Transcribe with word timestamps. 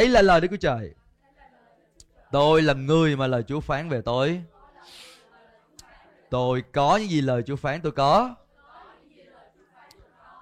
đấy 0.00 0.08
là 0.08 0.22
lời 0.22 0.40
Đức 0.40 0.48
Chúa 0.50 0.56
Trời. 0.56 0.94
Tôi 2.32 2.62
là 2.62 2.74
người 2.74 3.16
mà 3.16 3.26
lời 3.26 3.42
Chúa 3.42 3.60
phán 3.60 3.88
về 3.88 4.02
tôi. 4.04 4.42
Tôi 6.30 6.62
có 6.72 6.96
những 6.96 7.10
gì 7.10 7.20
lời 7.20 7.42
Chúa 7.46 7.56
phán 7.56 7.80
tôi 7.80 7.92
có. 7.92 8.34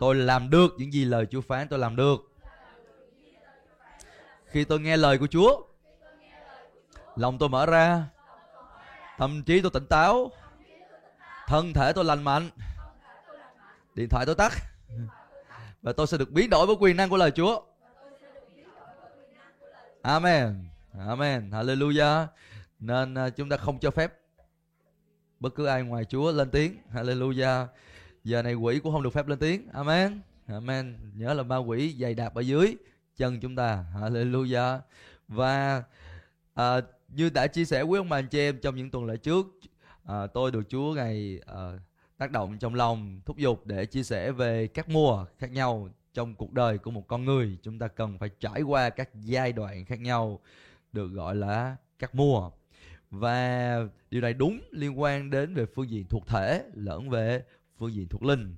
Tôi 0.00 0.14
làm 0.14 0.50
được 0.50 0.74
những 0.78 0.92
gì 0.92 1.04
lời 1.04 1.26
Chúa 1.30 1.40
phán 1.40 1.68
tôi 1.68 1.78
làm 1.78 1.96
được. 1.96 2.32
Khi 4.46 4.64
tôi 4.64 4.80
nghe 4.80 4.96
lời 4.96 5.18
của 5.18 5.26
Chúa, 5.26 5.62
lòng 7.16 7.38
tôi 7.38 7.48
mở 7.48 7.66
ra. 7.66 8.04
Tâm 9.18 9.42
trí 9.42 9.60
tôi 9.60 9.70
tỉnh 9.70 9.86
táo. 9.86 10.30
Thân 11.46 11.72
thể 11.72 11.92
tôi 11.92 12.04
lành 12.04 12.22
mạnh. 12.22 12.50
Điện 13.94 14.08
thoại 14.08 14.26
tôi 14.26 14.34
tắt. 14.34 14.52
Và 15.82 15.92
tôi 15.92 16.06
sẽ 16.06 16.18
được 16.18 16.30
biến 16.30 16.50
đổi 16.50 16.66
với 16.66 16.76
quyền 16.80 16.96
năng 16.96 17.10
của 17.10 17.16
lời 17.16 17.30
Chúa. 17.30 17.67
Amen. 20.02 20.68
Amen. 20.98 21.50
Hallelujah. 21.50 22.26
Nên 22.78 23.14
à, 23.14 23.30
chúng 23.30 23.48
ta 23.48 23.56
không 23.56 23.78
cho 23.78 23.90
phép 23.90 24.12
bất 25.40 25.54
cứ 25.54 25.66
ai 25.66 25.82
ngoài 25.82 26.04
Chúa 26.04 26.32
lên 26.32 26.50
tiếng. 26.50 26.76
Hallelujah. 26.92 27.66
Giờ 28.24 28.42
này 28.42 28.54
quỷ 28.54 28.78
cũng 28.78 28.92
không 28.92 29.02
được 29.02 29.12
phép 29.12 29.26
lên 29.26 29.38
tiếng. 29.38 29.68
Amen. 29.72 30.20
Amen. 30.46 30.96
Nhớ 31.14 31.34
là 31.34 31.42
ma 31.42 31.56
quỷ 31.56 31.96
dày 32.00 32.14
đạp 32.14 32.34
ở 32.34 32.40
dưới 32.40 32.76
chân 33.16 33.40
chúng 33.40 33.56
ta. 33.56 33.84
Hallelujah. 33.94 34.78
Và 35.28 35.82
à, 36.54 36.80
như 37.08 37.30
đã 37.30 37.46
chia 37.46 37.64
sẻ 37.64 37.84
với 37.84 37.98
ông 37.98 38.08
bà 38.08 38.18
anh 38.18 38.28
chị 38.28 38.38
em 38.38 38.58
trong 38.62 38.76
những 38.76 38.90
tuần 38.90 39.04
lễ 39.06 39.16
trước 39.16 39.46
à, 40.04 40.26
tôi 40.26 40.50
được 40.50 40.62
Chúa 40.68 40.94
ngày 40.94 41.40
à, 41.46 41.72
tác 42.18 42.30
động 42.30 42.58
trong 42.58 42.74
lòng 42.74 43.20
thúc 43.24 43.36
giục 43.36 43.66
để 43.66 43.86
chia 43.86 44.02
sẻ 44.02 44.32
về 44.32 44.66
các 44.66 44.88
mùa 44.88 45.24
khác 45.38 45.50
nhau 45.50 45.88
trong 46.18 46.34
cuộc 46.34 46.52
đời 46.52 46.78
của 46.78 46.90
một 46.90 47.08
con 47.08 47.24
người, 47.24 47.58
chúng 47.62 47.78
ta 47.78 47.88
cần 47.88 48.18
phải 48.18 48.30
trải 48.40 48.62
qua 48.62 48.90
các 48.90 49.10
giai 49.14 49.52
đoạn 49.52 49.84
khác 49.84 50.00
nhau, 50.00 50.40
được 50.92 51.06
gọi 51.08 51.34
là 51.34 51.76
các 51.98 52.14
mùa. 52.14 52.50
Và 53.10 53.78
điều 54.10 54.20
này 54.22 54.34
đúng 54.34 54.60
liên 54.70 55.00
quan 55.00 55.30
đến 55.30 55.54
về 55.54 55.66
phương 55.74 55.90
diện 55.90 56.06
thuộc 56.08 56.26
thể 56.26 56.64
lẫn 56.74 57.10
về 57.10 57.42
phương 57.78 57.94
diện 57.94 58.08
thuộc 58.08 58.22
linh. 58.22 58.56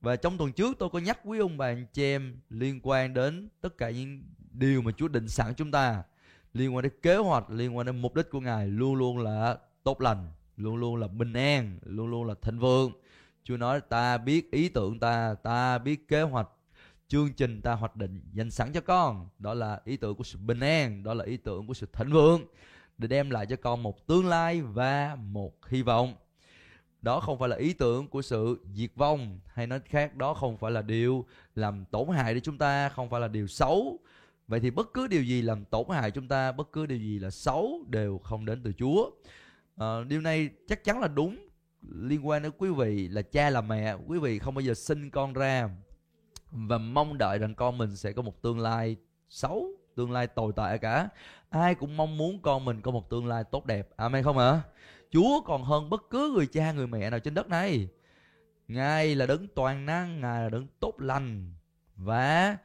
Và 0.00 0.16
trong 0.16 0.38
tuần 0.38 0.52
trước 0.52 0.78
tôi 0.78 0.88
có 0.90 0.98
nhắc 0.98 1.18
quý 1.24 1.38
ông 1.38 1.58
bà 1.58 1.66
anh 1.66 1.86
chị 1.92 2.02
em 2.02 2.36
liên 2.50 2.80
quan 2.82 3.14
đến 3.14 3.48
tất 3.60 3.78
cả 3.78 3.90
những 3.90 4.22
điều 4.52 4.82
mà 4.82 4.92
Chúa 4.96 5.08
định 5.08 5.28
sẵn 5.28 5.54
chúng 5.54 5.70
ta, 5.70 6.02
liên 6.54 6.74
quan 6.74 6.82
đến 6.82 6.92
kế 7.02 7.16
hoạch, 7.16 7.50
liên 7.50 7.76
quan 7.76 7.86
đến 7.86 8.02
mục 8.02 8.14
đích 8.14 8.30
của 8.30 8.40
ngài, 8.40 8.66
luôn 8.66 8.94
luôn 8.94 9.18
là 9.18 9.58
tốt 9.84 10.00
lành, 10.00 10.26
luôn 10.56 10.76
luôn 10.76 10.96
là 10.96 11.08
bình 11.08 11.32
an, 11.32 11.78
luôn 11.84 12.06
luôn 12.06 12.24
là 12.24 12.34
thịnh 12.42 12.58
vượng. 12.58 12.92
Chúa 13.44 13.56
nói, 13.56 13.80
ta 13.80 14.18
biết 14.18 14.50
ý 14.50 14.68
tưởng 14.68 14.98
ta 14.98 15.34
ta 15.34 15.78
biết 15.78 16.08
kế 16.08 16.22
hoạch 16.22 16.48
chương 17.12 17.32
trình 17.32 17.60
ta 17.60 17.72
hoạch 17.72 17.96
định 17.96 18.20
dành 18.32 18.50
sẵn 18.50 18.72
cho 18.72 18.80
con. 18.80 19.28
Đó 19.38 19.54
là 19.54 19.80
ý 19.84 19.96
tưởng 19.96 20.16
của 20.16 20.24
sự 20.24 20.38
bình 20.38 20.60
an 20.60 21.02
đó 21.02 21.14
là 21.14 21.24
ý 21.24 21.36
tưởng 21.36 21.66
của 21.66 21.74
sự 21.74 21.86
thịnh 21.92 22.12
vượng 22.12 22.44
để 22.98 23.08
đem 23.08 23.30
lại 23.30 23.46
cho 23.46 23.56
con 23.56 23.82
một 23.82 24.06
tương 24.06 24.26
lai 24.26 24.62
và 24.62 25.16
một 25.20 25.66
hy 25.66 25.82
vọng. 25.82 26.14
Đó 27.02 27.20
không 27.20 27.38
phải 27.38 27.48
là 27.48 27.56
ý 27.56 27.72
tưởng 27.72 28.08
của 28.08 28.22
sự 28.22 28.60
diệt 28.74 28.90
vong 28.96 29.40
hay 29.46 29.66
nói 29.66 29.80
khác 29.84 30.16
đó 30.16 30.34
không 30.34 30.56
phải 30.56 30.70
là 30.70 30.82
điều 30.82 31.26
làm 31.54 31.84
tổn 31.84 32.08
hại 32.08 32.34
đến 32.34 32.42
chúng 32.42 32.58
ta 32.58 32.88
không 32.88 33.10
phải 33.10 33.20
là 33.20 33.28
điều 33.28 33.46
xấu. 33.46 33.98
Vậy 34.48 34.60
thì 34.60 34.70
bất 34.70 34.92
cứ 34.94 35.06
điều 35.06 35.22
gì 35.22 35.42
làm 35.42 35.64
tổn 35.64 35.84
hại 35.90 36.10
chúng 36.10 36.28
ta 36.28 36.52
bất 36.52 36.72
cứ 36.72 36.86
điều 36.86 36.98
gì 36.98 37.18
là 37.18 37.30
xấu 37.30 37.84
đều 37.88 38.18
không 38.18 38.44
đến 38.44 38.62
từ 38.64 38.72
chúa. 38.72 39.10
À, 39.76 39.86
điều 40.08 40.20
này 40.20 40.50
chắc 40.68 40.84
chắn 40.84 41.00
là 41.00 41.08
đúng. 41.08 41.48
Liên 41.82 42.28
quan 42.28 42.42
đến 42.42 42.52
quý 42.58 42.70
vị 42.70 43.08
là 43.08 43.22
cha 43.22 43.50
là 43.50 43.60
mẹ 43.60 43.94
quý 44.06 44.18
vị 44.18 44.38
không 44.38 44.54
bao 44.54 44.62
giờ 44.62 44.74
sinh 44.74 45.10
con 45.10 45.32
ra 45.32 45.68
và 46.52 46.78
mong 46.78 47.18
đợi 47.18 47.38
rằng 47.38 47.54
con 47.54 47.78
mình 47.78 47.96
sẽ 47.96 48.12
có 48.12 48.22
một 48.22 48.42
tương 48.42 48.60
lai 48.60 48.96
xấu 49.28 49.66
tương 49.94 50.12
lai 50.12 50.26
tồi 50.26 50.52
tệ 50.56 50.78
cả 50.78 51.08
ai 51.50 51.74
cũng 51.74 51.96
mong 51.96 52.16
muốn 52.16 52.42
con 52.42 52.64
mình 52.64 52.80
có 52.80 52.90
một 52.90 53.10
tương 53.10 53.26
lai 53.26 53.44
tốt 53.44 53.66
đẹp 53.66 53.88
amen 53.96 54.24
không 54.24 54.38
ạ 54.38 54.50
à? 54.50 54.62
chúa 55.10 55.40
còn 55.40 55.64
hơn 55.64 55.90
bất 55.90 56.02
cứ 56.10 56.32
người 56.34 56.46
cha 56.46 56.72
người 56.72 56.86
mẹ 56.86 57.10
nào 57.10 57.20
trên 57.20 57.34
đất 57.34 57.48
này 57.48 57.88
ngài 58.68 59.14
là 59.14 59.26
đấng 59.26 59.48
toàn 59.48 59.86
năng 59.86 60.20
ngài 60.20 60.42
là 60.42 60.48
đấng 60.48 60.66
tốt 60.80 60.94
lành 60.98 61.54
và 61.96 62.56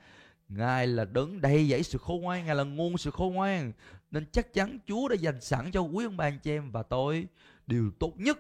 Ngài 0.50 0.88
là 0.88 1.06
đấng 1.06 1.42
đầy 1.42 1.70
dẫy 1.70 1.84
sự 1.84 1.98
khôn 1.98 2.22
ngoan, 2.22 2.46
Ngài 2.46 2.56
là 2.56 2.64
nguồn 2.64 2.98
sự 2.98 3.12
khôn 3.12 3.34
ngoan. 3.34 3.72
Nên 4.12 4.26
chắc 4.32 4.54
chắn 4.54 4.80
Chúa 4.88 5.08
đã 5.08 5.16
dành 5.16 5.42
sẵn 5.42 5.72
cho 5.72 5.82
quý 5.82 6.06
ông 6.06 6.18
bà 6.18 6.26
anh 6.26 6.40
chị 6.40 6.52
em 6.52 6.72
và 6.72 6.84
tôi 6.84 7.28
điều 7.68 7.92
tốt 8.00 8.14
nhất, 8.16 8.40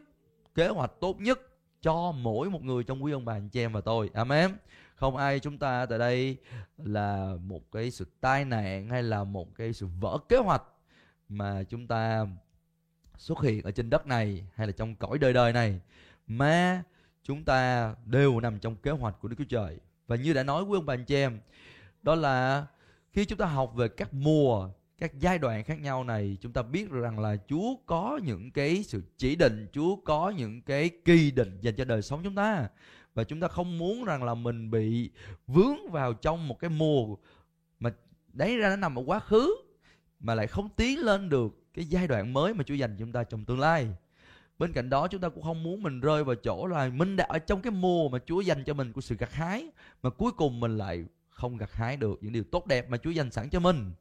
kế 0.56 0.68
hoạch 0.68 0.91
tốt 1.00 1.19
nhất 1.19 1.40
cho 1.81 2.12
mỗi 2.12 2.50
một 2.50 2.64
người 2.64 2.84
trong 2.84 3.03
quý 3.03 3.12
ông 3.12 3.25
bà 3.25 3.34
anh 3.34 3.50
chị 3.50 3.62
em 3.62 3.74
và 3.74 3.81
tôi. 3.81 4.09
Amen. 4.14 4.52
Không 4.97 5.18
ai 5.18 5.40
chúng 5.40 5.58
ta 5.58 5.85
tại 5.85 6.00
đây 6.00 6.38
là 6.78 7.34
một 7.44 7.72
cái 7.72 7.91
sự 7.91 8.06
tai 8.22 8.46
nạn 8.46 8.90
hay 8.90 9.03
là 9.03 9.24
một 9.24 9.56
cái 9.56 9.74
sự 9.74 9.88
vỡ 10.00 10.18
kế 10.30 10.38
hoạch 10.38 10.63
mà 11.30 11.63
chúng 11.63 11.88
ta 11.88 12.28
xuất 13.18 13.41
hiện 13.41 13.63
ở 13.63 13.72
trên 13.72 13.90
đất 13.90 14.08
này 14.08 14.46
hay 14.56 14.68
là 14.68 14.74
trong 14.74 14.96
cõi 14.96 15.18
đời 15.18 15.34
đời 15.34 15.53
này 15.53 15.81
mà 16.28 16.84
chúng 17.24 17.44
ta 17.44 17.94
đều 18.06 18.40
nằm 18.40 18.59
trong 18.59 18.75
kế 18.75 18.91
hoạch 18.91 19.16
của 19.22 19.28
Đức 19.28 19.35
Chúa 19.38 19.46
Trời. 19.50 19.78
Và 20.08 20.16
như 20.16 20.34
đã 20.34 20.44
nói 20.44 20.66
với 20.66 20.78
ông 20.78 20.85
bà 20.85 20.94
anh 20.94 21.06
chị 21.06 21.16
em, 21.16 21.40
đó 22.03 22.16
là 22.16 22.66
khi 23.12 23.25
chúng 23.25 23.40
ta 23.40 23.46
học 23.46 23.74
về 23.75 23.88
các 23.88 24.14
mùa 24.14 24.69
các 24.97 25.19
giai 25.19 25.38
đoạn 25.38 25.64
khác 25.64 25.79
nhau 25.79 26.03
này 26.03 26.38
chúng 26.41 26.53
ta 26.53 26.62
biết 26.62 26.90
rằng 26.90 27.19
là 27.19 27.38
Chúa 27.47 27.75
có 27.85 28.19
những 28.24 28.52
cái 28.52 28.84
sự 28.84 29.03
chỉ 29.18 29.35
định 29.35 29.68
Chúa 29.72 29.96
có 29.96 30.29
những 30.29 30.62
cái 30.62 30.90
kỳ 31.06 31.31
định 31.31 31.58
dành 31.62 31.75
cho 31.75 31.85
đời 31.85 32.02
sống 32.02 32.22
chúng 32.24 32.35
ta 32.35 32.69
và 33.17 33.23
chúng 33.23 33.39
ta 33.39 33.47
không 33.47 33.78
muốn 33.78 34.03
rằng 34.05 34.23
là 34.23 34.33
mình 34.33 34.72
bị 34.72 35.09
vướng 35.47 35.91
vào 35.91 36.13
trong 36.13 36.47
một 36.47 36.59
cái 36.59 36.69
mùa 36.69 37.16
mà 37.79 37.94
đấy 38.33 38.57
ra 38.57 38.69
nó 38.69 38.75
nằm 38.75 39.00
ở 39.00 39.03
quá 39.05 39.19
khứ 39.19 39.55
mà 40.19 40.35
lại 40.35 40.47
không 40.47 40.69
tiến 40.69 41.00
lên 41.00 41.29
được 41.29 41.73
cái 41.73 41.85
giai 41.85 42.07
đoạn 42.07 42.33
mới 42.33 42.53
mà 42.53 42.63
Chúa 42.63 42.73
dành 42.73 42.91
cho 42.91 43.00
chúng 43.00 43.11
ta 43.11 43.23
trong 43.23 43.45
tương 43.45 43.59
lai 43.59 43.88
bên 44.59 44.73
cạnh 44.73 44.89
đó 44.89 45.07
chúng 45.07 45.22
ta 45.22 45.29
cũng 45.29 45.44
không 45.44 45.63
muốn 45.63 45.83
mình 45.83 46.00
rơi 46.00 46.23
vào 46.23 46.35
chỗ 46.35 46.66
là 46.66 46.89
mình 46.89 47.16
đã 47.16 47.25
ở 47.29 47.39
trong 47.39 47.61
cái 47.61 47.72
mùa 47.72 48.09
mà 48.09 48.19
Chúa 48.25 48.41
dành 48.41 48.63
cho 48.63 48.73
mình 48.73 48.94
của 48.94 49.01
sự 49.01 49.16
gặt 49.16 49.34
hái 49.34 49.67
mà 50.03 50.09
cuối 50.09 50.31
cùng 50.31 50.59
mình 50.59 50.78
lại 50.78 51.05
không 51.29 51.57
gặt 51.57 51.73
hái 51.73 51.97
được 51.97 52.19
những 52.22 52.34
điều 52.34 52.44
tốt 52.44 52.67
đẹp 52.67 52.89
mà 52.89 52.97
Chúa 52.97 53.11
dành 53.11 53.31
sẵn 53.31 53.49
cho 53.49 53.59
mình. 53.59 53.91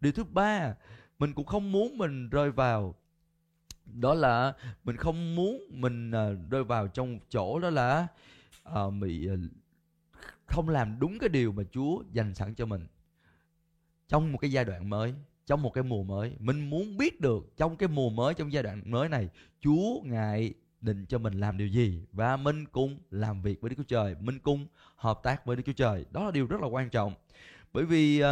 Điều 0.00 0.12
thứ 0.12 0.24
ba, 0.24 0.74
mình 1.18 1.32
cũng 1.32 1.46
không 1.46 1.72
muốn 1.72 1.98
mình 1.98 2.28
rơi 2.28 2.50
vào 2.50 2.94
đó 3.84 4.14
là 4.14 4.52
mình 4.84 4.96
không 4.96 5.36
muốn 5.36 5.62
mình 5.70 6.10
à, 6.10 6.28
rơi 6.50 6.64
vào 6.64 6.88
trong 6.88 7.18
chỗ 7.28 7.58
đó 7.58 7.70
là 7.70 8.06
uh, 8.86 8.94
bị 8.94 9.28
uh, 9.32 9.38
không 10.46 10.68
làm 10.68 10.96
đúng 11.00 11.18
cái 11.18 11.28
điều 11.28 11.52
mà 11.52 11.62
Chúa 11.72 12.02
dành 12.12 12.34
sẵn 12.34 12.54
cho 12.54 12.66
mình 12.66 12.86
trong 14.08 14.32
một 14.32 14.38
cái 14.38 14.52
giai 14.52 14.64
đoạn 14.64 14.90
mới 14.90 15.14
trong 15.46 15.62
một 15.62 15.70
cái 15.74 15.84
mùa 15.84 16.02
mới 16.02 16.36
mình 16.38 16.70
muốn 16.70 16.96
biết 16.96 17.20
được 17.20 17.56
trong 17.56 17.76
cái 17.76 17.88
mùa 17.88 18.10
mới 18.10 18.34
trong 18.34 18.52
giai 18.52 18.62
đoạn 18.62 18.82
mới 18.90 19.08
này 19.08 19.28
Chúa 19.60 20.00
ngài 20.04 20.54
định 20.80 21.06
cho 21.06 21.18
mình 21.18 21.40
làm 21.40 21.58
điều 21.58 21.68
gì 21.68 22.02
và 22.12 22.36
mình 22.36 22.66
cùng 22.66 22.98
làm 23.10 23.42
việc 23.42 23.60
với 23.60 23.70
Đức 23.70 23.76
Chúa 23.76 23.82
Trời, 23.82 24.14
mình 24.20 24.38
cùng 24.38 24.66
hợp 24.96 25.20
tác 25.22 25.46
với 25.46 25.56
Đức 25.56 25.62
Chúa 25.66 25.72
Trời. 25.72 26.04
Đó 26.10 26.24
là 26.24 26.30
điều 26.30 26.46
rất 26.46 26.60
là 26.60 26.66
quan 26.66 26.90
trọng. 26.90 27.14
Bởi 27.72 27.84
vì 27.84 28.22
uh, 28.22 28.26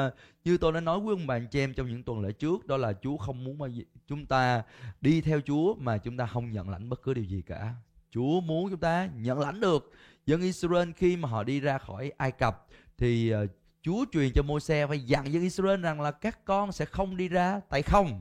như 0.44 0.58
tôi 0.58 0.72
đã 0.72 0.80
nói 0.80 1.00
với 1.00 1.14
ông 1.14 1.26
bà 1.26 1.34
anh 1.34 1.46
chị 1.50 1.60
em 1.60 1.74
trong 1.74 1.88
những 1.88 2.02
tuần 2.02 2.20
lễ 2.20 2.32
trước 2.32 2.66
đó 2.66 2.76
là 2.76 2.92
Chúa 2.92 3.16
không 3.16 3.44
muốn 3.44 3.58
mà 3.58 3.66
chúng 4.06 4.26
ta 4.26 4.62
đi 5.00 5.20
theo 5.20 5.40
Chúa 5.40 5.74
mà 5.74 5.98
chúng 5.98 6.16
ta 6.16 6.26
không 6.26 6.52
nhận 6.52 6.68
lãnh 6.68 6.88
bất 6.88 7.02
cứ 7.02 7.14
điều 7.14 7.24
gì 7.24 7.42
cả. 7.42 7.74
Chúa 8.10 8.40
muốn 8.40 8.70
chúng 8.70 8.80
ta 8.80 9.08
nhận 9.16 9.40
lãnh 9.40 9.60
được. 9.60 9.92
Dân 10.26 10.40
Israel 10.40 10.90
khi 10.96 11.16
mà 11.16 11.28
họ 11.28 11.44
đi 11.44 11.60
ra 11.60 11.78
khỏi 11.78 12.12
Ai 12.16 12.32
Cập 12.32 12.66
thì 12.98 13.34
uh, 13.34 13.50
Chúa 13.82 14.04
truyền 14.12 14.30
cho 14.34 14.42
Môi-se 14.42 14.86
phải 14.86 15.00
dặn 15.00 15.32
dân 15.32 15.42
Israel 15.42 15.80
rằng 15.80 16.00
là 16.00 16.10
các 16.10 16.44
con 16.44 16.72
sẽ 16.72 16.84
không 16.84 17.16
đi 17.16 17.28
ra 17.28 17.60
tại 17.68 17.82
không? 17.82 18.20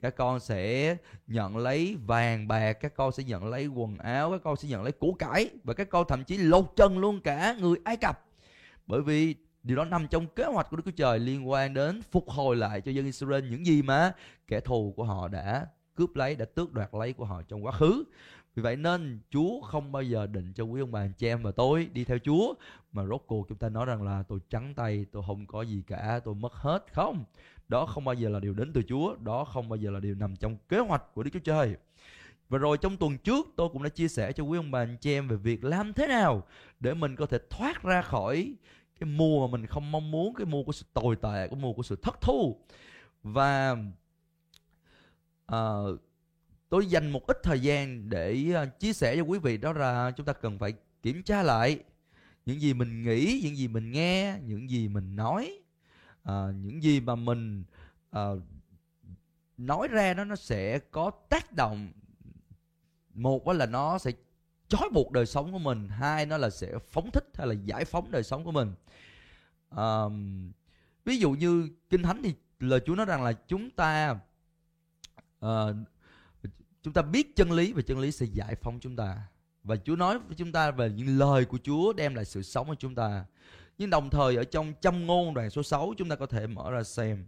Các 0.00 0.16
con 0.16 0.40
sẽ 0.40 0.96
nhận 1.26 1.56
lấy 1.56 1.96
vàng 2.06 2.48
bạc 2.48 2.72
các 2.72 2.94
con 2.94 3.12
sẽ 3.12 3.22
nhận 3.22 3.46
lấy 3.46 3.66
quần 3.66 3.98
áo 3.98 4.30
các 4.30 4.40
con 4.44 4.56
sẽ 4.56 4.68
nhận 4.68 4.82
lấy 4.82 4.92
củ 4.92 5.16
cải 5.18 5.50
và 5.64 5.74
các 5.74 5.88
con 5.90 6.06
thậm 6.08 6.24
chí 6.24 6.36
lột 6.36 6.72
chân 6.76 6.98
luôn 6.98 7.20
cả 7.20 7.56
người 7.60 7.76
ai 7.84 7.96
cập. 7.96 8.26
Bởi 8.86 9.02
vì 9.02 9.34
điều 9.62 9.76
đó 9.76 9.84
nằm 9.84 10.08
trong 10.08 10.26
kế 10.26 10.44
hoạch 10.44 10.70
của 10.70 10.76
đức 10.76 10.82
chúa 10.84 10.90
trời 10.90 11.18
liên 11.18 11.48
quan 11.50 11.74
đến 11.74 12.02
phục 12.10 12.30
hồi 12.30 12.56
lại 12.56 12.80
cho 12.80 12.92
dân 12.92 13.04
israel. 13.04 13.50
Những 13.50 13.66
gì 13.66 13.82
mà 13.82 14.12
kẻ 14.48 14.60
thù 14.60 14.92
của 14.96 15.04
họ 15.04 15.28
đã 15.28 15.66
cướp 15.94 16.16
lấy 16.16 16.36
đã 16.36 16.44
tước 16.44 16.72
đoạt 16.72 16.94
lấy 16.94 17.12
của 17.12 17.24
họ 17.24 17.42
trong 17.48 17.64
quá 17.64 17.72
khứ 17.72 18.04
vì 18.54 18.62
vậy 18.62 18.76
nên 18.76 19.20
Chúa 19.30 19.60
không 19.60 19.92
bao 19.92 20.02
giờ 20.02 20.26
định 20.26 20.52
cho 20.52 20.64
quý 20.64 20.80
ông 20.80 20.92
bà 20.92 21.00
anh 21.00 21.12
chị 21.18 21.26
em 21.26 21.42
và 21.42 21.50
tôi 21.50 21.90
đi 21.92 22.04
theo 22.04 22.18
Chúa 22.18 22.54
mà 22.92 23.06
rốt 23.06 23.22
cuộc 23.26 23.48
chúng 23.48 23.58
ta 23.58 23.68
nói 23.68 23.86
rằng 23.86 24.02
là 24.02 24.22
tôi 24.22 24.38
trắng 24.48 24.74
tay, 24.74 25.06
tôi 25.12 25.22
không 25.26 25.46
có 25.46 25.62
gì 25.62 25.82
cả, 25.86 26.20
tôi 26.24 26.34
mất 26.34 26.52
hết. 26.52 26.84
Không, 26.92 27.24
đó 27.68 27.86
không 27.86 28.04
bao 28.04 28.14
giờ 28.14 28.28
là 28.28 28.40
điều 28.40 28.54
đến 28.54 28.72
từ 28.72 28.82
Chúa, 28.88 29.16
đó 29.16 29.44
không 29.44 29.68
bao 29.68 29.76
giờ 29.76 29.90
là 29.90 30.00
điều 30.00 30.14
nằm 30.14 30.36
trong 30.36 30.56
kế 30.68 30.78
hoạch 30.78 31.14
của 31.14 31.22
Đức 31.22 31.30
Chúa 31.32 31.40
Trời. 31.40 31.76
Và 32.48 32.58
rồi 32.58 32.78
trong 32.78 32.96
tuần 32.96 33.18
trước 33.18 33.46
tôi 33.56 33.68
cũng 33.72 33.82
đã 33.82 33.88
chia 33.88 34.08
sẻ 34.08 34.32
cho 34.32 34.44
quý 34.44 34.58
ông 34.58 34.70
bà 34.70 34.82
anh 34.82 34.96
chị 35.00 35.12
em 35.12 35.28
về 35.28 35.36
việc 35.36 35.64
làm 35.64 35.92
thế 35.92 36.06
nào 36.06 36.42
để 36.80 36.94
mình 36.94 37.16
có 37.16 37.26
thể 37.26 37.38
thoát 37.50 37.82
ra 37.82 38.02
khỏi 38.02 38.54
cái 39.00 39.08
mùa 39.08 39.46
mà 39.46 39.52
mình 39.52 39.66
không 39.66 39.92
mong 39.92 40.10
muốn, 40.10 40.34
cái 40.34 40.46
mùa 40.46 40.62
của 40.62 40.72
sự 40.72 40.86
tồi 40.94 41.16
tệ, 41.16 41.48
cái 41.48 41.58
mùa 41.60 41.72
của 41.72 41.82
sự 41.82 41.96
thất 41.96 42.20
thu. 42.20 42.60
Và 43.22 43.76
uh, 45.52 46.00
tôi 46.72 46.86
dành 46.86 47.10
một 47.10 47.26
ít 47.26 47.42
thời 47.42 47.60
gian 47.60 48.08
để 48.08 48.52
ờ, 48.54 48.66
chia 48.66 48.92
sẻ 48.92 49.16
cho 49.16 49.22
quý 49.22 49.38
vị 49.38 49.56
đó 49.56 49.72
là 49.72 50.10
chúng 50.16 50.26
ta 50.26 50.32
cần 50.32 50.58
phải 50.58 50.74
kiểm 51.02 51.22
tra 51.22 51.42
lại 51.42 51.78
những 52.46 52.60
gì 52.60 52.74
mình 52.74 53.02
nghĩ 53.02 53.40
những 53.44 53.56
gì 53.56 53.68
mình 53.68 53.90
nghe 53.90 54.38
những 54.44 54.70
gì 54.70 54.88
mình 54.88 55.16
nói 55.16 55.58
à, 56.22 56.46
những 56.54 56.82
gì 56.82 57.00
mà 57.00 57.14
mình 57.14 57.64
à, 58.10 58.22
nói 59.56 59.88
ra 59.88 60.14
đó 60.14 60.24
nó 60.24 60.36
sẽ 60.36 60.78
có 60.78 61.10
tác 61.28 61.52
động. 61.52 61.92
Một 63.14 63.48
là 63.48 63.66
nó 63.66 63.98
sẽ 63.98 64.12
trói 64.68 64.88
buộc 64.92 65.12
đời 65.12 65.26
sống 65.26 65.52
của 65.52 65.58
mình 65.58 65.88
hai 65.88 66.26
nó 66.26 66.36
là 66.36 66.50
sẽ 66.50 66.72
phóng 66.88 67.10
thích 67.10 67.28
hay 67.34 67.46
là 67.46 67.54
giải 67.64 67.84
phóng 67.84 68.10
đời 68.10 68.22
sống 68.22 68.44
của 68.44 68.52
mình. 68.52 68.72
À, 69.70 70.02
ví 71.04 71.18
dụ 71.18 71.30
như 71.30 71.68
kinh 71.90 72.02
thánh 72.02 72.22
thì 72.22 72.34
lời 72.58 72.80
Chúa 72.86 72.94
nói 72.94 73.06
rằng 73.06 73.22
là 73.22 73.32
chúng 73.32 73.70
ta 73.70 74.18
uh, 75.46 75.76
chúng 76.82 76.92
ta 76.92 77.02
biết 77.02 77.36
chân 77.36 77.52
lý 77.52 77.72
và 77.72 77.82
chân 77.82 77.98
lý 77.98 78.12
sẽ 78.12 78.26
giải 78.32 78.54
phóng 78.54 78.80
chúng 78.80 78.96
ta. 78.96 79.22
Và 79.64 79.76
Chúa 79.76 79.96
nói 79.96 80.18
với 80.18 80.36
chúng 80.36 80.52
ta 80.52 80.70
về 80.70 80.90
những 80.90 81.18
lời 81.18 81.44
của 81.44 81.58
Chúa 81.62 81.92
đem 81.92 82.14
lại 82.14 82.24
sự 82.24 82.42
sống 82.42 82.66
cho 82.66 82.74
chúng 82.74 82.94
ta. 82.94 83.24
Nhưng 83.78 83.90
đồng 83.90 84.10
thời 84.10 84.36
ở 84.36 84.44
trong 84.44 84.72
châm 84.80 85.06
ngôn 85.06 85.34
đoạn 85.34 85.50
số 85.50 85.62
6 85.62 85.94
chúng 85.98 86.08
ta 86.08 86.16
có 86.16 86.26
thể 86.26 86.46
mở 86.46 86.70
ra 86.70 86.82
xem. 86.82 87.26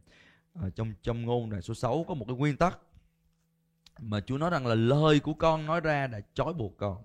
Ở 0.52 0.70
trong 0.70 0.92
châm 1.02 1.26
ngôn 1.26 1.50
đoạn 1.50 1.62
số 1.62 1.74
6 1.74 2.04
có 2.08 2.14
một 2.14 2.24
cái 2.28 2.36
nguyên 2.36 2.56
tắc 2.56 2.78
mà 4.00 4.20
Chúa 4.20 4.38
nói 4.38 4.50
rằng 4.50 4.66
là 4.66 4.74
lời 4.74 5.20
của 5.20 5.34
con 5.34 5.66
nói 5.66 5.80
ra 5.80 6.06
đã 6.06 6.20
trói 6.34 6.54
buộc 6.54 6.76
con. 6.76 6.96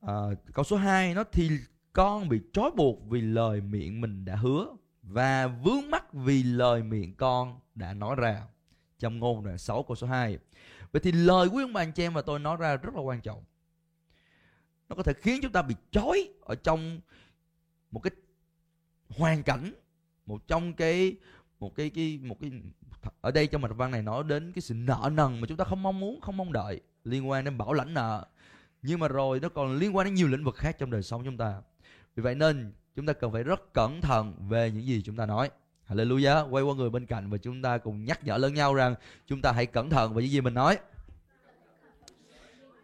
À, 0.00 0.14
câu 0.52 0.64
số 0.64 0.76
2 0.76 1.14
nó 1.14 1.24
thì 1.32 1.50
con 1.92 2.28
bị 2.28 2.40
trói 2.52 2.70
buộc 2.70 2.98
vì 3.08 3.20
lời 3.20 3.60
miệng 3.60 4.00
mình 4.00 4.24
đã 4.24 4.36
hứa 4.36 4.66
và 5.02 5.46
vướng 5.46 5.90
mắc 5.90 6.12
vì 6.12 6.42
lời 6.42 6.82
miệng 6.82 7.14
con 7.14 7.60
đã 7.74 7.94
nói 7.94 8.16
ra. 8.16 8.42
Trong 8.98 9.18
ngôn 9.18 9.44
đoạn 9.44 9.58
6 9.58 9.82
câu 9.82 9.96
số 9.96 10.06
2 10.06 10.38
vậy 10.92 11.00
thì 11.00 11.12
lời 11.12 11.48
của 11.48 11.58
ông 11.58 11.72
bà 11.72 11.82
anh 11.82 11.92
chị 11.92 12.02
em 12.02 12.14
và 12.14 12.22
tôi 12.22 12.38
nói 12.38 12.56
ra 12.56 12.76
rất 12.76 12.94
là 12.94 13.00
quan 13.00 13.20
trọng. 13.20 13.44
Nó 14.88 14.96
có 14.96 15.02
thể 15.02 15.12
khiến 15.12 15.38
chúng 15.42 15.52
ta 15.52 15.62
bị 15.62 15.74
chói 15.90 16.28
ở 16.40 16.54
trong 16.54 17.00
một 17.90 18.00
cái 18.00 18.10
hoàn 19.08 19.42
cảnh, 19.42 19.72
một 20.26 20.46
trong 20.46 20.72
cái, 20.72 21.16
một 21.60 21.74
cái 21.74 21.90
cái, 21.90 22.18
một 22.22 22.36
cái, 22.40 22.52
ở 23.20 23.30
đây 23.30 23.46
trong 23.46 23.62
mạch 23.62 23.76
văn 23.76 23.90
này 23.90 24.02
nói 24.02 24.24
đến 24.24 24.52
cái 24.52 24.62
sự 24.62 24.74
nợ 24.74 25.10
nần 25.12 25.40
mà 25.40 25.46
chúng 25.48 25.56
ta 25.56 25.64
không 25.64 25.82
mong 25.82 26.00
muốn, 26.00 26.20
không 26.20 26.36
mong 26.36 26.52
đợi, 26.52 26.80
liên 27.04 27.28
quan 27.28 27.44
đến 27.44 27.58
bảo 27.58 27.72
lãnh 27.72 27.94
nợ. 27.94 28.26
Nhưng 28.82 29.00
mà 29.00 29.08
rồi 29.08 29.40
nó 29.40 29.48
còn 29.48 29.76
liên 29.76 29.96
quan 29.96 30.04
đến 30.04 30.14
nhiều 30.14 30.28
lĩnh 30.28 30.44
vực 30.44 30.56
khác 30.56 30.76
trong 30.78 30.90
đời 30.90 31.02
sống 31.02 31.24
chúng 31.24 31.36
ta. 31.36 31.62
Vì 32.16 32.22
vậy 32.22 32.34
nên 32.34 32.72
chúng 32.94 33.06
ta 33.06 33.12
cần 33.12 33.32
phải 33.32 33.42
rất 33.42 33.72
cẩn 33.72 34.00
thận 34.00 34.34
về 34.48 34.70
những 34.70 34.84
gì 34.86 35.02
chúng 35.02 35.16
ta 35.16 35.26
nói. 35.26 35.50
Hallelujah. 35.88 36.50
Quay 36.50 36.64
qua 36.64 36.74
người 36.74 36.90
bên 36.90 37.06
cạnh 37.06 37.30
và 37.30 37.38
chúng 37.38 37.62
ta 37.62 37.78
cùng 37.78 38.04
nhắc 38.04 38.24
nhở 38.24 38.36
lẫn 38.36 38.54
nhau 38.54 38.74
rằng 38.74 38.94
chúng 39.26 39.42
ta 39.42 39.52
hãy 39.52 39.66
cẩn 39.66 39.90
thận 39.90 40.14
với 40.14 40.22
những 40.22 40.32
gì 40.32 40.40
mình 40.40 40.54
nói. 40.54 40.78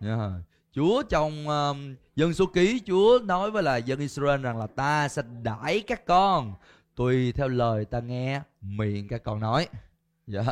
Yeah. 0.00 0.32
Chúa 0.72 1.02
trong 1.02 1.48
um, 1.48 1.94
dân 2.16 2.34
số 2.34 2.46
ký 2.46 2.80
Chúa 2.86 3.18
nói 3.24 3.50
với 3.50 3.62
là 3.62 3.76
dân 3.76 4.00
Israel 4.00 4.42
rằng 4.42 4.58
là 4.58 4.66
ta 4.66 5.08
sẽ 5.08 5.22
đãi 5.42 5.80
các 5.86 6.06
con 6.06 6.54
tùy 6.94 7.32
theo 7.32 7.48
lời 7.48 7.84
ta 7.84 8.00
nghe 8.00 8.42
miệng 8.60 9.08
các 9.08 9.24
con 9.24 9.40
nói. 9.40 9.68
Yeah. 10.32 10.46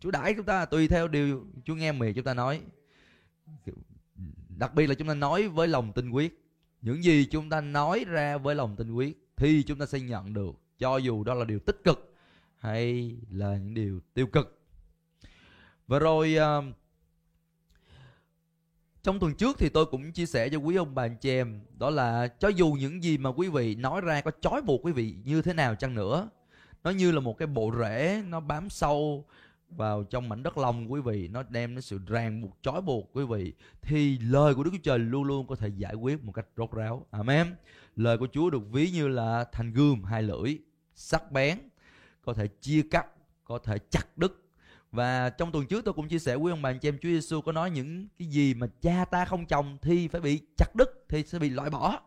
Chúa 0.00 0.10
đãi 0.10 0.34
chúng 0.34 0.46
ta 0.46 0.64
tùy 0.64 0.88
theo 0.88 1.08
điều 1.08 1.46
Chúa 1.64 1.74
nghe 1.74 1.92
miệng 1.92 2.14
chúng 2.14 2.24
ta 2.24 2.34
nói. 2.34 2.60
Đặc 4.48 4.74
biệt 4.74 4.86
là 4.86 4.94
chúng 4.94 5.08
ta 5.08 5.14
nói 5.14 5.48
với 5.48 5.68
lòng 5.68 5.92
tin 5.92 6.10
quyết. 6.10 6.44
Những 6.82 7.04
gì 7.04 7.24
chúng 7.24 7.50
ta 7.50 7.60
nói 7.60 8.04
ra 8.08 8.38
với 8.38 8.54
lòng 8.54 8.76
tin 8.76 8.92
quyết 8.92 9.28
thì 9.36 9.62
chúng 9.62 9.78
ta 9.78 9.86
sẽ 9.86 10.00
nhận 10.00 10.34
được 10.34 10.52
cho 10.78 10.96
dù 10.96 11.24
đó 11.24 11.34
là 11.34 11.44
điều 11.44 11.58
tích 11.58 11.80
cực 11.84 12.14
hay 12.56 13.16
là 13.30 13.56
những 13.56 13.74
điều 13.74 14.00
tiêu 14.14 14.26
cực 14.26 14.60
và 15.86 15.98
rồi 15.98 16.36
uh, 16.58 16.64
trong 19.02 19.20
tuần 19.20 19.34
trước 19.34 19.58
thì 19.58 19.68
tôi 19.68 19.86
cũng 19.86 20.12
chia 20.12 20.26
sẻ 20.26 20.48
cho 20.48 20.58
quý 20.58 20.76
ông 20.76 20.94
bà 20.94 21.04
anh 21.04 21.16
chị 21.16 21.30
em 21.30 21.60
đó 21.78 21.90
là 21.90 22.28
cho 22.28 22.48
dù 22.48 22.72
những 22.72 23.02
gì 23.02 23.18
mà 23.18 23.30
quý 23.30 23.48
vị 23.48 23.74
nói 23.74 24.00
ra 24.00 24.20
có 24.20 24.30
chói 24.40 24.62
buộc 24.62 24.84
quý 24.84 24.92
vị 24.92 25.16
như 25.24 25.42
thế 25.42 25.52
nào 25.52 25.74
chăng 25.74 25.94
nữa 25.94 26.28
nó 26.84 26.90
như 26.90 27.12
là 27.12 27.20
một 27.20 27.38
cái 27.38 27.46
bộ 27.46 27.72
rễ 27.80 28.22
nó 28.28 28.40
bám 28.40 28.70
sâu 28.70 29.24
vào 29.70 30.04
trong 30.04 30.28
mảnh 30.28 30.42
đất 30.42 30.58
lòng 30.58 30.92
quý 30.92 31.00
vị 31.00 31.28
nó 31.28 31.42
đem 31.48 31.74
đến 31.74 31.82
sự 31.82 32.00
ràng 32.06 32.42
buộc 32.42 32.58
chói 32.62 32.80
buộc 32.80 33.10
quý 33.12 33.24
vị 33.24 33.52
thì 33.82 34.18
lời 34.18 34.54
của 34.54 34.64
Đức 34.64 34.70
Chúa 34.72 34.78
Trời 34.82 34.98
luôn 34.98 35.24
luôn 35.24 35.46
có 35.46 35.56
thể 35.56 35.68
giải 35.68 35.94
quyết 35.94 36.24
một 36.24 36.32
cách 36.32 36.46
rốt 36.56 36.72
ráo. 36.72 37.06
Amen. 37.10 37.46
Lời 37.96 38.18
của 38.18 38.28
Chúa 38.32 38.50
được 38.50 38.72
ví 38.72 38.90
như 38.90 39.08
là 39.08 39.44
thành 39.52 39.72
gươm 39.72 40.04
hai 40.04 40.22
lưỡi 40.22 40.58
sắc 40.98 41.32
bén 41.32 41.58
có 42.22 42.34
thể 42.34 42.46
chia 42.46 42.82
cắt 42.90 43.06
có 43.44 43.58
thể 43.58 43.78
chặt 43.90 44.18
đứt 44.18 44.44
và 44.92 45.30
trong 45.30 45.52
tuần 45.52 45.66
trước 45.66 45.84
tôi 45.84 45.94
cũng 45.94 46.08
chia 46.08 46.18
sẻ 46.18 46.36
với 46.36 46.50
ông 46.50 46.62
bà 46.62 46.70
anh 46.70 46.78
chị 46.78 46.88
em 46.88 46.98
Chúa 46.98 47.08
Giêsu 47.08 47.40
có 47.40 47.52
nói 47.52 47.70
những 47.70 48.08
cái 48.18 48.28
gì 48.28 48.54
mà 48.54 48.66
cha 48.82 49.04
ta 49.04 49.24
không 49.24 49.46
trồng 49.46 49.78
thì 49.82 50.08
phải 50.08 50.20
bị 50.20 50.40
chặt 50.56 50.74
đứt 50.74 51.04
thì 51.08 51.22
sẽ 51.22 51.38
bị 51.38 51.50
loại 51.50 51.70
bỏ 51.70 52.00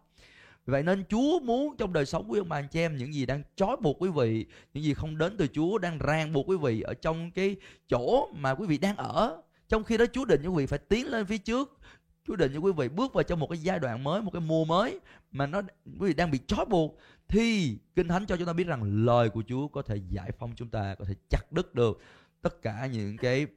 vậy 0.66 0.84
nên 0.84 1.04
Chúa 1.10 1.40
muốn 1.40 1.78
trong 1.78 1.94
đời 1.94 2.06
sống 2.06 2.28
của 2.28 2.36
ông 2.36 2.50
bà 2.50 2.58
anh 2.58 2.68
chị 2.68 2.80
em 2.80 2.98
những 2.98 3.14
gì 3.14 3.26
đang 3.26 3.44
trói 3.56 3.78
buộc 3.82 4.02
quý 4.02 4.10
vị, 4.16 4.46
những 4.74 4.84
gì 4.84 4.94
không 4.94 5.18
đến 5.18 5.38
từ 5.38 5.48
Chúa 5.48 5.78
đang 5.78 5.98
ràng 5.98 6.34
buộc 6.34 6.50
quý 6.50 6.58
vị 6.58 6.82
ở 6.82 6.94
trong 6.94 7.32
cái 7.32 7.56
chỗ 7.90 8.30
mà 8.34 8.56
quý 8.56 8.68
vị 8.68 8.78
đang 8.78 8.96
ở. 8.96 9.42
Trong 9.70 9.84
khi 9.84 9.98
đó 9.98 10.06
Chúa 10.14 10.26
định 10.26 10.42
cho 10.44 10.50
quý 10.50 10.56
vị 10.56 10.66
phải 10.66 10.80
tiến 10.80 11.08
lên 11.08 11.26
phía 11.26 11.38
trước. 11.38 11.80
Chúa 12.28 12.36
định 12.36 12.52
cho 12.54 12.60
quý 12.60 12.72
vị 12.72 12.90
bước 12.90 13.14
vào 13.14 13.24
trong 13.24 13.40
một 13.40 13.48
cái 13.48 13.58
giai 13.58 13.80
đoạn 13.80 14.04
mới, 14.04 14.22
một 14.22 14.32
cái 14.34 14.42
mùa 14.42 14.66
mới 14.66 15.00
mà 15.32 15.48
nó 15.48 15.62
quý 15.86 16.08
vị 16.08 16.14
đang 16.14 16.32
bị 16.32 16.40
trói 16.48 16.66
buộc 16.66 16.98
thì 17.28 17.78
Kinh 17.96 18.08
Thánh 18.08 18.26
cho 18.26 18.38
chúng 18.38 18.48
ta 18.48 18.54
biết 18.54 18.68
rằng 18.68 19.06
lời 19.06 19.30
của 19.30 19.44
Chúa 19.48 19.68
có 19.68 19.82
thể 19.82 19.96
giải 20.10 20.32
phóng 20.40 20.54
chúng 20.56 20.70
ta, 20.70 20.96
có 21.00 21.06
thể 21.06 21.14
chặt 21.30 21.52
đứt 21.52 21.76
được 21.76 22.02
tất 22.42 22.62
cả 22.62 22.86
những 22.86 23.18
cái 23.18 23.48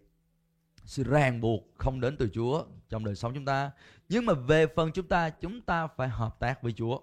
sự 0.85 1.05
ràng 1.05 1.41
buộc 1.41 1.63
không 1.75 2.01
đến 2.01 2.17
từ 2.17 2.29
Chúa 2.35 2.65
trong 2.89 3.05
đời 3.05 3.15
sống 3.15 3.35
chúng 3.35 3.45
ta. 3.45 3.71
Nhưng 4.09 4.27
mà 4.27 4.33
về 4.33 4.67
phần 4.67 4.91
chúng 4.93 5.07
ta, 5.07 5.31
chúng 5.31 5.61
ta 5.61 5.87
phải 5.87 6.09
hợp 6.09 6.41
tác 6.41 6.63
với 6.63 6.73
Chúa. 6.73 6.99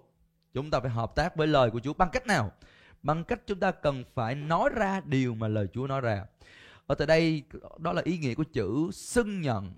Chúng 0.54 0.70
ta 0.70 0.80
phải 0.80 0.90
hợp 0.90 1.14
tác 1.16 1.36
với 1.36 1.46
lời 1.46 1.70
của 1.70 1.80
Chúa 1.80 1.94
bằng 1.94 2.10
cách 2.12 2.26
nào? 2.26 2.52
Bằng 3.02 3.24
cách 3.24 3.40
chúng 3.46 3.60
ta 3.60 3.70
cần 3.70 4.04
phải 4.14 4.34
nói 4.34 4.70
ra 4.74 5.00
điều 5.04 5.34
mà 5.34 5.48
lời 5.48 5.66
Chúa 5.72 5.86
nói 5.86 6.00
ra. 6.00 6.24
Ở 6.86 6.94
tại 6.94 7.06
đây 7.06 7.42
đó 7.78 7.92
là 7.92 8.02
ý 8.04 8.18
nghĩa 8.18 8.34
của 8.34 8.44
chữ 8.52 8.90
xưng 8.92 9.40
nhận. 9.40 9.72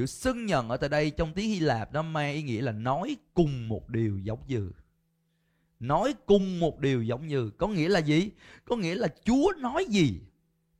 Chữ 0.00 0.06
xưng 0.06 0.46
nhận 0.46 0.68
ở 0.68 0.76
tại 0.76 0.88
đây 0.88 1.10
trong 1.10 1.32
tiếng 1.32 1.48
Hy 1.50 1.60
Lạp 1.60 1.92
nó 1.92 2.02
mang 2.02 2.34
ý 2.34 2.42
nghĩa 2.42 2.60
là 2.60 2.72
nói 2.72 3.16
cùng 3.34 3.68
một 3.68 3.88
điều 3.88 4.18
giống 4.18 4.38
như. 4.48 4.70
Nói 5.80 6.14
cùng 6.26 6.60
một 6.60 6.78
điều 6.78 7.02
giống 7.02 7.26
như. 7.26 7.50
Có 7.50 7.68
nghĩa 7.68 7.88
là 7.88 7.98
gì? 7.98 8.30
Có 8.64 8.76
nghĩa 8.76 8.94
là 8.94 9.08
Chúa 9.24 9.52
nói 9.58 9.84
gì 9.88 10.20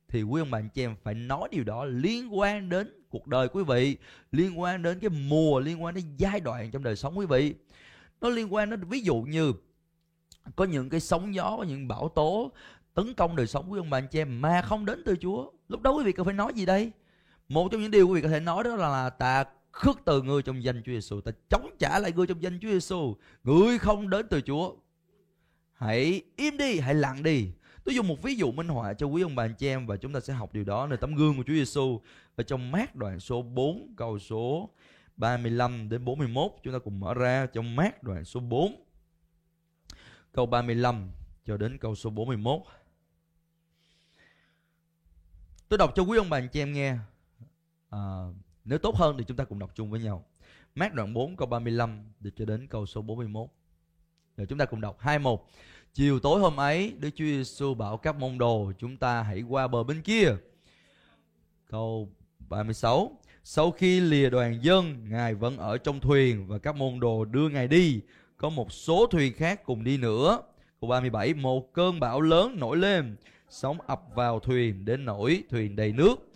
thì 0.07 0.23
quý 0.23 0.41
ông 0.41 0.51
bà 0.51 0.59
anh 0.59 0.69
chị 0.69 0.83
em 0.83 0.95
phải 1.03 1.13
nói 1.13 1.49
điều 1.51 1.63
đó 1.63 1.85
liên 1.85 2.39
quan 2.39 2.69
đến 2.69 3.03
cuộc 3.09 3.27
đời 3.27 3.47
quý 3.47 3.63
vị, 3.63 3.97
liên 4.31 4.59
quan 4.59 4.83
đến 4.83 4.99
cái 4.99 5.09
mùa, 5.09 5.59
liên 5.59 5.83
quan 5.83 5.95
đến 5.95 6.03
giai 6.17 6.39
đoạn 6.39 6.71
trong 6.71 6.83
đời 6.83 6.95
sống 6.95 7.17
quý 7.17 7.25
vị 7.25 7.55
nó 8.21 8.29
liên 8.29 8.53
quan 8.53 8.69
đến, 8.69 8.83
ví 8.83 8.99
dụ 8.99 9.15
như 9.15 9.53
có 10.55 10.65
những 10.65 10.89
cái 10.89 10.99
sóng 10.99 11.35
gió, 11.35 11.55
có 11.57 11.63
những 11.63 11.87
bão 11.87 12.09
tố 12.09 12.51
tấn 12.93 13.13
công 13.13 13.35
đời 13.35 13.47
sống 13.47 13.71
quý 13.71 13.79
ông 13.79 13.89
bà 13.89 13.97
anh 13.97 14.07
chị 14.07 14.19
em 14.19 14.41
mà 14.41 14.61
không 14.61 14.85
đến 14.85 15.01
từ 15.05 15.15
Chúa, 15.21 15.51
lúc 15.67 15.81
đó 15.81 15.91
quý 15.91 16.03
vị 16.03 16.11
cần 16.11 16.25
phải 16.25 16.35
nói 16.35 16.53
gì 16.55 16.65
đây 16.65 16.91
một 17.51 17.71
trong 17.71 17.81
những 17.81 17.91
điều 17.91 18.07
quý 18.07 18.13
vị 18.15 18.21
có 18.21 18.27
thể 18.27 18.39
nói 18.39 18.63
đó 18.63 18.75
là, 18.75 18.89
là 18.89 19.09
ta 19.09 19.43
khước 19.71 19.99
từ 20.05 20.21
người 20.21 20.41
trong 20.41 20.63
danh 20.63 20.81
Chúa 20.85 20.91
Giêsu 20.91 21.21
ta 21.21 21.31
chống 21.49 21.75
trả 21.79 21.99
lại 21.99 22.11
người 22.11 22.27
trong 22.27 22.43
danh 22.43 22.59
Chúa 22.61 22.69
Giêsu 22.69 23.15
người 23.43 23.79
không 23.79 24.09
đến 24.09 24.27
từ 24.29 24.41
Chúa. 24.41 24.75
Hãy 25.73 26.21
im 26.35 26.57
đi 26.57 26.79
hãy 26.79 26.93
lặng 26.95 27.23
đi. 27.23 27.47
Tôi 27.83 27.95
dùng 27.95 28.07
một 28.07 28.21
ví 28.23 28.35
dụ 28.35 28.51
minh 28.51 28.67
họa 28.67 28.93
cho 28.93 29.07
quý 29.07 29.21
ông 29.21 29.35
bà 29.35 29.43
anh 29.43 29.53
chị 29.57 29.67
em 29.67 29.85
và 29.87 29.97
chúng 29.97 30.13
ta 30.13 30.19
sẽ 30.19 30.33
học 30.33 30.53
điều 30.53 30.63
đó 30.63 30.87
nơi 30.87 30.97
tấm 30.97 31.15
gương 31.15 31.37
của 31.37 31.43
Chúa 31.47 31.53
Giêsu 31.53 32.01
ở 32.35 32.43
trong 32.43 32.71
mát 32.71 32.95
đoạn 32.95 33.19
số 33.19 33.41
4 33.41 33.93
câu 33.97 34.19
số 34.19 34.69
35 35.17 35.89
đến 35.89 36.05
41 36.05 36.51
chúng 36.63 36.73
ta 36.73 36.79
cùng 36.79 36.99
mở 36.99 37.13
ra 37.13 37.45
trong 37.45 37.75
mát 37.75 38.03
đoạn 38.03 38.25
số 38.25 38.39
4 38.39 38.83
câu 40.31 40.45
35 40.45 41.11
cho 41.45 41.57
đến 41.57 41.77
câu 41.77 41.95
số 41.95 42.09
41. 42.09 42.61
Tôi 45.69 45.77
đọc 45.77 45.91
cho 45.95 46.03
quý 46.03 46.17
ông 46.17 46.29
bà 46.29 46.37
anh 46.37 46.47
chị 46.47 46.61
em 46.61 46.73
nghe. 46.73 46.97
À, 47.91 47.99
nếu 48.65 48.79
tốt 48.79 48.95
hơn 48.95 49.15
thì 49.17 49.23
chúng 49.27 49.37
ta 49.37 49.43
cùng 49.43 49.59
đọc 49.59 49.71
chung 49.75 49.91
với 49.91 49.99
nhau. 49.99 50.25
Mát 50.75 50.93
đoạn 50.93 51.13
4 51.13 51.35
câu 51.35 51.47
35 51.47 52.03
để 52.19 52.31
cho 52.35 52.45
đến 52.45 52.67
câu 52.67 52.85
số 52.85 53.01
41. 53.01 53.49
Rồi 54.37 54.47
chúng 54.47 54.57
ta 54.57 54.65
cùng 54.65 54.81
đọc 54.81 54.97
21. 54.99 55.41
Chiều 55.93 56.19
tối 56.19 56.39
hôm 56.39 56.59
ấy, 56.59 56.93
Đức 56.99 57.09
Chúa 57.15 57.25
Giêsu 57.25 57.73
bảo 57.73 57.97
các 57.97 58.15
môn 58.15 58.37
đồ 58.37 58.71
chúng 58.77 58.97
ta 58.97 59.21
hãy 59.21 59.41
qua 59.41 59.67
bờ 59.67 59.83
bên 59.83 60.01
kia. 60.01 60.35
Câu 61.67 62.09
36 62.49 63.19
Sau 63.43 63.71
khi 63.71 63.99
lìa 63.99 64.29
đoàn 64.29 64.63
dân, 64.63 65.09
Ngài 65.09 65.33
vẫn 65.33 65.57
ở 65.57 65.77
trong 65.77 65.99
thuyền 65.99 66.47
và 66.47 66.57
các 66.57 66.75
môn 66.75 66.99
đồ 66.99 67.25
đưa 67.25 67.49
Ngài 67.49 67.67
đi. 67.67 68.01
Có 68.37 68.49
một 68.49 68.71
số 68.71 69.07
thuyền 69.11 69.33
khác 69.33 69.63
cùng 69.65 69.83
đi 69.83 69.97
nữa. 69.97 70.41
Câu 70.81 70.89
37 70.89 71.33
Một 71.33 71.73
cơn 71.73 71.99
bão 71.99 72.21
lớn 72.21 72.59
nổi 72.59 72.77
lên, 72.77 73.15
sóng 73.49 73.81
ập 73.81 74.01
vào 74.15 74.39
thuyền 74.39 74.85
đến 74.85 75.05
nỗi 75.05 75.43
thuyền 75.49 75.75
đầy 75.75 75.91
nước. 75.91 76.30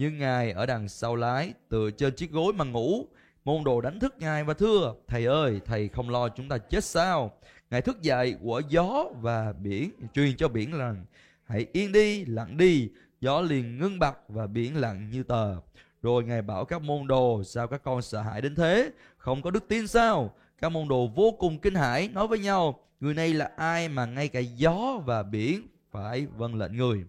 Nhưng 0.00 0.18
Ngài 0.18 0.52
ở 0.52 0.66
đằng 0.66 0.88
sau 0.88 1.16
lái, 1.16 1.52
tựa 1.68 1.90
trên 1.90 2.14
chiếc 2.14 2.32
gối 2.32 2.52
mà 2.52 2.64
ngủ. 2.64 3.06
Môn 3.44 3.64
đồ 3.64 3.80
đánh 3.80 4.00
thức 4.00 4.14
Ngài 4.18 4.44
và 4.44 4.54
thưa, 4.54 4.94
Thầy 5.06 5.24
ơi, 5.24 5.60
Thầy 5.64 5.88
không 5.88 6.10
lo 6.10 6.28
chúng 6.28 6.48
ta 6.48 6.58
chết 6.58 6.84
sao? 6.84 7.32
Ngài 7.70 7.82
thức 7.82 8.02
dậy 8.02 8.36
của 8.42 8.62
gió 8.68 9.04
và 9.20 9.52
biển, 9.52 9.90
truyền 10.14 10.36
cho 10.36 10.48
biển 10.48 10.78
rằng 10.78 11.04
hãy 11.44 11.66
yên 11.72 11.92
đi, 11.92 12.24
lặng 12.24 12.56
đi, 12.56 12.90
gió 13.20 13.40
liền 13.40 13.78
ngưng 13.78 13.98
bặt 13.98 14.16
và 14.28 14.46
biển 14.46 14.76
lặng 14.76 15.10
như 15.10 15.22
tờ. 15.22 15.56
Rồi 16.02 16.24
Ngài 16.24 16.42
bảo 16.42 16.64
các 16.64 16.82
môn 16.82 17.06
đồ, 17.06 17.42
sao 17.44 17.66
các 17.66 17.82
con 17.82 18.02
sợ 18.02 18.20
hãi 18.20 18.40
đến 18.40 18.54
thế? 18.54 18.90
Không 19.16 19.42
có 19.42 19.50
đức 19.50 19.68
tin 19.68 19.86
sao? 19.86 20.34
Các 20.58 20.68
môn 20.68 20.88
đồ 20.88 21.06
vô 21.06 21.34
cùng 21.38 21.58
kinh 21.58 21.74
hãi, 21.74 22.08
nói 22.08 22.26
với 22.26 22.38
nhau, 22.38 22.80
người 23.00 23.14
này 23.14 23.34
là 23.34 23.50
ai 23.56 23.88
mà 23.88 24.06
ngay 24.06 24.28
cả 24.28 24.40
gió 24.40 25.02
và 25.06 25.22
biển 25.22 25.68
phải 25.90 26.26
vâng 26.26 26.54
lệnh 26.54 26.76
người 26.76 27.04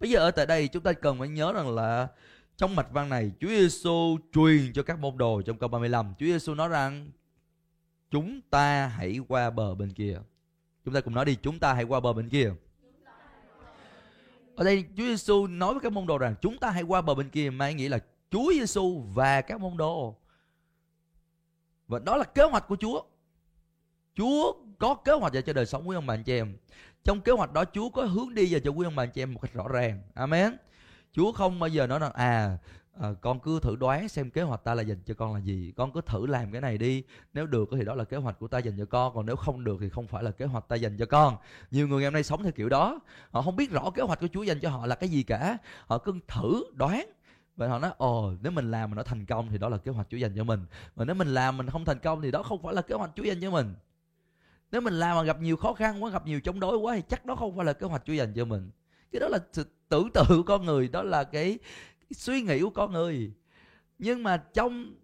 bây 0.00 0.10
giờ 0.10 0.18
ở 0.18 0.30
tại 0.30 0.46
đây 0.46 0.68
chúng 0.68 0.82
ta 0.82 0.92
cần 0.92 1.18
phải 1.18 1.28
nhớ 1.28 1.52
rằng 1.52 1.74
là 1.74 2.08
trong 2.58 2.76
mạch 2.76 2.92
văn 2.92 3.08
này, 3.08 3.32
Chúa 3.40 3.48
Giêsu 3.48 4.18
truyền 4.32 4.72
cho 4.72 4.82
các 4.82 4.98
môn 4.98 5.18
đồ 5.18 5.42
trong 5.42 5.58
câu 5.58 5.68
35 5.68 6.14
Chúa 6.18 6.26
Giêsu 6.26 6.54
nói 6.54 6.68
rằng, 6.68 7.10
chúng 8.10 8.40
ta 8.50 8.86
hãy 8.86 9.20
qua 9.28 9.50
bờ 9.50 9.74
bên 9.74 9.92
kia. 9.92 10.18
Chúng 10.84 10.94
ta 10.94 11.00
cùng 11.00 11.14
nói 11.14 11.24
đi, 11.24 11.36
chúng 11.42 11.58
ta 11.58 11.72
hãy 11.72 11.84
qua 11.84 12.00
bờ 12.00 12.12
bên 12.12 12.28
kia. 12.28 12.52
Ở 14.56 14.64
đây 14.64 14.84
Chúa 14.96 15.02
Giêsu 15.02 15.46
nói 15.46 15.74
với 15.74 15.80
các 15.80 15.92
môn 15.92 16.06
đồ 16.06 16.18
rằng, 16.18 16.34
chúng 16.40 16.58
ta 16.58 16.70
hãy 16.70 16.82
qua 16.82 17.02
bờ 17.02 17.14
bên 17.14 17.30
kia. 17.30 17.50
Mang 17.50 17.76
nghĩa 17.76 17.88
là 17.88 17.98
Chúa 18.30 18.52
Giêsu 18.52 19.02
và 19.14 19.40
các 19.40 19.60
môn 19.60 19.76
đồ. 19.76 20.16
Và 21.88 21.98
đó 21.98 22.16
là 22.16 22.24
kế 22.24 22.42
hoạch 22.42 22.68
của 22.68 22.76
Chúa. 22.76 23.02
Chúa 24.14 24.52
có 24.78 24.94
kế 24.94 25.12
hoạch 25.12 25.32
dành 25.32 25.44
cho 25.44 25.52
đời 25.52 25.66
sống 25.66 25.84
của 25.84 25.92
ông 25.92 26.06
bà, 26.06 26.14
anh 26.14 26.24
chị 26.24 26.32
em 26.32 26.56
trong 27.04 27.20
kế 27.20 27.32
hoạch 27.32 27.52
đó 27.52 27.64
Chúa 27.72 27.88
có 27.88 28.04
hướng 28.04 28.34
đi 28.34 28.48
và 28.50 28.58
cho 28.64 28.70
quý 28.70 28.84
ông 28.84 28.96
bà 28.96 29.02
anh 29.02 29.10
chị 29.10 29.22
em 29.22 29.34
một 29.34 29.40
cách 29.40 29.52
rõ 29.52 29.68
ràng. 29.68 30.02
Amen. 30.14 30.56
Chúa 31.12 31.32
không 31.32 31.58
bao 31.58 31.68
giờ 31.68 31.86
nói 31.86 31.98
rằng 31.98 32.12
à 32.12 32.58
à, 33.00 33.08
con 33.20 33.40
cứ 33.40 33.60
thử 33.60 33.76
đoán 33.76 34.08
xem 34.08 34.30
kế 34.30 34.42
hoạch 34.42 34.64
ta 34.64 34.74
là 34.74 34.82
dành 34.82 34.98
cho 35.06 35.14
con 35.14 35.34
là 35.34 35.40
gì. 35.40 35.72
Con 35.76 35.92
cứ 35.92 36.00
thử 36.06 36.26
làm 36.26 36.52
cái 36.52 36.60
này 36.60 36.78
đi. 36.78 37.02
Nếu 37.34 37.46
được 37.46 37.68
thì 37.72 37.84
đó 37.84 37.94
là 37.94 38.04
kế 38.04 38.16
hoạch 38.16 38.38
của 38.38 38.48
ta 38.48 38.58
dành 38.58 38.78
cho 38.78 38.84
con. 38.84 39.14
Còn 39.14 39.26
nếu 39.26 39.36
không 39.36 39.64
được 39.64 39.76
thì 39.80 39.88
không 39.88 40.06
phải 40.06 40.22
là 40.22 40.30
kế 40.30 40.44
hoạch 40.44 40.68
ta 40.68 40.76
dành 40.76 40.96
cho 40.96 41.06
con. 41.06 41.36
Nhiều 41.70 41.88
người 41.88 41.98
ngày 41.98 42.06
hôm 42.06 42.12
nay 42.14 42.22
sống 42.22 42.42
theo 42.42 42.52
kiểu 42.52 42.68
đó. 42.68 43.00
Họ 43.30 43.42
không 43.42 43.56
biết 43.56 43.70
rõ 43.70 43.90
kế 43.90 44.02
hoạch 44.02 44.20
của 44.20 44.28
chúa 44.32 44.42
dành 44.42 44.60
cho 44.60 44.70
họ 44.70 44.86
là 44.86 44.94
cái 44.94 45.08
gì 45.08 45.22
cả. 45.22 45.58
Họ 45.86 45.98
cứ 45.98 46.14
thử 46.28 46.64
đoán 46.74 47.06
và 47.56 47.68
họ 47.68 47.78
nói 47.78 47.90
ồ 47.96 48.32
nếu 48.42 48.52
mình 48.52 48.70
làm 48.70 48.90
mà 48.90 48.94
nó 48.94 49.02
thành 49.02 49.26
công 49.26 49.48
thì 49.50 49.58
đó 49.58 49.68
là 49.68 49.78
kế 49.78 49.92
hoạch 49.92 50.06
chúa 50.10 50.16
dành 50.16 50.32
cho 50.36 50.44
mình. 50.44 50.66
Mà 50.96 51.04
nếu 51.04 51.14
mình 51.14 51.28
làm 51.28 51.56
mình 51.56 51.70
không 51.70 51.84
thành 51.84 51.98
công 51.98 52.22
thì 52.22 52.30
đó 52.30 52.42
không 52.42 52.62
phải 52.62 52.74
là 52.74 52.82
kế 52.82 52.94
hoạch 52.94 53.10
chúa 53.16 53.22
dành 53.22 53.40
cho 53.40 53.50
mình 53.50 53.74
nếu 54.72 54.80
mình 54.80 54.94
làm 54.94 55.16
mà 55.16 55.22
gặp 55.22 55.40
nhiều 55.40 55.56
khó 55.56 55.72
khăn 55.72 56.04
quá, 56.04 56.10
gặp 56.10 56.26
nhiều 56.26 56.40
chống 56.40 56.60
đối 56.60 56.76
quá 56.76 56.96
thì 56.96 57.02
chắc 57.08 57.26
đó 57.26 57.36
không 57.36 57.56
phải 57.56 57.66
là 57.66 57.72
kế 57.72 57.86
hoạch 57.86 58.02
chúa 58.04 58.12
dành 58.12 58.32
cho 58.34 58.44
mình. 58.44 58.70
Cái 59.12 59.20
đó 59.20 59.28
là 59.28 59.38
sự 59.52 59.64
tưởng 59.88 60.10
tượng 60.14 60.26
của 60.28 60.42
con 60.42 60.64
người, 60.64 60.88
đó 60.88 61.02
là 61.02 61.24
cái 61.24 61.58
suy 62.10 62.42
nghĩ 62.42 62.60
của 62.60 62.70
con 62.70 62.92
người. 62.92 63.32
Nhưng 63.98 64.22
mà 64.22 64.36
trong 64.36 64.94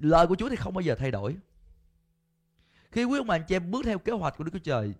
lời 0.00 0.26
của 0.26 0.34
Chúa 0.34 0.48
thì 0.48 0.56
không 0.56 0.74
bao 0.74 0.82
giờ 0.82 0.94
thay 0.94 1.10
đổi. 1.10 1.36
Khi 2.90 3.04
quý 3.04 3.18
ông 3.18 3.26
bà 3.26 3.34
anh 3.34 3.44
chị 3.48 3.56
em 3.56 3.70
bước 3.70 3.84
theo 3.84 3.98
kế 3.98 4.12
hoạch 4.12 4.36
của 4.38 4.44
Đức 4.44 4.50
Chúa 4.52 4.58
Trời, 4.58 4.94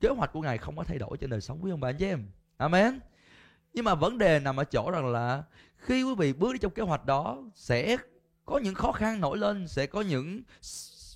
kế 0.00 0.08
hoạch 0.08 0.32
của 0.32 0.40
Ngài 0.40 0.58
không 0.58 0.76
có 0.76 0.84
thay 0.84 0.98
đổi 0.98 1.16
trên 1.16 1.30
đời 1.30 1.40
sống 1.40 1.58
quý 1.62 1.70
ông 1.70 1.80
bà 1.80 1.88
anh 1.88 1.96
chị 1.98 2.06
em. 2.06 2.26
Amen. 2.56 3.00
Nhưng 3.72 3.84
mà 3.84 3.94
vấn 3.94 4.18
đề 4.18 4.40
nằm 4.40 4.56
ở 4.56 4.64
chỗ 4.64 4.90
rằng 4.90 5.06
là 5.06 5.42
khi 5.76 6.02
quý 6.02 6.14
vị 6.18 6.32
bước 6.32 6.52
đi 6.52 6.58
trong 6.58 6.72
kế 6.72 6.82
hoạch 6.82 7.06
đó, 7.06 7.42
sẽ 7.54 7.96
có 8.44 8.58
những 8.58 8.74
khó 8.74 8.92
khăn 8.92 9.20
nổi 9.20 9.38
lên, 9.38 9.68
sẽ 9.68 9.86
có 9.86 10.00
những 10.00 10.42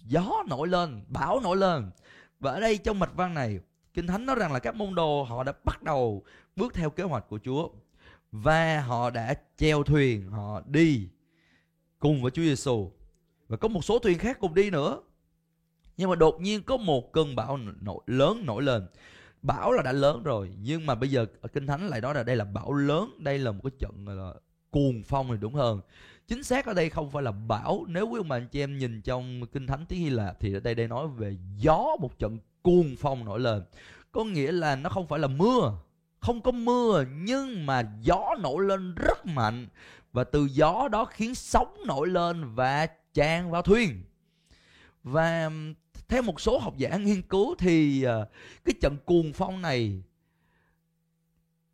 gió 0.08 0.42
nổi 0.48 0.68
lên 0.68 1.04
bão 1.08 1.40
nổi 1.40 1.56
lên. 1.56 1.90
Và 2.40 2.52
ở 2.52 2.60
đây 2.60 2.78
trong 2.78 2.98
mạch 2.98 3.14
văn 3.14 3.34
này 3.34 3.60
kinh 3.94 4.06
thánh 4.06 4.26
nói 4.26 4.36
rằng 4.36 4.52
là 4.52 4.58
các 4.58 4.74
môn 4.74 4.94
đồ 4.94 5.22
họ 5.22 5.44
đã 5.44 5.52
bắt 5.64 5.82
đầu 5.82 6.24
bước 6.56 6.74
theo 6.74 6.90
kế 6.90 7.02
hoạch 7.02 7.28
của 7.28 7.38
Chúa. 7.44 7.68
Và 8.32 8.80
họ 8.80 9.10
đã 9.10 9.34
chèo 9.56 9.82
thuyền 9.82 10.30
họ 10.30 10.62
đi 10.66 11.08
cùng 11.98 12.22
với 12.22 12.30
Chúa 12.30 12.42
Giêsu 12.42 12.90
và 13.48 13.56
có 13.56 13.68
một 13.68 13.84
số 13.84 13.98
thuyền 13.98 14.18
khác 14.18 14.38
cùng 14.40 14.54
đi 14.54 14.70
nữa. 14.70 15.00
Nhưng 15.96 16.10
mà 16.10 16.16
đột 16.16 16.40
nhiên 16.40 16.62
có 16.62 16.76
một 16.76 17.12
cơn 17.12 17.36
bão 17.36 17.56
nổi, 17.56 18.00
lớn 18.06 18.42
nổi 18.46 18.62
lên. 18.62 18.86
Bão 19.42 19.72
là 19.72 19.82
đã 19.82 19.92
lớn 19.92 20.22
rồi 20.22 20.52
nhưng 20.58 20.86
mà 20.86 20.94
bây 20.94 21.10
giờ 21.10 21.26
ở 21.40 21.48
kinh 21.48 21.66
thánh 21.66 21.88
lại 21.88 22.00
nói 22.00 22.14
là 22.14 22.22
đây 22.22 22.36
là 22.36 22.44
bão 22.44 22.72
lớn 22.72 23.10
đây 23.18 23.38
là 23.38 23.52
một 23.52 23.60
cái 23.64 23.70
trận 23.78 24.08
là 24.08 24.32
cuồng 24.70 25.02
phong 25.02 25.28
thì 25.30 25.36
đúng 25.40 25.54
hơn 25.54 25.80
chính 26.28 26.44
xác 26.44 26.66
ở 26.66 26.74
đây 26.74 26.90
không 26.90 27.10
phải 27.10 27.22
là 27.22 27.32
bão 27.32 27.84
nếu 27.88 28.08
quý 28.08 28.20
ông 28.20 28.28
bà 28.28 28.36
anh 28.36 28.48
chị 28.48 28.62
em 28.62 28.78
nhìn 28.78 29.02
trong 29.02 29.46
kinh 29.52 29.66
thánh 29.66 29.86
tiếng 29.86 30.00
Hy 30.00 30.10
Lạp 30.10 30.40
thì 30.40 30.54
ở 30.54 30.60
đây 30.60 30.74
đây 30.74 30.88
nói 30.88 31.08
về 31.08 31.36
gió 31.56 31.96
một 32.00 32.18
trận 32.18 32.38
cuồng 32.62 32.96
phong 32.98 33.24
nổi 33.24 33.40
lên. 33.40 33.62
Có 34.12 34.24
nghĩa 34.24 34.52
là 34.52 34.76
nó 34.76 34.90
không 34.90 35.06
phải 35.06 35.18
là 35.18 35.28
mưa, 35.28 35.72
không 36.20 36.40
có 36.40 36.50
mưa 36.50 37.04
nhưng 37.12 37.66
mà 37.66 37.92
gió 38.00 38.34
nổi 38.40 38.64
lên 38.64 38.94
rất 38.94 39.26
mạnh. 39.26 39.66
Và 40.12 40.24
từ 40.24 40.48
gió 40.52 40.88
đó 40.88 41.04
khiến 41.04 41.34
sóng 41.34 41.76
nổi 41.86 42.08
lên 42.08 42.54
và 42.54 42.86
tràn 43.14 43.50
vào 43.50 43.62
thuyền. 43.62 44.02
Và 45.02 45.50
theo 46.08 46.22
một 46.22 46.40
số 46.40 46.58
học 46.58 46.76
giả 46.76 46.96
nghiên 46.96 47.22
cứu 47.22 47.54
thì 47.58 48.02
à, 48.02 48.16
cái 48.64 48.74
trận 48.80 48.96
cuồng 49.04 49.32
phong 49.32 49.62
này, 49.62 50.02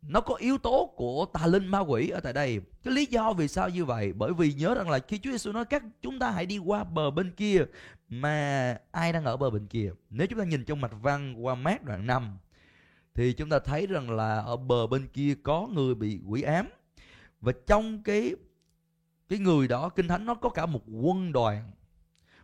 nó 0.01 0.21
có 0.21 0.35
yếu 0.35 0.57
tố 0.57 0.93
của 0.95 1.25
tà 1.33 1.47
linh 1.47 1.67
ma 1.67 1.79
quỷ 1.79 2.09
ở 2.09 2.19
tại 2.19 2.33
đây 2.33 2.61
cái 2.85 2.93
lý 2.93 3.05
do 3.05 3.33
vì 3.33 3.47
sao 3.47 3.69
như 3.69 3.85
vậy? 3.85 4.13
Bởi 4.13 4.33
vì 4.33 4.53
nhớ 4.53 4.75
rằng 4.75 4.89
là 4.89 4.99
khi 4.99 5.17
Chúa 5.17 5.31
Giêsu 5.31 5.51
nói 5.51 5.65
các 5.65 5.83
chúng 6.01 6.19
ta 6.19 6.31
hãy 6.31 6.45
đi 6.45 6.57
qua 6.57 6.83
bờ 6.83 7.11
bên 7.11 7.31
kia, 7.31 7.65
mà 8.09 8.77
ai 8.91 9.13
đang 9.13 9.25
ở 9.25 9.37
bờ 9.37 9.49
bên 9.49 9.67
kia? 9.67 9.91
Nếu 10.09 10.27
chúng 10.27 10.39
ta 10.39 10.45
nhìn 10.45 10.65
trong 10.65 10.81
mạch 10.81 10.93
văn 11.01 11.45
qua 11.45 11.55
mát 11.55 11.83
đoạn 11.83 12.07
5 12.07 12.37
thì 13.13 13.33
chúng 13.33 13.49
ta 13.49 13.59
thấy 13.59 13.87
rằng 13.87 14.09
là 14.09 14.39
ở 14.39 14.57
bờ 14.57 14.87
bên 14.87 15.07
kia 15.07 15.35
có 15.43 15.67
người 15.73 15.95
bị 15.95 16.19
quỷ 16.27 16.41
ám. 16.41 16.69
Và 17.41 17.53
trong 17.67 18.03
cái 18.03 18.35
cái 19.29 19.39
người 19.39 19.67
đó, 19.67 19.89
kinh 19.89 20.07
thánh 20.07 20.25
nó 20.25 20.35
có 20.35 20.49
cả 20.49 20.65
một 20.65 20.81
quân 21.01 21.31
đoàn. 21.31 21.71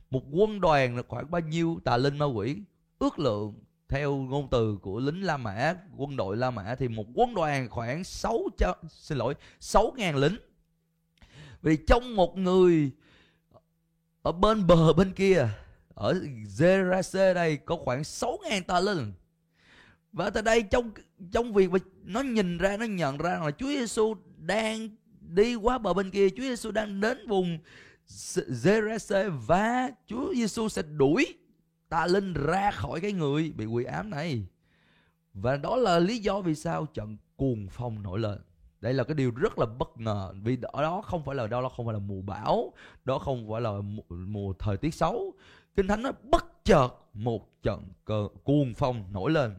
Một 0.10 0.24
quân 0.32 0.62
đoàn 0.62 0.96
là 0.96 1.04
khoảng 1.08 1.32
bao 1.32 1.42
nhiêu 1.42 1.80
tà 1.84 1.98
linh 1.98 2.18
ma 2.18 2.26
quỷ? 2.26 2.58
Ước 3.00 3.20
lượng 3.20 3.54
theo 3.92 4.16
ngôn 4.16 4.48
từ 4.52 4.78
của 4.82 5.00
lính 5.00 5.24
La 5.24 5.38
Mã, 5.38 5.76
quân 5.98 6.16
đội 6.16 6.38
La 6.38 6.52
Mã 6.52 6.76
thì 6.76 6.88
một 6.88 7.06
quân 7.14 7.34
đoàn 7.34 7.70
khoảng 7.70 8.04
6 8.04 8.40
xin 8.90 9.18
lỗi 9.18 9.36
6 9.60 9.94
ngàn 9.98 10.16
lính. 10.16 10.36
Vì 11.62 11.78
trong 11.88 12.16
một 12.16 12.38
người 12.38 12.92
ở 14.22 14.32
bên 14.32 14.68
bờ 14.68 14.94
bên 14.94 15.14
kia, 15.14 15.48
ở 15.94 16.22
Gerase 16.60 17.34
đây, 17.34 17.58
có 17.58 17.76
khoảng 17.76 18.04
6 18.04 18.38
ngàn 18.50 18.64
ta 18.64 18.80
linh 18.80 19.14
và 20.12 20.30
tại 20.30 20.44
đây 20.44 20.64
trong 20.64 20.92
trong 21.32 21.54
việc 21.54 21.72
mà 21.72 21.80
nó 22.04 22.22
nhìn 22.22 22.58
ra, 22.58 22.78
nó 22.78 22.86
nhận 22.86 23.18
ra 23.18 23.40
là 23.44 23.52
Chúa 23.52 23.68
Giêsu 23.68 24.16
đang 24.38 24.90
đi 25.22 25.56
qua 25.56 25.78
bờ 25.78 25.94
bên 25.94 26.12
kia, 26.12 26.30
Chúa 26.30 26.44
Giêsu 26.44 26.72
đang 26.72 27.02
đến 27.02 27.28
vùng 27.28 27.60
Gerase 28.64 29.30
và 29.30 29.90
Chúa 30.08 30.34
Giêsu 30.34 30.70
sẽ 30.70 30.82
đuổi 30.82 31.41
tà 31.92 32.08
linh 32.08 32.34
ra 32.34 32.72
khỏi 32.72 33.02
cái 33.02 33.12
người 33.12 33.52
bị 33.56 33.66
quỷ 33.66 33.84
ám 33.84 34.10
này 34.10 34.44
và 35.34 35.58
đó 35.58 35.76
là 35.76 36.00
lý 36.00 36.20
do 36.20 36.42
vì 36.42 36.56
sao 36.56 36.86
trận 36.86 37.18
cuồng 37.36 37.68
phong 37.72 38.04
nổi 38.04 38.20
lên 38.20 38.40
đây 38.82 38.94
là 38.94 39.04
cái 39.04 39.16
điều 39.16 39.32
rất 39.32 39.60
là 39.60 39.66
bất 39.66 39.98
ngờ 39.98 40.34
vì 40.44 40.58
ở 40.62 40.82
đó 40.82 41.02
không 41.02 41.24
phải 41.26 41.36
là 41.36 41.48
đâu 41.48 41.62
đó 41.62 41.70
không 41.70 41.86
phải 41.86 41.94
là 41.94 42.00
mùa 42.00 42.22
bão 42.22 42.74
đó 43.06 43.20
không 43.20 43.50
phải 43.52 43.62
là 43.62 43.72
mùa, 43.72 44.04
mùa 44.10 44.54
thời 44.60 44.78
tiết 44.78 44.94
xấu 44.94 45.34
kinh 45.76 45.88
thánh 45.88 46.02
nó 46.02 46.12
bất 46.32 46.46
chợt 46.66 46.90
một 47.14 47.64
trận 47.64 47.84
cờ 48.06 48.28
cuồng 48.44 48.74
phong 48.74 49.14
nổi 49.14 49.32
lên 49.32 49.56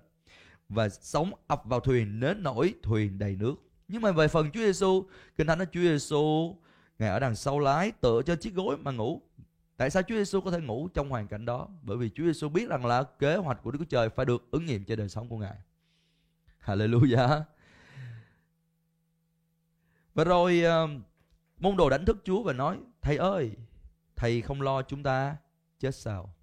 và 0.69 0.89
sóng 0.89 1.33
ập 1.47 1.63
vào 1.65 1.81
thuyền 1.81 2.21
nến 2.21 2.43
nổi 2.43 2.75
thuyền 2.83 3.19
đầy 3.19 3.37
nước. 3.37 3.55
Nhưng 3.89 4.03
mà 4.03 4.13
về 4.13 4.29
phần 4.29 4.51
Chúa 4.51 4.61
Giêsu, 4.61 5.07
kinh 5.37 5.47
thánh 5.47 5.59
nói 5.59 5.67
Chúa 5.73 5.81
Giêsu 5.81 6.57
ngài 6.99 7.09
ở 7.09 7.19
đằng 7.19 7.37
sau 7.37 7.59
lái 7.59 7.91
tựa 7.91 8.23
cho 8.27 8.37
chiếc 8.37 8.55
gối 8.55 8.77
mà 8.77 8.91
ngủ. 8.91 9.21
Tại 9.83 9.91
sao 9.91 10.03
Chúa 10.03 10.15
Giêsu 10.15 10.41
có 10.41 10.51
thể 10.51 10.61
ngủ 10.61 10.89
trong 10.95 11.09
hoàn 11.09 11.29
cảnh 11.29 11.45
đó? 11.45 11.69
Bởi 11.83 11.97
vì 11.97 12.11
Chúa 12.15 12.25
Giêsu 12.25 12.49
biết 12.49 12.69
rằng 12.69 12.87
là 12.87 13.03
kế 13.03 13.37
hoạch 13.37 13.63
của 13.63 13.71
Đức 13.71 13.79
Chúa 13.79 13.85
Trời 13.85 14.09
phải 14.09 14.27
được 14.27 14.51
ứng 14.51 14.67
nghiệm 14.67 14.85
trên 14.85 14.99
đời 14.99 15.09
sống 15.09 15.29
của 15.29 15.39
ngài. 15.39 15.57
Hallelujah. 16.65 17.43
Và 20.15 20.25
rồi 20.25 20.63
ờ, 20.63 20.89
môn 21.59 21.77
đồ 21.77 21.91
đánh 21.91 22.05
thức 22.05 22.17
Chúa 22.25 22.43
và 22.43 22.53
nói: 22.53 22.79
"Thầy 23.01 23.17
ơi, 23.17 23.53
thầy 24.17 24.43
không 24.43 24.63
lo 24.63 24.83
chúng 24.83 25.03
ta 25.03 25.37
chết 25.79 25.95
sao?" 25.95 26.35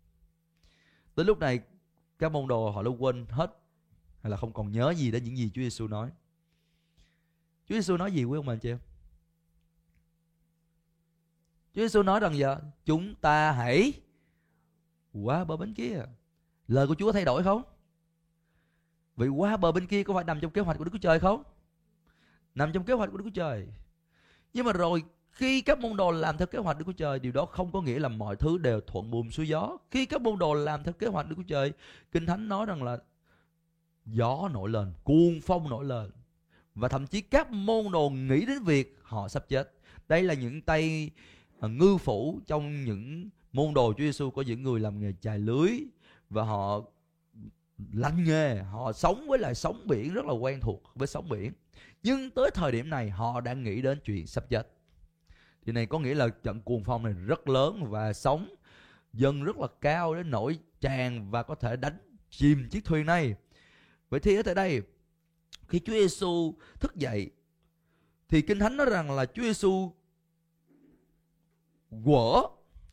Tới 1.15 1.25
lúc 1.25 1.39
này 1.39 1.60
các 2.19 2.31
môn 2.31 2.48
đồ 2.48 2.69
họ 2.69 2.84
đã 2.84 2.91
quên 3.00 3.25
hết 3.29 3.58
hay 4.22 4.31
là 4.31 4.38
không 4.38 4.53
còn 4.53 4.72
nhớ 4.72 4.93
gì 4.93 5.12
đến 5.12 5.24
những 5.24 5.38
gì 5.38 5.51
Chúa 5.53 5.62
Giêsu 5.62 5.88
nói. 5.88 6.10
Chúa 7.69 7.75
Giêsu 7.75 7.98
nói 7.98 8.12
gì 8.12 8.24
quý 8.24 8.38
ông 8.38 8.46
bà 8.46 8.53
anh 8.53 8.60
chị 8.60 8.69
em? 8.69 8.79
Chúa 11.76 11.82
Giêsu 11.82 12.04
nói 12.04 12.20
rằng 12.20 12.38
giờ 12.38 12.58
chúng 12.86 13.16
ta 13.16 13.52
hãy 13.52 13.94
qua 15.14 15.44
bờ 15.44 15.58
bên 15.58 15.74
kia. 15.74 16.02
Lời 16.68 16.88
của 16.88 16.96
Chúa 16.96 17.12
thay 17.12 17.26
đổi 17.26 17.44
không? 17.44 17.64
Vì 19.16 19.28
qua 19.28 19.58
bờ 19.58 19.72
bên 19.72 19.88
kia 19.88 20.04
có 20.04 20.14
phải 20.14 20.24
nằm 20.24 20.40
trong 20.40 20.52
kế 20.52 20.62
hoạch 20.62 20.78
của 20.78 20.84
Đức 20.84 20.92
Chúa 20.94 21.00
Trời 21.00 21.20
không? 21.20 21.44
Nằm 22.56 22.72
trong 22.72 22.84
kế 22.84 22.94
hoạch 22.94 23.12
của 23.12 23.18
Đức 23.18 23.24
Chúa 23.24 23.42
Trời. 23.42 23.68
Nhưng 24.54 24.66
mà 24.66 24.74
rồi 24.74 25.04
khi 25.32 25.62
các 25.62 25.80
môn 25.80 25.98
đồ 25.98 26.12
làm 26.12 26.38
theo 26.38 26.48
kế 26.48 26.60
hoạch 26.60 26.78
Đức 26.78 26.86
Chúa 26.86 26.92
Trời, 26.92 27.20
điều 27.20 27.32
đó 27.32 27.46
không 27.46 27.72
có 27.72 27.82
nghĩa 27.82 28.00
là 28.00 28.10
mọi 28.10 28.36
thứ 28.36 28.58
đều 28.58 28.82
thuận 28.82 29.12
buồm 29.12 29.30
xuôi 29.30 29.48
gió. 29.48 29.78
Khi 29.92 30.06
các 30.06 30.22
môn 30.22 30.40
đồ 30.40 30.54
làm 30.54 30.84
theo 30.84 30.94
kế 30.94 31.08
hoạch 31.08 31.30
Đức 31.30 31.36
Chúa 31.38 31.44
Trời, 31.48 31.74
Kinh 32.12 32.26
Thánh 32.26 32.48
nói 32.48 32.66
rằng 32.66 32.84
là 32.84 32.98
gió 34.06 34.50
nổi 34.54 34.70
lên 34.70 34.94
cuồng 35.04 35.40
phong 35.42 35.70
nổi 35.70 35.86
lên 35.86 36.12
và 36.76 36.88
thậm 36.88 37.08
chí 37.08 37.22
các 37.22 37.52
môn 37.52 37.92
đồ 37.92 38.10
nghĩ 38.10 38.46
đến 38.46 38.64
việc 38.64 39.00
họ 39.04 39.28
sắp 39.28 39.46
chết 39.50 39.74
đây 40.08 40.24
là 40.24 40.34
những 40.34 40.62
tay 40.62 41.12
Ờ, 41.60 41.70
ngư 41.70 41.98
phủ 41.98 42.39
trong 42.48 42.86
những 42.86 43.30
môn 43.54 43.74
đồ 43.74 43.94
Chúa 43.94 44.04
Giêsu 44.04 44.32
có 44.32 44.42
những 44.42 44.63
người 44.63 44.80
làm 44.80 45.00
nghề 45.00 45.13
chài 45.22 45.39
lưới 45.39 45.72
và 46.30 46.44
họ 46.44 46.82
lanh 47.94 48.24
nghề, 48.24 48.56
họ 48.56 48.94
sống 48.94 49.28
với 49.28 49.39
lại 49.39 49.56
sóng 49.56 49.88
biển 49.88 50.13
rất 50.13 50.25
là 50.25 50.34
quen 50.34 50.60
thuộc 50.60 50.84
với 50.96 51.08
sóng 51.08 51.30
biển. 51.30 51.54
Nhưng 52.04 52.32
tới 52.32 52.51
thời 52.54 52.72
điểm 52.72 52.89
này 52.89 53.10
họ 53.10 53.42
đang 53.42 53.63
nghĩ 53.63 53.82
đến 53.82 54.00
chuyện 54.06 54.28
sắp 54.28 54.50
chết. 54.50 54.68
Thì 55.66 55.72
này 55.72 55.86
có 55.86 56.00
nghĩa 56.00 56.16
là 56.16 56.28
trận 56.44 56.62
cuồng 56.62 56.84
phong 56.84 57.04
này 57.04 57.13
rất 57.13 57.50
lớn 57.50 57.84
và 57.89 58.13
sóng 58.13 58.56
dần 59.13 59.44
rất 59.44 59.58
là 59.58 59.68
cao 59.82 60.16
đến 60.16 60.32
nỗi 60.32 60.60
tràn 60.82 61.32
và 61.32 61.44
có 61.44 61.56
thể 61.56 61.75
đánh 61.75 61.98
chìm 62.30 62.70
chiếc 62.70 62.86
thuyền 62.86 63.06
này. 63.06 63.36
Vậy 64.10 64.20
thì 64.20 64.36
ở 64.36 64.44
tại 64.44 64.56
đây, 64.56 64.82
khi 65.68 65.80
Chúa 65.80 65.94
Giêsu 65.94 66.54
thức 66.80 66.96
dậy, 66.96 67.32
thì 68.30 68.42
kinh 68.42 68.60
thánh 68.60 68.78
nói 68.78 68.88
rằng 68.89 69.12
là 69.12 69.25
Chúa 69.25 69.44
Giêsu 69.44 69.92
quở. 72.05 72.41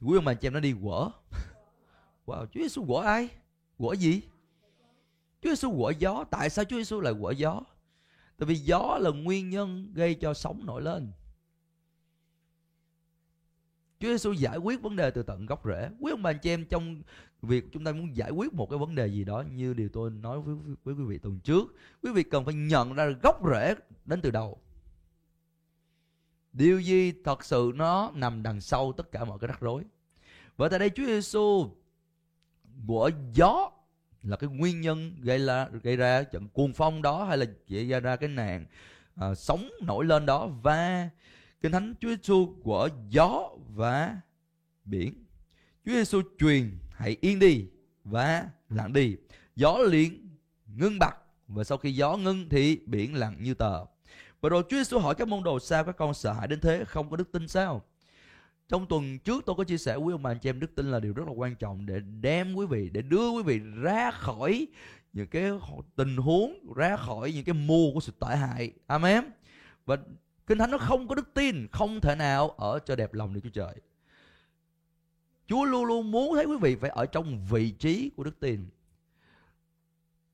Quý 0.00 0.16
ông 0.16 0.24
bà 0.24 0.34
chị 0.34 0.46
em 0.46 0.54
nó 0.54 0.60
đi 0.60 0.74
quở. 0.82 1.10
Wow 2.26 2.46
Chúa 2.46 2.60
Giêsu 2.60 2.84
quở 2.86 3.02
ai? 3.02 3.28
Quở 3.78 3.94
gì? 3.94 4.22
Chúa 5.42 5.48
Giêsu 5.50 5.78
quở 5.78 5.90
gió. 5.98 6.24
Tại 6.30 6.50
sao 6.50 6.64
Chúa 6.64 6.76
Giêsu 6.76 7.00
lại 7.00 7.14
quở 7.20 7.30
gió? 7.30 7.62
Tại 8.38 8.46
vì 8.46 8.54
gió 8.54 8.98
là 9.00 9.10
nguyên 9.10 9.50
nhân 9.50 9.92
gây 9.94 10.14
cho 10.14 10.34
sóng 10.34 10.66
nổi 10.66 10.82
lên. 10.82 11.12
Chúa 14.00 14.08
Giêsu 14.08 14.32
giải 14.32 14.58
quyết 14.58 14.82
vấn 14.82 14.96
đề 14.96 15.10
từ 15.10 15.22
tận 15.22 15.46
gốc 15.46 15.62
rễ. 15.64 15.90
Quý 16.00 16.10
ông 16.10 16.22
bà 16.22 16.30
anh 16.30 16.38
chị 16.42 16.50
em 16.50 16.64
trong 16.64 17.02
việc 17.42 17.64
chúng 17.72 17.84
ta 17.84 17.92
muốn 17.92 18.16
giải 18.16 18.30
quyết 18.30 18.54
một 18.54 18.70
cái 18.70 18.78
vấn 18.78 18.94
đề 18.94 19.06
gì 19.06 19.24
đó 19.24 19.44
như 19.54 19.74
điều 19.74 19.88
tôi 19.88 20.10
nói 20.10 20.40
với, 20.40 20.56
với 20.84 20.94
quý 20.94 21.04
vị 21.04 21.18
tuần 21.18 21.40
trước, 21.40 21.74
quý 22.02 22.12
vị 22.12 22.22
cần 22.22 22.44
phải 22.44 22.54
nhận 22.54 22.94
ra 22.94 23.06
gốc 23.22 23.40
rễ 23.50 23.74
đến 24.04 24.20
từ 24.20 24.30
đầu. 24.30 24.60
Điều 26.56 26.80
gì 26.80 27.12
thật 27.24 27.44
sự 27.44 27.72
nó 27.74 28.10
nằm 28.14 28.42
đằng 28.42 28.60
sau 28.60 28.92
tất 28.92 29.12
cả 29.12 29.24
mọi 29.24 29.38
cái 29.38 29.48
rắc 29.48 29.60
rối. 29.60 29.82
Và 30.56 30.68
tại 30.68 30.78
đây 30.78 30.90
Chúa 30.90 31.06
Giêsu 31.06 31.70
của 32.86 33.10
gió 33.32 33.70
là 34.22 34.36
cái 34.36 34.50
nguyên 34.50 34.80
nhân 34.80 35.16
gây 35.20 35.38
ra 35.46 35.68
gây 35.82 35.96
ra 35.96 36.22
trận 36.22 36.48
cuồng 36.48 36.72
phong 36.72 37.02
đó 37.02 37.24
hay 37.24 37.38
là 37.38 37.46
gây 37.68 37.88
ra, 37.88 38.00
ra 38.00 38.16
cái 38.16 38.28
nạn 38.28 38.66
à, 39.14 39.34
sóng 39.34 39.70
nổi 39.80 40.04
lên 40.04 40.26
đó 40.26 40.46
và 40.62 41.10
kinh 41.60 41.72
thánh 41.72 41.94
Chúa 42.00 42.08
Giêsu 42.08 42.54
của 42.62 42.88
gió 43.08 43.48
và 43.74 44.20
biển. 44.84 45.24
Chúa 45.84 45.92
Giêsu 45.92 46.22
truyền 46.38 46.78
hãy 46.90 47.16
yên 47.20 47.38
đi 47.38 47.66
và 48.04 48.48
lặng 48.68 48.92
đi. 48.92 49.16
Gió 49.56 49.78
liền 49.78 50.28
ngưng 50.76 50.98
bặt 50.98 51.16
và 51.48 51.64
sau 51.64 51.78
khi 51.78 51.92
gió 51.92 52.16
ngưng 52.16 52.48
thì 52.48 52.80
biển 52.86 53.14
lặng 53.14 53.36
như 53.40 53.54
tờ. 53.54 53.84
Và 54.46 54.50
rồi 54.50 54.62
Chúa 54.62 54.76
Giêsu 54.76 54.98
hỏi 54.98 55.14
các 55.14 55.28
môn 55.28 55.42
đồ 55.42 55.60
sao 55.60 55.84
các 55.84 55.96
con 55.96 56.14
sợ 56.14 56.32
hãi 56.32 56.48
đến 56.48 56.60
thế 56.60 56.84
không 56.84 57.10
có 57.10 57.16
đức 57.16 57.32
tin 57.32 57.48
sao? 57.48 57.82
Trong 58.68 58.86
tuần 58.86 59.18
trước 59.18 59.42
tôi 59.46 59.56
có 59.56 59.64
chia 59.64 59.78
sẻ 59.78 59.96
quý 59.96 60.12
ông 60.12 60.22
bà 60.22 60.30
anh 60.30 60.38
chị 60.38 60.48
em 60.48 60.60
đức 60.60 60.74
tin 60.74 60.90
là 60.90 61.00
điều 61.00 61.12
rất 61.12 61.26
là 61.26 61.32
quan 61.32 61.56
trọng 61.56 61.86
để 61.86 62.00
đem 62.20 62.54
quý 62.54 62.66
vị 62.66 62.90
để 62.92 63.02
đưa 63.02 63.30
quý 63.30 63.42
vị 63.42 63.58
ra 63.58 64.10
khỏi 64.10 64.66
những 65.12 65.26
cái 65.26 65.50
tình 65.96 66.16
huống 66.16 66.74
ra 66.76 66.96
khỏi 66.96 67.32
những 67.32 67.44
cái 67.44 67.54
mù 67.54 67.90
của 67.94 68.00
sự 68.00 68.12
tệ 68.20 68.36
hại. 68.36 68.72
Amen. 68.86 69.24
Và 69.86 69.96
Kinh 70.46 70.58
Thánh 70.58 70.70
nó 70.70 70.78
không 70.78 71.08
có 71.08 71.14
đức 71.14 71.34
tin, 71.34 71.66
không 71.72 72.00
thể 72.00 72.14
nào 72.14 72.50
ở 72.50 72.78
cho 72.78 72.96
đẹp 72.96 73.14
lòng 73.14 73.34
Đức 73.34 73.40
Chúa 73.44 73.50
Trời. 73.50 73.74
Chúa 75.46 75.64
luôn 75.64 75.84
luôn 75.84 76.10
muốn 76.10 76.34
thấy 76.34 76.44
quý 76.44 76.56
vị 76.60 76.76
phải 76.76 76.90
ở 76.90 77.06
trong 77.06 77.46
vị 77.50 77.70
trí 77.70 78.10
của 78.16 78.24
đức 78.24 78.40
tin. 78.40 78.68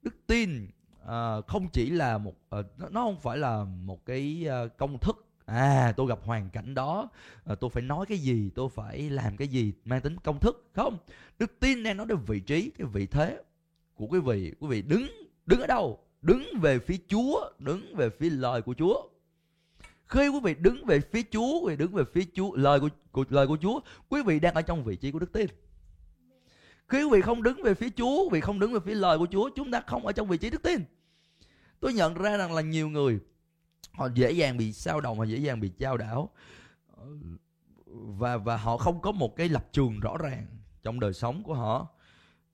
Đức 0.03 0.15
tin 0.27 0.69
à, 1.07 1.41
không 1.41 1.69
chỉ 1.69 1.91
là 1.91 2.19
một 2.19 2.35
à, 2.51 2.59
nó 2.91 3.03
không 3.03 3.21
phải 3.21 3.39
là 3.39 3.65
một 3.65 4.07
cái 4.07 4.47
à, 4.49 4.67
công 4.67 4.99
thức. 4.99 5.27
À 5.45 5.93
tôi 5.97 6.07
gặp 6.09 6.19
hoàn 6.25 6.51
cảnh 6.51 6.75
đó 6.75 7.09
à, 7.45 7.55
tôi 7.55 7.71
phải 7.71 7.83
nói 7.83 8.07
cái 8.07 8.19
gì 8.19 8.51
tôi 8.55 8.69
phải 8.75 9.11
làm 9.11 9.37
cái 9.37 9.49
gì 9.49 9.73
mang 9.85 10.01
tính 10.01 10.17
công 10.25 10.39
thức 10.39 10.71
không? 10.75 10.99
Đức 11.39 11.61
tin 11.61 11.83
đang 11.83 11.97
nói 11.97 12.07
đến 12.07 12.19
vị 12.27 12.41
trí 12.41 12.71
cái 12.79 12.87
vị 12.93 13.07
thế 13.07 13.43
của 13.95 14.07
quý 14.07 14.21
vị. 14.21 14.53
Quý 14.61 14.69
vị 14.69 14.83
đứng 14.83 15.07
đứng 15.47 15.61
ở 15.61 15.67
đâu? 15.67 15.99
Đứng 16.23 16.45
về 16.61 16.79
phía 16.79 16.97
chúa 17.09 17.51
đứng 17.59 17.97
về 17.97 18.11
phía 18.11 18.31
lời 18.31 18.63
của 18.63 18.75
chúa. 18.75 19.09
Khi 20.13 20.29
quý 20.29 20.41
vị 20.43 20.55
đứng 20.55 20.85
về 20.85 21.01
phía 21.01 21.23
Chúa, 21.31 21.61
quý 21.61 21.71
vị 21.71 21.77
đứng 21.77 21.93
về 21.93 22.05
phía 22.13 22.25
Chúa, 22.35 22.57
lời 22.57 22.81
của, 22.81 22.89
của 23.13 23.25
lời 23.29 23.47
của 23.47 23.57
Chúa, 23.63 23.81
quý 24.09 24.23
vị 24.23 24.41
đang 24.41 24.55
ở 24.55 24.63
trong 24.63 24.85
vị 24.85 24.97
trí 24.97 25.11
của 25.11 25.19
đức 25.19 25.33
tin. 25.33 25.47
Khi 26.93 27.05
quý 27.05 27.11
vị 27.13 27.21
không 27.21 27.43
đứng 27.43 27.63
về 27.63 27.75
phía 27.75 27.89
Chúa, 27.97 28.23
quý 28.23 28.29
vị 28.33 28.41
không 28.41 28.59
đứng 28.59 28.73
về 28.73 28.81
phía 28.81 28.95
lời 28.95 29.19
của 29.19 29.27
Chúa, 29.31 29.51
chúng 29.57 29.71
ta 29.71 29.81
không 29.87 30.07
ở 30.07 30.13
trong 30.13 30.29
vị 30.29 30.39
trí 30.39 30.51
đức 30.51 30.63
tin. 30.63 30.85
Tôi 31.81 31.93
nhận 31.93 32.15
ra 32.15 32.37
rằng 32.37 32.53
là 32.53 32.63
nhiều 32.63 32.89
người 32.89 33.21
họ 33.93 34.09
dễ 34.15 34.31
dàng 34.31 34.57
bị 34.57 34.73
sao 34.73 35.01
động, 35.01 35.19
họ 35.19 35.25
dễ 35.25 35.39
dàng 35.39 35.61
bị 35.61 35.69
trao 35.79 35.97
đảo. 35.97 36.31
Và 37.95 38.37
và 38.37 38.57
họ 38.57 38.77
không 38.77 39.01
có 39.01 39.13
một 39.13 39.37
cái 39.37 39.49
lập 39.49 39.67
trường 39.73 40.01
rõ 40.01 40.17
ràng 40.19 40.47
trong 40.83 41.01
đời 41.01 41.13
sống 41.13 41.43
của 41.43 41.55
họ. 41.55 41.89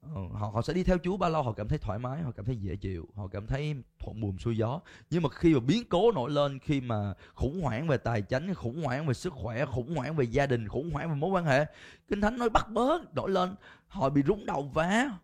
Ờ, 0.01 0.23
họ 0.33 0.51
họ 0.55 0.63
sẽ 0.63 0.73
đi 0.73 0.83
theo 0.83 0.99
Chúa 0.99 1.17
bao 1.17 1.31
lâu 1.31 1.43
họ 1.43 1.53
cảm 1.53 1.69
thấy 1.69 1.79
thoải 1.79 1.99
mái 1.99 2.23
họ 2.23 2.31
cảm 2.31 2.45
thấy 2.45 2.57
dễ 2.57 2.77
chịu 2.77 3.09
họ 3.15 3.27
cảm 3.27 3.47
thấy 3.47 3.75
thuận 3.99 4.21
buồm 4.21 4.37
xuôi 4.37 4.57
gió. 4.57 4.81
Nhưng 5.11 5.23
mà 5.23 5.29
khi 5.29 5.55
mà 5.55 5.61
biến 5.61 5.83
cố 5.89 6.13
nổi 6.13 6.31
lên 6.31 6.59
khi 6.59 6.81
mà 6.81 7.15
khủng 7.35 7.61
hoảng 7.61 7.89
về 7.89 7.97
tài 7.97 8.23
chính 8.23 8.55
khủng 8.55 8.83
hoảng 8.83 9.07
về 9.07 9.15
sức 9.15 9.33
khỏe 9.33 9.67
khủng 9.67 9.97
hoảng 9.97 10.17
về 10.17 10.25
gia 10.25 10.47
đình 10.47 10.69
khủng 10.69 10.91
hoảng 10.91 11.09
về 11.09 11.15
mối 11.15 11.31
quan 11.31 11.45
hệ 11.45 11.67
kinh 12.09 12.21
thánh 12.21 12.39
nói 12.39 12.51
bắt 12.51 12.71
bớ 12.71 12.99
nổi 13.15 13.31
lên 13.31 13.55
họ 13.89 14.11
bị 14.11 14.23
rúng 14.27 14.47
động 14.47 14.73
và 14.73 15.19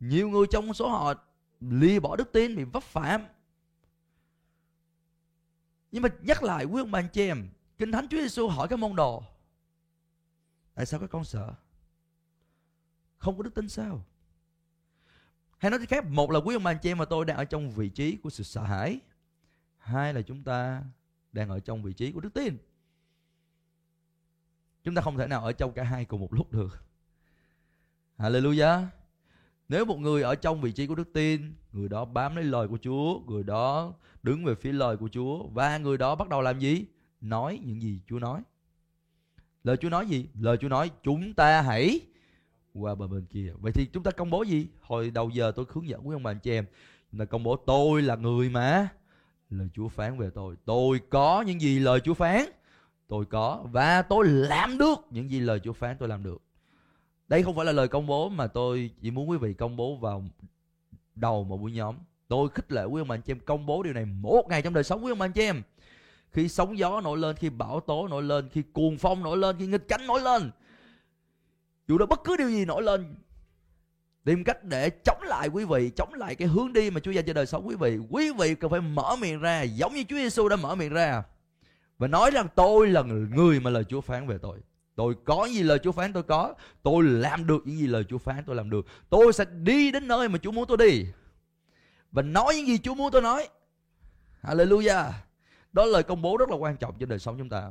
nhiều 0.00 0.28
người 0.28 0.46
trong 0.50 0.74
số 0.74 0.88
họ 0.88 1.14
lìa 1.60 2.00
bỏ 2.00 2.16
đức 2.16 2.32
tin, 2.32 2.56
bị 2.56 2.64
vấp 2.64 2.82
phạm. 2.82 3.24
Nhưng 5.92 6.02
mà 6.02 6.08
nhắc 6.22 6.42
lại 6.42 6.64
quý 6.64 6.80
ông 6.82 6.90
bà 6.90 6.98
anh 6.98 7.08
chị 7.12 7.28
em, 7.28 7.48
kinh 7.78 7.92
thánh 7.92 8.08
Chúa 8.08 8.18
Giêsu 8.18 8.48
hỏi 8.48 8.68
các 8.68 8.78
môn 8.78 8.96
đồ, 8.96 9.22
tại 10.74 10.86
sao 10.86 11.00
các 11.00 11.10
con 11.10 11.24
sợ? 11.24 11.54
Không 13.18 13.36
có 13.36 13.42
đức 13.42 13.54
tin 13.54 13.68
sao? 13.68 14.04
Hay 15.58 15.70
nói 15.70 15.80
cách 15.80 15.88
khác, 15.88 16.04
một 16.04 16.30
là 16.30 16.38
quý 16.38 16.54
ông 16.54 16.62
bà 16.62 16.70
anh 16.70 16.78
chị 16.82 16.90
em 16.90 16.98
mà 16.98 17.04
tôi 17.04 17.24
đang 17.24 17.36
ở 17.36 17.44
trong 17.44 17.70
vị 17.70 17.88
trí 17.88 18.16
của 18.16 18.30
sự 18.30 18.44
sợ 18.44 18.62
hãi. 18.62 19.00
Hai 19.78 20.14
là 20.14 20.22
chúng 20.22 20.44
ta 20.44 20.82
đang 21.32 21.48
ở 21.48 21.60
trong 21.60 21.82
vị 21.82 21.92
trí 21.92 22.12
của 22.12 22.20
đức 22.20 22.34
tin. 22.34 22.58
Chúng 24.84 24.94
ta 24.94 25.02
không 25.02 25.18
thể 25.18 25.26
nào 25.26 25.44
ở 25.44 25.52
trong 25.52 25.72
cả 25.72 25.82
hai 25.82 26.04
cùng 26.04 26.20
một 26.20 26.32
lúc 26.32 26.52
được. 26.52 26.84
Hallelujah. 28.18 28.82
Nếu 29.68 29.84
một 29.84 29.98
người 29.98 30.22
ở 30.22 30.34
trong 30.34 30.60
vị 30.60 30.72
trí 30.72 30.86
của 30.86 30.94
đức 30.94 31.12
tin, 31.12 31.54
người 31.72 31.88
đó 31.88 32.04
bám 32.04 32.36
lấy 32.36 32.44
lời 32.44 32.68
của 32.68 32.78
Chúa, 32.82 33.20
người 33.26 33.42
đó 33.42 33.92
đứng 34.22 34.44
về 34.44 34.54
phía 34.54 34.72
lời 34.72 34.96
của 34.96 35.08
Chúa, 35.08 35.46
và 35.46 35.78
người 35.78 35.98
đó 35.98 36.14
bắt 36.14 36.28
đầu 36.28 36.42
làm 36.42 36.58
gì? 36.58 36.84
Nói 37.20 37.60
những 37.64 37.82
gì 37.82 38.00
Chúa 38.06 38.18
nói. 38.18 38.42
Lời 39.64 39.76
Chúa 39.76 39.88
nói 39.88 40.06
gì? 40.06 40.28
Lời 40.40 40.56
Chúa 40.60 40.68
nói, 40.68 40.90
chúng 41.02 41.34
ta 41.34 41.62
hãy 41.62 42.00
qua 42.74 42.94
bờ 42.94 43.06
bên 43.06 43.26
kia. 43.26 43.52
Vậy 43.60 43.72
thì 43.72 43.86
chúng 43.86 44.02
ta 44.02 44.10
công 44.10 44.30
bố 44.30 44.42
gì? 44.42 44.66
Hồi 44.80 45.10
đầu 45.10 45.30
giờ 45.30 45.52
tôi 45.56 45.64
hướng 45.68 45.88
dẫn 45.88 46.08
quý 46.08 46.14
ông 46.14 46.22
bà 46.22 46.30
anh 46.30 46.38
chị 46.38 46.50
em, 46.50 46.64
chúng 47.10 47.18
ta 47.18 47.24
công 47.24 47.42
bố, 47.42 47.56
tôi 47.56 48.02
là 48.02 48.16
người 48.16 48.48
mà 48.48 48.88
lời 49.50 49.68
Chúa 49.74 49.88
phán 49.88 50.18
về 50.18 50.30
tôi. 50.34 50.56
Tôi 50.64 51.00
có 51.10 51.42
những 51.46 51.60
gì 51.60 51.78
lời 51.78 52.00
Chúa 52.00 52.14
phán? 52.14 52.44
Tôi 53.08 53.24
có, 53.24 53.64
và 53.72 54.02
tôi 54.02 54.28
làm 54.28 54.78
được 54.78 54.98
những 55.10 55.30
gì 55.30 55.40
lời 55.40 55.60
Chúa 55.60 55.72
phán 55.72 55.96
tôi 55.98 56.08
làm 56.08 56.22
được 56.22 56.42
đây 57.32 57.42
không 57.42 57.56
phải 57.56 57.64
là 57.64 57.72
lời 57.72 57.88
công 57.88 58.06
bố 58.06 58.28
mà 58.28 58.46
tôi 58.46 58.90
chỉ 59.02 59.10
muốn 59.10 59.30
quý 59.30 59.38
vị 59.38 59.54
công 59.54 59.76
bố 59.76 59.96
vào 59.96 60.24
đầu 61.14 61.44
một 61.44 61.56
buổi 61.56 61.72
nhóm. 61.72 61.96
Tôi 62.28 62.48
khích 62.48 62.72
lệ 62.72 62.84
quý 62.84 63.00
ông 63.00 63.08
bà 63.08 63.14
anh 63.14 63.22
chị 63.22 63.32
em 63.32 63.40
công 63.40 63.66
bố 63.66 63.82
điều 63.82 63.92
này 63.92 64.04
một 64.04 64.44
ngày 64.48 64.62
trong 64.62 64.74
đời 64.74 64.84
sống 64.84 65.04
quý 65.04 65.12
ông 65.12 65.18
bà 65.18 65.26
anh 65.26 65.32
chị 65.32 65.42
em. 65.42 65.62
Khi 66.32 66.48
sóng 66.48 66.78
gió 66.78 67.00
nổi 67.00 67.18
lên, 67.18 67.36
khi 67.36 67.50
bão 67.50 67.80
tố 67.80 68.08
nổi 68.08 68.22
lên, 68.22 68.48
khi 68.48 68.62
cuồng 68.72 68.98
phong 68.98 69.22
nổi 69.22 69.36
lên, 69.36 69.56
khi 69.58 69.66
nghịch 69.66 69.88
cảnh 69.88 70.06
nổi 70.06 70.20
lên, 70.20 70.50
dù 71.88 71.98
đó 71.98 72.06
bất 72.06 72.20
cứ 72.24 72.36
điều 72.36 72.48
gì 72.48 72.64
nổi 72.64 72.82
lên, 72.82 73.14
tìm 74.24 74.44
cách 74.44 74.64
để 74.64 74.90
chống 75.04 75.22
lại 75.22 75.48
quý 75.48 75.64
vị, 75.64 75.90
chống 75.96 76.14
lại 76.14 76.34
cái 76.34 76.48
hướng 76.48 76.72
đi 76.72 76.90
mà 76.90 77.00
Chúa 77.00 77.10
dành 77.10 77.26
cho 77.26 77.32
đời 77.32 77.46
sống 77.46 77.68
quý 77.68 77.74
vị 77.74 77.98
quý 78.10 78.32
vị 78.38 78.54
cần 78.54 78.70
phải 78.70 78.80
mở 78.80 79.16
miệng 79.20 79.40
ra, 79.40 79.62
giống 79.62 79.94
như 79.94 80.04
Chúa 80.08 80.16
Giêsu 80.16 80.48
đã 80.48 80.56
mở 80.56 80.74
miệng 80.74 80.92
ra 80.92 81.22
và 81.98 82.08
nói 82.08 82.30
rằng 82.30 82.46
tôi 82.54 82.88
là 82.88 83.02
người 83.02 83.60
mà 83.60 83.70
lời 83.70 83.84
Chúa 83.84 84.00
phán 84.00 84.26
về 84.26 84.38
tôi 84.38 84.58
tôi 84.94 85.14
có 85.24 85.44
gì 85.44 85.62
lời 85.62 85.78
Chúa 85.78 85.92
phán 85.92 86.12
tôi 86.12 86.22
có. 86.22 86.54
Tôi 86.82 87.04
làm 87.04 87.46
được 87.46 87.62
những 87.64 87.78
gì 87.78 87.86
lời 87.86 88.04
Chúa 88.08 88.18
phán 88.18 88.44
tôi 88.46 88.56
làm 88.56 88.70
được. 88.70 88.86
Tôi 89.10 89.32
sẽ 89.32 89.44
đi 89.44 89.92
đến 89.92 90.08
nơi 90.08 90.28
mà 90.28 90.38
Chúa 90.38 90.52
muốn 90.52 90.64
tôi 90.68 90.76
đi. 90.76 91.06
Và 92.12 92.22
nói 92.22 92.54
những 92.56 92.66
gì 92.66 92.78
Chúa 92.78 92.94
muốn 92.94 93.12
tôi 93.12 93.22
nói. 93.22 93.48
Hallelujah. 94.42 95.10
Đó 95.72 95.84
là 95.84 95.92
lời 95.92 96.02
công 96.02 96.22
bố 96.22 96.36
rất 96.36 96.48
là 96.48 96.56
quan 96.56 96.76
trọng 96.76 96.98
cho 96.98 97.06
đời 97.06 97.18
sống 97.18 97.38
chúng 97.38 97.48
ta. 97.48 97.70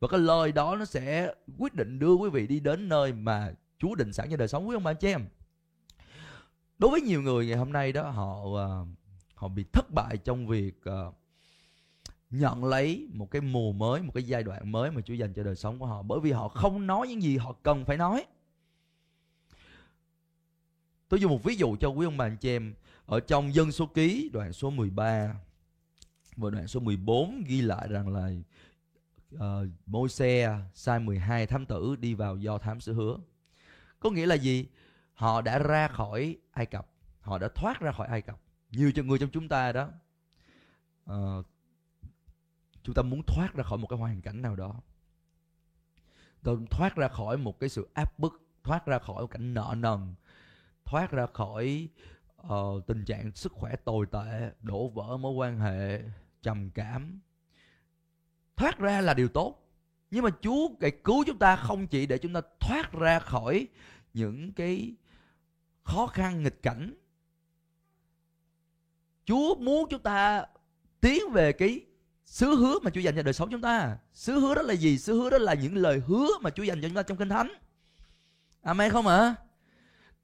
Và 0.00 0.08
cái 0.08 0.20
lời 0.20 0.52
đó 0.52 0.76
nó 0.76 0.84
sẽ 0.84 1.34
quyết 1.58 1.74
định 1.74 1.98
đưa 1.98 2.14
quý 2.14 2.30
vị 2.30 2.46
đi 2.46 2.60
đến 2.60 2.88
nơi 2.88 3.12
mà 3.12 3.52
Chúa 3.78 3.94
định 3.94 4.12
sẵn 4.12 4.30
cho 4.30 4.36
đời 4.36 4.48
sống 4.48 4.68
quý 4.68 4.76
ông 4.76 4.84
bà 4.84 4.92
chị 4.92 5.08
em. 5.08 5.26
Đối 6.78 6.90
với 6.90 7.00
nhiều 7.00 7.22
người 7.22 7.46
ngày 7.46 7.56
hôm 7.56 7.72
nay 7.72 7.92
đó 7.92 8.10
họ 8.10 8.38
ờ, 8.56 8.84
họ 9.34 9.48
bị 9.48 9.64
thất 9.72 9.90
bại 9.90 10.16
trong 10.16 10.46
việc 10.46 10.74
uh, 10.90 11.14
nhận 12.34 12.64
lấy 12.64 13.08
một 13.12 13.30
cái 13.30 13.42
mùa 13.42 13.72
mới 13.72 14.02
một 14.02 14.12
cái 14.14 14.22
giai 14.22 14.42
đoạn 14.42 14.72
mới 14.72 14.90
mà 14.90 15.00
Chúa 15.00 15.14
dành 15.14 15.32
cho 15.32 15.42
đời 15.42 15.56
sống 15.56 15.78
của 15.78 15.86
họ 15.86 16.02
bởi 16.02 16.20
vì 16.20 16.32
họ 16.32 16.48
không 16.48 16.86
nói 16.86 17.08
những 17.08 17.22
gì 17.22 17.36
họ 17.36 17.52
cần 17.62 17.84
phải 17.84 17.96
nói. 17.96 18.26
Tôi 21.08 21.20
dùng 21.20 21.32
một 21.32 21.44
ví 21.44 21.56
dụ 21.56 21.76
cho 21.80 21.88
quý 21.88 22.06
ông 22.06 22.16
bà 22.16 22.26
anh 22.26 22.36
chị 22.36 22.50
em. 22.50 22.74
Ở 23.06 23.20
trong 23.20 23.54
dân 23.54 23.72
số 23.72 23.86
ký 23.86 24.30
đoạn 24.32 24.52
số 24.52 24.70
13 24.70 25.34
và 26.36 26.50
đoạn 26.50 26.68
số 26.68 26.80
14 26.80 27.44
ghi 27.46 27.60
lại 27.60 27.88
rằng 27.88 28.08
là 28.08 28.30
ờ, 29.38 29.62
uh, 29.62 29.68
môi 29.86 30.08
xe 30.08 30.58
sai 30.74 30.98
12 30.98 31.46
thám 31.46 31.66
tử 31.66 31.96
đi 32.00 32.14
vào 32.14 32.36
do 32.36 32.58
thám 32.58 32.80
sứ 32.80 32.92
hứa. 32.92 33.16
Có 34.00 34.10
nghĩa 34.10 34.26
là 34.26 34.34
gì? 34.34 34.66
Họ 35.14 35.40
đã 35.40 35.58
ra 35.58 35.88
khỏi 35.88 36.36
ai 36.50 36.66
cập 36.66 36.86
họ 37.24 37.38
đã 37.38 37.48
thoát 37.54 37.80
ra 37.80 37.92
khỏi 37.92 38.06
ai 38.06 38.22
cập. 38.22 38.40
Nhiều 38.70 38.92
cho 38.94 39.02
người 39.02 39.18
trong 39.18 39.30
chúng 39.30 39.48
ta 39.48 39.72
đó. 39.72 39.88
Uh, 41.10 41.46
chúng 42.84 42.94
ta 42.94 43.02
muốn 43.02 43.22
thoát 43.26 43.54
ra 43.54 43.62
khỏi 43.62 43.78
một 43.78 43.86
cái 43.86 43.98
hoàn 43.98 44.20
cảnh 44.20 44.42
nào 44.42 44.56
đó. 44.56 44.80
Thoát 46.70 46.96
ra 46.96 47.08
khỏi 47.08 47.36
một 47.36 47.60
cái 47.60 47.68
sự 47.68 47.88
áp 47.94 48.18
bức 48.18 48.42
thoát 48.62 48.86
ra 48.86 48.98
khỏi 48.98 49.26
cảnh 49.30 49.54
nợ 49.54 49.74
nần 49.78 50.14
thoát 50.84 51.10
ra 51.10 51.26
khỏi 51.26 51.88
uh, 52.46 52.86
tình 52.86 53.04
trạng 53.04 53.32
sức 53.34 53.52
khỏe 53.52 53.76
tồi 53.76 54.06
tệ 54.06 54.50
đổ 54.60 54.88
vỡ 54.88 55.16
mối 55.16 55.32
quan 55.32 55.60
hệ 55.60 56.02
trầm 56.42 56.70
cảm. 56.70 57.20
Thoát 58.56 58.78
ra 58.78 59.00
là 59.00 59.14
điều 59.14 59.28
tốt 59.28 59.60
nhưng 60.10 60.24
mà 60.24 60.30
Chúa 60.40 60.68
cái 60.80 60.90
cứu 61.04 61.24
chúng 61.26 61.38
ta 61.38 61.56
không 61.56 61.86
chỉ 61.86 62.06
để 62.06 62.18
chúng 62.18 62.32
ta 62.32 62.40
thoát 62.60 62.92
ra 62.92 63.18
khỏi 63.18 63.68
những 64.14 64.52
cái 64.52 64.94
khó 65.82 66.06
khăn 66.06 66.42
nghịch 66.42 66.62
cảnh. 66.62 66.94
Chúa 69.24 69.54
muốn 69.54 69.88
chúng 69.90 70.02
ta 70.02 70.46
tiến 71.00 71.22
về 71.32 71.52
cái 71.52 71.80
sứ 72.24 72.56
hứa 72.56 72.78
mà 72.82 72.90
Chúa 72.90 73.00
dành 73.00 73.16
cho 73.16 73.22
đời 73.22 73.32
sống 73.32 73.50
chúng 73.50 73.60
ta. 73.60 73.96
Sứ 74.12 74.32
hứa 74.40 74.54
đó 74.54 74.62
là 74.62 74.74
gì? 74.74 74.98
Sứ 74.98 75.20
hứa 75.20 75.30
đó 75.30 75.38
là 75.38 75.54
những 75.54 75.76
lời 75.76 76.02
hứa 76.06 76.28
mà 76.40 76.50
Chúa 76.50 76.62
dành 76.62 76.82
cho 76.82 76.88
chúng 76.88 76.96
ta 76.96 77.02
trong 77.02 77.16
Kinh 77.16 77.28
Thánh. 77.28 77.52
Amen 78.62 78.90
không 78.90 79.06
ạ? 79.06 79.16
À? 79.16 79.34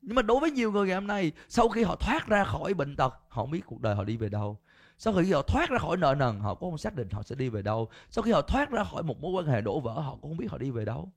Nhưng 0.03 0.15
mà 0.17 0.23
đối 0.23 0.41
với 0.41 0.51
nhiều 0.51 0.73
người 0.73 0.87
ngày 0.87 0.95
hôm 0.95 1.07
nay, 1.07 1.33
sau 1.49 1.69
khi 1.69 1.83
họ 1.83 1.97
thoát 1.97 2.27
ra 2.27 2.45
khỏi 2.45 2.75
bệnh 2.75 2.97
tật, 2.97 3.15
họ 3.29 3.43
không 3.43 3.51
biết 3.51 3.63
cuộc 3.67 3.81
đời 3.81 3.95
họ 3.95 4.05
đi 4.05 4.17
về 4.17 4.29
đâu. 4.29 4.59
Sau 4.99 5.15
khi 5.15 5.33
họ 5.33 5.43
thoát 5.43 5.71
ra 5.71 5.79
khỏi 5.79 5.97
nợ 5.97 6.15
nần, 6.19 6.41
họ 6.41 6.55
cũng 6.55 6.71
không 6.71 6.79
xác 6.79 6.95
định 6.95 7.09
họ 7.11 7.23
sẽ 7.23 7.35
đi 7.35 7.49
về 7.49 7.63
đâu. 7.63 7.89
Sau 8.11 8.23
khi 8.23 8.33
họ 8.33 8.43
thoát 8.43 8.71
ra 8.71 8.85
khỏi 8.85 9.03
một 9.03 9.21
mối 9.21 9.33
quan 9.33 9.47
hệ 9.47 9.61
đổ 9.61 9.81
vỡ, 9.81 9.93
họ 9.93 10.11
cũng 10.11 10.31
không 10.31 10.37
biết 10.37 10.51
họ 10.51 10.59
đi 10.59 10.71
về 10.71 10.85
đâu. 10.85 11.13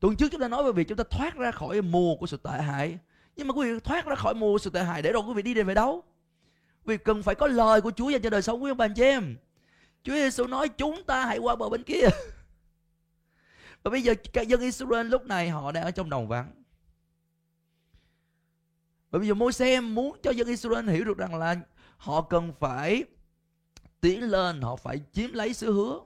Tuần 0.00 0.16
trước 0.16 0.28
chúng 0.32 0.40
ta 0.40 0.48
nói 0.48 0.64
về 0.64 0.72
việc 0.72 0.88
chúng 0.88 0.98
ta 0.98 1.04
thoát 1.10 1.36
ra 1.36 1.50
khỏi 1.50 1.82
mùa 1.82 2.16
của 2.16 2.26
sự 2.26 2.36
tệ 2.36 2.62
hại. 2.62 2.98
Nhưng 3.36 3.48
mà 3.48 3.54
quý 3.54 3.72
vị 3.72 3.80
thoát 3.80 4.06
ra 4.06 4.14
khỏi 4.14 4.34
mùa 4.34 4.58
sự 4.58 4.70
tệ 4.70 4.84
hại 4.84 5.02
để 5.02 5.12
rồi 5.12 5.22
quý 5.22 5.34
vị 5.34 5.42
đi 5.42 5.62
về 5.62 5.74
đâu? 5.74 6.04
Vì 6.84 6.96
cần 6.96 7.22
phải 7.22 7.34
có 7.34 7.46
lời 7.46 7.80
của 7.80 7.90
Chúa 7.90 8.10
dành 8.10 8.22
cho 8.22 8.30
đời 8.30 8.42
sống 8.42 8.62
quý 8.62 8.70
ông 8.70 8.76
bà 8.76 8.84
anh 8.84 8.94
chị 8.94 9.02
em. 9.02 9.36
Chúa 10.02 10.12
Giêsu 10.12 10.46
nói 10.46 10.68
chúng 10.68 11.04
ta 11.04 11.26
hãy 11.26 11.38
qua 11.38 11.56
bờ 11.56 11.68
bên 11.68 11.82
kia. 11.82 12.08
Và 13.82 13.90
bây 13.90 14.02
giờ 14.02 14.14
các 14.32 14.48
dân 14.48 14.60
Israel 14.60 15.06
lúc 15.06 15.26
này 15.26 15.50
họ 15.50 15.72
đang 15.72 15.84
ở 15.84 15.90
trong 15.90 16.10
đồng 16.10 16.28
vắng. 16.28 16.62
Và 19.10 19.18
bây 19.18 19.28
giờ 19.28 19.34
Môi-se 19.34 19.80
muốn 19.80 20.16
cho 20.22 20.30
dân 20.30 20.48
Israel 20.48 20.90
hiểu 20.90 21.04
được 21.04 21.18
rằng 21.18 21.34
là 21.34 21.56
họ 21.96 22.22
cần 22.22 22.52
phải 22.60 23.04
tiến 24.00 24.22
lên, 24.22 24.60
họ 24.60 24.76
phải 24.76 25.00
chiếm 25.12 25.32
lấy 25.32 25.54
sự 25.54 25.72
hứa 25.72 26.00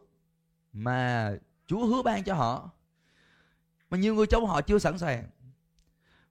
mà 0.73 1.33
Chúa 1.67 1.87
hứa 1.87 2.03
ban 2.03 2.25
cho 2.25 2.35
họ. 2.35 2.71
Mà 3.91 3.99
nhiều 3.99 4.15
người 4.15 4.27
trong 4.27 4.47
họ 4.47 4.61
chưa 4.61 4.79
sẵn 4.79 4.99
sàng. 4.99 5.25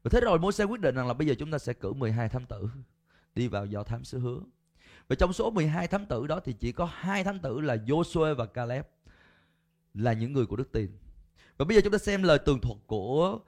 Và 0.04 0.10
thế 0.12 0.20
rồi 0.22 0.40
Môi-se 0.40 0.64
quyết 0.64 0.82
định 0.82 0.96
rằng 0.96 1.08
là 1.08 1.14
bây 1.14 1.28
giờ 1.28 1.36
chúng 1.40 1.52
ta 1.52 1.58
sẽ 1.58 1.74
cử 1.74 1.94
12 1.94 2.30
thám 2.30 2.46
tử 2.46 2.70
đi 3.36 3.48
vào 3.48 3.66
do 3.66 3.84
thám 3.84 4.04
sứ 4.04 4.20
hứa. 4.20 4.40
Và 5.08 5.16
trong 5.16 5.34
số 5.34 5.50
12 5.52 5.88
thám 5.88 6.06
tử 6.06 6.28
đó 6.28 6.40
thì 6.40 6.54
chỉ 6.54 6.72
có 6.72 6.90
hai 6.94 7.24
thám 7.24 7.40
tử 7.40 7.62
là 7.62 7.76
Joshua 7.76 8.36
và 8.36 8.46
Caleb 8.46 8.86
là 9.94 10.14
những 10.14 10.34
người 10.34 10.46
của 10.46 10.56
đức 10.56 10.72
tin. 10.72 10.98
Và 11.58 11.66
bây 11.66 11.76
giờ 11.76 11.82
chúng 11.84 11.92
ta 11.92 11.98
xem 11.98 12.24
lời 12.24 12.40
tường 12.40 12.62
thuật 12.62 12.78
của 12.88 13.40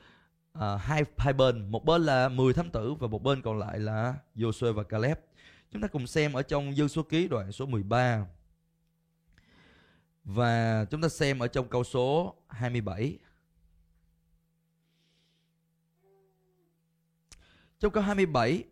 uh, 0.58 0.64
hai 0.80 1.04
hai 1.18 1.34
bên, 1.34 1.72
một 1.72 1.86
bên 1.86 2.04
là 2.04 2.30
10 2.30 2.54
thám 2.54 2.70
tử 2.70 2.94
và 2.94 3.08
một 3.08 3.24
bên 3.24 3.42
còn 3.42 3.60
lại 3.60 3.80
là 3.80 4.16
Joshua 4.36 4.74
và 4.74 4.84
Caleb. 4.84 5.18
Chúng 5.72 5.82
ta 5.82 5.88
cùng 5.88 6.08
xem 6.08 6.34
ở 6.34 6.42
trong 6.42 6.78
dân 6.78 6.90
số 6.90 7.04
ký 7.04 7.28
đoạn 7.28 7.52
số 7.52 7.66
13. 7.66 8.26
Và 10.24 10.86
chúng 10.86 11.02
ta 11.02 11.10
xem 11.10 11.40
ở 11.40 11.48
trong 11.48 11.70
câu 11.70 11.84
số 11.84 12.36
27. 12.48 13.18
Trong 17.80 17.92
câu 17.92 18.04
27 18.04 18.64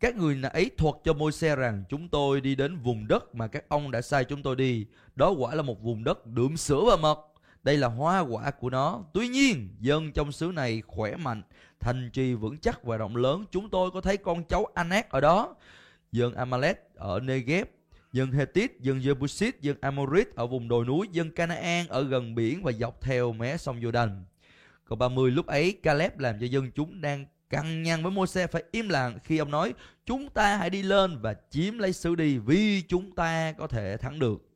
các 0.00 0.16
người 0.16 0.42
ấy 0.52 0.70
thuật 0.78 0.94
cho 1.04 1.12
môi 1.12 1.32
xe 1.32 1.56
rằng 1.56 1.84
chúng 1.88 2.08
tôi 2.08 2.40
đi 2.40 2.54
đến 2.54 2.76
vùng 2.76 3.08
đất 3.08 3.34
mà 3.34 3.46
các 3.46 3.68
ông 3.68 3.90
đã 3.90 4.02
sai 4.02 4.24
chúng 4.24 4.42
tôi 4.42 4.56
đi. 4.56 4.86
Đó 5.16 5.30
quả 5.30 5.54
là 5.54 5.62
một 5.62 5.82
vùng 5.82 6.04
đất 6.04 6.26
đượm 6.26 6.56
sữa 6.56 6.82
và 6.86 6.96
mật. 6.96 7.18
Đây 7.62 7.76
là 7.76 7.88
hoa 7.88 8.20
quả 8.20 8.50
của 8.50 8.70
nó. 8.70 9.04
Tuy 9.14 9.28
nhiên, 9.28 9.68
dân 9.80 10.12
trong 10.12 10.32
xứ 10.32 10.52
này 10.54 10.82
khỏe 10.86 11.16
mạnh, 11.16 11.42
thành 11.80 12.10
trì 12.12 12.34
vững 12.34 12.58
chắc 12.58 12.84
và 12.84 12.96
rộng 12.96 13.16
lớn. 13.16 13.44
Chúng 13.50 13.70
tôi 13.70 13.90
có 13.90 14.00
thấy 14.00 14.16
con 14.16 14.44
cháu 14.44 14.66
Anak 14.74 15.10
ở 15.10 15.20
đó. 15.20 15.54
Dân 16.12 16.34
Amalek 16.34 16.94
ở 16.94 17.20
Negev, 17.20 17.66
dân 18.12 18.32
Hethit, 18.32 18.80
dân 18.80 19.00
jebusit 19.00 19.52
dân 19.60 19.76
Amorit 19.80 20.34
ở 20.34 20.46
vùng 20.46 20.68
đồi 20.68 20.84
núi, 20.84 21.08
dân 21.12 21.30
Canaan 21.30 21.86
ở 21.88 22.02
gần 22.02 22.34
biển 22.34 22.62
và 22.62 22.72
dọc 22.72 23.00
theo 23.00 23.32
mé 23.32 23.56
sông 23.56 23.80
Jordan. 23.80 24.22
Câu 24.84 24.96
30 24.96 25.30
lúc 25.30 25.46
ấy 25.46 25.72
Caleb 25.82 26.18
làm 26.18 26.40
cho 26.40 26.46
dân 26.46 26.70
chúng 26.74 27.00
đang 27.00 27.26
căng 27.50 27.82
nhằn 27.82 28.02
với 28.02 28.12
môi-se 28.12 28.46
phải 28.46 28.62
im 28.70 28.88
lặng 28.88 29.18
khi 29.24 29.38
ông 29.38 29.50
nói, 29.50 29.74
chúng 30.06 30.28
ta 30.30 30.56
hãy 30.56 30.70
đi 30.70 30.82
lên 30.82 31.18
và 31.20 31.34
chiếm 31.50 31.78
lấy 31.78 31.92
xứ 31.92 32.14
đi 32.14 32.38
vì 32.38 32.82
chúng 32.88 33.14
ta 33.14 33.52
có 33.52 33.66
thể 33.66 33.96
thắng 33.96 34.18
được. 34.18 34.46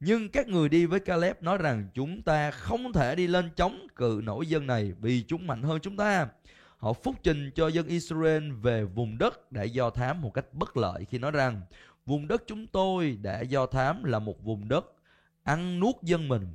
Nhưng 0.00 0.28
các 0.28 0.48
người 0.48 0.68
đi 0.68 0.86
với 0.86 1.00
Caleb 1.00 1.42
nói 1.42 1.58
rằng, 1.58 1.88
chúng 1.94 2.22
ta 2.22 2.50
không 2.50 2.92
thể 2.92 3.14
đi 3.14 3.26
lên 3.26 3.50
chống 3.56 3.86
cự 3.96 4.20
nổi 4.24 4.46
dân 4.46 4.66
này 4.66 4.92
vì 5.00 5.22
chúng 5.22 5.46
mạnh 5.46 5.62
hơn 5.62 5.78
chúng 5.82 5.96
ta. 5.96 6.28
Họ 6.78 6.92
phúc 6.92 7.16
trình 7.22 7.50
cho 7.54 7.68
dân 7.68 7.86
Israel 7.86 8.52
về 8.52 8.84
vùng 8.84 9.18
đất 9.18 9.52
để 9.52 9.66
do 9.66 9.90
thám 9.90 10.22
một 10.22 10.34
cách 10.34 10.46
bất 10.52 10.76
lợi 10.76 11.04
khi 11.10 11.18
nói 11.18 11.30
rằng, 11.30 11.60
vùng 12.06 12.28
đất 12.28 12.42
chúng 12.46 12.66
tôi 12.66 13.18
đã 13.22 13.40
do 13.40 13.66
thám 13.66 14.04
là 14.04 14.18
một 14.18 14.44
vùng 14.44 14.68
đất 14.68 14.84
ăn 15.42 15.80
nuốt 15.80 16.02
dân 16.02 16.28
mình. 16.28 16.46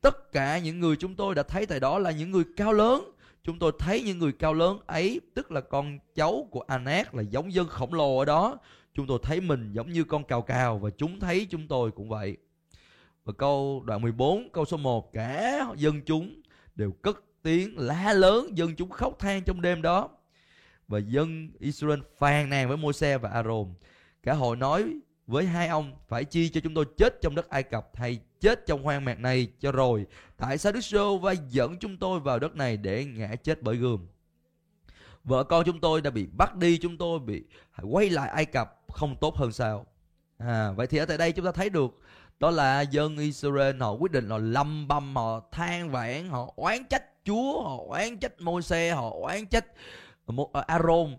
Tất 0.00 0.32
cả 0.32 0.58
những 0.58 0.80
người 0.80 0.96
chúng 0.96 1.14
tôi 1.14 1.34
đã 1.34 1.42
thấy 1.42 1.66
tại 1.66 1.80
đó 1.80 1.98
là 1.98 2.10
những 2.10 2.30
người 2.30 2.44
cao 2.56 2.72
lớn 2.72 3.15
chúng 3.46 3.58
tôi 3.58 3.72
thấy 3.78 4.02
những 4.02 4.18
người 4.18 4.32
cao 4.32 4.54
lớn 4.54 4.78
ấy, 4.86 5.20
tức 5.34 5.50
là 5.50 5.60
con 5.60 5.98
cháu 6.14 6.48
của 6.50 6.60
Anak 6.60 7.14
là 7.14 7.22
giống 7.22 7.52
dân 7.52 7.68
khổng 7.68 7.94
lồ 7.94 8.18
ở 8.18 8.24
đó. 8.24 8.58
Chúng 8.94 9.06
tôi 9.06 9.18
thấy 9.22 9.40
mình 9.40 9.72
giống 9.72 9.92
như 9.92 10.04
con 10.04 10.24
cào 10.24 10.42
cào 10.42 10.78
và 10.78 10.90
chúng 10.90 11.20
thấy 11.20 11.46
chúng 11.50 11.68
tôi 11.68 11.90
cũng 11.90 12.08
vậy. 12.08 12.36
Và 13.24 13.32
câu 13.32 13.82
đoạn 13.86 14.02
14 14.02 14.48
câu 14.52 14.64
số 14.64 14.76
1 14.76 15.12
cả 15.12 15.66
dân 15.76 16.00
chúng 16.06 16.40
đều 16.74 16.92
cất 16.92 17.24
tiếng 17.42 17.78
la 17.78 18.12
lớn, 18.12 18.58
dân 18.58 18.76
chúng 18.76 18.90
khóc 18.90 19.18
than 19.18 19.42
trong 19.42 19.60
đêm 19.60 19.82
đó. 19.82 20.08
Và 20.88 20.98
dân 20.98 21.50
Israel 21.58 22.00
phàn 22.18 22.50
nàn 22.50 22.68
với 22.68 22.76
Môi-se 22.76 23.18
và 23.18 23.28
Aaron. 23.28 23.74
Cả 24.22 24.34
hội 24.34 24.56
nói 24.56 24.84
với 25.26 25.44
hai 25.44 25.68
ông, 25.68 25.92
phải 26.08 26.24
chi 26.24 26.48
cho 26.48 26.60
chúng 26.60 26.74
tôi 26.74 26.84
chết 26.96 27.14
trong 27.22 27.34
đất 27.34 27.48
Ai 27.48 27.62
Cập 27.62 27.90
hay 27.94 28.20
chết 28.40 28.66
trong 28.66 28.82
hoang 28.82 29.04
mạc 29.04 29.20
này 29.20 29.48
cho 29.60 29.72
rồi. 29.72 30.06
Tại 30.36 30.58
sao 30.58 30.72
Đức 30.72 30.80
Sô 30.80 31.18
va 31.18 31.32
dẫn 31.32 31.76
chúng 31.78 31.96
tôi 31.96 32.20
vào 32.20 32.38
đất 32.38 32.56
này 32.56 32.76
để 32.76 33.04
ngã 33.04 33.34
chết 33.42 33.62
bởi 33.62 33.76
gươm? 33.76 34.06
Vợ 35.24 35.44
con 35.44 35.64
chúng 35.64 35.80
tôi 35.80 36.00
đã 36.00 36.10
bị 36.10 36.26
bắt 36.26 36.56
đi, 36.56 36.78
chúng 36.78 36.98
tôi 36.98 37.18
bị 37.18 37.44
quay 37.82 38.10
lại 38.10 38.28
Ai 38.28 38.44
Cập 38.44 38.80
không 38.92 39.16
tốt 39.20 39.36
hơn 39.36 39.52
sao? 39.52 39.86
À, 40.38 40.72
vậy 40.72 40.86
thì 40.86 40.98
ở 40.98 41.06
tại 41.06 41.18
đây 41.18 41.32
chúng 41.32 41.44
ta 41.44 41.52
thấy 41.52 41.70
được 41.70 42.00
đó 42.38 42.50
là 42.50 42.80
dân 42.80 43.18
Israel 43.18 43.80
họ 43.80 43.92
quyết 43.92 44.12
định 44.12 44.30
họ 44.30 44.38
lâm 44.38 44.88
bầm 44.88 45.16
họ 45.16 45.40
than 45.52 45.90
vãn 45.90 46.28
họ 46.28 46.52
oán 46.56 46.84
trách 46.84 47.04
Chúa 47.24 47.62
họ 47.62 47.78
oán 47.88 48.18
trách 48.18 48.40
Môi-se 48.40 48.90
họ 48.90 49.10
oán 49.10 49.46
trách 49.46 49.66
Aaron 50.66 51.16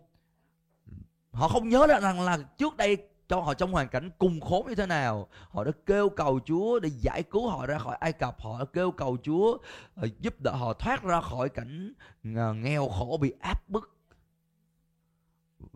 họ 1.32 1.47
không 1.47 1.69
nhớ 1.69 1.88
rằng 1.88 2.21
là 2.21 2.38
trước 2.58 2.77
đây 2.77 2.97
cho 3.27 3.39
họ 3.39 3.53
trong 3.53 3.71
hoàn 3.71 3.87
cảnh 3.87 4.09
cùng 4.17 4.41
khốn 4.41 4.67
như 4.67 4.75
thế 4.75 4.85
nào? 4.85 5.27
Họ 5.49 5.63
đã 5.63 5.71
kêu 5.85 6.09
cầu 6.09 6.39
Chúa 6.45 6.79
để 6.79 6.89
giải 7.01 7.23
cứu 7.23 7.47
họ 7.47 7.65
ra 7.65 7.77
khỏi 7.77 7.97
Ai 7.99 8.13
Cập. 8.13 8.41
Họ 8.41 8.59
đã 8.59 8.65
kêu 8.73 8.91
cầu 8.91 9.17
Chúa 9.23 9.57
ờ, 9.95 10.07
giúp 10.19 10.41
đỡ 10.41 10.51
họ 10.51 10.73
thoát 10.73 11.03
ra 11.03 11.21
khỏi 11.21 11.49
cảnh 11.49 11.93
ờ, 12.35 12.53
nghèo 12.53 12.89
khổ, 12.89 13.17
bị 13.21 13.33
áp 13.39 13.69
bức. 13.69 13.97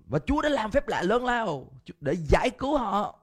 Và 0.08 0.20
Chúa 0.20 0.42
đã 0.42 0.50
làm 0.50 0.72
phép 0.72 0.88
lạ 0.88 1.02
lớn 1.02 1.26
lao 1.26 1.72
để 2.00 2.16
giải 2.30 2.50
cứu 2.50 2.78
họ. 2.78 3.20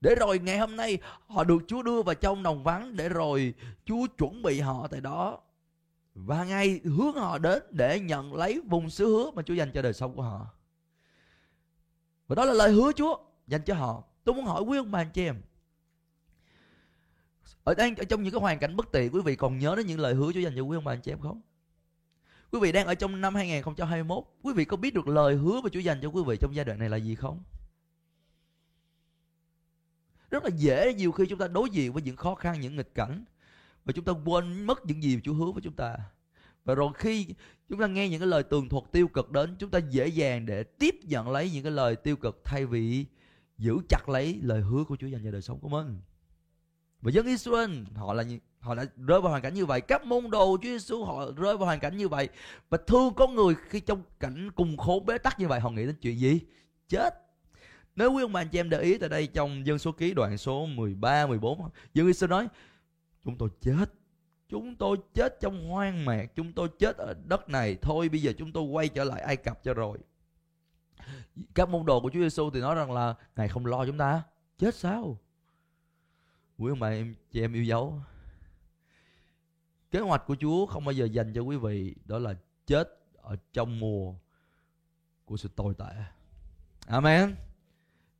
Để 0.00 0.14
rồi 0.14 0.38
ngày 0.38 0.58
hôm 0.58 0.76
nay, 0.76 0.98
họ 1.26 1.44
được 1.44 1.58
Chúa 1.66 1.82
đưa 1.82 2.02
vào 2.02 2.14
trong 2.14 2.42
đồng 2.42 2.62
vắng 2.62 2.96
để 2.96 3.08
rồi 3.08 3.54
Chúa 3.84 4.06
chuẩn 4.18 4.42
bị 4.42 4.60
họ 4.60 4.86
tại 4.90 5.00
đó. 5.00 5.38
Và 6.14 6.44
ngay 6.44 6.80
hướng 6.84 7.14
họ 7.14 7.38
đến 7.38 7.62
để 7.70 8.00
nhận 8.00 8.34
lấy 8.34 8.60
vùng 8.68 8.90
xứ 8.90 9.06
hứa 9.06 9.30
mà 9.30 9.42
Chúa 9.42 9.54
dành 9.54 9.70
cho 9.74 9.82
đời 9.82 9.92
sống 9.92 10.16
của 10.16 10.22
họ 10.22 10.46
và 12.32 12.36
đó 12.36 12.44
là 12.44 12.52
lời 12.52 12.72
hứa 12.72 12.92
Chúa 12.92 13.16
dành 13.46 13.62
cho 13.62 13.74
họ. 13.74 14.04
Tôi 14.24 14.34
muốn 14.34 14.44
hỏi 14.44 14.62
quý 14.62 14.78
ông 14.78 14.90
bà 14.90 15.00
anh 15.00 15.10
chị 15.10 15.24
em. 15.24 15.42
Ở 17.64 17.74
đang 17.74 17.96
ở 17.96 18.04
trong 18.04 18.22
những 18.22 18.32
cái 18.32 18.40
hoàn 18.40 18.58
cảnh 18.58 18.76
bất 18.76 18.92
tiện 18.92 19.14
quý 19.14 19.20
vị 19.24 19.36
còn 19.36 19.58
nhớ 19.58 19.74
đến 19.76 19.86
những 19.86 20.00
lời 20.00 20.14
hứa 20.14 20.32
Chúa 20.32 20.40
dành 20.40 20.52
cho 20.56 20.62
quý 20.62 20.76
ông 20.76 20.84
bà 20.84 20.92
anh 20.92 21.00
chị 21.00 21.12
em 21.12 21.20
không? 21.20 21.40
Quý 22.50 22.60
vị 22.60 22.72
đang 22.72 22.86
ở 22.86 22.94
trong 22.94 23.20
năm 23.20 23.34
2021, 23.34 24.24
quý 24.42 24.52
vị 24.52 24.64
có 24.64 24.76
biết 24.76 24.94
được 24.94 25.08
lời 25.08 25.34
hứa 25.34 25.60
mà 25.60 25.68
Chúa 25.72 25.80
dành 25.80 25.98
cho 26.02 26.08
quý 26.08 26.22
vị 26.26 26.36
trong 26.40 26.54
giai 26.54 26.64
đoạn 26.64 26.78
này 26.78 26.88
là 26.88 26.96
gì 26.96 27.14
không? 27.14 27.42
Rất 30.30 30.44
là 30.44 30.50
dễ 30.56 30.94
nhiều 30.94 31.12
khi 31.12 31.24
chúng 31.28 31.38
ta 31.38 31.48
đối 31.48 31.70
diện 31.70 31.92
với 31.92 32.02
những 32.02 32.16
khó 32.16 32.34
khăn, 32.34 32.60
những 32.60 32.76
nghịch 32.76 32.94
cảnh 32.94 33.24
và 33.84 33.92
chúng 33.92 34.04
ta 34.04 34.12
quên 34.24 34.66
mất 34.66 34.86
những 34.86 35.02
gì 35.02 35.20
Chúa 35.24 35.34
hứa 35.34 35.52
với 35.52 35.62
chúng 35.62 35.76
ta. 35.76 35.96
Và 36.64 36.74
rồi 36.74 36.92
khi 36.94 37.26
chúng 37.68 37.80
ta 37.80 37.86
nghe 37.86 38.08
những 38.08 38.20
cái 38.20 38.28
lời 38.28 38.42
tường 38.42 38.68
thuật 38.68 38.84
tiêu 38.92 39.08
cực 39.08 39.32
đến, 39.32 39.56
chúng 39.58 39.70
ta 39.70 39.78
dễ 39.78 40.08
dàng 40.08 40.46
để 40.46 40.62
tiếp 40.62 40.94
nhận 41.02 41.30
lấy 41.30 41.50
những 41.50 41.62
cái 41.62 41.72
lời 41.72 41.96
tiêu 41.96 42.16
cực 42.16 42.40
thay 42.44 42.66
vì 42.66 43.06
giữ 43.58 43.78
chặt 43.88 44.08
lấy 44.08 44.38
lời 44.42 44.60
hứa 44.60 44.84
của 44.84 44.96
Chúa 44.96 45.06
dành 45.06 45.24
cho 45.24 45.30
đời 45.30 45.42
sống 45.42 45.60
của 45.60 45.68
mình. 45.68 46.00
Và 47.00 47.10
dân 47.10 47.26
Israel 47.26 47.70
họ 47.94 48.14
là 48.14 48.24
họ 48.60 48.74
đã 48.74 48.84
rơi 48.96 49.20
vào 49.20 49.30
hoàn 49.30 49.42
cảnh 49.42 49.54
như 49.54 49.66
vậy. 49.66 49.80
Các 49.80 50.06
môn 50.06 50.30
đồ 50.30 50.56
Chúa 50.62 50.68
Giêsu 50.68 51.04
họ 51.04 51.24
rơi 51.36 51.56
vào 51.56 51.66
hoàn 51.66 51.80
cảnh 51.80 51.96
như 51.96 52.08
vậy. 52.08 52.28
Và 52.70 52.78
thương 52.86 53.14
con 53.14 53.34
người 53.34 53.54
khi 53.68 53.80
trong 53.80 54.02
cảnh 54.20 54.50
cùng 54.54 54.76
khổ 54.76 55.04
bế 55.06 55.18
tắc 55.18 55.40
như 55.40 55.48
vậy 55.48 55.60
họ 55.60 55.70
nghĩ 55.70 55.86
đến 55.86 55.94
chuyện 56.00 56.18
gì? 56.18 56.40
Chết. 56.88 57.14
Nếu 57.96 58.12
quý 58.12 58.22
ông 58.22 58.32
bà 58.32 58.40
anh 58.40 58.48
chị 58.48 58.58
em 58.58 58.70
để 58.70 58.80
ý 58.80 58.98
tại 58.98 59.08
đây 59.08 59.26
trong 59.26 59.66
dân 59.66 59.78
số 59.78 59.92
ký 59.92 60.14
đoạn 60.14 60.38
số 60.38 60.66
13 60.66 61.26
14 61.26 61.68
dân 61.94 62.06
Israel 62.06 62.30
nói 62.30 62.48
chúng 63.24 63.38
tôi 63.38 63.48
chết 63.60 64.01
chúng 64.52 64.76
tôi 64.76 64.96
chết 65.14 65.40
trong 65.40 65.68
hoang 65.68 66.04
mạc, 66.04 66.26
chúng 66.34 66.52
tôi 66.52 66.68
chết 66.78 66.96
ở 66.96 67.14
đất 67.24 67.48
này. 67.48 67.76
Thôi, 67.82 68.08
bây 68.08 68.22
giờ 68.22 68.32
chúng 68.38 68.52
tôi 68.52 68.62
quay 68.64 68.88
trở 68.88 69.04
lại 69.04 69.20
ai 69.20 69.36
cập 69.36 69.64
cho 69.64 69.74
rồi. 69.74 69.98
Các 71.54 71.68
môn 71.68 71.86
đồ 71.86 72.00
của 72.00 72.10
Chúa 72.10 72.20
Giêsu 72.20 72.50
thì 72.50 72.60
nói 72.60 72.74
rằng 72.74 72.92
là, 72.92 73.14
ngài 73.36 73.48
không 73.48 73.66
lo 73.66 73.86
chúng 73.86 73.98
ta. 73.98 74.22
Chết 74.58 74.74
sao? 74.74 75.18
Quý 76.58 76.70
ông 76.70 76.80
bà, 76.80 76.88
em, 76.88 77.14
chị 77.30 77.40
em 77.40 77.52
yêu 77.52 77.64
dấu. 77.64 78.00
Kế 79.90 80.00
hoạch 80.00 80.26
của 80.26 80.36
Chúa 80.40 80.66
không 80.66 80.84
bao 80.84 80.92
giờ 80.92 81.04
dành 81.04 81.32
cho 81.34 81.40
quý 81.40 81.56
vị, 81.56 81.94
đó 82.04 82.18
là 82.18 82.34
chết 82.66 82.88
ở 83.16 83.36
trong 83.52 83.80
mùa 83.80 84.14
của 85.24 85.36
sự 85.36 85.48
tồi 85.56 85.74
tệ. 85.78 85.94
Amen. 86.86 87.36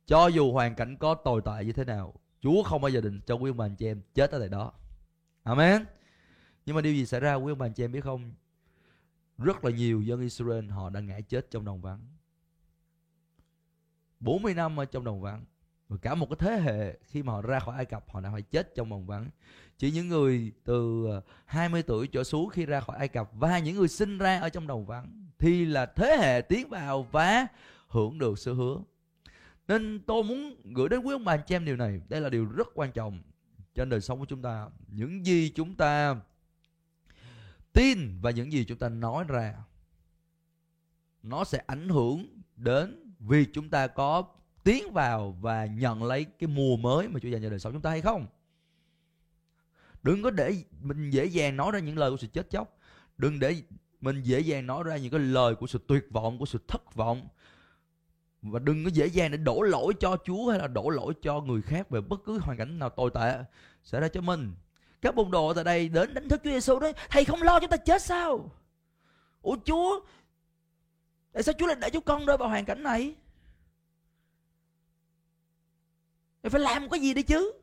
Cho 0.05 0.27
dù 0.27 0.51
hoàn 0.51 0.75
cảnh 0.75 0.97
có 0.97 1.13
tồi 1.13 1.41
tệ 1.45 1.65
như 1.65 1.73
thế 1.73 1.85
nào, 1.85 2.13
Chúa 2.41 2.63
không 2.63 2.81
bao 2.81 2.89
giờ 2.89 3.01
định 3.01 3.21
cho 3.25 3.35
quý 3.35 3.49
ông 3.49 3.57
bà, 3.57 3.65
anh 3.65 3.75
chị 3.75 3.85
em 3.87 4.01
chết 4.13 4.31
ở 4.31 4.39
tại 4.39 4.49
đó. 4.49 4.71
Amen 5.43 5.85
nhưng 6.65 6.75
mà 6.75 6.81
điều 6.81 6.93
gì 6.93 7.05
xảy 7.05 7.19
ra 7.19 7.35
quý 7.35 7.51
ông 7.51 7.57
bà 7.57 7.65
anh 7.65 7.73
chị 7.73 7.83
em 7.83 7.91
biết 7.91 8.03
không? 8.03 8.33
Rất 9.37 9.65
là 9.65 9.71
nhiều 9.71 10.01
dân 10.01 10.21
Israel 10.21 10.69
họ 10.69 10.89
đã 10.89 10.99
ngã 10.99 11.19
chết 11.21 11.51
trong 11.51 11.65
đồng 11.65 11.81
vắng. 11.81 11.99
40 14.19 14.53
năm 14.53 14.79
ở 14.79 14.85
trong 14.85 15.03
đồng 15.03 15.21
vắng. 15.21 15.45
Và 15.87 15.97
cả 16.01 16.15
một 16.15 16.29
cái 16.29 16.37
thế 16.39 16.61
hệ 16.61 16.97
khi 17.03 17.23
mà 17.23 17.33
họ 17.33 17.41
ra 17.41 17.59
khỏi 17.59 17.75
Ai 17.75 17.85
Cập, 17.85 18.09
họ 18.09 18.21
đã 18.21 18.31
phải 18.31 18.41
chết 18.41 18.75
trong 18.75 18.89
đồng 18.89 19.05
vắng. 19.05 19.29
Chỉ 19.77 19.91
những 19.91 20.07
người 20.07 20.51
từ 20.63 21.05
ờ, 21.09 21.21
20 21.45 21.83
tuổi 21.83 22.07
trở 22.07 22.23
xuống 22.23 22.49
khi 22.49 22.65
ra 22.65 22.79
khỏi 22.79 22.97
Ai 22.97 23.07
Cập 23.07 23.29
và 23.33 23.59
những 23.59 23.75
người 23.75 23.87
sinh 23.87 24.17
ra 24.17 24.39
ở 24.39 24.49
trong 24.49 24.67
đồng 24.67 24.85
vắng 24.85 25.27
thì 25.39 25.65
là 25.65 25.85
thế 25.85 26.17
hệ 26.21 26.41
tiến 26.41 26.69
vào 26.69 27.07
và 27.11 27.47
hưởng 27.87 28.19
được 28.19 28.39
sự 28.39 28.53
hứa 28.53 28.77
nên 29.67 29.99
tôi 29.99 30.23
muốn 30.23 30.55
gửi 30.63 30.89
đến 30.89 30.99
quý 30.99 31.13
ông 31.13 31.25
bà 31.25 31.33
anh 31.33 31.41
chị 31.47 31.55
em 31.55 31.65
điều 31.65 31.75
này. 31.75 32.01
Đây 32.09 32.21
là 32.21 32.29
điều 32.29 32.45
rất 32.45 32.67
quan 32.73 32.91
trọng 32.91 33.21
trên 33.75 33.89
đời 33.89 34.01
sống 34.01 34.19
của 34.19 34.25
chúng 34.25 34.41
ta. 34.41 34.67
Những 34.87 35.25
gì 35.25 35.51
chúng 35.55 35.75
ta 35.75 36.15
tin 37.73 38.19
và 38.21 38.31
những 38.31 38.51
gì 38.51 38.65
chúng 38.65 38.77
ta 38.77 38.89
nói 38.89 39.25
ra, 39.27 39.53
nó 41.23 41.43
sẽ 41.43 41.63
ảnh 41.67 41.89
hưởng 41.89 42.41
đến 42.55 43.13
việc 43.19 43.49
chúng 43.53 43.69
ta 43.69 43.87
có 43.87 44.23
tiến 44.63 44.93
vào 44.93 45.37
và 45.41 45.65
nhận 45.65 46.03
lấy 46.03 46.25
cái 46.25 46.47
mùa 46.47 46.77
mới 46.77 47.07
mà 47.07 47.19
Chúa 47.19 47.29
dành 47.29 47.41
cho 47.41 47.49
đời 47.49 47.59
sống 47.59 47.73
chúng 47.73 47.81
ta 47.81 47.89
hay 47.89 48.01
không. 48.01 48.27
Đừng 50.03 50.23
có 50.23 50.31
để 50.31 50.55
mình 50.81 51.09
dễ 51.09 51.25
dàng 51.25 51.57
nói 51.57 51.71
ra 51.71 51.79
những 51.79 51.97
lời 51.97 52.11
của 52.11 52.17
sự 52.17 52.27
chết 52.27 52.49
chóc. 52.49 52.77
Đừng 53.17 53.39
để 53.39 53.55
mình 54.01 54.21
dễ 54.21 54.39
dàng 54.39 54.67
nói 54.67 54.83
ra 54.83 54.97
những 54.97 55.11
cái 55.11 55.19
lời 55.19 55.55
của 55.55 55.67
sự 55.67 55.79
tuyệt 55.87 56.05
vọng, 56.11 56.39
của 56.39 56.45
sự 56.45 56.59
thất 56.67 56.95
vọng. 56.95 57.27
Và 58.41 58.59
đừng 58.59 58.83
có 58.83 58.89
dễ 58.89 59.07
dàng 59.07 59.31
để 59.31 59.37
đổ 59.37 59.61
lỗi 59.61 59.93
cho 59.99 60.17
Chúa 60.25 60.49
hay 60.49 60.59
là 60.59 60.67
đổ 60.67 60.89
lỗi 60.89 61.13
cho 61.21 61.41
người 61.41 61.61
khác 61.61 61.89
về 61.89 62.01
bất 62.01 62.19
cứ 62.25 62.39
hoàn 62.39 62.57
cảnh 62.57 62.79
nào 62.79 62.89
tồi 62.89 63.11
tệ 63.13 63.43
xảy 63.83 64.01
ra 64.01 64.07
cho 64.07 64.21
mình 64.21 64.53
các 65.03 65.15
môn 65.15 65.31
đồ 65.31 65.53
tại 65.53 65.63
đây 65.63 65.89
đến 65.89 66.13
đánh 66.13 66.29
thức 66.29 66.41
Chúa 66.43 66.49
Giêsu 66.49 66.79
đấy. 66.79 66.93
Thầy 67.09 67.25
không 67.25 67.41
lo 67.41 67.59
chúng 67.59 67.69
ta 67.69 67.77
chết 67.77 68.01
sao? 68.01 68.51
Ủa 69.41 69.55
Chúa 69.65 69.99
tại 71.33 71.43
sao 71.43 71.53
Chúa 71.59 71.67
lại 71.67 71.77
để 71.81 71.89
chúng 71.89 72.03
con 72.03 72.25
rơi 72.25 72.37
vào 72.37 72.49
hoàn 72.49 72.65
cảnh 72.65 72.83
này? 72.83 73.15
Mày 76.43 76.49
phải 76.49 76.61
làm 76.61 76.89
cái 76.89 76.99
gì 76.99 77.13
đi 77.13 77.21
chứ? 77.21 77.53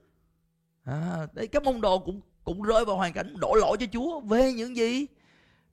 À, 0.84 1.26
đấy 1.32 1.46
các 1.46 1.62
môn 1.62 1.80
đồ 1.80 1.98
cũng 1.98 2.20
cũng 2.44 2.62
rơi 2.62 2.84
vào 2.84 2.96
hoàn 2.96 3.12
cảnh 3.12 3.34
đổ 3.40 3.54
lỗi 3.54 3.76
cho 3.80 3.86
Chúa. 3.92 4.20
Về 4.20 4.52
những 4.52 4.76
gì 4.76 5.06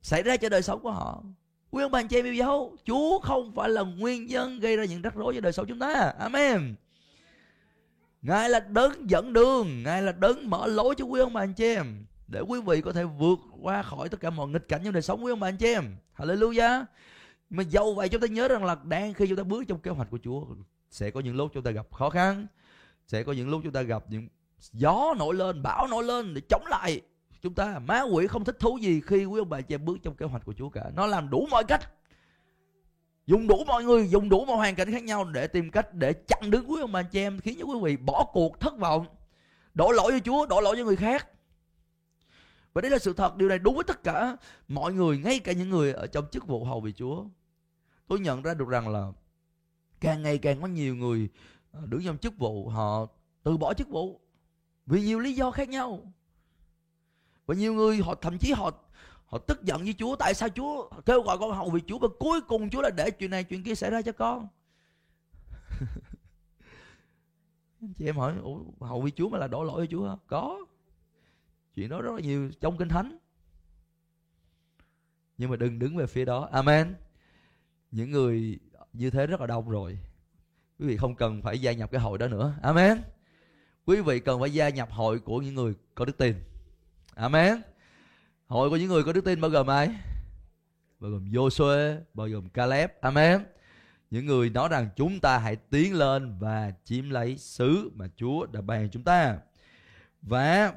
xảy 0.02 0.24
ra 0.24 0.38
cho 0.38 0.50
đời 0.50 0.62
sống 0.62 0.80
của 0.80 0.92
họ. 0.92 1.24
Quý 1.72 1.84
ông 1.84 1.92
bà 1.92 2.00
anh 2.00 2.08
chị 2.08 2.18
em 2.18 2.26
yêu 2.26 2.34
dấu 2.34 2.76
Chúa 2.86 3.20
không 3.20 3.52
phải 3.56 3.70
là 3.70 3.82
nguyên 3.82 4.26
nhân 4.26 4.60
gây 4.60 4.78
ra 4.78 4.86
những 4.86 5.02
rắc 5.02 5.16
rối 5.16 5.34
cho 5.36 5.42
đời 5.42 5.54
sống 5.54 5.66
chúng 5.68 5.80
ta. 5.80 6.14
Amen. 6.20 6.76
Ngài 8.28 8.50
là 8.50 8.60
đấng 8.60 9.10
dẫn 9.10 9.34
đường. 9.34 9.84
Ngài 9.84 10.02
là 10.02 10.12
đấng 10.12 10.50
mở 10.50 10.68
lối 10.68 10.96
cho 10.98 11.06
quý 11.06 11.20
ông 11.20 11.34
bà 11.34 11.42
anh 11.42 11.54
chị 11.54 11.76
em. 11.76 12.06
Để 12.28 12.42
quý 12.42 12.62
vị 12.62 12.82
có 12.82 12.92
thể 12.92 13.04
vượt 13.04 13.40
qua 13.62 13.84
khỏi 13.84 14.10
tất 14.10 14.20
cả 14.20 14.30
mọi 14.30 14.48
nghịch 14.48 14.68
cảnh 14.68 14.82
trong 14.84 14.94
đời 14.94 15.02
sống 15.02 15.24
quý 15.24 15.32
ông 15.32 15.40
bà 15.40 15.48
anh 15.48 15.58
chị 15.58 15.68
em. 15.68 15.96
Hallelujah. 16.18 16.86
Mà 17.50 17.64
dầu 17.64 17.94
vậy 17.94 18.10
chúng 18.10 18.22
ta 18.22 18.28
nhớ 18.28 18.48
rằng 18.48 18.66
là 18.66 18.78
đang 18.84 19.14
khi 19.14 19.28
chúng 19.28 19.38
ta 19.38 19.44
bước 19.44 19.64
trong 19.68 19.80
kế 19.80 19.92
hoạch 19.92 20.10
của 20.10 20.20
Chúa 20.24 20.46
Sẽ 20.92 21.12
có 21.12 21.20
những 21.20 21.36
lúc 21.36 21.52
chúng 21.54 21.64
ta 21.64 21.72
gặp 21.72 21.88
khó 21.92 22.10
khăn 22.10 22.48
Sẽ 23.08 23.24
có 23.24 23.32
những 23.32 23.50
lúc 23.50 23.62
chúng 23.64 23.74
ta 23.74 23.82
gặp 23.82 24.04
những 24.10 24.28
gió 24.72 25.14
nổi 25.18 25.36
lên, 25.36 25.64
bão 25.64 25.88
nổi 25.88 26.04
lên 26.04 26.34
để 26.34 26.42
chống 26.50 26.64
lại. 26.70 27.02
Chúng 27.42 27.54
ta 27.54 27.80
má 27.80 28.02
quỷ 28.02 28.28
không 28.28 28.44
thích 28.44 28.60
thú 28.60 28.78
gì 28.78 29.02
khi 29.02 29.26
quý 29.26 29.40
ông 29.40 29.50
bà 29.50 29.62
chị 29.62 29.76
em 29.76 29.86
bước 29.86 29.98
trong 30.04 30.16
kế 30.16 30.26
hoạch 30.26 30.46
của 30.46 30.54
Chúa 30.54 30.70
cả. 30.70 30.84
Nó 30.96 31.06
làm 31.06 31.30
đủ 31.30 31.48
mọi 31.52 31.64
cách 31.64 31.90
dùng 33.28 33.48
đủ 33.48 33.64
mọi 33.68 33.84
người, 33.84 34.10
dùng 34.10 34.30
đủ 34.30 34.46
mọi 34.46 34.58
hoàn 34.58 34.76
cảnh 34.76 34.92
khác 34.92 35.04
nhau 35.04 35.24
để 35.24 35.48
tìm 35.48 35.72
cách 35.72 35.94
để 35.94 36.14
chặn 36.14 36.50
đứng 36.50 36.72
quý 36.72 36.82
ông 36.82 36.92
bà 36.92 37.04
chị 37.04 37.20
em, 37.20 37.40
khiến 37.40 37.58
cho 37.60 37.66
quý 37.66 37.80
vị 37.84 37.98
bỏ 37.98 38.30
cuộc 38.34 38.60
thất 38.60 38.78
vọng. 38.78 39.06
Đổ 39.74 39.92
lỗi 39.92 40.12
cho 40.12 40.20
Chúa, 40.20 40.46
đổ 40.46 40.62
lỗi 40.62 40.76
cho 40.78 40.86
người 40.86 40.96
khác. 40.96 41.28
Và 42.74 42.82
đây 42.82 42.92
là 42.92 43.00
sự 43.00 43.14
thật, 43.14 43.38
điều 43.38 43.50
này 43.50 43.60
đúng 43.60 43.76
với 43.76 43.84
tất 43.84 44.04
cả 44.04 44.38
mọi 44.68 44.94
người, 44.94 45.18
ngay 45.18 45.40
cả 45.40 45.52
những 45.52 45.70
người 45.70 45.94
ở 45.94 46.08
trong 46.08 46.26
chức 46.32 46.48
vụ 46.48 46.66
hầu 46.66 46.82
vì 46.82 46.92
Chúa. 46.92 47.26
Tôi 48.08 48.20
nhận 48.20 48.42
ra 48.42 48.54
được 48.54 48.68
rằng 48.68 48.88
là 48.88 49.12
càng 50.00 50.24
ngày 50.24 50.38
càng 50.38 50.62
có 50.62 50.68
nhiều 50.68 50.96
người 50.96 51.30
à, 51.72 51.80
đứng 51.86 52.04
trong 52.06 52.18
chức 52.18 52.38
vụ, 52.38 52.70
họ 52.70 53.08
từ 53.44 53.58
bỏ 53.58 53.74
chức 53.74 53.90
vụ 53.90 54.22
vì 54.86 55.02
nhiều 55.02 55.20
lý 55.20 55.34
do 55.34 55.52
khác 55.52 55.70
nhau. 55.70 56.14
Và 57.46 57.56
nhiều 57.56 57.74
người 57.74 57.98
họ, 57.98 58.16
thậm 58.16 58.38
chí 58.38 58.52
họ 58.52 58.72
họ 59.28 59.38
tức 59.38 59.64
giận 59.64 59.84
với 59.84 59.96
Chúa. 59.98 60.16
Tại 60.16 60.34
sao 60.34 60.50
Chúa 60.50 60.90
kêu 61.06 61.22
gọi 61.22 61.38
con 61.38 61.52
hầu 61.52 61.70
vì 61.70 61.82
Chúa? 61.88 62.00
Và 62.00 62.08
cuối 62.20 62.42
cùng 62.42 62.70
Chúa 62.70 62.82
lại 62.82 62.92
để 62.96 63.12
chuyện 63.12 63.32
này, 63.32 63.44
chuyện 63.44 63.64
kia 63.64 63.76
xảy 63.76 63.92
ra 63.92 64.02
cho 64.02 64.12
con. 64.12 64.48
Chị 67.96 68.06
em 68.06 68.18
hỏi 68.18 68.36
hầu 68.80 69.02
vì 69.02 69.12
Chúa 69.12 69.30
mà 69.30 69.38
là 69.38 69.48
đổ 69.48 69.64
lỗi 69.64 69.88
cho 69.88 69.92
Chúa 69.92 70.08
không 70.10 70.20
có. 70.28 70.66
Chuyện 71.76 71.90
đó 71.90 72.02
rất 72.02 72.12
là 72.16 72.20
nhiều 72.20 72.52
trong 72.60 72.78
kinh 72.78 72.90
thánh. 72.90 73.18
Nhưng 75.38 75.50
mà 75.50 75.56
đừng 75.56 75.80
đứng 75.80 75.98
về 75.98 76.08
phía 76.08 76.26
đó. 76.26 76.50
Amen. 76.52 76.96
Những 77.92 78.12
người 78.12 78.60
như 78.94 79.10
thế 79.10 79.28
rất 79.28 79.42
là 79.42 79.48
đông 79.48 79.70
rồi. 79.70 80.00
Quý 80.80 80.88
vị 80.88 80.98
không 80.98 81.16
cần 81.16 81.42
phải 81.42 81.60
gia 81.60 81.72
nhập 81.72 81.92
cái 81.92 82.02
hội 82.02 82.18
đó 82.18 82.28
nữa. 82.28 82.54
Amen. 82.62 83.02
Quý 83.86 84.02
vị 84.02 84.20
cần 84.20 84.40
phải 84.40 84.54
gia 84.54 84.70
nhập 84.70 84.90
hội 84.92 85.20
của 85.20 85.42
những 85.42 85.56
người 85.56 85.74
có 85.96 86.06
đức 86.06 86.18
tin. 86.18 86.36
Amen. 87.16 87.62
Hội 88.48 88.70
của 88.70 88.76
những 88.76 88.90
người 88.90 89.04
có 89.04 89.14
đức 89.14 89.26
tin 89.26 89.42
bao 89.42 89.52
gồm 89.52 89.68
ai? 89.68 89.90
Bao 91.00 91.12
gồm 91.12 91.30
Joshua, 91.30 91.98
bao 92.14 92.28
gồm 92.28 92.50
Caleb. 92.50 92.90
Amen. 93.02 93.46
Những 94.10 94.26
người 94.26 94.50
nói 94.50 94.70
rằng 94.70 94.90
chúng 94.96 95.20
ta 95.20 95.38
hãy 95.38 95.56
tiến 95.56 95.94
lên 95.94 96.36
và 96.40 96.74
chiếm 96.84 97.10
lấy 97.10 97.38
xứ 97.38 97.92
mà 97.96 98.08
Chúa 98.16 98.46
đã 98.46 98.62
ban 98.62 98.90
chúng 98.90 99.04
ta. 99.04 99.38
Và 100.22 100.74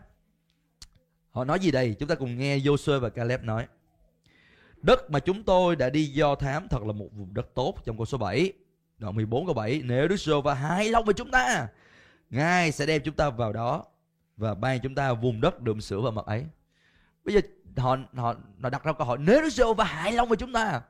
họ 1.30 1.44
nói 1.44 1.60
gì 1.60 1.70
đây? 1.70 1.96
Chúng 1.98 2.08
ta 2.08 2.14
cùng 2.14 2.38
nghe 2.38 2.58
Joshua 2.58 3.00
và 3.00 3.08
Caleb 3.08 3.42
nói. 3.42 3.66
Đất 4.82 5.10
mà 5.10 5.18
chúng 5.18 5.42
tôi 5.42 5.76
đã 5.76 5.90
đi 5.90 6.06
do 6.06 6.34
thám 6.34 6.68
thật 6.68 6.82
là 6.82 6.92
một 6.92 7.08
vùng 7.12 7.34
đất 7.34 7.54
tốt 7.54 7.74
trong 7.84 7.96
câu 7.96 8.06
số 8.06 8.18
7. 8.18 8.52
Đoạn 8.98 9.14
14 9.14 9.46
câu 9.46 9.54
7. 9.54 9.82
Nếu 9.84 10.08
Đức 10.08 10.16
Sô 10.16 10.42
và 10.42 10.54
hài 10.54 10.88
lòng 10.88 11.04
với 11.04 11.14
chúng 11.14 11.30
ta, 11.30 11.68
Ngài 12.30 12.72
sẽ 12.72 12.86
đem 12.86 13.02
chúng 13.04 13.14
ta 13.14 13.30
vào 13.30 13.52
đó 13.52 13.84
và 14.36 14.54
ban 14.54 14.80
chúng 14.80 14.94
ta 14.94 15.12
vùng 15.12 15.40
đất 15.40 15.60
đượm 15.60 15.80
sữa 15.80 16.00
và 16.00 16.10
mật 16.10 16.26
ấy 16.26 16.46
bây 17.24 17.34
giờ 17.34 17.40
họ 17.76 17.96
họ 18.16 18.34
họ 18.62 18.70
đặt 18.70 18.84
ra 18.84 18.92
câu 18.92 19.06
hỏi, 19.06 19.18
nếu 19.20 19.42
Đức 19.42 19.50
giê 19.50 19.64
và 19.76 19.84
hài 19.84 20.12
lòng 20.12 20.28
với 20.28 20.36
chúng 20.36 20.52
ta? 20.52 20.82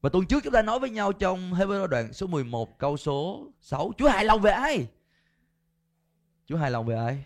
Và 0.00 0.10
tuần 0.10 0.26
trước 0.26 0.44
chúng 0.44 0.52
ta 0.52 0.62
nói 0.62 0.78
với 0.78 0.90
nhau 0.90 1.12
trong 1.12 1.54
Hebrew 1.54 1.86
đoạn 1.86 2.12
số 2.12 2.26
11 2.26 2.78
câu 2.78 2.96
số 2.96 3.46
6 3.60 3.92
Chúa 3.98 4.08
hài 4.08 4.24
lòng 4.24 4.40
về 4.40 4.50
ai? 4.50 4.86
Chúa 6.46 6.56
hài 6.56 6.70
lòng 6.70 6.86
về 6.86 6.96
ai? 6.96 7.24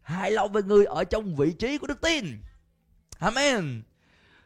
Hài 0.00 0.30
lòng 0.30 0.52
về 0.52 0.62
người 0.62 0.84
ở 0.84 1.04
trong 1.04 1.36
vị 1.36 1.52
trí 1.52 1.78
của 1.78 1.86
đức 1.86 2.00
tin. 2.00 2.24
Amen. 3.18 3.82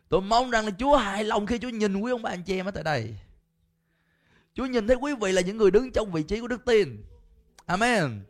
Tôi 0.08 0.20
mong 0.20 0.50
rằng 0.50 0.64
là 0.64 0.70
Chúa 0.78 0.96
hài 0.96 1.24
lòng 1.24 1.46
khi 1.46 1.58
Chúa 1.58 1.68
nhìn 1.68 1.96
quý 1.96 2.10
ông 2.10 2.22
bà 2.22 2.30
anh 2.30 2.42
chị 2.42 2.56
em 2.56 2.66
ở 2.66 2.70
tại 2.70 2.84
đây. 2.84 3.14
Chúa 4.54 4.66
nhìn 4.66 4.86
thấy 4.86 4.96
quý 4.96 5.14
vị 5.20 5.32
là 5.32 5.40
những 5.40 5.56
người 5.56 5.70
đứng 5.70 5.92
trong 5.92 6.12
vị 6.12 6.22
trí 6.22 6.40
của 6.40 6.48
đức 6.48 6.64
tin. 6.64 7.04
Amen. 7.66 8.20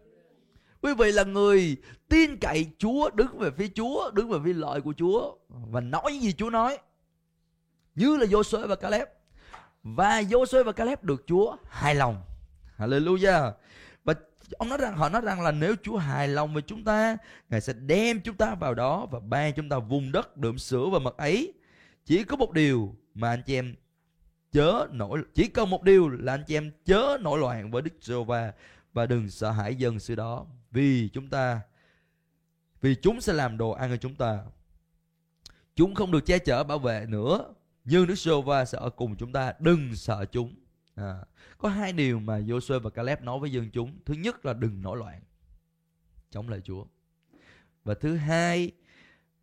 Quý 0.82 0.94
vị 0.98 1.12
là 1.12 1.24
người 1.24 1.76
tin 2.08 2.36
cậy 2.36 2.66
Chúa, 2.78 3.10
đứng 3.10 3.38
về 3.38 3.50
phía 3.50 3.68
Chúa, 3.74 4.10
đứng 4.10 4.30
về 4.30 4.38
phía 4.44 4.52
lợi 4.52 4.80
của 4.80 4.94
Chúa 4.96 5.36
và 5.48 5.80
nói 5.80 6.18
gì 6.18 6.32
Chúa 6.32 6.50
nói. 6.50 6.78
Như 7.94 8.16
là 8.16 8.26
Joshua 8.26 8.66
và 8.66 8.76
Caleb. 8.76 9.08
Và 9.82 10.22
Joshua 10.22 10.64
và 10.64 10.72
Caleb 10.72 11.02
được 11.02 11.24
Chúa 11.26 11.56
hài 11.68 11.94
lòng. 11.94 12.22
Hallelujah. 12.78 13.52
Và 14.04 14.14
ông 14.58 14.68
nói 14.68 14.78
rằng 14.78 14.96
họ 14.96 15.08
nói 15.08 15.22
rằng 15.24 15.40
là 15.40 15.50
nếu 15.50 15.74
Chúa 15.82 15.96
hài 15.96 16.28
lòng 16.28 16.54
với 16.54 16.62
chúng 16.62 16.84
ta, 16.84 17.16
Ngài 17.48 17.60
sẽ 17.60 17.72
đem 17.72 18.20
chúng 18.20 18.36
ta 18.36 18.54
vào 18.54 18.74
đó 18.74 19.06
và 19.10 19.20
ban 19.20 19.52
chúng 19.52 19.68
ta 19.68 19.78
vùng 19.78 20.12
đất 20.12 20.36
đượm 20.36 20.58
sữa 20.58 20.86
và 20.92 20.98
mật 20.98 21.16
ấy. 21.16 21.52
Chỉ 22.04 22.24
có 22.24 22.36
một 22.36 22.52
điều 22.52 22.96
mà 23.14 23.30
anh 23.30 23.42
chị 23.46 23.54
em 23.54 23.74
chớ 24.52 24.86
nổi 24.90 25.22
chỉ 25.34 25.48
cần 25.48 25.70
một 25.70 25.82
điều 25.82 26.08
là 26.08 26.34
anh 26.34 26.44
chị 26.46 26.56
em 26.56 26.70
chớ 26.84 27.18
nổi 27.20 27.38
loạn 27.38 27.70
với 27.70 27.82
Đức 27.82 27.92
Giê-hô-va 28.00 28.52
và 28.92 29.06
đừng 29.06 29.30
sợ 29.30 29.50
hãi 29.50 29.74
dân 29.74 29.98
sự 29.98 30.14
đó 30.14 30.46
vì 30.72 31.08
chúng 31.08 31.30
ta 31.30 31.60
vì 32.80 32.94
chúng 32.94 33.20
sẽ 33.20 33.32
làm 33.32 33.58
đồ 33.58 33.70
ăn 33.70 33.90
cho 33.90 33.96
chúng 33.96 34.14
ta. 34.14 34.44
Chúng 35.76 35.94
không 35.94 36.12
được 36.12 36.26
che 36.26 36.38
chở 36.38 36.64
bảo 36.64 36.78
vệ 36.78 37.06
nữa. 37.08 37.54
Nhưng 37.84 38.06
Đức 38.06 38.14
giê 38.14 38.32
sẽ 38.66 38.78
ở 38.78 38.90
cùng 38.90 39.16
chúng 39.16 39.32
ta 39.32 39.52
đừng 39.58 39.96
sợ 39.96 40.24
chúng. 40.24 40.54
À, 40.94 41.24
có 41.58 41.68
hai 41.68 41.92
điều 41.92 42.20
mà 42.20 42.38
Joshua 42.38 42.80
và 42.80 42.90
Caleb 42.90 43.22
nói 43.22 43.38
với 43.38 43.52
dân 43.52 43.70
chúng. 43.70 43.98
Thứ 44.04 44.14
nhất 44.14 44.44
là 44.46 44.52
đừng 44.52 44.82
nổi 44.82 44.96
loạn. 44.96 45.22
Chống 46.30 46.48
lại 46.48 46.60
Chúa. 46.60 46.84
Và 47.84 47.94
thứ 47.94 48.16
hai 48.16 48.72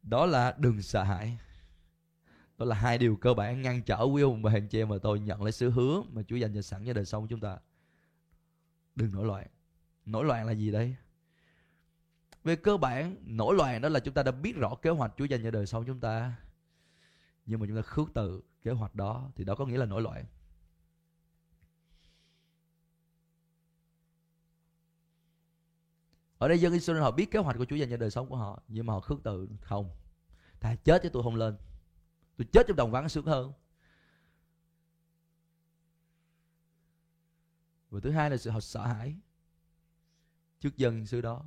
đó 0.04 0.26
là 0.26 0.56
đừng 0.58 0.82
sợ 0.82 1.04
hãi. 1.04 1.38
Đó 2.58 2.66
là 2.66 2.76
hai 2.76 2.98
điều 2.98 3.16
cơ 3.16 3.34
bản 3.34 3.62
ngăn 3.62 3.82
trở 3.82 4.04
quý 4.04 4.22
ông 4.22 4.42
và 4.42 4.52
hèn 4.52 4.68
chị 4.68 4.86
mà 4.86 4.96
tôi 5.02 5.20
nhận 5.20 5.44
lấy 5.44 5.52
sự 5.52 5.70
hứa 5.70 6.02
mà 6.10 6.22
Chúa 6.28 6.36
dành 6.36 6.56
cho 6.56 6.62
sẵn 6.62 6.86
cho 6.86 6.94
đời 6.94 7.06
sống 7.06 7.28
chúng 7.28 7.40
ta. 7.40 7.58
Đừng 8.96 9.12
nổi 9.14 9.26
loạn. 9.26 9.48
Nổi 10.06 10.26
loạn 10.26 10.48
là 10.48 10.52
gì 10.52 10.72
đây? 10.72 10.96
Về 12.44 12.56
cơ 12.56 12.78
bản 12.78 13.16
nổi 13.22 13.56
loạn 13.56 13.82
đó 13.82 13.90
là 13.90 14.00
chúng 14.00 14.14
ta 14.14 14.24
đã 14.24 14.32
biết 14.32 14.56
rõ 14.56 14.76
kế 14.76 14.90
hoạch 14.90 15.14
Chúa 15.18 15.26
dành 15.26 15.44
cho 15.44 15.52
đời 15.52 15.66
sau 15.66 15.84
chúng 15.84 16.00
ta. 16.00 16.36
Nhưng 17.46 17.60
mà 17.60 17.68
chúng 17.68 17.76
ta 17.76 17.82
khước 17.82 18.08
từ 18.14 18.42
kế 18.62 18.72
hoạch 18.72 18.96
đó, 18.96 19.32
thì 19.36 19.44
đó 19.44 19.56
có 19.56 19.66
nghĩa 19.66 19.78
là 19.78 19.86
nổi 19.86 20.02
loạn. 20.02 20.26
Ở 26.38 26.48
đây 26.48 26.60
dân 26.60 26.74
Israel 26.74 27.02
họ 27.02 27.12
biết 27.12 27.32
kế 27.32 27.40
hoạch 27.40 27.58
của 27.58 27.66
Chúa 27.66 27.76
dành 27.76 27.90
cho 27.90 27.98
đời 27.98 28.12
sống 28.12 28.30
của 28.30 28.38
họ, 28.38 28.62
nhưng 28.68 28.86
mà 28.86 28.94
họ 28.94 29.00
khước 29.00 29.20
từ 29.24 29.50
không. 29.62 29.90
Thà 30.60 30.76
chết 30.76 31.00
chứ 31.04 31.10
tôi 31.10 31.24
không 31.24 31.36
lên. 31.36 31.58
Tôi 32.38 32.48
chết 32.52 32.68
trong 32.68 32.78
đồng 32.78 32.92
vắng 32.92 33.10
sướng 33.10 33.26
hơn. 33.26 33.54
Và 37.90 38.00
thứ 38.04 38.12
hai 38.12 38.30
là 38.30 38.38
sự 38.38 38.50
họ 38.50 38.60
sợ 38.60 38.86
hãi 38.86 39.16
trước 40.60 40.78
dân 40.78 41.06
sự 41.06 41.22
đó 41.22 41.46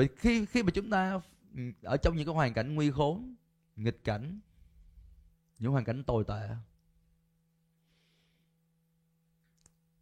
vậy 0.00 0.08
khi 0.16 0.46
khi 0.46 0.62
mà 0.62 0.70
chúng 0.70 0.90
ta 0.90 1.20
ừ, 1.56 1.62
ở 1.82 1.96
trong 1.96 2.16
những 2.16 2.26
cái 2.26 2.34
hoàn 2.34 2.54
cảnh 2.54 2.74
nguy 2.74 2.90
khốn, 2.90 3.34
nghịch 3.76 4.04
cảnh, 4.04 4.40
những 5.58 5.72
hoàn 5.72 5.84
cảnh 5.84 6.04
tồi 6.04 6.24
tệ, 6.24 6.48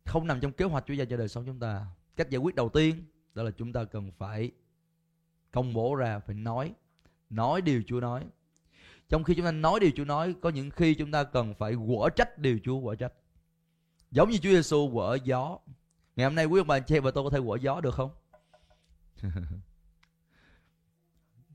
không 0.04 0.26
nằm 0.26 0.40
trong 0.40 0.52
kế 0.52 0.64
hoạch 0.64 0.84
Chúa 0.87 0.94
dành 0.94 1.08
cho 1.08 1.16
đời 1.16 1.28
sống 1.28 1.46
chúng 1.46 1.61
ta, 1.61 1.87
cách 2.16 2.30
giải 2.30 2.38
quyết 2.38 2.54
đầu 2.54 2.68
tiên 2.68 3.04
đó 3.34 3.42
là 3.42 3.50
chúng 3.50 3.72
ta 3.72 3.84
cần 3.84 4.11
phải 4.18 4.50
công 5.50 5.74
bố 5.74 5.94
ra, 5.94 6.18
phải 6.18 6.34
nói 6.34 6.74
nói 7.30 7.62
điều 7.62 7.82
Chúa 7.87 8.00
nói. 8.00 8.26
Trong 9.08 9.24
khi 9.24 9.34
chúng 9.34 9.44
ta 9.44 9.52
nói 9.52 9.80
điều 9.80 9.90
Chúa 9.96 10.04
nói, 10.04 10.34
có 10.40 10.50
những 10.50 10.70
khi 10.70 10.94
chúng 10.94 11.12
ta 11.12 11.24
cần 11.24 11.54
phải 11.54 11.74
quở 11.74 12.08
trách 12.16 12.38
điều 12.38 12.58
Chúa 12.64 12.80
quở 12.80 12.94
trách. 12.94 13.12
Giống 14.11 14.30
như 14.30 14.38
Chúa 14.38 14.50
Giêsu 14.50 14.90
quở 14.94 15.18
gió. 15.24 15.58
Ngày 16.16 16.24
hôm 16.24 16.34
nay 16.34 16.44
quý 16.44 16.61
ông 16.61 16.66
bà 16.66 16.76
anh 16.76 16.84
chị 16.87 16.98
và 16.98 17.11
tôi 17.11 17.24
có 17.24 17.30
thể 17.30 17.38
quở 17.46 17.56
gió 17.56 17.80
được 17.80 17.94
không? 17.94 18.11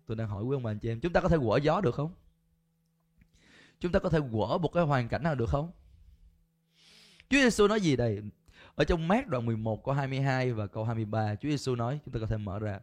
tôi 0.06 0.18
đang 0.18 0.28
hỏi 0.28 0.44
quý 0.44 0.56
ông 0.56 0.64
bà 0.64 0.72
anh 0.72 0.80
chị 0.80 0.90
em, 0.90 1.00
chúng 1.00 1.14
ta 1.14 1.22
có 1.22 1.30
thể 1.30 1.38
quở 1.46 1.58
gió 1.58 1.82
được 1.82 1.96
không? 1.96 2.14
Chúng 3.80 3.92
ta 3.92 4.00
có 4.00 4.10
thể 4.10 4.20
quở 4.32 4.58
một 4.58 4.68
cái 4.74 4.84
hoàn 4.84 5.08
cảnh 5.08 5.24
nào 5.24 5.36
được 5.36 5.50
không? 5.50 5.72
Chúa 7.30 7.38
Giêsu 7.38 7.68
nói 7.68 7.82
gì 7.82 7.96
đây? 7.96 8.22
Ở 8.76 8.84
trong 8.84 9.08
mát 9.08 9.28
đoạn 9.28 9.46
11 9.46 9.84
câu 9.84 9.94
22 9.94 10.54
và 10.54 10.68
câu 10.68 10.84
23 10.84 11.36
Chúa 11.36 11.50
Giêsu 11.50 11.76
nói, 11.76 12.00
chúng 12.06 12.14
ta 12.14 12.20
có 12.20 12.26
thể 12.26 12.38
mở 12.38 12.60
ra. 12.60 12.80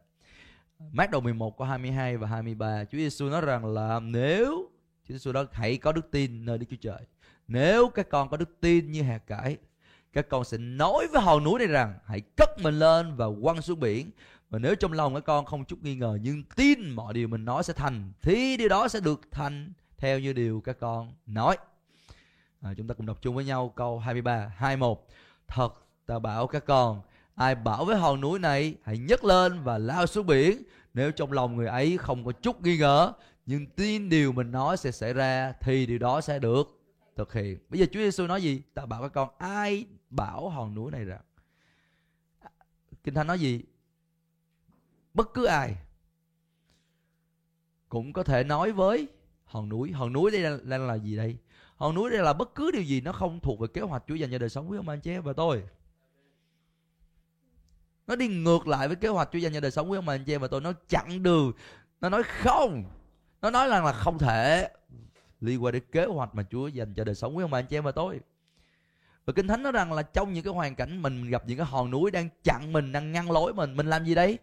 Mát 0.93 1.11
đoạn 1.11 1.25
11 1.25 1.59
câu 1.59 1.67
22 1.67 2.17
và 2.17 2.29
23 2.29 2.85
Chúa 2.85 2.99
Giêsu 2.99 3.29
nói 3.29 3.41
rằng 3.41 3.67
là 3.67 4.01
nếu, 4.01 4.71
Chúa 5.09 5.15
Giêsu 5.15 5.33
đó 5.33 5.45
hãy 5.53 5.77
có 5.77 5.93
đức 5.93 6.11
tin 6.11 6.45
nơi 6.45 6.59
Đức 6.59 6.67
Chúa 6.71 6.77
Trời. 6.81 7.01
Nếu 7.49 7.89
các 7.89 8.09
con 8.11 8.29
có 8.29 8.37
đức 8.37 8.61
tin 8.61 8.91
như 8.91 9.03
hạt 9.03 9.19
cải, 9.19 9.57
các 10.13 10.29
con 10.29 10.45
sẽ 10.45 10.59
nói 10.59 11.07
với 11.13 11.23
hòn 11.23 11.45
núi 11.45 11.59
này 11.59 11.69
rằng, 11.69 11.99
hãy 12.07 12.21
cất 12.37 12.49
mình 12.63 12.79
lên 12.79 13.17
và 13.17 13.27
quăng 13.43 13.63
xuống 13.63 13.81
biển 13.81 14.11
và 14.51 14.59
nếu 14.59 14.75
trong 14.75 14.93
lòng 14.93 15.15
các 15.15 15.25
con 15.25 15.45
không 15.45 15.65
chút 15.65 15.79
nghi 15.83 15.95
ngờ 15.95 16.19
nhưng 16.23 16.43
tin 16.57 16.91
mọi 16.91 17.15
điều 17.15 17.29
mình 17.29 17.45
nói 17.45 17.65
sẽ 17.65 17.73
thành 17.73 18.13
thì 18.23 18.57
điều 18.57 18.69
đó 18.69 18.89
sẽ 18.89 19.01
được 19.01 19.21
thành 19.31 19.73
theo 19.97 20.19
như 20.19 20.33
điều 20.33 20.61
các 20.61 20.77
con 20.81 21.13
nói. 21.27 21.57
À, 22.61 22.75
chúng 22.77 22.89
ta 22.89 22.95
cùng 22.95 23.07
đọc 23.07 23.23
chung 23.23 23.35
với 23.35 23.45
nhau 23.45 23.73
câu 23.77 23.99
23 23.99 24.53
21 24.57 24.99
thật 25.49 25.75
ta 26.07 26.19
bảo 26.19 26.47
các 26.47 26.65
con 26.67 27.03
ai 27.35 27.55
bảo 27.55 27.85
với 27.85 27.97
hòn 27.97 28.21
núi 28.21 28.39
này 28.39 28.75
hãy 28.83 28.99
nhấc 28.99 29.25
lên 29.25 29.63
và 29.63 29.79
lao 29.79 30.07
xuống 30.07 30.27
biển. 30.27 30.63
Nếu 30.95 31.13
trong 31.13 31.33
lòng 31.33 31.57
người 31.57 31.67
ấy 31.67 31.97
không 31.97 32.25
có 32.25 32.33
chút 32.33 32.63
nghi 32.63 32.79
ngờ 32.79 33.13
nhưng 33.47 33.67
tin 33.67 34.09
điều 34.09 34.33
mình 34.33 34.53
nói 34.53 34.77
sẽ 34.77 34.91
xảy 34.91 35.13
ra 35.13 35.53
thì 35.61 35.87
điều 35.87 35.99
đó 35.99 36.21
sẽ 36.21 36.39
được 36.39 36.81
thực 37.17 37.33
hiện. 37.33 37.59
Bây 37.69 37.81
giờ 37.81 37.87
Chúa 37.93 38.01
Giêsu 38.01 38.27
nói 38.27 38.43
gì? 38.43 38.63
Ta 38.75 38.87
bảo 38.87 39.03
các 39.03 39.13
con 39.13 39.29
ai 39.39 39.85
bảo 40.11 40.49
hòn 40.49 40.75
núi 40.75 40.91
này 40.91 41.05
rằng 41.05 41.21
kinh 43.05 43.15
thánh 43.15 43.27
nói 43.27 43.39
gì? 43.39 43.63
Bất 45.15 45.35
cứ 45.35 45.45
ai 45.45 45.77
cũng 47.89 48.13
có 48.13 48.23
thể 48.23 48.45
nói 48.45 48.73
với 48.73 49.09
hòn 49.45 49.69
núi. 49.69 49.93
Hòn 49.93 50.13
núi 50.13 50.31
đây 50.31 50.41
là, 50.41 50.59
là, 50.65 50.79
là 50.79 50.95
gì 50.95 51.17
đây? 51.17 51.37
Hòn 51.77 51.95
núi 51.95 52.11
đây 52.11 52.23
là 52.23 52.33
bất 52.33 52.55
cứ 52.55 52.71
điều 52.71 52.83
gì 52.83 53.01
nó 53.01 53.13
không 53.13 53.41
thuộc 53.41 53.61
về 53.61 53.67
kế 53.75 53.81
hoạch 53.81 54.05
Chúa 54.09 54.15
dành 54.15 54.31
cho 54.31 54.39
đời 54.39 54.49
sống 54.49 54.69
của 54.69 54.77
ông 54.77 54.89
anh 54.89 55.01
chị 55.01 55.19
và 55.19 55.33
tôi. 55.33 55.63
Nó 58.07 58.17
đi 58.17 58.29
ngược 58.29 58.67
lại 58.67 58.89
với 58.89 58.97
kế 58.97 59.09
hoạch 59.09 59.29
Chúa 59.33 59.39
dành 59.39 59.53
cho 59.53 59.61
đời 59.61 59.71
sống 59.71 59.89
của 59.89 59.95
ông 59.95 60.09
anh 60.09 60.25
chị 60.25 60.37
và 60.37 60.49
tôi. 60.49 60.61
Nó 60.61 60.73
chặn 60.89 61.23
đường. 61.23 61.53
Nó 62.01 62.09
nói 62.09 62.23
không. 62.23 62.85
Nó 63.43 63.51
nói 63.51 63.69
rằng 63.69 63.85
là 63.85 63.93
không 63.93 64.19
thể 64.19 64.71
liên 65.41 65.65
quan 65.65 65.75
đến 65.75 65.83
kế 65.93 66.05
hoạch 66.05 66.35
mà 66.35 66.43
Chúa 66.51 66.69
dành 66.69 66.95
cho 66.95 67.05
đời 67.05 67.15
sống 67.15 67.35
của 67.35 67.41
ông 67.41 67.55
anh 67.55 67.67
chị 67.67 67.77
em 67.77 67.85
và 67.85 67.93
tôi. 67.93 68.21
Và 69.25 69.33
kinh 69.33 69.49
thánh 69.49 69.63
nói 69.63 69.73
rằng 69.73 69.93
là 69.93 70.03
trong 70.03 70.33
những 70.33 70.45
cái 70.45 70.53
hoàn 70.53 70.75
cảnh 70.75 71.03
mình 71.03 71.31
gặp 71.31 71.43
những 71.47 71.59
cái 71.59 71.67
hòn 71.67 71.91
núi 71.91 72.11
đang 72.11 72.29
chặn 72.45 72.73
mình 72.73 72.93
đang 72.93 73.13
ngăn 73.13 73.31
lối 73.31 73.55
mình 73.55 73.77
mình 73.77 73.87
làm 73.87 74.05
gì 74.05 74.15
đấy 74.15 74.39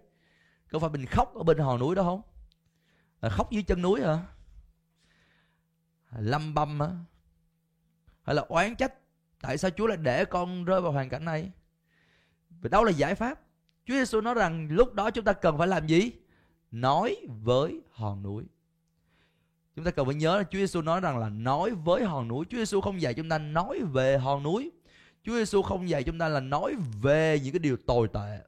có 0.72 0.80
phải 0.80 0.90
mình 0.90 1.06
khóc 1.06 1.36
ở 1.36 1.44
bên 1.44 1.58
hòn 1.58 1.80
núi 1.80 1.96
đó 1.96 2.04
không? 2.04 2.22
Là 3.22 3.30
khóc 3.30 3.52
dưới 3.52 3.64
chân 3.64 3.82
núi 3.82 4.02
hả? 4.02 4.18
À, 6.10 6.18
Lâm 6.20 6.54
băm 6.54 6.80
hả? 6.80 6.90
Hay 8.24 8.36
là 8.36 8.42
oán 8.42 8.76
trách 8.76 8.94
tại 9.42 9.58
sao 9.58 9.72
Chúa 9.72 9.88
lại 9.88 9.98
để 9.98 10.26
con 10.26 10.66
rơi 10.66 10.82
vào 10.82 10.92
hoàn 10.92 11.10
cảnh 11.10 11.26
này? 11.26 11.52
Và 12.50 12.70
đâu 12.70 12.84
là 12.84 12.92
giải 12.92 13.16
pháp? 13.16 13.40
Chúa 13.86 13.94
Giêsu 13.94 14.22
nói 14.22 14.34
rằng 14.34 14.68
lúc 14.72 14.94
đó 14.94 15.12
chúng 15.12 15.26
ta 15.26 15.34
cần 15.34 15.58
phải 15.58 15.68
làm 15.68 15.88
gì? 15.88 16.12
Nói 16.72 17.16
với 17.44 17.82
hòn 17.92 18.24
núi. 18.24 18.44
Chúng 19.76 19.86
ta 19.86 19.92
cần 19.92 20.06
phải 20.06 20.16
nhớ 20.16 20.38
là 20.38 20.44
Chúa 20.44 20.60
Giêsu 20.60 20.82
nói 20.82 21.02
rằng 21.02 21.18
là 21.18 21.30
nói 21.30 21.72
với 21.72 22.04
hòn 22.04 22.28
núi. 22.28 22.46
Chúa 22.50 22.58
Giêsu 22.58 22.82
không 22.82 23.02
dạy 23.02 23.14
chúng 23.14 23.30
ta 23.30 23.38
nói 23.38 23.80
về 23.92 24.18
hòn 24.18 24.44
núi. 24.44 24.72
Chúa 25.24 25.34
Giêsu 25.34 25.62
không 25.62 25.90
dạy 25.90 26.04
chúng 26.04 26.20
ta 26.20 26.28
là 26.28 26.40
nói 26.40 26.76
về 27.02 27.40
những 27.44 27.54
cái 27.54 27.60
điều 27.60 27.78
tồi 27.78 28.08
tệ 28.08 28.40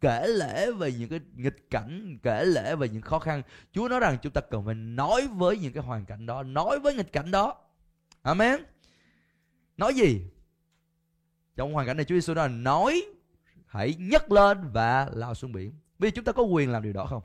kể 0.00 0.26
lễ 0.26 0.70
về 0.72 0.92
những 0.92 1.08
cái 1.08 1.20
nghịch 1.34 1.70
cảnh, 1.70 2.18
kể 2.22 2.44
lễ 2.44 2.76
về 2.76 2.88
những 2.88 3.02
khó 3.02 3.18
khăn. 3.18 3.42
Chúa 3.72 3.88
nói 3.88 4.00
rằng 4.00 4.18
chúng 4.22 4.32
ta 4.32 4.40
cần 4.40 4.64
phải 4.64 4.74
nói 4.74 5.26
với 5.26 5.58
những 5.58 5.72
cái 5.72 5.82
hoàn 5.82 6.04
cảnh 6.04 6.26
đó, 6.26 6.42
nói 6.42 6.78
với 6.78 6.94
nghịch 6.94 7.12
cảnh 7.12 7.30
đó. 7.30 7.56
Amen. 8.22 8.62
Nói 9.76 9.94
gì? 9.94 10.22
Trong 11.56 11.72
hoàn 11.72 11.86
cảnh 11.86 11.96
này 11.96 12.04
Chúa 12.04 12.14
Giêsu 12.14 12.34
nói 12.34 12.48
là 12.48 12.54
nói, 12.54 13.02
hãy 13.66 13.94
nhấc 13.98 14.32
lên 14.32 14.70
và 14.72 15.08
lao 15.12 15.34
xuống 15.34 15.52
biển. 15.52 15.72
Bây 15.98 16.10
giờ 16.10 16.14
chúng 16.14 16.24
ta 16.24 16.32
có 16.32 16.42
quyền 16.42 16.72
làm 16.72 16.82
điều 16.82 16.92
đó 16.92 17.06
không? 17.06 17.22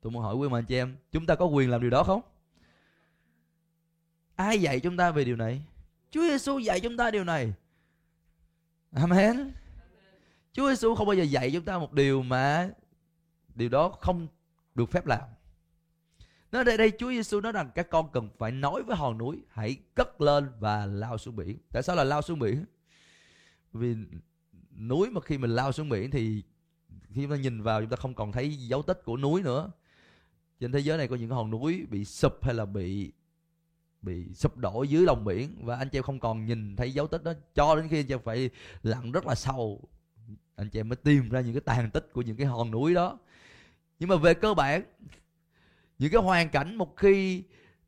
Tôi 0.00 0.12
muốn 0.12 0.22
hỏi 0.22 0.34
quý 0.34 0.48
anh 0.52 0.64
chị 0.64 0.76
em, 0.76 0.96
chúng 1.12 1.26
ta 1.26 1.34
có 1.34 1.46
quyền 1.46 1.70
làm 1.70 1.80
điều 1.80 1.90
đó 1.90 2.04
không? 2.04 2.20
Ai 4.36 4.60
dạy 4.60 4.80
chúng 4.80 4.96
ta 4.96 5.10
về 5.10 5.24
điều 5.24 5.36
này? 5.36 5.62
Chúa 6.10 6.20
Giêsu 6.20 6.58
dạy 6.58 6.80
chúng 6.80 6.96
ta 6.96 7.10
điều 7.10 7.24
này. 7.24 7.52
Amen. 8.92 9.52
Chúa 10.52 10.68
Giêsu 10.68 10.94
không 10.94 11.06
bao 11.06 11.16
giờ 11.16 11.22
dạy 11.22 11.50
chúng 11.54 11.64
ta 11.64 11.78
một 11.78 11.92
điều 11.92 12.22
mà 12.22 12.70
điều 13.54 13.68
đó 13.68 13.88
không 13.88 14.26
được 14.74 14.90
phép 14.90 15.06
làm 15.06 15.20
nó 16.52 16.64
đây 16.64 16.76
đây, 16.76 16.92
Chúa 16.98 17.10
Giêsu 17.10 17.40
nói 17.40 17.52
rằng 17.52 17.70
các 17.74 17.90
con 17.90 18.12
cần 18.12 18.28
phải 18.38 18.52
nói 18.52 18.82
với 18.82 18.96
hòn 18.96 19.18
núi, 19.18 19.36
hãy 19.48 19.76
cất 19.94 20.20
lên 20.20 20.48
và 20.58 20.86
lao 20.86 21.18
xuống 21.18 21.36
biển. 21.36 21.58
Tại 21.72 21.82
sao 21.82 21.96
là 21.96 22.04
lao 22.04 22.22
xuống 22.22 22.38
biển? 22.38 22.64
Vì 23.72 23.94
núi 24.78 25.10
mà 25.10 25.20
khi 25.20 25.38
mình 25.38 25.50
lao 25.50 25.72
xuống 25.72 25.88
biển 25.88 26.10
thì 26.10 26.42
khi 27.08 27.22
chúng 27.22 27.30
ta 27.30 27.36
nhìn 27.36 27.62
vào 27.62 27.80
chúng 27.80 27.90
ta 27.90 27.96
không 27.96 28.14
còn 28.14 28.32
thấy 28.32 28.56
dấu 28.56 28.82
tích 28.82 29.02
của 29.04 29.16
núi 29.16 29.42
nữa. 29.42 29.70
Trên 30.60 30.72
thế 30.72 30.78
giới 30.78 30.98
này 30.98 31.08
có 31.08 31.16
những 31.16 31.30
hòn 31.30 31.50
núi 31.50 31.86
bị 31.90 32.04
sụp 32.04 32.44
hay 32.44 32.54
là 32.54 32.64
bị 32.64 33.12
bị 34.02 34.34
sụp 34.34 34.56
đổ 34.56 34.82
dưới 34.82 35.02
lòng 35.02 35.24
biển 35.24 35.64
và 35.64 35.76
anh 35.76 35.88
chị 35.88 35.98
em 35.98 36.02
không 36.02 36.20
còn 36.20 36.44
nhìn 36.44 36.76
thấy 36.76 36.94
dấu 36.94 37.06
tích 37.06 37.22
đó, 37.22 37.32
cho 37.54 37.76
đến 37.76 37.88
khi 37.88 37.98
anh 38.00 38.06
chị 38.06 38.14
em 38.14 38.20
phải 38.24 38.50
lặn 38.82 39.12
rất 39.12 39.26
là 39.26 39.34
sâu 39.34 39.88
anh 40.56 40.68
chị 40.68 40.80
em 40.80 40.88
mới 40.88 40.96
tìm 40.96 41.28
ra 41.28 41.40
những 41.40 41.54
cái 41.54 41.60
tàn 41.60 41.90
tích 41.90 42.08
của 42.12 42.22
những 42.22 42.36
cái 42.36 42.46
hòn 42.46 42.70
núi 42.70 42.94
đó. 42.94 43.18
Nhưng 43.98 44.08
mà 44.08 44.16
về 44.16 44.34
cơ 44.34 44.54
bản, 44.54 44.82
những 45.98 46.12
cái 46.12 46.22
hoàn 46.22 46.48
cảnh 46.48 46.76
một 46.76 46.96
khi 46.96 47.42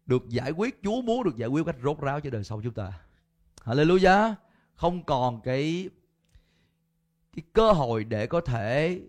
được 0.06 0.28
giải 0.28 0.50
quyết, 0.50 0.82
Chúa 0.82 1.02
muốn 1.02 1.24
được 1.24 1.36
giải 1.36 1.48
quyết 1.48 1.66
cách 1.66 1.76
rốt 1.82 2.00
ráo 2.00 2.20
cho 2.20 2.30
đời 2.30 2.44
sau 2.44 2.60
chúng 2.62 2.74
ta. 2.74 2.92
Hallelujah. 3.64 4.34
Không 4.74 5.04
còn 5.04 5.40
cái 5.40 5.90
cái 7.36 7.42
cơ 7.52 7.72
hội 7.72 8.04
để 8.04 8.26
có 8.26 8.40
thể 8.40 9.00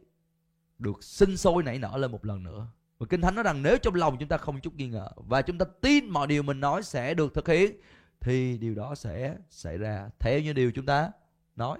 được 0.80 1.04
sinh 1.04 1.38
sôi 1.38 1.64
nảy 1.64 1.80
nở 1.80 1.98
lên 1.98 2.12
một 2.12 2.26
lần 2.26 2.44
nữa. 2.44 2.68
Và 2.98 3.06
Kinh 3.10 3.22
Thánh 3.22 3.36
nói 3.36 3.44
rằng 3.44 3.64
nếu 3.64 3.78
trong 3.78 3.96
lòng 3.96 4.18
chúng 4.20 4.30
ta 4.30 4.38
không 4.38 4.60
chút 4.60 4.76
nghi 4.76 4.88
ngờ 4.88 5.10
và 5.16 5.42
chúng 5.42 5.58
ta 5.58 5.66
tin 5.82 6.10
mọi 6.10 6.28
điều 6.28 6.44
mình 6.44 6.60
nói 6.60 6.84
sẽ 6.84 7.14
được 7.14 7.34
thực 7.34 7.48
hiện, 7.48 7.76
thì 8.20 8.58
điều 8.58 8.76
đó 8.76 8.96
sẽ 8.96 9.36
xảy 9.50 9.78
ra. 9.78 10.10
Theo 10.20 10.40
như 10.40 10.54
điều 10.54 10.72
chúng 10.72 10.86
ta 10.86 11.12
nói. 11.56 11.80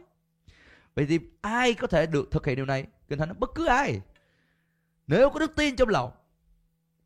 Vậy 0.96 1.06
thì 1.06 1.20
ai 1.42 1.74
có 1.74 1.88
thể 1.88 2.06
được 2.06 2.32
thực 2.32 2.46
hiện 2.46 2.56
điều 2.56 2.66
này? 2.66 2.86
Kinh 3.10 3.20
Thánh 3.20 3.28
nói, 3.28 3.36
bất 3.40 3.52
cứ 3.56 3.66
ai. 3.66 4.02
Nếu 5.08 5.30
có 5.30 5.40
đức 5.40 5.56
tin 5.56 5.76
trong 5.76 5.90
lòng, 5.90 6.12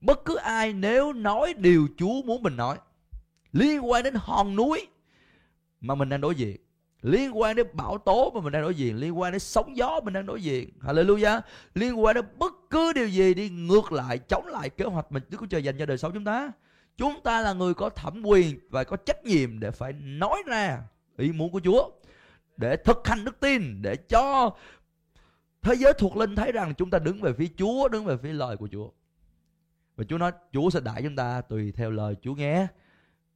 bất 0.01 0.25
cứ 0.25 0.35
ai 0.35 0.73
nếu 0.73 1.13
nói 1.13 1.53
điều 1.53 1.87
Chúa 1.97 2.21
muốn 2.25 2.43
mình 2.43 2.55
nói, 2.55 2.77
liên 3.51 3.89
quan 3.89 4.03
đến 4.03 4.13
hòn 4.17 4.55
núi 4.55 4.87
mà 5.81 5.95
mình 5.95 6.09
đang 6.09 6.21
đối 6.21 6.35
diện, 6.35 6.57
liên 7.01 7.39
quan 7.39 7.55
đến 7.55 7.67
bão 7.73 7.97
tố 7.97 8.31
mà 8.35 8.41
mình 8.41 8.53
đang 8.53 8.61
đối 8.61 8.75
diện, 8.75 8.97
liên 8.97 9.19
quan 9.19 9.31
đến 9.31 9.39
sóng 9.39 9.77
gió 9.77 9.99
mình 10.03 10.13
đang 10.13 10.25
đối 10.25 10.41
diện, 10.41 10.69
hallelujah 10.81 11.41
liên 11.73 12.03
quan 12.03 12.15
đến 12.15 12.25
bất 12.37 12.53
cứ 12.69 12.93
điều 12.93 13.07
gì 13.07 13.33
đi 13.33 13.49
ngược 13.49 13.91
lại, 13.91 14.17
chống 14.17 14.47
lại 14.47 14.69
kế 14.69 14.85
hoạch 14.85 15.11
mình 15.11 15.23
Đức 15.29 15.37
Chúa 15.39 15.45
Trời 15.45 15.63
dành 15.63 15.77
cho 15.77 15.85
đời 15.85 15.97
sống 15.97 16.13
chúng 16.13 16.25
ta 16.25 16.51
chúng 16.97 17.21
ta 17.23 17.41
là 17.41 17.53
người 17.53 17.73
có 17.73 17.89
thẩm 17.89 18.23
quyền 18.25 18.59
và 18.69 18.83
có 18.83 18.97
trách 18.97 19.25
nhiệm 19.25 19.59
để 19.59 19.71
phải 19.71 19.93
nói 19.93 20.43
ra 20.45 20.81
ý 21.17 21.31
muốn 21.31 21.51
của 21.51 21.61
Chúa 21.63 21.89
để 22.60 22.78
thực 22.78 23.07
hành 23.07 23.26
đức 23.26 23.39
tin, 23.39 23.82
để 23.82 23.95
cho 23.95 24.51
thế 25.62 25.76
giới 25.76 25.93
thuộc 25.93 26.18
linh 26.18 26.36
thấy 26.36 26.51
rằng 26.51 26.74
chúng 26.74 26.89
ta 26.89 26.99
đứng 26.99 27.22
về 27.22 27.34
phía 27.34 27.47
Chúa, 27.57 27.88
đứng 27.88 28.05
về 28.05 28.18
phía 28.18 28.34
lời 28.34 28.57
của 28.57 28.68
Chúa. 28.72 28.89
Và 29.95 30.03
Chúa 30.10 30.18
nói, 30.18 30.32
Chúa 30.53 30.70
sẽ 30.70 30.80
đại 30.80 31.01
chúng 31.03 31.16
ta 31.16 31.41
tùy 31.41 31.72
theo 31.72 31.91
lời 31.91 32.16
Chúa 32.22 32.34
nghe. 32.34 32.68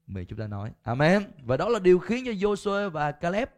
Mà 0.08 0.22
chúng 0.28 0.40
ta 0.40 0.48
nói, 0.48 0.72
Amen. 0.84 1.24
Và 1.44 1.58
đó 1.58 1.70
là 1.70 1.80
điều 1.80 2.00
khiến 2.00 2.26
cho 2.26 2.32
Joshua 2.32 2.90
và 2.90 3.12
Caleb 3.12 3.50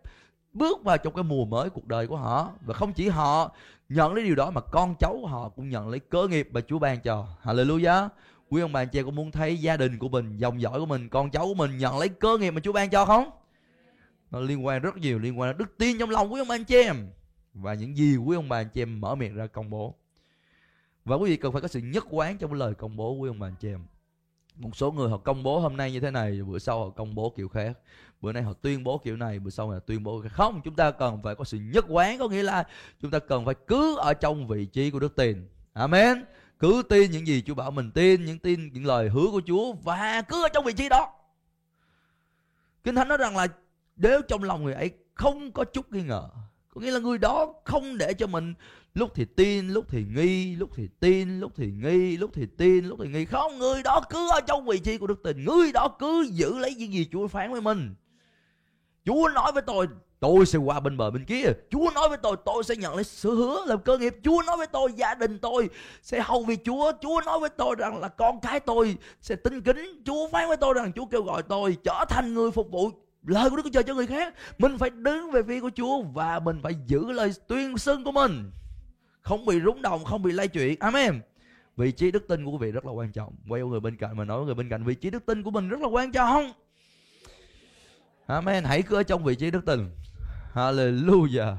bước 0.53 0.83
vào 0.83 0.97
trong 0.97 1.13
cái 1.13 1.23
mùa 1.23 1.45
mới 1.45 1.69
cuộc 1.69 1.87
đời 1.87 2.07
của 2.07 2.17
họ. 2.17 2.51
Và 2.61 2.73
không 2.73 2.93
chỉ 2.93 3.09
họ 3.09 3.55
nhận 3.89 4.13
lấy 4.13 4.23
điều 4.23 4.35
đó 4.35 4.51
mà 4.51 4.61
con 4.61 4.95
cháu 4.99 5.17
của 5.21 5.27
họ 5.27 5.49
cũng 5.49 5.69
nhận 5.69 5.89
lấy 5.89 5.99
cơ 5.99 6.27
nghiệp 6.27 6.49
mà 6.51 6.61
Chúa 6.61 6.79
ban 6.79 6.99
cho. 6.99 7.27
Hallelujah. 7.43 8.09
Quý 8.49 8.61
ông 8.61 8.73
bà 8.73 8.81
anh 8.81 8.89
chị 8.89 9.03
có 9.03 9.11
muốn 9.11 9.31
thấy 9.31 9.57
gia 9.57 9.77
đình 9.77 9.97
của 9.97 10.09
mình, 10.09 10.37
dòng 10.37 10.61
dõi 10.61 10.79
của 10.79 10.85
mình, 10.85 11.09
con 11.09 11.31
cháu 11.31 11.45
của 11.45 11.53
mình 11.53 11.77
nhận 11.77 11.99
lấy 11.99 12.09
cơ 12.09 12.37
nghiệp 12.37 12.51
mà 12.51 12.59
Chúa 12.59 12.71
ban 12.71 12.89
cho 12.89 13.05
không? 13.05 13.29
Nó 14.35 14.41
liên 14.41 14.65
quan 14.65 14.81
rất 14.81 14.97
nhiều, 14.97 15.19
liên 15.19 15.39
quan 15.39 15.49
đến 15.49 15.57
đức 15.57 15.77
tin 15.77 15.97
trong 15.97 16.09
lòng 16.09 16.33
quý 16.33 16.41
ông 16.41 16.47
bà 16.47 16.55
anh 16.55 16.63
chị 16.63 16.75
em. 16.75 17.09
Và 17.53 17.73
những 17.73 17.97
gì 17.97 18.17
quý 18.17 18.35
ông 18.35 18.49
bà 18.49 18.57
anh 18.57 18.69
chị 18.69 18.81
em 18.81 19.01
mở 19.01 19.15
miệng 19.15 19.35
ra 19.35 19.47
công 19.47 19.69
bố. 19.69 19.95
Và 21.05 21.15
quý 21.15 21.29
vị 21.29 21.37
cần 21.37 21.51
phải 21.51 21.61
có 21.61 21.67
sự 21.67 21.79
nhất 21.79 22.05
quán 22.09 22.37
trong 22.37 22.53
lời 22.53 22.73
công 22.73 22.97
bố 22.97 23.13
quý 23.13 23.29
ông 23.29 23.39
bà 23.39 23.47
anh 23.47 23.55
chị 23.59 23.69
em. 23.69 23.85
Một 24.55 24.75
số 24.75 24.91
người 24.91 25.09
họ 25.09 25.17
công 25.17 25.43
bố 25.43 25.59
hôm 25.59 25.77
nay 25.77 25.91
như 25.91 25.99
thế 25.99 26.11
này, 26.11 26.41
bữa 26.43 26.59
sau 26.59 26.79
họ 26.79 26.89
công 26.89 27.15
bố 27.15 27.33
kiểu 27.37 27.49
khác. 27.49 27.77
Bữa 28.21 28.31
nay 28.31 28.43
họ 28.43 28.53
tuyên 28.53 28.83
bố 28.83 28.97
kiểu 28.97 29.17
này, 29.17 29.39
bữa 29.39 29.49
sau 29.49 29.69
họ 29.69 29.79
tuyên 29.79 30.03
bố 30.03 30.21
kiểu 30.21 30.29
không, 30.29 30.61
chúng 30.63 30.75
ta 30.75 30.91
cần 30.91 31.19
phải 31.23 31.35
có 31.35 31.43
sự 31.43 31.57
nhất 31.57 31.85
quán, 31.87 32.19
có 32.19 32.27
nghĩa 32.27 32.43
là 32.43 32.63
chúng 33.01 33.11
ta 33.11 33.19
cần 33.19 33.45
phải 33.45 33.55
cứ 33.67 33.97
ở 33.97 34.13
trong 34.13 34.47
vị 34.47 34.65
trí 34.65 34.91
của 34.91 34.99
đức 34.99 35.15
tin. 35.15 35.47
Amen. 35.73 36.23
Cứ 36.59 36.83
tin 36.89 37.11
những 37.11 37.27
gì 37.27 37.41
Chúa 37.41 37.55
bảo 37.55 37.71
mình 37.71 37.91
tin, 37.91 38.25
những 38.25 38.39
tin, 38.39 38.73
những 38.73 38.85
lời 38.85 39.09
hứa 39.09 39.27
của 39.31 39.41
Chúa 39.45 39.73
và 39.73 40.21
cứ 40.21 40.43
ở 40.43 40.49
trong 40.53 40.65
vị 40.65 40.73
trí 40.73 40.89
đó. 40.89 41.13
Kinh 42.83 42.95
Thánh 42.95 43.07
nói 43.07 43.17
rằng 43.17 43.37
là 43.37 43.47
nếu 43.95 44.21
trong 44.21 44.43
lòng 44.43 44.63
người 44.63 44.73
ấy 44.73 44.91
không 45.13 45.51
có 45.51 45.63
chút 45.63 45.91
nghi 45.91 46.03
ngờ 46.03 46.29
có 46.75 46.81
nghĩa 46.81 46.91
là 46.91 46.99
người 46.99 47.17
đó 47.17 47.53
không 47.63 47.97
để 47.97 48.13
cho 48.13 48.27
mình 48.27 48.53
lúc 48.93 49.11
thì 49.15 49.25
tin 49.25 49.67
lúc 49.67 49.85
thì 49.89 50.05
nghi 50.15 50.55
lúc 50.55 50.69
thì 50.75 50.87
tin 50.99 51.39
lúc 51.39 51.51
thì 51.55 51.71
nghi 51.71 52.17
lúc 52.17 52.31
thì 52.33 52.45
tin 52.57 52.85
lúc 52.85 52.99
thì 53.03 53.09
nghi. 53.09 53.25
Không 53.25 53.57
người 53.57 53.83
đó 53.83 54.01
cứ 54.09 54.29
ở 54.31 54.41
trong 54.47 54.65
vị 54.65 54.79
trí 54.79 54.97
của 54.97 55.07
đức 55.07 55.23
tình, 55.23 55.45
người 55.45 55.71
đó 55.71 55.87
cứ 55.99 56.27
giữ 56.31 56.57
lấy 56.57 56.75
những 56.75 56.93
gì 56.93 57.07
chúa 57.11 57.27
phán 57.27 57.51
với 57.51 57.61
mình. 57.61 57.95
Chúa 59.05 59.29
nói 59.29 59.51
với 59.51 59.61
tôi 59.61 59.87
tôi 60.19 60.45
sẽ 60.45 60.59
qua 60.59 60.79
bên 60.79 60.97
bờ 60.97 61.11
bên 61.11 61.25
kia. 61.25 61.45
Chúa 61.69 61.89
nói 61.95 62.09
với 62.09 62.17
tôi 62.17 62.35
tôi 62.45 62.63
sẽ 62.63 62.75
nhận 62.75 62.95
lấy 62.95 63.03
sự 63.03 63.35
hứa 63.35 63.65
làm 63.65 63.79
cơ 63.79 63.97
nghiệp. 63.97 64.15
Chúa 64.23 64.41
nói 64.47 64.57
với 64.57 64.67
tôi 64.67 64.93
gia 64.95 65.13
đình 65.13 65.39
tôi 65.39 65.69
sẽ 66.01 66.21
hầu 66.21 66.43
vì 66.43 66.57
chúa. 66.65 66.91
Chúa 67.01 67.21
nói 67.25 67.39
với 67.39 67.49
tôi 67.49 67.75
rằng 67.77 68.01
là 68.01 68.07
con 68.07 68.39
cái 68.39 68.59
tôi 68.59 68.97
sẽ 69.21 69.35
tin 69.35 69.61
kính. 69.61 70.01
Chúa 70.05 70.27
phán 70.27 70.47
với 70.47 70.57
tôi 70.57 70.73
rằng 70.73 70.91
chúa 70.93 71.05
kêu 71.05 71.23
gọi 71.23 71.43
tôi 71.43 71.77
trở 71.83 72.05
thành 72.09 72.33
người 72.33 72.51
phục 72.51 72.71
vụ 72.71 72.91
lời 73.25 73.49
của 73.49 73.55
đức 73.55 73.61
chúa 73.63 73.69
trời 73.69 73.83
cho 73.83 73.95
người 73.95 74.07
khác. 74.07 74.33
Mình 74.57 74.77
phải 74.77 74.89
đứng 74.89 75.31
về 75.31 75.43
phía 75.43 75.61
của 75.61 75.71
chúa 75.75 76.01
và 76.01 76.39
mình 76.39 76.59
phải 76.63 76.75
giữ 76.85 77.11
lời 77.11 77.31
tuyên 77.47 77.77
xưng 77.77 78.03
của 78.03 78.11
mình. 78.11 78.51
Không 79.21 79.45
bị 79.45 79.61
rúng 79.61 79.81
động, 79.81 80.03
không 80.03 80.23
bị 80.23 80.31
lay 80.31 80.47
chuyển. 80.47 80.79
Amen. 80.79 81.21
Vị 81.77 81.91
trí 81.91 82.11
đức 82.11 82.27
tin 82.27 82.45
của 82.45 82.51
quý 82.51 82.57
vị 82.61 82.71
rất 82.71 82.85
là 82.85 82.91
quan 82.91 83.11
trọng. 83.11 83.35
Quay 83.47 83.61
người 83.61 83.79
bên 83.79 83.97
cạnh 83.97 84.17
mà 84.17 84.25
nói 84.25 84.37
với 84.37 84.45
người 84.45 84.55
bên 84.55 84.69
cạnh, 84.69 84.83
vị 84.83 84.95
trí 84.95 85.09
đức 85.09 85.25
tin 85.25 85.43
của 85.43 85.51
mình 85.51 85.69
rất 85.69 85.79
là 85.79 85.87
quan 85.87 86.11
trọng. 86.11 86.53
Amen. 88.27 88.63
Hãy 88.63 88.81
cứ 88.81 88.95
ở 88.95 89.03
trong 89.03 89.23
vị 89.23 89.35
trí 89.35 89.51
đức 89.51 89.65
tin. 89.65 89.89
Hallelujah. 90.53 91.55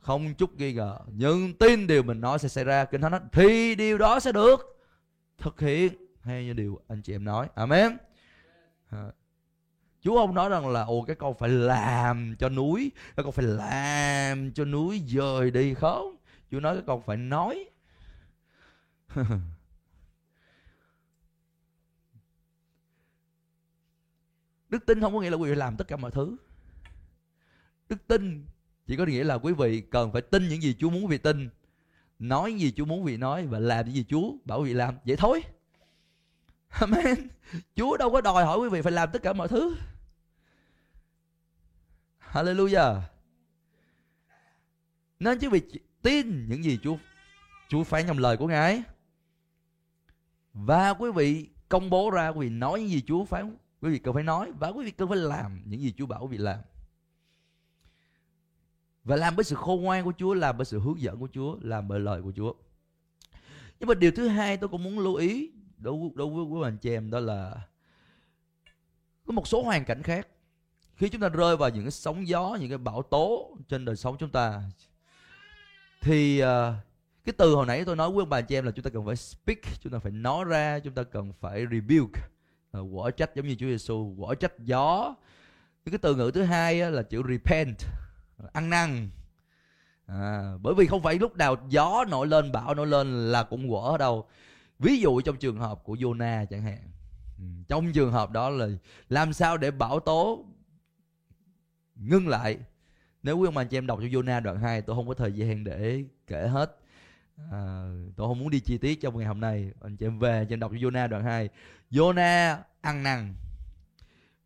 Không 0.00 0.34
chút 0.34 0.54
nghi 0.54 0.72
ngờ. 0.72 0.98
Nhưng 1.06 1.54
tin 1.54 1.86
điều 1.86 2.02
mình 2.02 2.20
nói 2.20 2.38
sẽ 2.38 2.48
xảy 2.48 2.64
ra. 2.64 2.84
Kinh 2.84 3.00
thánh 3.00 3.10
nói, 3.10 3.20
thì 3.32 3.74
điều 3.74 3.98
đó 3.98 4.20
sẽ 4.20 4.32
được 4.32 4.84
thực 5.38 5.60
hiện. 5.60 5.92
Hay 6.22 6.44
như 6.44 6.52
điều 6.52 6.80
anh 6.88 7.02
chị 7.02 7.14
em 7.14 7.24
nói. 7.24 7.48
Amen. 7.54 7.96
À, 8.90 8.98
Chúa 10.02 10.18
ông 10.18 10.34
nói 10.34 10.48
rằng 10.48 10.68
là, 10.68 10.82
ồ, 10.82 11.02
cái 11.02 11.16
con 11.16 11.34
phải 11.34 11.48
làm 11.48 12.36
cho 12.38 12.48
núi, 12.48 12.92
cái 13.16 13.24
con 13.24 13.32
phải 13.32 13.44
làm 13.44 14.52
cho 14.52 14.64
núi 14.64 15.02
dời 15.06 15.50
đi 15.50 15.74
không? 15.74 16.16
Chúa 16.50 16.60
nói 16.60 16.76
các 16.76 16.84
con 16.86 17.02
phải 17.02 17.16
nói. 17.16 17.64
Đức 24.68 24.86
tin 24.86 25.00
không 25.00 25.14
có 25.14 25.20
nghĩa 25.20 25.30
là 25.30 25.36
quý 25.36 25.50
vị 25.50 25.54
làm 25.54 25.76
tất 25.76 25.88
cả 25.88 25.96
mọi 25.96 26.10
thứ. 26.10 26.36
Đức 27.88 28.06
tin 28.06 28.46
chỉ 28.86 28.96
có 28.96 29.04
nghĩa 29.04 29.24
là 29.24 29.34
quý 29.34 29.52
vị 29.52 29.80
cần 29.80 30.12
phải 30.12 30.22
tin 30.22 30.48
những 30.48 30.62
gì 30.62 30.76
Chúa 30.78 30.90
muốn 30.90 31.04
quý 31.04 31.10
vị 31.10 31.18
tin, 31.18 31.50
Nói 32.18 32.50
những 32.50 32.60
gì 32.60 32.72
Chúa 32.76 32.84
muốn 32.84 33.04
quý 33.04 33.12
vị 33.12 33.18
nói 33.18 33.46
Và 33.46 33.58
làm 33.58 33.86
những 33.86 33.94
gì 33.94 34.04
Chúa 34.08 34.32
bảo 34.44 34.60
quý 34.60 34.64
vị 34.64 34.74
làm. 34.74 34.94
Vậy 35.04 35.16
thôi. 35.16 35.42
Amen. 36.68 37.28
Chúa 37.76 37.96
đâu 37.96 38.10
có 38.10 38.20
đòi 38.20 38.44
hỏi 38.44 38.58
quý 38.58 38.68
vị 38.68 38.82
phải 38.82 38.92
làm 38.92 39.08
tất 39.12 39.22
cả 39.22 39.32
mọi 39.32 39.48
thứ. 39.48 39.74
Hallelujah. 42.32 43.00
Nên 45.18 45.38
chứ 45.38 45.50
vì 45.50 45.60
tin 46.02 46.48
những 46.48 46.64
gì 46.64 46.78
Chúa 46.82 46.96
Chúa 47.68 47.84
phán 47.84 48.06
trong 48.06 48.18
lời 48.18 48.36
của 48.36 48.46
Ngài. 48.46 48.82
Và 50.52 50.90
quý 50.90 51.10
vị 51.10 51.48
công 51.68 51.90
bố 51.90 52.10
ra 52.10 52.28
quý 52.28 52.40
vị 52.40 52.54
nói 52.54 52.80
những 52.80 52.88
gì 52.88 53.02
Chúa 53.06 53.24
phán 53.24 53.56
quý 53.80 53.90
vị 53.90 53.98
cần 53.98 54.14
phải 54.14 54.22
nói 54.22 54.52
và 54.58 54.68
quý 54.68 54.84
vị 54.84 54.90
cần 54.90 55.08
phải 55.08 55.18
làm 55.18 55.62
những 55.66 55.80
gì 55.80 55.94
Chúa 55.98 56.06
bảo 56.06 56.22
quý 56.22 56.28
vị 56.28 56.38
làm. 56.38 56.58
Và 59.04 59.16
làm 59.16 59.34
với 59.36 59.44
sự 59.44 59.56
khôn 59.56 59.82
ngoan 59.82 60.04
của 60.04 60.12
Chúa 60.18 60.34
làm 60.34 60.56
bởi 60.56 60.64
sự 60.64 60.80
hướng 60.80 61.00
dẫn 61.00 61.18
của 61.18 61.28
Chúa 61.32 61.56
làm 61.60 61.88
bởi 61.88 62.00
lời 62.00 62.22
của 62.22 62.32
Chúa. 62.36 62.54
Nhưng 63.80 63.88
mà 63.88 63.94
điều 63.94 64.10
thứ 64.10 64.28
hai 64.28 64.56
tôi 64.56 64.68
cũng 64.68 64.84
muốn 64.84 64.98
lưu 64.98 65.14
ý 65.14 65.50
đối, 65.78 66.10
đối 66.14 66.28
với 66.28 66.44
quý 66.44 66.60
anh 66.64 66.78
chị 66.78 66.90
em 66.90 67.10
đó 67.10 67.20
là 67.20 67.68
có 69.26 69.32
một 69.32 69.48
số 69.48 69.62
hoàn 69.62 69.84
cảnh 69.84 70.02
khác 70.02 70.28
khi 70.96 71.08
chúng 71.08 71.20
ta 71.20 71.28
rơi 71.28 71.56
vào 71.56 71.70
những 71.70 71.84
cái 71.84 71.90
sóng 71.90 72.28
gió 72.28 72.56
những 72.60 72.68
cái 72.68 72.78
bão 72.78 73.02
tố 73.02 73.56
trên 73.68 73.84
đời 73.84 73.96
sống 73.96 74.16
chúng 74.18 74.30
ta 74.30 74.62
thì 76.00 76.42
uh, 76.42 76.74
cái 77.24 77.32
từ 77.38 77.54
hồi 77.54 77.66
nãy 77.66 77.84
tôi 77.84 77.96
nói 77.96 78.10
với 78.10 78.22
ông 78.22 78.28
bà 78.28 78.40
chị 78.40 78.54
em 78.54 78.64
là 78.64 78.70
chúng 78.70 78.82
ta 78.82 78.90
cần 78.90 79.06
phải 79.06 79.16
speak 79.16 79.58
chúng 79.80 79.92
ta 79.92 79.98
phải 79.98 80.12
nói 80.12 80.44
ra 80.44 80.78
chúng 80.78 80.94
ta 80.94 81.02
cần 81.02 81.32
phải 81.40 81.66
rebuke. 81.70 82.20
Uh, 82.78 82.88
quở 82.94 83.10
trách 83.10 83.34
giống 83.34 83.46
như 83.46 83.54
Chúa 83.54 83.66
Giêsu 83.66 84.14
quở 84.18 84.34
trách 84.34 84.58
gió. 84.58 85.14
Cái 85.84 85.98
từ 85.98 86.14
ngữ 86.14 86.30
thứ 86.34 86.42
hai 86.42 86.90
là 86.90 87.02
chữ 87.02 87.22
repent 87.28 87.76
ăn 88.52 88.70
năn. 88.70 89.10
À, 90.06 90.52
bởi 90.62 90.74
vì 90.74 90.86
không 90.86 91.02
phải 91.02 91.18
lúc 91.18 91.36
nào 91.36 91.56
gió 91.68 92.04
nổi 92.08 92.26
lên 92.26 92.52
bão 92.52 92.74
nổi 92.74 92.86
lên 92.86 93.32
là 93.32 93.42
cũng 93.42 93.70
quở 93.70 93.90
ở 93.90 93.98
đâu. 93.98 94.26
Ví 94.78 95.00
dụ 95.00 95.20
trong 95.20 95.36
trường 95.36 95.58
hợp 95.58 95.84
của 95.84 95.94
Jonah 95.94 96.46
chẳng 96.46 96.62
hạn. 96.62 96.78
Ừ, 97.38 97.44
trong 97.68 97.92
trường 97.92 98.12
hợp 98.12 98.30
đó 98.30 98.50
là 98.50 98.68
làm 99.08 99.32
sao 99.32 99.56
để 99.56 99.70
bão 99.70 100.00
tố 100.00 100.44
ngưng 101.96 102.28
lại. 102.28 102.58
Nếu 103.22 103.38
quý 103.38 103.46
ông 103.46 103.56
anh 103.56 103.68
chị 103.68 103.76
em 103.76 103.86
đọc 103.86 103.98
cho 104.02 104.06
Jonah 104.06 104.42
đoạn 104.42 104.58
2 104.58 104.82
tôi 104.82 104.96
không 104.96 105.08
có 105.08 105.14
thời 105.14 105.32
gian 105.32 105.64
để 105.64 106.04
kể 106.26 106.46
hết. 106.48 106.78
À, 107.50 107.84
tôi 108.16 108.28
không 108.28 108.38
muốn 108.38 108.50
đi 108.50 108.60
chi 108.60 108.78
tiết 108.78 109.00
trong 109.00 109.18
ngày 109.18 109.26
hôm 109.26 109.40
nay. 109.40 109.70
Anh 109.80 109.96
chị 109.96 110.06
em 110.06 110.18
về 110.18 110.46
chị 110.48 110.52
em 110.52 110.60
đọc 110.60 110.70
cho 110.74 110.88
Jonah 110.88 111.08
đoạn 111.08 111.24
2 111.24 111.48
Jonah 111.90 112.56
ăn 112.80 113.02
năn. 113.02 113.34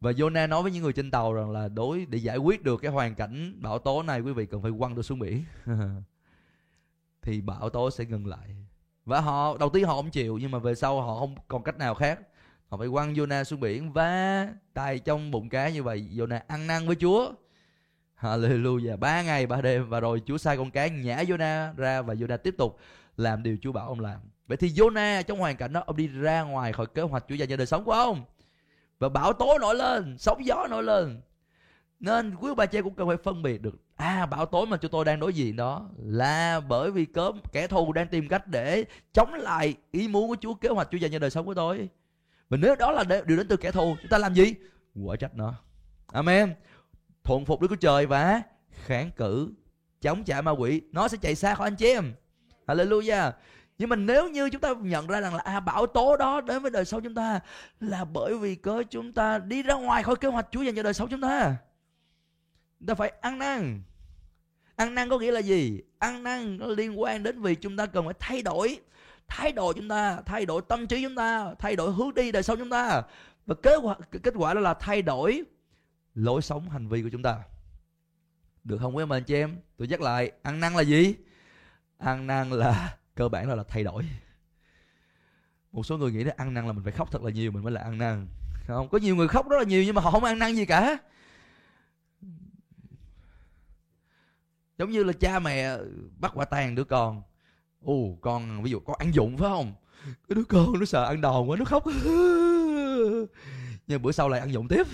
Và 0.01 0.11
Jonah 0.11 0.49
nói 0.49 0.63
với 0.63 0.73
những 0.73 0.83
người 0.83 0.93
trên 0.93 1.11
tàu 1.11 1.33
rằng 1.33 1.51
là 1.51 1.69
đối 1.69 2.07
để 2.07 2.19
giải 2.19 2.37
quyết 2.37 2.63
được 2.63 2.77
cái 2.77 2.91
hoàn 2.91 3.15
cảnh 3.15 3.59
bão 3.63 3.79
tố 3.79 4.03
này 4.03 4.21
quý 4.21 4.33
vị 4.33 4.47
cần 4.47 4.63
phải 4.63 4.71
quăng 4.79 4.95
tôi 4.95 5.05
xuống 5.05 5.19
biển 5.19 5.45
thì 7.23 7.41
bão 7.41 7.71
tố 7.71 7.91
sẽ 7.91 8.05
ngừng 8.05 8.27
lại. 8.27 8.57
Và 9.05 9.21
họ 9.21 9.57
đầu 9.59 9.71
tiên 9.71 9.85
họ 9.85 9.95
không 9.95 10.11
chịu 10.11 10.39
nhưng 10.39 10.51
mà 10.51 10.59
về 10.59 10.75
sau 10.75 11.01
họ 11.01 11.19
không 11.19 11.35
còn 11.49 11.63
cách 11.63 11.79
nào 11.79 11.95
khác 11.95 12.21
họ 12.69 12.79
phải 12.79 12.89
quăng 12.93 13.15
Jonah 13.15 13.45
xuống 13.45 13.61
biển 13.61 13.93
và 13.93 14.49
tay 14.75 14.99
trong 14.99 15.31
bụng 15.31 15.49
cá 15.49 15.69
như 15.69 15.83
vậy 15.83 16.09
Jonah 16.15 16.41
ăn 16.47 16.67
năn 16.67 16.87
với 16.87 16.97
Chúa 16.97 17.33
Hallelujah. 18.21 18.97
Ba 18.97 19.23
ngày 19.23 19.47
ba 19.47 19.61
đêm 19.61 19.89
và 19.89 20.01
rồi 20.01 20.23
Chúa 20.27 20.39
sai 20.39 20.57
con 20.57 20.71
cá 20.71 20.87
nhả 20.87 21.23
Jonah 21.23 21.75
ra 21.77 22.03
và 22.03 22.15
Jonah 22.15 22.39
tiếp 22.39 22.55
tục 22.59 22.79
làm 23.17 23.43
điều 23.43 23.57
Chúa 23.63 23.73
bảo 23.73 23.89
ông 23.89 24.01
làm. 24.01 24.21
Vậy 24.47 24.57
thì 24.57 24.69
Jonah 24.69 25.23
trong 25.23 25.39
hoàn 25.39 25.57
cảnh 25.57 25.73
đó 25.73 25.83
ông 25.87 25.97
đi 25.97 26.07
ra 26.07 26.43
ngoài 26.43 26.73
khỏi 26.73 26.87
kế 26.87 27.03
hoạch 27.03 27.25
Chúa 27.29 27.35
dành 27.35 27.49
cho 27.49 27.57
đời 27.57 27.67
sống 27.67 27.85
của 27.85 27.93
ông. 27.93 28.25
Và 28.99 29.09
bão 29.09 29.33
tố 29.33 29.59
nổi 29.59 29.75
lên, 29.75 30.17
sóng 30.19 30.47
gió 30.47 30.67
nổi 30.71 30.83
lên. 30.83 31.21
Nên 32.01 32.35
quý 32.35 32.51
bà 32.57 32.67
chị 32.67 32.83
cũng 32.83 32.95
cần 32.95 33.09
phải 33.09 33.17
phân 33.17 33.43
biệt 33.43 33.63
được 33.63 33.75
À 33.97 34.27
bão 34.27 34.47
tố 34.47 34.65
mà 34.65 34.77
chúng 34.77 34.91
tôi 34.91 35.05
đang 35.05 35.21
đối 35.21 35.35
diện 35.35 35.57
đó 35.57 35.89
Là 35.99 36.61
bởi 36.61 36.91
vì 36.91 37.05
cớm 37.05 37.41
kẻ 37.53 37.67
thù 37.67 37.93
đang 37.93 38.09
tìm 38.09 38.29
cách 38.29 38.47
để 38.47 38.85
Chống 39.13 39.35
lại 39.35 39.75
ý 39.91 40.09
muốn 40.09 40.29
của 40.29 40.37
Chúa 40.41 40.55
Kế 40.55 40.69
hoạch 40.69 40.89
Chúa 40.91 40.99
dành 40.99 41.13
cho 41.13 41.19
đời 41.19 41.31
sống 41.31 41.47
của 41.47 41.55
tôi 41.55 41.89
và 42.49 42.57
nếu 42.57 42.77
đó 42.77 42.93
là 42.93 43.05
điều 43.05 43.37
đến 43.37 43.49
từ 43.49 43.57
kẻ 43.57 43.73
thù. 43.73 43.97
Chúng 44.03 44.11
ta 44.11 44.19
làm 44.19 44.35
gì? 44.35 44.55
Quả 45.05 45.17
trách 45.17 45.35
nó. 45.35 45.55
Amen. 46.07 46.55
Thuận 47.25 47.45
phục 47.45 47.61
Đức 47.61 47.69
Chúa 47.71 47.77
Trời 47.77 48.07
và 48.07 48.43
kháng 48.71 49.11
cự 49.11 49.49
chống 50.01 50.25
trả 50.25 50.43
ma 50.43 50.51
quỷ. 50.51 50.83
Nó 50.93 51.09
sẽ 51.09 51.19
chạy 51.21 51.35
xa 51.35 51.55
khỏi 51.55 51.67
anh 51.67 51.77
chị 51.77 51.87
em. 51.87 52.13
Hallelujah. 52.67 53.33
Nhưng 53.79 53.89
mà 53.89 53.97
nếu 53.97 54.29
như 54.29 54.51
chúng 54.51 54.61
ta 54.61 54.75
nhận 54.81 55.07
ra 55.07 55.21
rằng 55.21 55.35
là 55.35 55.43
à, 55.43 55.61
bão 55.61 55.87
tố 55.87 56.17
đó 56.17 56.41
đến 56.41 56.63
với 56.63 56.71
đời 56.71 56.85
sống 56.85 57.03
chúng 57.03 57.15
ta 57.15 57.41
là 57.81 58.05
bởi 58.05 58.39
vì 58.39 58.55
cớ 58.55 58.83
chúng 58.91 59.13
ta 59.13 59.39
đi 59.39 59.63
ra 59.63 59.75
ngoài 59.75 60.03
khỏi 60.03 60.17
kế 60.17 60.29
hoạch 60.29 60.49
Chúa 60.51 60.63
dành 60.63 60.75
cho 60.75 60.83
đời 60.83 60.95
sống 60.95 61.09
chúng 61.09 61.21
ta. 61.21 61.57
Chúng 62.79 62.87
ta 62.87 62.95
phải 62.95 63.13
ăn 63.21 63.39
năn. 63.39 63.83
Ăn 64.77 64.95
năn 64.95 65.09
có 65.09 65.19
nghĩa 65.19 65.33
là 65.33 65.41
gì? 65.41 65.83
Ăn 65.99 66.23
năn 66.23 66.59
nó 66.59 66.67
liên 66.67 67.01
quan 67.01 67.23
đến 67.23 67.43
vì 67.43 67.55
chúng 67.55 67.77
ta 67.77 67.87
cần 67.87 68.05
phải 68.05 68.15
thay 68.19 68.43
đổi 68.43 68.81
thái 69.29 69.53
độ 69.53 69.73
chúng 69.73 69.89
ta 69.89 70.21
thay 70.27 70.47
đổi 70.47 70.63
tâm 70.69 70.87
trí 70.87 71.03
chúng 71.03 71.15
ta 71.15 71.55
thay 71.59 71.77
đổi 71.77 71.93
hướng 71.93 72.15
đi 72.15 72.33
đời 72.33 72.43
sống 72.43 72.59
chúng 72.59 72.71
ta. 72.71 73.03
Và 73.47 73.55
kết 73.63 73.77
quả 73.83 73.97
kết 74.23 74.35
quả 74.37 74.55
đó 74.55 74.61
là 74.61 74.75
thay 74.75 75.03
đổi 75.03 75.43
lối 76.15 76.43
sống 76.43 76.71
hành 76.71 76.89
vi 76.89 77.03
của 77.03 77.09
chúng 77.13 77.23
ta. 77.23 77.43
Được 78.65 78.79
không 78.81 78.97
quý 78.97 79.03
ông 79.03 79.09
bà 79.09 79.17
anh 79.17 79.25
chị 79.25 79.35
em? 79.35 79.57
Tôi 79.77 79.89
nhắc 79.89 80.01
lại 80.01 80.33
ăn 80.43 80.61
năn 80.61 80.75
là 80.75 80.83
gì? 80.83 81.15
Ăn 81.99 82.27
năn 82.27 82.51
là 82.51 82.97
cơ 83.15 83.29
bản 83.29 83.49
là, 83.49 83.55
là 83.55 83.63
thay 83.69 83.85
đổi. 83.85 84.03
Một 85.73 85.87
số 85.87 85.99
người 85.99 86.13
nghĩ 86.13 86.25
là 86.25 86.35
ăn 86.37 86.55
năn 86.55 86.67
là 86.67 86.73
mình 86.73 86.85
phải 86.85 86.93
khóc 86.93 87.13
thật 87.13 87.23
là 87.23 87.31
nhiều 87.31 87.53
mình 87.53 87.63
mới 87.63 87.73
là 87.73 87.81
ăn 87.81 87.99
năn. 87.99 88.27
Không 88.67 88.89
có 88.89 88.99
nhiều 88.99 89.17
người 89.17 89.29
khóc 89.29 89.49
rất 89.49 89.57
là 89.57 89.65
nhiều 89.65 89.83
nhưng 89.85 89.95
mà 89.95 90.03
họ 90.03 90.11
không 90.11 90.25
ăn 90.25 90.39
năn 90.39 90.55
gì 90.55 90.67
cả. 90.67 90.99
Giống 94.79 94.91
như 94.91 95.05
là 95.05 95.13
cha 95.13 95.39
mẹ 95.39 95.77
bắt 96.19 96.33
quả 96.35 96.45
tang 96.45 96.75
đứa 96.75 96.85
con 96.85 97.23
ồ, 97.85 98.19
con, 98.21 98.63
ví 98.63 98.71
dụ 98.71 98.81
con 98.81 98.97
ăn 98.99 99.15
dụng 99.15 99.37
phải 99.37 99.49
không? 99.49 99.75
Cái 100.05 100.35
đứa 100.35 100.45
con 100.45 100.79
nó 100.79 100.85
sợ 100.85 101.05
ăn 101.05 101.21
đòn 101.21 101.49
quá, 101.49 101.57
nó 101.57 101.65
khóc. 101.65 101.85
Nhưng 103.87 104.03
bữa 104.03 104.13
sau 104.13 104.29
lại 104.29 104.41
ăn 104.41 104.53
dụng 104.53 104.69
tiếp. 104.69 104.87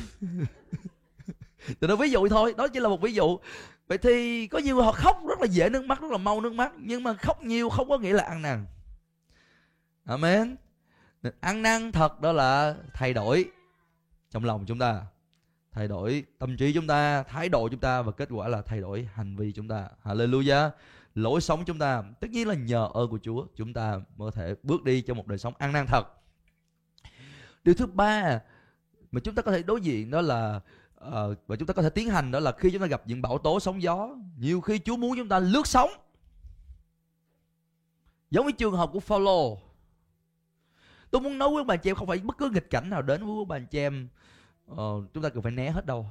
Thì 1.67 1.87
đó 1.89 1.97
ví 1.97 2.11
dụ 2.11 2.29
thôi, 2.29 2.55
đó 2.57 2.69
chỉ 2.69 2.81
là 2.81 2.89
một 2.89 3.01
ví 3.01 3.15
dụ. 3.15 3.39
Vậy 3.87 3.99
thì 3.99 4.47
có 4.47 4.59
nhiều 4.59 4.77
người 4.77 4.85
họ 4.85 4.93
khóc 4.93 5.19
rất 5.29 5.41
là 5.41 5.47
dễ 5.47 5.69
nước 5.69 5.85
mắt, 5.85 6.01
rất 6.01 6.11
là 6.11 6.19
mau 6.19 6.41
nước 6.41 6.53
mắt. 6.53 6.73
Nhưng 6.79 7.03
mà 7.03 7.15
khóc 7.15 7.43
nhiều 7.43 7.71
không 7.71 7.89
có 7.89 7.99
nghĩa 7.99 8.13
là 8.13 8.23
ăn 8.23 8.43
năn. 8.43 8.67
Amen. 10.05 10.57
Ăn 11.41 11.63
năn 11.63 11.93
thật 11.93 12.21
đó 12.21 12.33
là 12.33 12.75
thay 12.95 13.15
đổi 13.15 13.45
trong 14.31 14.45
lòng 14.45 14.65
chúng 14.67 14.79
ta, 14.79 15.03
thay 15.73 15.89
đổi 15.89 16.25
tâm 16.39 16.57
trí 16.57 16.73
chúng 16.73 16.87
ta, 16.87 17.23
thái 17.23 17.49
độ 17.49 17.69
chúng 17.69 17.81
ta 17.81 18.03
và 18.03 18.13
kết 18.13 18.29
quả 18.31 18.49
là 18.49 18.63
thay 18.63 18.81
đổi 18.81 19.09
hành 19.15 19.37
vi 19.37 19.53
chúng 19.53 19.69
ta. 19.69 19.89
Hallelujah 20.05 20.71
lối 21.15 21.41
sống 21.41 21.65
chúng 21.65 21.79
ta. 21.79 22.03
Tất 22.21 22.31
nhiên 22.31 22.49
là 22.49 22.55
nhờ 22.55 22.89
ơn 22.95 23.11
của 23.11 23.19
Chúa 23.23 23.47
chúng 23.57 23.73
ta 23.73 24.01
mới 24.17 24.31
có 24.31 24.31
thể 24.31 24.55
bước 24.63 24.85
đi 24.85 25.01
trong 25.01 25.17
một 25.17 25.27
đời 25.27 25.39
sống 25.39 25.55
ăn 25.59 25.73
năn 25.73 25.87
thật. 25.87 26.07
Điều 27.65 27.75
thứ 27.75 27.87
ba 27.87 28.41
mà 29.13 29.21
chúng 29.21 29.35
ta 29.35 29.43
có 29.43 29.53
thể 29.53 29.63
đối 29.63 29.81
diện 29.81 30.11
đó 30.11 30.21
là 30.21 30.61
uh, 31.07 31.39
và 31.47 31.57
chúng 31.57 31.67
ta 31.67 31.75
có 31.75 31.83
thể 31.83 31.91
tiến 31.91 32.09
hành 32.09 32.31
đó 32.31 32.41
là 32.41 32.53
khi 32.53 32.71
chúng 32.71 32.81
ta 32.81 32.87
gặp 32.87 33.03
những 33.07 33.23
bão 33.23 33.39
tố 33.39 33.61
sóng 33.61 33.83
gió 33.83 34.17
nhiều 34.39 34.61
khi 34.61 34.79
Chúa 34.79 34.97
muốn 34.97 35.17
chúng 35.17 35.29
ta 35.29 35.39
lướt 35.39 35.67
sóng. 35.67 35.91
Giống 38.31 38.47
như 38.47 38.53
trường 38.53 38.77
hợp 38.77 38.91
của 38.93 39.01
Phaolô. 39.01 39.59
Tôi 41.11 41.21
muốn 41.21 41.39
nói 41.39 41.51
với 41.55 41.65
bạn 41.65 41.79
chị 41.83 41.91
em 41.91 41.97
không 41.97 42.09
phải 42.09 42.19
bất 42.19 42.39
cứ 42.39 42.51
nghịch 42.51 42.71
cảnh 42.71 42.91
nào 42.91 43.03
đến 43.03 43.27
với 43.27 43.45
bạn 43.45 43.67
chị 43.67 43.79
em 43.79 44.09
uh, 44.71 44.77
chúng 45.15 45.23
ta 45.23 45.29
cần 45.29 45.43
phải 45.43 45.53
né 45.53 45.71
hết 45.71 45.87
đâu. 45.87 46.11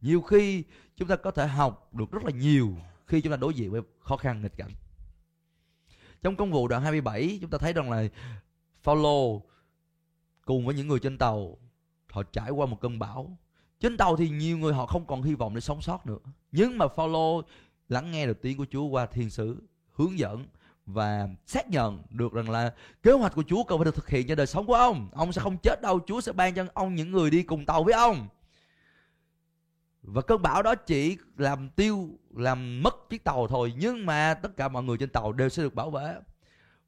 Nhiều 0.00 0.22
khi 0.22 0.64
chúng 0.96 1.08
ta 1.08 1.16
có 1.16 1.30
thể 1.30 1.46
học 1.46 1.94
được 1.94 2.10
rất 2.10 2.24
là 2.24 2.30
nhiều 2.30 2.76
khi 3.10 3.20
chúng 3.20 3.30
ta 3.30 3.36
đối 3.36 3.54
diện 3.54 3.70
với 3.70 3.80
khó 4.00 4.16
khăn 4.16 4.42
nghịch 4.42 4.56
cảnh 4.56 4.70
trong 6.22 6.36
công 6.36 6.52
vụ 6.52 6.68
đoạn 6.68 6.82
27 6.82 7.38
chúng 7.40 7.50
ta 7.50 7.58
thấy 7.58 7.72
rằng 7.72 7.90
là 7.90 8.04
Phaolô 8.82 9.42
cùng 10.44 10.66
với 10.66 10.74
những 10.74 10.88
người 10.88 10.98
trên 11.00 11.18
tàu 11.18 11.58
họ 12.10 12.22
trải 12.22 12.50
qua 12.50 12.66
một 12.66 12.80
cơn 12.80 12.98
bão 12.98 13.36
trên 13.80 13.96
tàu 13.96 14.16
thì 14.16 14.28
nhiều 14.28 14.58
người 14.58 14.74
họ 14.74 14.86
không 14.86 15.06
còn 15.06 15.22
hy 15.22 15.34
vọng 15.34 15.54
để 15.54 15.60
sống 15.60 15.82
sót 15.82 16.06
nữa 16.06 16.18
nhưng 16.52 16.78
mà 16.78 16.88
Phaolô 16.88 17.42
lắng 17.88 18.10
nghe 18.10 18.26
được 18.26 18.42
tiếng 18.42 18.58
của 18.58 18.66
Chúa 18.70 18.84
qua 18.84 19.06
thiên 19.06 19.30
sứ 19.30 19.62
hướng 19.92 20.18
dẫn 20.18 20.46
và 20.86 21.28
xác 21.46 21.68
nhận 21.68 22.02
được 22.10 22.32
rằng 22.32 22.50
là 22.50 22.72
kế 23.02 23.12
hoạch 23.12 23.34
của 23.34 23.42
Chúa 23.48 23.64
cần 23.64 23.78
phải 23.78 23.84
được 23.84 23.94
thực 23.94 24.08
hiện 24.08 24.26
cho 24.26 24.34
đời 24.34 24.46
sống 24.46 24.66
của 24.66 24.74
ông. 24.74 25.08
Ông 25.12 25.32
sẽ 25.32 25.40
không 25.42 25.56
chết 25.56 25.82
đâu, 25.82 26.00
Chúa 26.06 26.20
sẽ 26.20 26.32
ban 26.32 26.54
cho 26.54 26.64
ông 26.74 26.94
những 26.94 27.12
người 27.12 27.30
đi 27.30 27.42
cùng 27.42 27.66
tàu 27.66 27.84
với 27.84 27.94
ông. 27.94 28.28
Và 30.02 30.22
cơn 30.22 30.42
bão 30.42 30.62
đó 30.62 30.74
chỉ 30.74 31.16
làm 31.36 31.68
tiêu, 31.68 32.08
làm 32.36 32.82
mất 32.82 33.10
chiếc 33.10 33.24
tàu 33.24 33.46
thôi, 33.46 33.72
nhưng 33.78 34.06
mà 34.06 34.34
tất 34.34 34.56
cả 34.56 34.68
mọi 34.68 34.82
người 34.82 34.96
trên 34.96 35.08
tàu 35.08 35.32
đều 35.32 35.48
sẽ 35.48 35.62
được 35.62 35.74
bảo 35.74 35.90
vệ. 35.90 36.14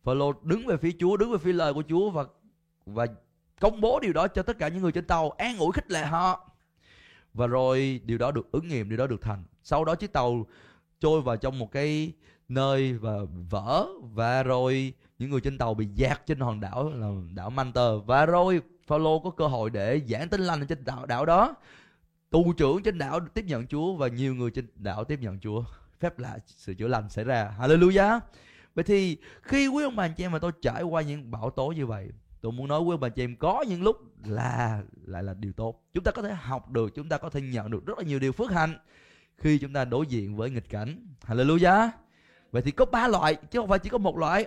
Phaolô 0.02 0.32
đứng 0.42 0.66
về 0.66 0.76
phía 0.76 0.92
Chúa, 0.98 1.16
đứng 1.16 1.32
về 1.32 1.38
phía 1.38 1.52
lời 1.52 1.74
của 1.74 1.82
Chúa 1.88 2.10
và 2.10 2.24
và 2.86 3.06
công 3.60 3.80
bố 3.80 4.00
điều 4.00 4.12
đó 4.12 4.28
cho 4.28 4.42
tất 4.42 4.58
cả 4.58 4.68
những 4.68 4.82
người 4.82 4.92
trên 4.92 5.04
tàu, 5.04 5.30
an 5.30 5.58
ủi 5.58 5.72
khích 5.72 5.90
lệ 5.90 6.04
họ. 6.04 6.50
Và 7.34 7.46
rồi 7.46 8.00
điều 8.04 8.18
đó 8.18 8.30
được 8.30 8.52
ứng 8.52 8.68
nghiệm, 8.68 8.88
điều 8.88 8.98
đó 8.98 9.06
được 9.06 9.22
thành. 9.22 9.44
Sau 9.62 9.84
đó 9.84 9.94
chiếc 9.94 10.12
tàu 10.12 10.46
trôi 11.00 11.22
vào 11.22 11.36
trong 11.36 11.58
một 11.58 11.72
cái 11.72 12.12
nơi 12.48 12.92
và 12.92 13.12
vỡ 13.50 13.86
và 14.14 14.42
rồi 14.42 14.94
những 15.18 15.30
người 15.30 15.40
trên 15.40 15.58
tàu 15.58 15.74
bị 15.74 15.86
dạt 15.94 16.26
trên 16.26 16.40
hòn 16.40 16.60
đảo 16.60 16.92
là 16.94 17.08
đảo 17.34 17.50
Manter 17.50 17.92
và 18.06 18.26
rồi 18.26 18.60
Phaolô 18.86 19.18
có 19.18 19.30
cơ 19.30 19.46
hội 19.46 19.70
để 19.70 20.00
giảng 20.08 20.28
tin 20.28 20.40
lành 20.40 20.66
trên 20.66 20.84
đảo, 20.84 21.06
đảo 21.06 21.26
đó 21.26 21.54
Tu 22.32 22.52
trưởng 22.52 22.82
trên 22.82 22.98
đảo 22.98 23.20
tiếp 23.34 23.44
nhận 23.44 23.66
Chúa 23.66 23.94
và 23.94 24.08
nhiều 24.08 24.34
người 24.34 24.50
trên 24.50 24.66
đảo 24.74 25.04
tiếp 25.04 25.18
nhận 25.20 25.40
Chúa. 25.40 25.64
Phép 26.00 26.18
lạ 26.18 26.38
sự 26.46 26.74
chữa 26.74 26.88
lành 26.88 27.08
xảy 27.08 27.24
ra. 27.24 27.54
Hallelujah. 27.58 28.20
Vậy 28.74 28.84
thì 28.84 29.16
khi 29.42 29.68
quý 29.68 29.84
ông 29.84 29.96
bà 29.96 30.04
anh 30.04 30.14
chị 30.16 30.24
em 30.24 30.32
mà 30.32 30.38
tôi 30.38 30.52
trải 30.62 30.82
qua 30.82 31.02
những 31.02 31.30
bão 31.30 31.50
tố 31.50 31.68
như 31.68 31.86
vậy, 31.86 32.08
tôi 32.40 32.52
muốn 32.52 32.68
nói 32.68 32.80
quý 32.80 32.94
ông 32.94 33.00
bà 33.00 33.08
chị 33.08 33.24
em 33.24 33.36
có 33.36 33.64
những 33.68 33.82
lúc 33.82 33.96
là, 34.26 34.82
lại 35.04 35.22
là 35.22 35.34
điều 35.34 35.52
tốt. 35.52 35.82
Chúng 35.94 36.04
ta 36.04 36.10
có 36.10 36.22
thể 36.22 36.34
học 36.34 36.70
được, 36.70 36.94
chúng 36.94 37.08
ta 37.08 37.18
có 37.18 37.30
thể 37.30 37.40
nhận 37.40 37.70
được 37.70 37.86
rất 37.86 37.98
là 37.98 38.04
nhiều 38.04 38.18
điều 38.18 38.32
phước 38.32 38.50
hạnh 38.50 38.78
khi 39.36 39.58
chúng 39.58 39.72
ta 39.72 39.84
đối 39.84 40.06
diện 40.06 40.36
với 40.36 40.50
nghịch 40.50 40.68
cảnh. 40.68 41.06
Hallelujah. 41.26 41.88
Vậy 42.50 42.62
thì 42.62 42.70
có 42.70 42.84
ba 42.84 43.08
loại, 43.08 43.34
chứ 43.34 43.58
không 43.58 43.68
phải 43.68 43.78
chỉ 43.78 43.88
có 43.88 43.98
một 43.98 44.18
loại. 44.18 44.46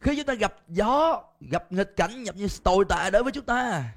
Khi 0.00 0.16
chúng 0.16 0.26
ta 0.26 0.34
gặp 0.34 0.54
gió, 0.68 1.22
gặp 1.40 1.72
nghịch 1.72 1.96
cảnh, 1.96 2.24
gặp 2.24 2.36
như 2.36 2.48
tồi 2.62 2.84
tệ 2.88 3.10
đối 3.10 3.22
với 3.22 3.32
chúng 3.32 3.44
ta 3.44 3.92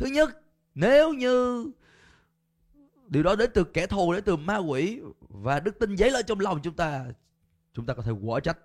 thứ 0.00 0.06
nhất, 0.06 0.30
nếu 0.74 1.12
như 1.12 1.66
điều 3.06 3.22
đó 3.22 3.36
đến 3.36 3.50
từ 3.54 3.64
kẻ 3.64 3.86
thù, 3.86 4.12
đến 4.12 4.24
từ 4.24 4.36
ma 4.36 4.56
quỷ 4.56 5.00
và 5.20 5.60
đức 5.60 5.78
tin 5.78 5.96
dấy 5.96 6.10
lên 6.10 6.26
trong 6.26 6.40
lòng 6.40 6.60
chúng 6.62 6.76
ta 6.76 7.06
chúng 7.74 7.86
ta 7.86 7.94
có 7.94 8.02
thể 8.02 8.10
quả 8.10 8.40
trách. 8.40 8.58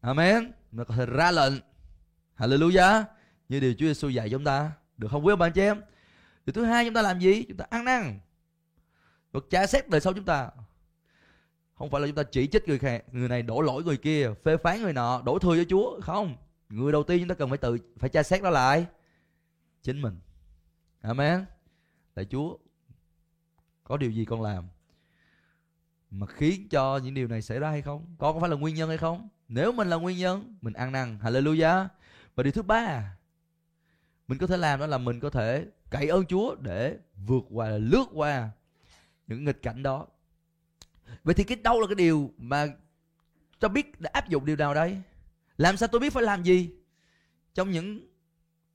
Amen. 0.00 0.52
Mà 0.72 0.84
có 0.84 0.94
thể 0.94 1.06
ra 1.06 1.30
lệnh. 1.30 1.52
Hallelujah. 2.38 3.04
Như 3.48 3.60
điều 3.60 3.74
Chúa 3.74 3.86
Giêsu 3.86 4.08
dạy 4.08 4.30
chúng 4.30 4.44
ta. 4.44 4.72
Được 4.96 5.08
không 5.10 5.26
quý 5.26 5.32
ông 5.32 5.38
bạn 5.38 5.52
chị 5.52 5.60
em? 5.60 5.80
Điều 6.46 6.52
thứ 6.52 6.64
hai 6.64 6.84
chúng 6.84 6.94
ta 6.94 7.02
làm 7.02 7.20
gì? 7.20 7.44
Chúng 7.48 7.56
ta 7.56 7.64
ăn 7.70 7.84
năn. 7.84 8.20
Và 9.32 9.40
tra 9.50 9.66
xét 9.66 9.88
đời 9.88 10.00
sau 10.00 10.12
chúng 10.12 10.24
ta. 10.24 10.50
Không 11.74 11.90
phải 11.90 12.00
là 12.00 12.06
chúng 12.06 12.16
ta 12.16 12.22
chỉ 12.22 12.46
trích 12.46 12.68
người 12.68 12.78
khác, 12.78 13.04
người 13.12 13.28
này 13.28 13.42
đổ 13.42 13.60
lỗi 13.60 13.84
người 13.84 13.96
kia, 13.96 14.30
phê 14.44 14.56
phán 14.56 14.82
người 14.82 14.92
nọ, 14.92 15.22
đổ 15.24 15.38
thừa 15.38 15.56
cho 15.56 15.64
chúa. 15.68 16.00
Không. 16.00 16.36
Người 16.68 16.92
đầu 16.92 17.02
tiên 17.02 17.18
chúng 17.18 17.28
ta 17.28 17.34
cần 17.34 17.48
phải 17.48 17.58
tự, 17.58 17.78
phải 17.98 18.10
tra 18.10 18.22
xét 18.22 18.42
đó 18.42 18.50
lại 18.50 18.86
chính 19.82 20.02
mình 20.02 20.20
amen. 21.04 21.44
Lạy 22.16 22.26
chúa, 22.30 22.56
có 23.84 23.96
điều 23.96 24.10
gì 24.10 24.24
con 24.24 24.42
làm 24.42 24.64
mà 26.10 26.26
khiến 26.26 26.68
cho 26.68 26.98
những 26.98 27.14
điều 27.14 27.28
này 27.28 27.42
xảy 27.42 27.58
ra 27.58 27.70
hay 27.70 27.82
không? 27.82 28.14
Con 28.18 28.34
có 28.34 28.40
phải 28.40 28.50
là 28.50 28.56
nguyên 28.56 28.74
nhân 28.74 28.88
hay 28.88 28.98
không? 28.98 29.28
Nếu 29.48 29.72
mình 29.72 29.88
là 29.88 29.96
nguyên 29.96 30.18
nhân, 30.18 30.56
mình 30.60 30.72
ăn 30.72 30.92
năn. 30.92 31.18
Hallelujah. 31.22 31.86
Và 32.34 32.42
điều 32.42 32.52
thứ 32.52 32.62
ba, 32.62 33.16
mình 34.28 34.38
có 34.38 34.46
thể 34.46 34.56
làm 34.56 34.80
đó 34.80 34.86
là 34.86 34.98
mình 34.98 35.20
có 35.20 35.30
thể 35.30 35.66
cậy 35.90 36.08
ơn 36.08 36.26
chúa 36.26 36.54
để 36.54 36.98
vượt 37.26 37.44
qua, 37.50 37.68
lướt 37.68 38.04
qua 38.12 38.50
những 39.26 39.44
nghịch 39.44 39.62
cảnh 39.62 39.82
đó. 39.82 40.06
Vậy 41.24 41.34
thì 41.34 41.44
cái 41.44 41.56
đâu 41.56 41.80
là 41.80 41.86
cái 41.86 41.94
điều 41.94 42.30
mà 42.38 42.66
cho 43.60 43.68
biết 43.68 44.00
đã 44.00 44.10
áp 44.12 44.28
dụng 44.28 44.44
điều 44.44 44.56
nào 44.56 44.74
đây? 44.74 45.02
Làm 45.58 45.76
sao 45.76 45.88
tôi 45.88 46.00
biết 46.00 46.12
phải 46.12 46.22
làm 46.22 46.42
gì 46.42 46.70
trong 47.54 47.70
những 47.70 48.08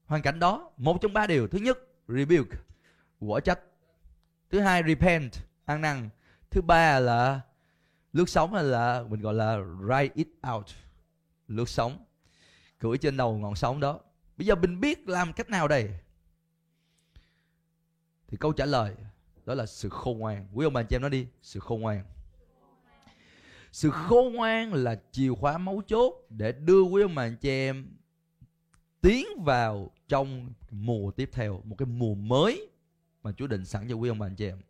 hoàn 0.05 0.21
cảnh 0.21 0.39
đó? 0.39 0.71
Một 0.77 0.97
trong 1.01 1.13
ba 1.13 1.27
điều. 1.27 1.47
Thứ 1.47 1.59
nhất 1.59 1.77
rebuke. 2.09 2.57
Quả 3.19 3.39
trách. 3.39 3.59
Thứ 4.49 4.59
hai, 4.59 4.83
repent. 4.87 5.31
Ăn 5.65 5.81
năn. 5.81 6.09
Thứ 6.49 6.61
ba 6.61 6.99
là 6.99 7.41
lướt 8.13 8.29
sóng 8.29 8.53
hay 8.53 8.63
là 8.63 9.03
mình 9.09 9.21
gọi 9.21 9.33
là 9.33 9.57
ride 9.81 10.13
it 10.13 10.27
out. 10.55 10.65
Lướt 11.47 11.69
sóng. 11.69 12.05
Cưỡi 12.79 12.97
trên 12.97 13.17
đầu 13.17 13.37
ngọn 13.37 13.55
sóng 13.55 13.79
đó. 13.79 13.99
Bây 14.37 14.47
giờ 14.47 14.55
mình 14.55 14.79
biết 14.79 15.09
làm 15.09 15.33
cách 15.33 15.49
nào 15.49 15.67
đây? 15.67 15.89
Thì 18.27 18.37
câu 18.37 18.53
trả 18.53 18.65
lời, 18.65 18.95
đó 19.45 19.53
là 19.53 19.65
sự 19.65 19.89
khôn 19.89 20.19
ngoan. 20.19 20.47
Quý 20.53 20.65
ông 20.65 20.73
bà 20.73 20.83
chị 20.83 20.95
em 20.95 21.01
nói 21.01 21.09
đi, 21.09 21.27
sự 21.41 21.59
khôn 21.59 21.81
ngoan. 21.81 22.03
Sự 23.71 23.91
khôn 23.91 24.33
ngoan 24.33 24.73
là 24.73 25.01
chìa 25.11 25.33
khóa 25.39 25.57
mấu 25.57 25.81
chốt 25.87 26.13
để 26.29 26.51
đưa 26.51 26.81
quý 26.81 27.01
ông 27.01 27.15
bà 27.15 27.29
chị 27.41 27.49
em 27.49 27.98
tiến 29.01 29.27
vào 29.43 29.91
trong 30.07 30.53
mùa 30.71 31.11
tiếp 31.11 31.29
theo 31.33 31.61
một 31.63 31.75
cái 31.77 31.85
mùa 31.85 32.15
mới 32.15 32.69
mà 33.23 33.31
Chúa 33.31 33.47
định 33.47 33.65
sẵn 33.65 33.87
cho 33.89 33.95
quý 33.95 34.09
ông 34.09 34.19
bà 34.19 34.27
anh 34.27 34.35
chị 34.35 34.45
em 34.45 34.61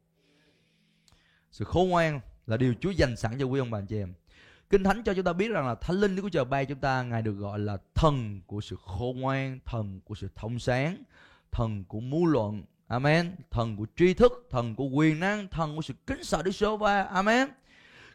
sự 1.51 1.65
khôn 1.65 1.89
ngoan 1.89 2.19
là 2.47 2.57
điều 2.57 2.73
Chúa 2.81 2.91
dành 2.91 3.15
sẵn 3.15 3.39
cho 3.39 3.45
quý 3.45 3.59
ông 3.59 3.71
bà 3.71 3.79
anh 3.79 3.87
chị 3.87 3.97
em 3.97 4.13
Kinh 4.69 4.83
Thánh 4.83 5.03
cho 5.03 5.13
chúng 5.13 5.25
ta 5.25 5.33
biết 5.33 5.51
rằng 5.51 5.67
là 5.67 5.75
Thánh 5.75 5.95
Linh 5.95 6.15
Đức 6.15 6.21
Chúa 6.21 6.29
Trời 6.29 6.45
bay 6.45 6.65
chúng 6.65 6.79
ta 6.79 7.03
Ngài 7.03 7.21
được 7.21 7.33
gọi 7.33 7.59
là 7.59 7.77
thần 7.95 8.41
của 8.47 8.61
sự 8.61 8.75
khôn 8.85 9.19
ngoan, 9.19 9.59
thần 9.65 10.01
của 10.05 10.15
sự 10.15 10.27
thông 10.35 10.59
sáng, 10.59 11.03
thần 11.51 11.83
của 11.83 11.99
mưu 11.99 12.25
luận, 12.25 12.63
Amen. 12.89 13.35
Thần 13.51 13.77
của 13.77 13.85
tri 13.95 14.13
thức, 14.13 14.47
thần 14.49 14.75
của 14.75 14.85
quyền 14.85 15.19
năng, 15.19 15.47
thần 15.47 15.75
của 15.75 15.81
sự 15.81 15.93
kính 16.07 16.23
sợ 16.23 16.43
Đức 16.43 16.51
Chúa 16.51 16.77
Va. 16.77 17.03
Amen. 17.03 17.49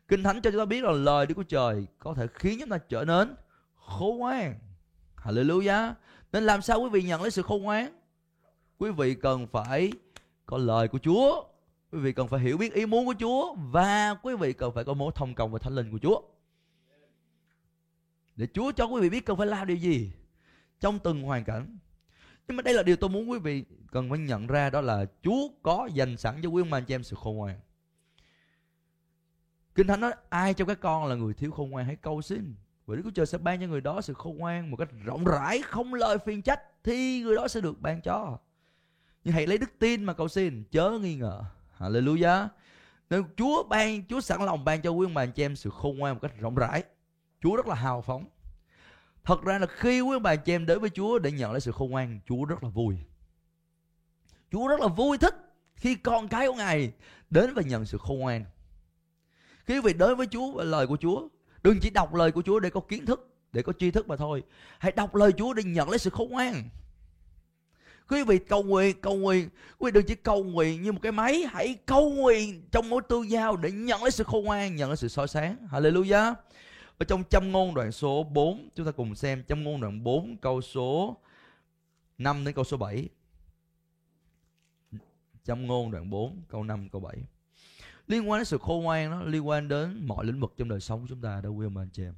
Kinh 0.08 0.22
Thánh 0.22 0.40
cho 0.40 0.50
chúng 0.50 0.58
ta 0.60 0.64
biết 0.64 0.84
là 0.84 0.92
lời 0.92 1.26
Đức 1.26 1.34
Chúa 1.36 1.42
Trời 1.42 1.86
có 1.98 2.14
thể 2.14 2.26
khiến 2.34 2.58
chúng 2.60 2.68
ta 2.68 2.78
trở 2.78 3.04
nên 3.04 3.34
khôn 3.74 4.18
ngoan. 4.18 4.54
Hallelujah. 5.24 5.92
Nên 6.32 6.44
làm 6.44 6.62
sao 6.62 6.80
quý 6.80 6.88
vị 6.88 7.02
nhận 7.02 7.22
lấy 7.22 7.30
sự 7.30 7.42
khôn 7.42 7.62
ngoan? 7.62 8.04
quý 8.78 8.90
vị 8.90 9.14
cần 9.14 9.46
phải 9.46 9.92
có 10.46 10.58
lời 10.58 10.88
của 10.88 10.98
Chúa. 10.98 11.44
Quý 11.92 11.98
vị 11.98 12.12
cần 12.12 12.28
phải 12.28 12.40
hiểu 12.40 12.58
biết 12.58 12.74
ý 12.74 12.86
muốn 12.86 13.06
của 13.06 13.14
Chúa. 13.18 13.54
Và 13.54 14.14
quý 14.22 14.36
vị 14.36 14.52
cần 14.52 14.72
phải 14.74 14.84
có 14.84 14.94
mối 14.94 15.12
thông 15.14 15.34
công 15.34 15.52
và 15.52 15.58
Thánh 15.58 15.74
Linh 15.74 15.92
của 15.92 15.98
Chúa. 15.98 16.22
Để 18.36 18.46
Chúa 18.54 18.72
cho 18.72 18.84
quý 18.84 19.00
vị 19.00 19.10
biết 19.10 19.26
cần 19.26 19.36
phải 19.36 19.46
làm 19.46 19.66
điều 19.66 19.76
gì 19.76 20.12
trong 20.80 20.98
từng 20.98 21.22
hoàn 21.22 21.44
cảnh. 21.44 21.78
Nhưng 22.48 22.56
mà 22.56 22.62
đây 22.62 22.74
là 22.74 22.82
điều 22.82 22.96
tôi 22.96 23.10
muốn 23.10 23.30
quý 23.30 23.38
vị 23.38 23.64
cần 23.92 24.10
phải 24.10 24.18
nhận 24.18 24.46
ra, 24.46 24.70
đó 24.70 24.80
là 24.80 25.06
Chúa 25.22 25.48
có 25.62 25.88
dành 25.94 26.16
sẵn 26.16 26.40
cho 26.42 26.48
quý 26.48 26.62
ông 26.62 26.70
bà 26.70 26.78
anh 26.78 26.84
chị 26.84 26.94
em 26.94 27.02
sự 27.02 27.16
khôn 27.16 27.36
ngoan 27.36 27.60
Kinh 29.74 29.86
Thánh 29.86 30.00
nói, 30.00 30.14
ai 30.28 30.54
trong 30.54 30.68
các 30.68 30.80
con 30.80 31.06
là 31.06 31.14
người 31.14 31.34
thiếu 31.34 31.50
khôn 31.50 31.70
ngoan 31.70 31.86
hãy 31.86 31.96
cầu 31.96 32.22
xin 32.22 32.54
và 32.86 32.96
Đức 32.96 33.02
Chúa 33.04 33.10
Trời 33.10 33.26
sẽ 33.26 33.38
ban 33.38 33.60
cho 33.60 33.66
người 33.66 33.80
đó 33.80 34.00
sự 34.00 34.14
khôn 34.14 34.38
ngoan 34.38 34.70
một 34.70 34.76
cách 34.76 34.88
rộng 35.04 35.24
rãi, 35.24 35.62
không 35.62 35.94
lời 35.94 36.18
phiền 36.26 36.42
trách, 36.42 36.60
thì 36.84 37.20
người 37.20 37.36
đó 37.36 37.48
sẽ 37.48 37.60
được 37.60 37.80
ban 37.80 38.00
cho. 38.02 38.38
Nhưng 39.24 39.34
hãy 39.34 39.46
lấy 39.46 39.58
đức 39.58 39.70
tin 39.78 40.04
mà 40.04 40.12
cầu 40.12 40.28
xin, 40.28 40.64
chớ 40.70 40.90
nghi 40.90 41.14
ngờ. 41.14 41.42
Hallelujah. 41.78 42.48
Nên 43.10 43.24
Chúa 43.36 43.62
ban, 43.62 44.06
Chúa 44.06 44.20
sẵn 44.20 44.42
lòng 44.42 44.64
ban 44.64 44.82
cho 44.82 44.90
quý 44.90 45.06
ông 45.06 45.14
bà 45.14 45.22
anh 45.22 45.32
chị 45.32 45.44
em 45.44 45.56
sự 45.56 45.70
khôn 45.70 45.98
ngoan 45.98 46.14
một 46.14 46.20
cách 46.22 46.32
rộng 46.38 46.54
rãi. 46.54 46.82
Chúa 47.40 47.56
rất 47.56 47.66
là 47.66 47.74
hào 47.74 48.02
phóng. 48.02 48.24
Thật 49.24 49.42
ra 49.42 49.58
là 49.58 49.66
khi 49.66 50.00
quý 50.00 50.16
ông 50.16 50.22
bà 50.22 50.32
anh 50.32 50.38
chị 50.44 50.54
em 50.54 50.66
đến 50.66 50.80
với 50.80 50.90
Chúa 50.90 51.18
để 51.18 51.32
nhận 51.32 51.52
lấy 51.52 51.60
sự 51.60 51.72
khôn 51.72 51.90
ngoan, 51.90 52.20
Chúa 52.26 52.44
rất 52.44 52.62
là 52.62 52.68
vui. 52.68 52.96
Chúa 54.52 54.68
rất 54.68 54.80
là 54.80 54.88
vui 54.88 55.18
thích 55.18 55.34
khi 55.76 55.94
con 55.94 56.28
cái 56.28 56.46
của 56.46 56.54
Ngài 56.54 56.92
đến 57.30 57.54
và 57.54 57.62
nhận 57.62 57.84
sự 57.84 57.98
khôn 57.98 58.18
ngoan. 58.18 58.44
Khi 59.64 59.74
quý 59.74 59.80
vị 59.80 59.92
đến 59.92 60.16
với 60.16 60.26
Chúa 60.26 60.52
và 60.52 60.64
lời 60.64 60.86
của 60.86 60.96
Chúa 60.96 61.28
đừng 61.64 61.80
chỉ 61.80 61.90
đọc 61.90 62.14
lời 62.14 62.32
của 62.32 62.42
Chúa 62.42 62.60
để 62.60 62.70
có 62.70 62.80
kiến 62.80 63.06
thức, 63.06 63.28
để 63.52 63.62
có 63.62 63.72
tri 63.72 63.90
thức 63.90 64.08
mà 64.08 64.16
thôi. 64.16 64.42
Hãy 64.78 64.92
đọc 64.92 65.14
lời 65.14 65.32
Chúa 65.32 65.54
để 65.54 65.62
nhận 65.62 65.90
lấy 65.90 65.98
sự 65.98 66.10
khôn 66.10 66.30
ngoan. 66.30 66.68
Quý 68.08 68.24
vị 68.24 68.38
cầu 68.38 68.62
nguyện 68.62 69.00
cầu 69.00 69.16
nguyện. 69.16 69.48
Quý 69.78 69.90
vị 69.90 69.94
đừng 69.94 70.06
chỉ 70.06 70.14
cầu 70.14 70.44
nguyện 70.44 70.82
như 70.82 70.92
một 70.92 70.98
cái 71.02 71.12
máy. 71.12 71.44
Hãy 71.48 71.76
cầu 71.86 72.10
nguyện 72.10 72.62
trong 72.72 72.88
mối 72.90 73.02
tương 73.08 73.30
giao 73.30 73.56
để 73.56 73.70
nhận 73.70 74.02
lấy 74.02 74.10
sự 74.10 74.24
khôn 74.24 74.44
ngoan, 74.44 74.76
nhận 74.76 74.90
lấy 74.90 74.96
sự 74.96 75.08
soi 75.08 75.28
sáng. 75.28 75.56
Hallelujah. 75.70 76.34
Ở 76.98 77.04
trong 77.04 77.24
châm 77.30 77.52
ngôn 77.52 77.74
đoạn 77.74 77.92
số 77.92 78.22
4 78.22 78.68
chúng 78.74 78.86
ta 78.86 78.92
cùng 78.92 79.14
xem 79.14 79.44
châm 79.44 79.64
ngôn 79.64 79.80
đoạn 79.80 80.04
4 80.04 80.36
câu 80.36 80.60
số 80.60 81.16
5 82.18 82.44
đến 82.44 82.54
câu 82.54 82.64
số 82.64 82.76
7 82.76 83.08
châm 85.44 85.66
ngôn 85.66 85.90
đoạn 85.90 86.10
4 86.10 86.42
câu 86.48 86.64
5 86.64 86.88
câu 86.88 87.00
7 87.00 87.16
liên 88.06 88.30
quan 88.30 88.38
đến 88.38 88.44
sự 88.44 88.58
khôn 88.58 88.82
ngoan 88.82 89.10
nó 89.10 89.22
liên 89.22 89.48
quan 89.48 89.68
đến 89.68 90.06
mọi 90.06 90.24
lĩnh 90.24 90.40
vực 90.40 90.54
trong 90.56 90.68
đời 90.68 90.80
sống 90.80 91.00
của 91.00 91.06
chúng 91.08 91.20
ta 91.20 91.40
đó, 91.40 91.50
quý 91.50 91.66
ông 91.66 91.76
anh 91.76 91.90
chị 91.92 92.02
em. 92.02 92.14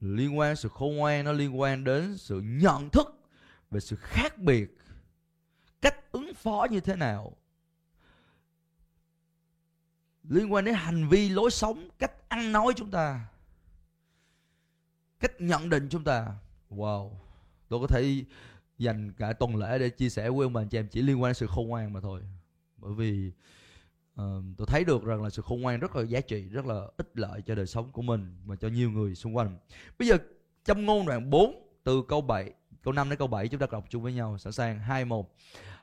Liên 0.00 0.38
quan 0.38 0.50
đến 0.50 0.56
sự 0.56 0.68
khôn 0.68 0.96
ngoan 0.96 1.24
nó 1.24 1.32
liên 1.32 1.60
quan 1.60 1.84
đến 1.84 2.18
sự 2.18 2.40
nhận 2.40 2.90
thức 2.90 3.20
về 3.70 3.80
sự 3.80 3.96
khác 3.96 4.38
biệt, 4.38 4.78
cách 5.80 6.12
ứng 6.12 6.34
phó 6.34 6.66
như 6.70 6.80
thế 6.80 6.96
nào. 6.96 7.36
Liên 10.28 10.52
quan 10.52 10.64
đến 10.64 10.74
hành 10.74 11.08
vi 11.08 11.28
lối 11.28 11.50
sống, 11.50 11.88
cách 11.98 12.28
ăn 12.28 12.52
nói 12.52 12.72
chúng 12.76 12.90
ta, 12.90 13.28
cách 15.20 15.32
nhận 15.38 15.70
định 15.70 15.88
chúng 15.90 16.04
ta. 16.04 16.34
Wow. 16.70 17.10
Tôi 17.68 17.80
có 17.80 17.86
thể 17.86 18.24
dành 18.78 19.12
cả 19.12 19.32
tuần 19.32 19.56
lễ 19.56 19.78
để 19.78 19.90
chia 19.90 20.08
sẻ 20.08 20.30
với 20.30 20.42
ông 20.42 20.52
bà 20.52 20.60
anh 20.60 20.68
chị 20.68 20.78
em 20.78 20.88
chỉ 20.88 21.02
liên 21.02 21.22
quan 21.22 21.28
đến 21.28 21.34
sự 21.34 21.46
khôn 21.46 21.68
ngoan 21.68 21.92
mà 21.92 22.00
thôi. 22.00 22.22
Bởi 22.76 22.94
vì 22.94 23.32
uh, 24.22 24.44
tôi 24.56 24.66
thấy 24.66 24.84
được 24.84 25.04
rằng 25.04 25.22
là 25.22 25.30
sự 25.30 25.42
khôn 25.42 25.60
ngoan 25.60 25.80
rất 25.80 25.96
là 25.96 26.02
giá 26.02 26.20
trị 26.20 26.48
rất 26.48 26.66
là 26.66 26.82
ích 26.96 27.10
lợi 27.14 27.42
cho 27.46 27.54
đời 27.54 27.66
sống 27.66 27.92
của 27.92 28.02
mình 28.02 28.36
và 28.44 28.56
cho 28.56 28.68
nhiều 28.68 28.90
người 28.90 29.14
xung 29.14 29.36
quanh. 29.36 29.58
Bây 29.98 30.08
giờ 30.08 30.18
trong 30.64 30.86
ngôn 30.86 31.06
đoạn 31.06 31.30
4 31.30 31.68
từ 31.84 32.02
câu 32.08 32.20
7 32.20 32.52
câu 32.86 32.92
5 32.92 33.08
đến 33.10 33.18
câu 33.18 33.28
7 33.28 33.48
chúng 33.48 33.60
ta 33.60 33.66
đọc 33.70 33.84
chung 33.90 34.02
với 34.02 34.12
nhau. 34.12 34.38
Sẵn 34.38 34.52
sàng 34.52 34.78
hai 34.78 35.04
một. 35.04 35.34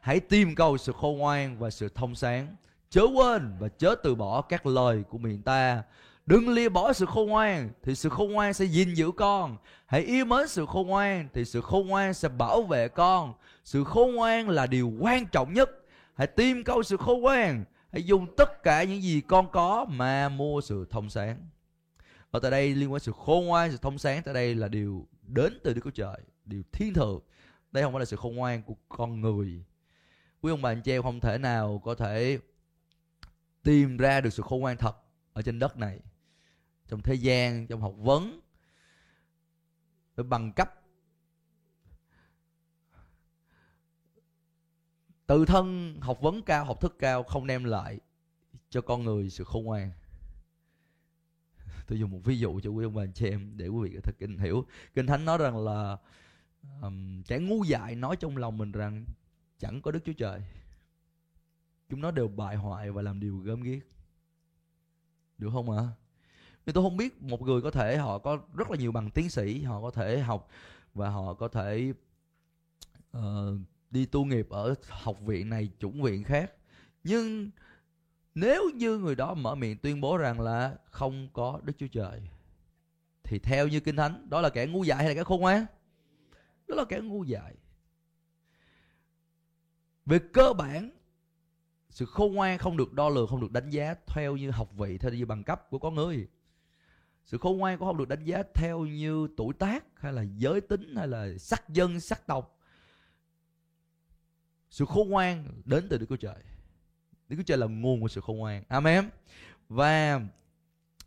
Hãy 0.01 0.19
tìm 0.19 0.55
cầu 0.55 0.77
sự 0.77 0.91
khôn 0.91 1.17
ngoan 1.17 1.59
và 1.59 1.69
sự 1.69 1.89
thông 1.95 2.15
sáng. 2.15 2.55
Chớ 2.89 3.01
quên 3.15 3.55
và 3.59 3.67
chớ 3.67 3.95
từ 4.03 4.15
bỏ 4.15 4.41
các 4.41 4.65
lời 4.65 5.03
của 5.09 5.17
miệng 5.17 5.41
ta. 5.41 5.83
Đừng 6.25 6.49
lìa 6.49 6.69
bỏ 6.69 6.93
sự 6.93 7.05
khôn 7.05 7.27
ngoan 7.27 7.69
thì 7.83 7.95
sự 7.95 8.09
khôn 8.09 8.31
ngoan 8.31 8.53
sẽ 8.53 8.65
gìn 8.65 8.93
giữ 8.93 9.11
con. 9.11 9.57
Hãy 9.85 10.01
yêu 10.01 10.25
mến 10.25 10.47
sự 10.47 10.65
khôn 10.65 10.87
ngoan 10.87 11.27
thì 11.33 11.45
sự 11.45 11.61
khôn 11.61 11.87
ngoan 11.87 12.13
sẽ 12.13 12.29
bảo 12.29 12.61
vệ 12.61 12.87
con. 12.87 13.33
Sự 13.63 13.83
khôn 13.83 14.15
ngoan 14.15 14.49
là 14.49 14.67
điều 14.67 14.93
quan 14.99 15.25
trọng 15.25 15.53
nhất. 15.53 15.69
Hãy 16.15 16.27
tìm 16.27 16.63
câu 16.63 16.83
sự 16.83 16.97
khôn 16.97 17.21
ngoan 17.21 17.63
hãy 17.93 18.03
dùng 18.03 18.35
tất 18.37 18.63
cả 18.63 18.83
những 18.83 19.01
gì 19.01 19.21
con 19.21 19.51
có 19.51 19.85
mà 19.89 20.29
mua 20.29 20.61
sự 20.61 20.87
thông 20.89 21.09
sáng. 21.09 21.47
Ở 22.31 22.39
tại 22.39 22.51
đây 22.51 22.75
liên 22.75 22.91
quan 22.91 22.99
sự 22.99 23.11
khôn 23.11 23.45
ngoan, 23.45 23.71
sự 23.71 23.77
thông 23.81 23.97
sáng 23.97 24.23
tại 24.23 24.33
đây 24.33 24.55
là 24.55 24.67
điều 24.67 25.07
đến 25.21 25.59
từ 25.63 25.73
Đức 25.73 25.81
Chúa 25.83 25.91
Trời, 25.91 26.17
điều 26.45 26.63
thiên 26.71 26.93
thượng. 26.93 27.19
Đây 27.71 27.83
không 27.83 27.93
phải 27.93 27.99
là 27.99 28.05
sự 28.05 28.15
khôn 28.15 28.35
ngoan 28.35 28.63
của 28.63 28.75
con 28.89 29.21
người. 29.21 29.63
Quý 30.41 30.51
ông 30.51 30.61
bà, 30.61 30.71
anh 30.71 30.81
chị 30.81 30.91
em 30.91 31.03
không 31.03 31.19
thể 31.19 31.37
nào 31.37 31.81
có 31.83 31.95
thể 31.95 32.39
tìm 33.63 33.97
ra 33.97 34.21
được 34.21 34.33
sự 34.33 34.43
khôn 34.43 34.61
ngoan 34.61 34.77
thật 34.77 34.95
ở 35.33 35.41
trên 35.41 35.59
đất 35.59 35.77
này. 35.77 35.99
Trong 36.87 37.01
thế 37.01 37.13
gian, 37.13 37.67
trong 37.67 37.81
học 37.81 37.93
vấn 37.97 38.39
bằng 40.15 40.53
cấp 40.53 40.82
tự 45.27 45.45
thân 45.45 45.97
học 46.01 46.21
vấn 46.21 46.41
cao 46.41 46.65
học 46.65 46.81
thức 46.81 46.95
cao 46.99 47.23
không 47.23 47.47
đem 47.47 47.63
lại 47.63 47.99
cho 48.69 48.81
con 48.81 49.03
người 49.03 49.29
sự 49.29 49.43
khôn 49.43 49.63
ngoan. 49.63 49.91
Tôi 51.87 51.99
dùng 51.99 52.11
một 52.11 52.19
ví 52.23 52.39
dụ 52.39 52.59
cho 52.59 52.69
quý 52.69 52.85
ông 52.85 52.93
bà 52.93 53.03
anh 53.03 53.13
chị 53.13 53.29
em 53.29 53.57
để 53.57 53.67
quý 53.67 53.89
vị 53.89 53.95
có 53.95 54.01
thể 54.03 54.13
kinh 54.19 54.37
hiểu. 54.37 54.65
Kinh 54.93 55.07
thánh 55.07 55.25
nói 55.25 55.37
rằng 55.37 55.57
là 55.65 55.97
um, 56.81 57.23
kẻ 57.23 57.39
ngu 57.39 57.63
dại 57.63 57.95
nói 57.95 58.15
trong 58.15 58.37
lòng 58.37 58.57
mình 58.57 58.71
rằng 58.71 59.05
chẳng 59.59 59.81
có 59.81 59.91
đức 59.91 59.99
chúa 60.05 60.13
trời. 60.13 60.41
Chúng 61.89 62.01
nó 62.01 62.11
đều 62.11 62.27
bại 62.27 62.55
hoại 62.55 62.91
và 62.91 63.01
làm 63.01 63.19
điều 63.19 63.37
gớm 63.37 63.61
ghiếc. 63.61 63.87
Được 65.37 65.49
không 65.53 65.71
ạ? 65.71 65.77
À? 65.77 66.03
nhưng 66.65 66.73
tôi 66.73 66.83
không 66.83 66.97
biết 66.97 67.21
một 67.23 67.41
người 67.41 67.61
có 67.61 67.71
thể 67.71 67.97
họ 67.97 68.17
có 68.17 68.39
rất 68.53 68.71
là 68.71 68.77
nhiều 68.77 68.91
bằng 68.91 69.11
tiến 69.11 69.29
sĩ 69.29 69.61
họ 69.61 69.81
có 69.81 69.91
thể 69.91 70.19
học 70.19 70.47
và 70.93 71.09
họ 71.09 71.33
có 71.33 71.47
thể 71.47 71.93
uh, 73.17 73.21
đi 73.93 74.05
tu 74.05 74.25
nghiệp 74.25 74.49
ở 74.49 74.75
học 74.89 75.21
viện 75.21 75.49
này, 75.49 75.69
chủng 75.79 76.01
viện 76.01 76.23
khác. 76.23 76.51
Nhưng 77.03 77.49
nếu 78.35 78.69
như 78.75 78.97
người 78.97 79.15
đó 79.15 79.33
mở 79.33 79.55
miệng 79.55 79.77
tuyên 79.77 80.01
bố 80.01 80.17
rằng 80.17 80.41
là 80.41 80.75
không 80.85 81.29
có 81.33 81.59
đức 81.63 81.73
chúa 81.77 81.87
trời, 81.87 82.21
thì 83.23 83.39
theo 83.39 83.67
như 83.67 83.79
kinh 83.79 83.95
thánh, 83.95 84.29
đó 84.29 84.41
là 84.41 84.49
kẻ 84.49 84.65
ngu 84.65 84.83
dại 84.83 84.97
hay 84.97 85.07
là 85.07 85.13
kẻ 85.13 85.23
khôn 85.23 85.41
ngoan? 85.41 85.65
Đó 86.67 86.75
là 86.75 86.85
kẻ 86.89 86.99
ngu 87.03 87.23
dại. 87.23 87.55
Về 90.05 90.19
cơ 90.33 90.53
bản, 90.53 90.91
sự 91.89 92.05
khôn 92.05 92.33
ngoan 92.33 92.57
không 92.57 92.77
được 92.77 92.93
đo 92.93 93.09
lường, 93.09 93.27
không 93.27 93.41
được 93.41 93.51
đánh 93.51 93.69
giá 93.69 93.95
theo 94.07 94.35
như 94.37 94.51
học 94.51 94.69
vị, 94.77 94.97
theo 94.97 95.11
như 95.11 95.25
bằng 95.25 95.43
cấp 95.43 95.69
của 95.69 95.79
con 95.79 95.95
người. 95.95 96.27
Sự 97.25 97.37
khôn 97.37 97.57
ngoan 97.57 97.77
cũng 97.77 97.87
không 97.87 97.97
được 97.97 98.07
đánh 98.07 98.23
giá 98.23 98.43
theo 98.53 98.85
như 98.85 99.27
tuổi 99.37 99.53
tác, 99.59 99.85
hay 99.95 100.13
là 100.13 100.21
giới 100.37 100.61
tính, 100.61 100.95
hay 100.95 101.07
là 101.07 101.37
sắc 101.37 101.69
dân, 101.69 101.99
sắc 101.99 102.27
tộc 102.27 102.52
sự 104.73 104.85
khôn 104.85 105.09
ngoan 105.09 105.45
đến 105.65 105.87
từ 105.89 105.97
Đức 105.97 106.05
Chúa 106.09 106.15
Trời 106.15 106.35
Đức 107.29 107.35
Chúa 107.37 107.43
Trời 107.43 107.57
là 107.57 107.67
nguồn 107.67 108.01
của 108.01 108.07
sự 108.07 108.21
khôn 108.21 108.37
ngoan 108.37 108.63
Amen 108.67 109.09
và 109.69 110.21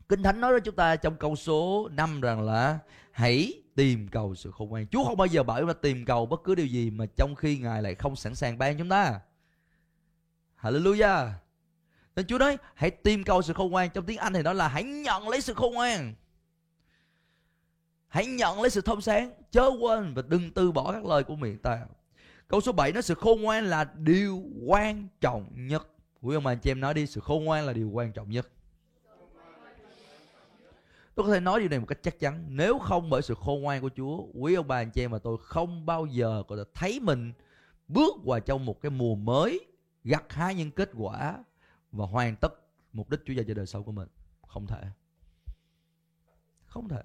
Kinh 0.08 0.22
Thánh 0.22 0.40
nói 0.40 0.52
với 0.52 0.60
chúng 0.60 0.76
ta 0.76 0.96
trong 0.96 1.16
câu 1.16 1.36
số 1.36 1.88
5 1.92 2.20
rằng 2.20 2.42
là 2.42 2.78
hãy 3.10 3.62
tìm 3.74 4.08
cầu 4.08 4.34
sự 4.34 4.50
khôn 4.50 4.68
ngoan. 4.68 4.86
Chúa 4.86 5.04
không 5.04 5.16
bao 5.16 5.26
giờ 5.26 5.42
bảo 5.42 5.60
chúng 5.60 5.68
ta 5.68 5.74
tìm 5.82 6.04
cầu 6.04 6.26
bất 6.26 6.40
cứ 6.44 6.54
điều 6.54 6.66
gì 6.66 6.90
mà 6.90 7.06
trong 7.16 7.34
khi 7.34 7.58
Ngài 7.58 7.82
lại 7.82 7.94
không 7.94 8.16
sẵn 8.16 8.34
sàng 8.34 8.58
ban 8.58 8.78
chúng 8.78 8.88
ta. 8.88 9.20
Hallelujah. 10.60 11.30
Nên 12.16 12.26
Chúa 12.26 12.38
nói, 12.38 12.56
hãy 12.74 12.90
tìm 12.90 13.24
cầu 13.24 13.42
sự 13.42 13.52
khôn 13.52 13.70
ngoan. 13.70 13.90
Trong 13.90 14.06
tiếng 14.06 14.18
Anh 14.18 14.32
thì 14.32 14.42
nói 14.42 14.54
là 14.54 14.68
hãy 14.68 14.84
nhận 14.84 15.28
lấy 15.28 15.40
sự 15.40 15.54
khôn 15.54 15.74
ngoan. 15.74 16.14
Hãy 18.08 18.26
nhận 18.26 18.60
lấy 18.60 18.70
sự 18.70 18.80
thông 18.80 19.00
sáng. 19.00 19.30
Chớ 19.50 19.70
quên 19.80 20.14
và 20.14 20.22
đừng 20.28 20.50
từ 20.50 20.72
bỏ 20.72 20.92
các 20.92 21.04
lời 21.04 21.24
của 21.24 21.36
miệng 21.36 21.58
ta. 21.58 21.86
Câu 22.48 22.60
số 22.60 22.72
7 22.72 22.92
nói 22.92 23.02
sự 23.02 23.14
khôn 23.14 23.40
ngoan 23.40 23.64
là 23.64 23.84
điều 23.94 24.42
quan 24.66 25.08
trọng 25.20 25.66
nhất. 25.66 25.88
Quý 26.22 26.34
ông 26.34 26.44
bà 26.44 26.52
anh 26.52 26.58
chị 26.58 26.70
em 26.70 26.80
nói 26.80 26.94
đi, 26.94 27.06
sự 27.06 27.20
khôn 27.20 27.44
ngoan 27.44 27.66
là 27.66 27.72
điều 27.72 27.90
quan 27.90 28.12
trọng 28.12 28.30
nhất. 28.30 28.48
Tôi 31.14 31.26
có 31.26 31.32
thể 31.32 31.40
nói 31.40 31.60
điều 31.60 31.68
này 31.68 31.78
một 31.78 31.86
cách 31.88 31.98
chắc 32.02 32.18
chắn. 32.18 32.44
Nếu 32.48 32.78
không 32.78 33.10
bởi 33.10 33.22
sự 33.22 33.34
khôn 33.34 33.62
ngoan 33.62 33.82
của 33.82 33.90
Chúa, 33.96 34.26
quý 34.34 34.54
ông 34.54 34.68
bà 34.68 34.76
anh 34.76 34.90
chị 34.90 35.04
em 35.04 35.10
mà 35.10 35.18
tôi 35.18 35.36
không 35.40 35.86
bao 35.86 36.06
giờ 36.06 36.42
có 36.48 36.56
thể 36.56 36.62
thấy 36.74 37.00
mình 37.00 37.32
bước 37.88 38.14
vào 38.24 38.40
trong 38.40 38.64
một 38.64 38.80
cái 38.80 38.90
mùa 38.90 39.14
mới 39.14 39.66
gặt 40.04 40.32
hái 40.32 40.54
những 40.54 40.70
kết 40.70 40.90
quả 40.94 41.44
và 41.92 42.06
hoàn 42.06 42.36
tất 42.36 42.54
mục 42.92 43.10
đích 43.10 43.20
Chúa 43.26 43.32
dành 43.32 43.46
cho 43.46 43.54
đời 43.54 43.66
sống 43.66 43.84
của 43.84 43.92
mình. 43.92 44.08
Không 44.46 44.66
thể. 44.66 44.82
Không 46.66 46.88
thể. 46.88 47.02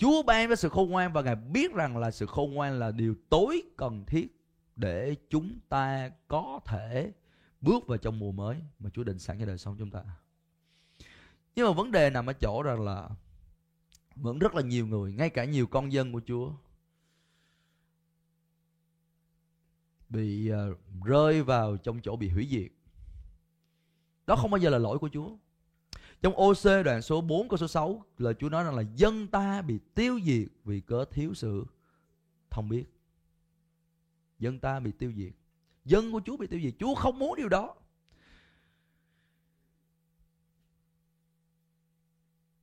Chúa 0.00 0.22
ban 0.22 0.48
với 0.48 0.56
sự 0.56 0.68
khôn 0.68 0.90
ngoan 0.90 1.12
và 1.12 1.22
Ngài 1.22 1.36
biết 1.36 1.74
rằng 1.74 1.96
là 1.96 2.10
sự 2.10 2.26
khôn 2.26 2.54
ngoan 2.54 2.78
là 2.78 2.90
điều 2.90 3.14
tối 3.30 3.62
cần 3.76 4.04
thiết 4.06 4.42
để 4.76 5.16
chúng 5.30 5.58
ta 5.68 6.10
có 6.28 6.60
thể 6.64 7.12
bước 7.60 7.86
vào 7.86 7.98
trong 7.98 8.18
mùa 8.18 8.32
mới 8.32 8.56
mà 8.78 8.90
Chúa 8.90 9.04
định 9.04 9.18
sẵn 9.18 9.38
cho 9.38 9.46
đời 9.46 9.58
sống 9.58 9.76
chúng 9.78 9.90
ta. 9.90 10.02
Nhưng 11.54 11.66
mà 11.66 11.72
vấn 11.72 11.90
đề 11.90 12.10
nằm 12.10 12.26
ở 12.26 12.32
chỗ 12.32 12.62
rằng 12.62 12.80
là 12.80 13.08
vẫn 14.16 14.38
rất 14.38 14.54
là 14.54 14.62
nhiều 14.62 14.86
người 14.86 15.12
ngay 15.12 15.30
cả 15.30 15.44
nhiều 15.44 15.66
con 15.66 15.92
dân 15.92 16.12
của 16.12 16.20
chúa 16.26 16.52
bị 20.08 20.52
uh, 20.52 21.04
rơi 21.04 21.42
vào 21.42 21.76
trong 21.76 22.00
chỗ 22.02 22.16
bị 22.16 22.28
hủy 22.28 22.48
diệt 22.50 22.72
đó 24.26 24.36
không 24.36 24.50
bao 24.50 24.58
giờ 24.58 24.70
là 24.70 24.78
lỗi 24.78 24.98
của 24.98 25.08
chúa 25.12 25.36
trong 26.22 26.34
OC 26.36 26.84
đoạn 26.84 27.02
số 27.02 27.20
4 27.20 27.48
câu 27.48 27.56
số 27.56 27.68
6 27.68 28.04
là 28.18 28.32
Chúa 28.32 28.48
nói 28.48 28.64
rằng 28.64 28.74
là 28.74 28.82
dân 28.94 29.26
ta 29.26 29.62
bị 29.62 29.78
tiêu 29.94 30.20
diệt 30.24 30.48
vì 30.64 30.80
cớ 30.80 31.04
thiếu 31.04 31.34
sự 31.34 31.66
thông 32.50 32.68
biết. 32.68 32.84
Dân 34.38 34.58
ta 34.58 34.80
bị 34.80 34.92
tiêu 34.92 35.12
diệt. 35.16 35.32
Dân 35.84 36.12
của 36.12 36.20
Chúa 36.24 36.36
bị 36.36 36.46
tiêu 36.46 36.60
diệt. 36.60 36.74
Chúa 36.78 36.94
không 36.94 37.18
muốn 37.18 37.36
điều 37.36 37.48
đó. 37.48 37.74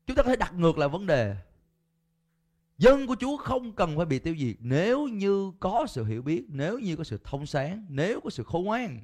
Chúng 0.05 0.15
ta 0.15 0.23
có 0.23 0.29
thể 0.29 0.35
đặt 0.35 0.53
ngược 0.53 0.77
lại 0.77 0.89
vấn 0.89 1.05
đề. 1.05 1.35
Dân 2.77 3.07
của 3.07 3.15
Chúa 3.19 3.37
không 3.37 3.73
cần 3.73 3.97
phải 3.97 4.05
bị 4.05 4.19
tiêu 4.19 4.35
diệt 4.39 4.55
nếu 4.59 5.07
như 5.07 5.51
có 5.59 5.85
sự 5.89 6.03
hiểu 6.03 6.21
biết, 6.21 6.45
nếu 6.47 6.79
như 6.79 6.95
có 6.95 7.03
sự 7.03 7.19
thông 7.23 7.45
sáng, 7.45 7.85
nếu 7.89 8.21
có 8.21 8.29
sự 8.29 8.43
khôn 8.43 8.63
ngoan. 8.63 9.01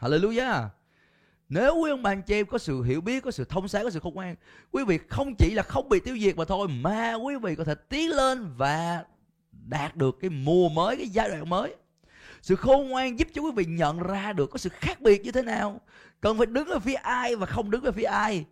Hallelujah. 0.00 0.68
Nếu 1.48 1.76
quý 1.76 1.90
ông 1.90 2.02
bà 2.02 2.10
anh 2.10 2.22
chị 2.22 2.34
em 2.34 2.46
có 2.46 2.58
sự 2.58 2.82
hiểu 2.82 3.00
biết, 3.00 3.22
có 3.22 3.30
sự 3.30 3.44
thông 3.44 3.68
sáng, 3.68 3.84
có 3.84 3.90
sự 3.90 4.00
khôn 4.00 4.14
ngoan, 4.14 4.34
quý 4.72 4.84
vị 4.84 4.98
không 5.08 5.34
chỉ 5.34 5.54
là 5.54 5.62
không 5.62 5.88
bị 5.88 6.00
tiêu 6.00 6.18
diệt 6.18 6.36
mà 6.36 6.44
thôi, 6.44 6.68
mà 6.68 7.14
quý 7.14 7.34
vị 7.42 7.54
có 7.56 7.64
thể 7.64 7.74
tiến 7.74 8.10
lên 8.10 8.54
và 8.56 9.04
đạt 9.50 9.96
được 9.96 10.18
cái 10.20 10.30
mùa 10.30 10.68
mới, 10.68 10.96
cái 10.96 11.08
giai 11.08 11.28
đoạn 11.28 11.48
mới. 11.48 11.74
Sự 12.42 12.56
khôn 12.56 12.88
ngoan 12.88 13.18
giúp 13.18 13.28
cho 13.34 13.42
quý 13.42 13.50
vị 13.56 13.64
nhận 13.64 13.98
ra 13.98 14.32
được 14.32 14.50
có 14.50 14.58
sự 14.58 14.70
khác 14.72 15.00
biệt 15.00 15.24
như 15.24 15.32
thế 15.32 15.42
nào. 15.42 15.80
Cần 16.20 16.36
phải 16.38 16.46
đứng 16.46 16.68
ở 16.68 16.78
phía 16.78 16.94
ai 16.94 17.36
và 17.36 17.46
không 17.46 17.70
đứng 17.70 17.84
ở 17.84 17.92
phía 17.92 18.02
ai. 18.02 18.44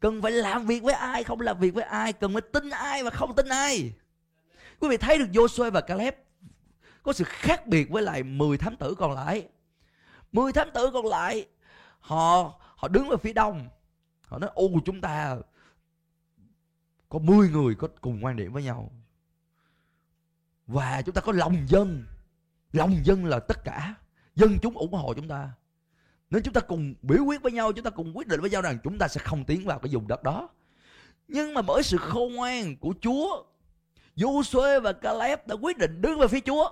Cần 0.00 0.22
phải 0.22 0.32
làm 0.32 0.66
việc 0.66 0.82
với 0.82 0.94
ai, 0.94 1.24
không 1.24 1.40
làm 1.40 1.58
việc 1.58 1.74
với 1.74 1.84
ai. 1.84 2.12
Cần 2.12 2.32
phải 2.32 2.42
tin 2.42 2.70
ai 2.70 3.04
và 3.04 3.10
không 3.10 3.34
tin 3.34 3.48
ai. 3.48 3.92
Quý 4.80 4.88
vị 4.88 4.96
thấy 4.96 5.18
được 5.18 5.26
Joshua 5.32 5.70
và 5.70 5.80
Caleb 5.80 6.14
có 7.02 7.12
sự 7.12 7.24
khác 7.24 7.66
biệt 7.66 7.90
với 7.90 8.02
lại 8.02 8.22
10 8.22 8.58
thám 8.58 8.76
tử 8.76 8.94
còn 8.94 9.12
lại. 9.12 9.48
10 10.32 10.52
thám 10.52 10.70
tử 10.74 10.90
còn 10.92 11.06
lại 11.06 11.46
họ 11.98 12.54
họ 12.76 12.88
đứng 12.88 13.08
ở 13.08 13.16
phía 13.16 13.32
đông. 13.32 13.68
Họ 14.26 14.38
nói, 14.38 14.50
ô, 14.54 14.68
chúng 14.84 15.00
ta 15.00 15.36
có 17.08 17.18
10 17.18 17.48
người 17.48 17.74
có 17.74 17.88
cùng 18.00 18.24
quan 18.24 18.36
điểm 18.36 18.52
với 18.52 18.62
nhau. 18.62 18.90
Và 20.66 21.02
chúng 21.02 21.14
ta 21.14 21.20
có 21.20 21.32
lòng 21.32 21.68
dân. 21.68 22.04
Lòng 22.72 22.96
dân 23.04 23.24
là 23.24 23.40
tất 23.40 23.64
cả. 23.64 23.94
Dân 24.34 24.58
chúng 24.62 24.78
ủng 24.78 24.92
hộ 24.92 25.14
chúng 25.14 25.28
ta. 25.28 25.50
Nên 26.30 26.42
chúng 26.42 26.54
ta 26.54 26.60
cùng 26.60 26.94
biểu 27.02 27.24
quyết 27.24 27.42
với 27.42 27.52
nhau, 27.52 27.72
chúng 27.72 27.84
ta 27.84 27.90
cùng 27.90 28.16
quyết 28.16 28.26
định 28.26 28.40
với 28.40 28.50
nhau 28.50 28.62
rằng 28.62 28.78
chúng 28.84 28.98
ta 28.98 29.08
sẽ 29.08 29.20
không 29.24 29.44
tiến 29.44 29.66
vào 29.66 29.78
cái 29.78 29.90
vùng 29.92 30.08
đất 30.08 30.22
đó. 30.22 30.48
Nhưng 31.28 31.54
mà 31.54 31.62
bởi 31.62 31.82
sự 31.82 31.96
khôn 31.96 32.34
ngoan 32.34 32.76
của 32.76 32.94
Chúa 33.00 33.44
Joshua 34.16 34.80
và 34.80 34.92
Caleb 34.92 35.46
đã 35.46 35.54
quyết 35.54 35.78
định 35.78 36.00
đứng 36.00 36.18
về 36.18 36.28
phía 36.28 36.40
Chúa, 36.40 36.70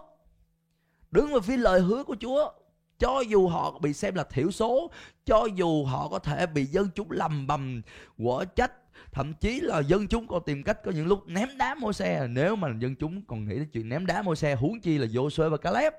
đứng 1.10 1.32
về 1.32 1.40
phía 1.40 1.56
lời 1.56 1.80
hứa 1.80 2.04
của 2.04 2.16
Chúa 2.20 2.52
cho 2.98 3.20
dù 3.20 3.48
họ 3.48 3.78
bị 3.78 3.92
xem 3.92 4.14
là 4.14 4.24
thiểu 4.24 4.50
số, 4.50 4.90
cho 5.24 5.46
dù 5.54 5.84
họ 5.84 6.08
có 6.08 6.18
thể 6.18 6.46
bị 6.46 6.64
dân 6.64 6.88
chúng 6.94 7.10
lầm 7.10 7.46
bầm 7.46 7.82
quở 8.18 8.44
trách, 8.44 8.72
thậm 9.12 9.34
chí 9.34 9.60
là 9.60 9.80
dân 9.80 10.08
chúng 10.08 10.26
còn 10.26 10.42
tìm 10.46 10.62
cách 10.62 10.78
có 10.84 10.90
những 10.90 11.06
lúc 11.06 11.28
ném 11.28 11.48
đá 11.58 11.74
môi 11.74 11.92
xe. 11.92 12.26
Nếu 12.30 12.56
mà 12.56 12.68
dân 12.78 12.94
chúng 12.94 13.22
còn 13.22 13.48
nghĩ 13.48 13.54
đến 13.54 13.68
chuyện 13.72 13.88
ném 13.88 14.06
đá 14.06 14.22
môi 14.22 14.36
xe, 14.36 14.54
huống 14.54 14.80
chi 14.80 14.98
là 14.98 15.06
vô 15.12 15.30
xuê 15.30 15.48
và 15.48 15.56
Caleb 15.56 15.92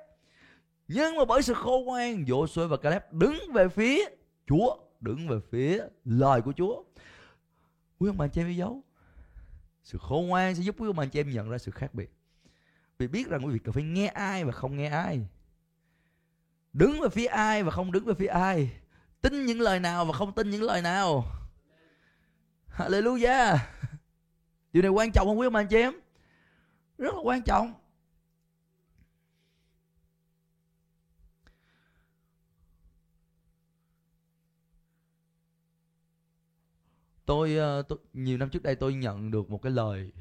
nhưng 0.88 1.16
mà 1.16 1.24
bởi 1.24 1.42
sự 1.42 1.54
khôn 1.54 1.84
ngoan 1.84 2.24
vô 2.26 2.46
xuê 2.46 2.66
và 2.66 2.76
Caleb 2.76 3.02
đứng 3.12 3.38
về 3.52 3.68
phía 3.68 4.04
Chúa, 4.46 4.76
đứng 5.00 5.28
về 5.28 5.36
phía 5.50 5.84
lời 6.04 6.42
của 6.42 6.52
Chúa. 6.56 6.82
Quý 7.98 8.08
ông 8.08 8.16
bà 8.18 8.28
chị 8.28 8.40
em 8.40 8.52
dấu, 8.52 8.82
sự 9.82 9.98
khôn 9.98 10.28
ngoan 10.28 10.54
sẽ 10.54 10.62
giúp 10.62 10.76
quý 10.78 10.86
ông 10.86 10.96
bà 10.96 11.06
chị 11.06 11.20
em 11.20 11.30
nhận 11.30 11.50
ra 11.50 11.58
sự 11.58 11.70
khác 11.70 11.94
biệt. 11.94 12.12
Vì 12.98 13.06
biết 13.06 13.28
rằng 13.28 13.46
quý 13.46 13.52
vị 13.52 13.58
cần 13.64 13.72
phải 13.72 13.82
nghe 13.82 14.06
ai 14.06 14.44
và 14.44 14.52
không 14.52 14.76
nghe 14.76 14.88
ai 14.88 15.26
đứng 16.72 17.00
về 17.00 17.08
phía 17.08 17.26
ai 17.26 17.62
và 17.62 17.70
không 17.70 17.92
đứng 17.92 18.04
về 18.04 18.14
phía 18.14 18.26
ai? 18.26 18.70
Tin 19.20 19.46
những 19.46 19.60
lời 19.60 19.80
nào 19.80 20.04
và 20.04 20.12
không 20.12 20.32
tin 20.34 20.50
những 20.50 20.62
lời 20.62 20.82
nào? 20.82 21.24
Hallelujah. 22.76 23.58
Điều 24.72 24.82
này 24.82 24.90
quan 24.90 25.12
trọng 25.12 25.26
không 25.26 25.38
quý 25.38 25.46
ông 25.46 25.54
anh 25.54 25.68
chị 25.68 25.76
em? 25.76 25.94
Rất 26.98 27.14
là 27.14 27.20
quan 27.24 27.42
trọng. 27.42 27.74
Tôi, 37.26 37.56
ờ, 37.56 37.82
tôi 37.82 37.98
nhiều 38.12 38.38
năm 38.38 38.50
trước 38.50 38.62
đây 38.62 38.74
tôi 38.74 38.94
nhận 38.94 39.30
được 39.30 39.50
một 39.50 39.62
cái 39.62 39.72
lời. 39.72 40.12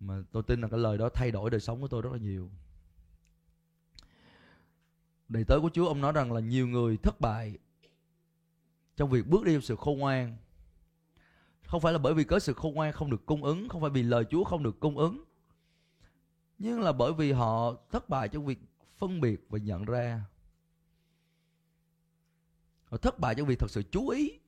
Mà 0.00 0.22
tôi 0.32 0.42
tin 0.42 0.60
là 0.60 0.68
cái 0.68 0.80
lời 0.80 0.98
đó 0.98 1.08
thay 1.08 1.30
đổi 1.30 1.50
đời 1.50 1.60
sống 1.60 1.80
của 1.80 1.88
tôi 1.88 2.02
rất 2.02 2.12
là 2.12 2.18
nhiều 2.18 2.50
đầy 5.28 5.44
tớ 5.44 5.60
của 5.60 5.70
Chúa 5.72 5.86
ông 5.86 6.00
nói 6.00 6.12
rằng 6.12 6.32
là 6.32 6.40
nhiều 6.40 6.66
người 6.66 6.96
thất 6.96 7.20
bại 7.20 7.58
trong 8.96 9.10
việc 9.10 9.26
bước 9.26 9.44
đi 9.44 9.52
trong 9.52 9.62
sự 9.62 9.76
khôn 9.76 9.98
ngoan. 9.98 10.36
Không 11.62 11.80
phải 11.80 11.92
là 11.92 11.98
bởi 11.98 12.14
vì 12.14 12.24
cớ 12.24 12.38
sự 12.38 12.52
khôn 12.52 12.74
ngoan 12.74 12.92
không 12.92 13.10
được 13.10 13.26
cung 13.26 13.44
ứng, 13.44 13.68
không 13.68 13.80
phải 13.80 13.90
vì 13.90 14.02
lời 14.02 14.24
Chúa 14.30 14.44
không 14.44 14.62
được 14.62 14.80
cung 14.80 14.98
ứng, 14.98 15.24
nhưng 16.58 16.80
là 16.80 16.92
bởi 16.92 17.12
vì 17.12 17.32
họ 17.32 17.74
thất 17.90 18.08
bại 18.08 18.28
trong 18.28 18.46
việc 18.46 18.58
phân 18.96 19.20
biệt 19.20 19.46
và 19.48 19.58
nhận 19.58 19.84
ra. 19.84 20.24
Họ 22.84 22.96
thất 22.96 23.18
bại 23.18 23.34
trong 23.34 23.46
việc 23.46 23.58
thật 23.58 23.70
sự 23.70 23.82
chú 23.82 24.08
ý. 24.08 24.38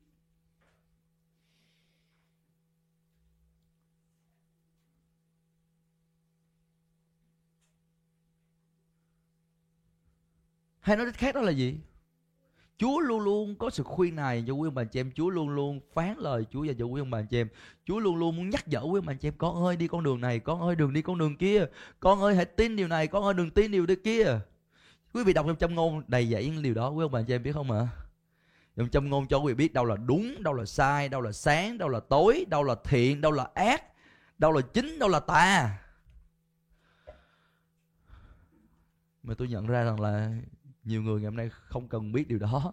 Hay 10.87 10.97
nói 10.97 11.07
cách 11.07 11.15
khác 11.15 11.35
đó 11.35 11.41
là 11.41 11.51
gì? 11.51 11.79
Chúa 12.79 13.01
luôn 13.01 13.21
luôn 13.21 13.55
có 13.59 13.71
sự 13.71 13.83
khuyên 13.83 14.17
này 14.17 14.45
cho 14.47 14.53
quý 14.55 14.67
ông 14.67 14.75
bà 14.75 14.85
chị 14.85 15.01
em. 15.01 15.11
Chúa 15.15 15.31
luôn 15.31 15.49
luôn 15.49 15.81
phán 15.95 16.15
lời 16.19 16.47
Chúa 16.51 16.65
dành 16.65 16.77
cho 16.79 16.85
quý 16.85 17.01
ông 17.01 17.11
bà 17.11 17.23
chị 17.23 17.41
em. 17.41 17.49
Chúa 17.85 17.99
luôn 17.99 18.17
luôn 18.17 18.37
muốn 18.37 18.51
nhắc 18.51 18.69
nhở 18.69 18.81
quý 18.81 18.99
ông 18.99 19.07
bà 19.07 19.15
chị 19.15 19.29
em, 19.29 19.35
Con 19.39 19.65
ơi, 19.65 19.77
đi 19.77 19.89
con 19.89 20.03
đường 20.03 20.21
này, 20.21 20.39
Con 20.39 20.61
ơi 20.61 20.77
đừng 20.77 20.93
đi 20.93 21.03
con 21.03 21.19
đường 21.19 21.37
kia. 21.37 21.67
Con 22.01 22.21
ơi, 22.21 22.35
hãy 22.35 22.45
tin 22.45 22.77
điều 22.77 22.89
này, 22.89 23.07
Con 23.07 23.25
ơi, 23.25 23.35
đừng 23.35 23.51
tin 23.51 23.71
điều 23.71 23.87
kia. 24.05 24.39
Quý 25.13 25.25
vị 25.25 25.33
đọc 25.33 25.47
trong 25.47 25.57
châm 25.57 25.75
ngôn 25.75 26.03
đầy 26.09 26.29
dạy 26.29 26.47
những 26.47 26.63
điều 26.63 26.75
đó, 26.75 26.91
Quý 26.91 27.05
ông 27.05 27.13
bà 27.13 27.23
chị 27.23 27.35
em 27.35 27.43
biết 27.43 27.53
không 27.53 27.71
ạ? 27.71 27.89
Trong 28.77 28.89
châm 28.89 29.11
ngôn 29.11 29.27
cho 29.27 29.39
quý 29.39 29.53
vị 29.53 29.55
biết 29.55 29.73
đâu 29.73 29.85
là 29.85 29.97
đúng, 29.97 30.43
Đâu 30.43 30.55
là 30.55 30.65
sai, 30.65 31.09
Đâu 31.09 31.21
là 31.21 31.33
sáng, 31.33 31.79
Đâu 31.79 31.89
là 31.89 32.01
tối, 32.01 32.47
Đâu 32.49 32.63
là 32.63 32.75
thiện, 32.85 33.21
Đâu 33.21 33.33
là 33.33 33.49
ác, 33.55 33.83
Đâu 34.39 34.53
là 34.53 34.61
chính, 34.61 34.99
Đâu 34.99 35.09
là 35.09 35.21
tà. 35.21 35.79
Mà 39.23 39.35
tôi 39.35 39.49
nhận 39.49 39.67
ra 39.67 39.83
rằng 39.83 40.01
là 40.01 40.31
nhiều 40.87 41.03
người 41.03 41.21
ngày 41.21 41.25
hôm 41.25 41.37
nay 41.37 41.51
không 41.53 41.89
cần 41.89 42.13
biết 42.13 42.29
điều 42.29 42.39
đó. 42.39 42.73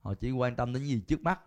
Họ 0.00 0.14
chỉ 0.14 0.30
quan 0.30 0.56
tâm 0.56 0.72
đến 0.72 0.84
gì 0.84 1.00
trước 1.00 1.22
mắt. 1.22 1.40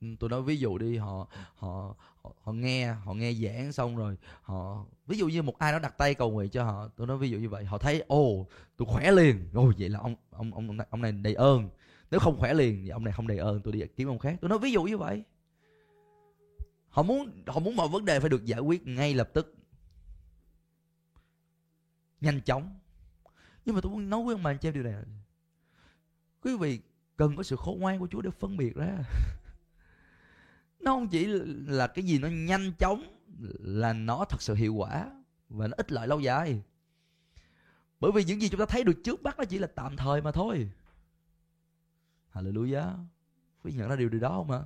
Ừ, 0.00 0.06
tôi 0.20 0.30
nói 0.30 0.42
ví 0.42 0.56
dụ 0.56 0.78
đi 0.78 0.96
họ 0.96 1.28
họ 1.54 1.94
họ, 2.22 2.32
họ 2.42 2.52
nghe 2.52 2.92
họ 2.92 3.14
nghe 3.14 3.32
giảng 3.32 3.72
xong 3.72 3.96
rồi 3.96 4.16
họ 4.42 4.86
ví 5.06 5.18
dụ 5.18 5.28
như 5.28 5.42
một 5.42 5.58
ai 5.58 5.72
đó 5.72 5.78
đặt 5.78 5.98
tay 5.98 6.14
cầu 6.14 6.30
nguyện 6.30 6.50
cho 6.50 6.64
họ 6.64 6.88
tôi 6.96 7.06
nói 7.06 7.18
ví 7.18 7.30
dụ 7.30 7.38
như 7.38 7.48
vậy 7.48 7.64
họ 7.64 7.78
thấy 7.78 8.04
ồ 8.06 8.46
tôi 8.76 8.88
khỏe 8.90 9.12
liền. 9.12 9.48
Rồi 9.52 9.74
vậy 9.78 9.88
là 9.88 9.98
ông 9.98 10.16
ông 10.30 10.54
ông 10.54 10.78
ông 10.90 11.02
này 11.02 11.12
đầy 11.12 11.34
ơn. 11.34 11.68
Nếu 12.10 12.20
không 12.20 12.38
khỏe 12.38 12.54
liền 12.54 12.82
thì 12.82 12.88
ông 12.88 13.04
này 13.04 13.12
không 13.12 13.26
đầy 13.26 13.38
ơn 13.38 13.62
tôi 13.62 13.72
đi 13.72 13.82
kiếm 13.96 14.08
ông 14.08 14.18
khác. 14.18 14.38
Tôi 14.40 14.48
nói 14.48 14.58
ví 14.58 14.72
dụ 14.72 14.82
như 14.82 14.98
vậy. 14.98 15.24
Họ 16.88 17.02
muốn 17.02 17.42
họ 17.46 17.60
muốn 17.60 17.76
mọi 17.76 17.88
vấn 17.88 18.04
đề 18.04 18.20
phải 18.20 18.28
được 18.28 18.44
giải 18.44 18.60
quyết 18.60 18.86
ngay 18.86 19.14
lập 19.14 19.30
tức. 19.34 19.54
Nhanh 22.20 22.40
chóng 22.40 22.78
nhưng 23.64 23.74
mà 23.74 23.80
tôi 23.80 23.92
muốn 23.92 24.10
nói 24.10 24.22
với 24.24 24.34
ông 24.34 24.42
bà 24.42 24.50
anh 24.50 24.58
chị 24.58 24.68
em 24.68 24.74
điều 24.74 24.82
này. 24.82 24.94
Quý 26.42 26.56
vị 26.56 26.80
cần 27.16 27.36
có 27.36 27.42
sự 27.42 27.56
khôn 27.56 27.80
ngoan 27.80 27.98
của 27.98 28.08
Chúa 28.10 28.20
để 28.22 28.30
phân 28.30 28.56
biệt 28.56 28.74
ra 28.74 28.98
nó 30.80 30.90
không 30.90 31.08
chỉ 31.08 31.26
là 31.66 31.86
cái 31.86 32.04
gì 32.04 32.18
nó 32.18 32.28
nhanh 32.28 32.72
chóng, 32.78 33.02
là 33.58 33.92
nó 33.92 34.24
thật 34.24 34.42
sự 34.42 34.54
hiệu 34.54 34.74
quả 34.74 35.10
và 35.48 35.66
nó 35.66 35.74
ích 35.76 35.92
lợi 35.92 36.08
lâu 36.08 36.20
dài. 36.20 36.62
Bởi 38.00 38.12
vì 38.12 38.24
những 38.24 38.40
gì 38.40 38.48
chúng 38.48 38.60
ta 38.60 38.66
thấy 38.66 38.84
được 38.84 39.04
trước 39.04 39.22
mắt 39.22 39.38
nó 39.38 39.44
chỉ 39.44 39.58
là 39.58 39.66
tạm 39.66 39.96
thời 39.96 40.22
mà 40.22 40.32
thôi. 40.32 40.70
Hallelujah. 42.34 42.92
Quý 43.64 43.72
nhận 43.72 43.88
ra 43.88 43.96
điều 43.96 44.08
điều 44.08 44.20
đó 44.20 44.28
không 44.28 44.50
ạ? 44.50 44.62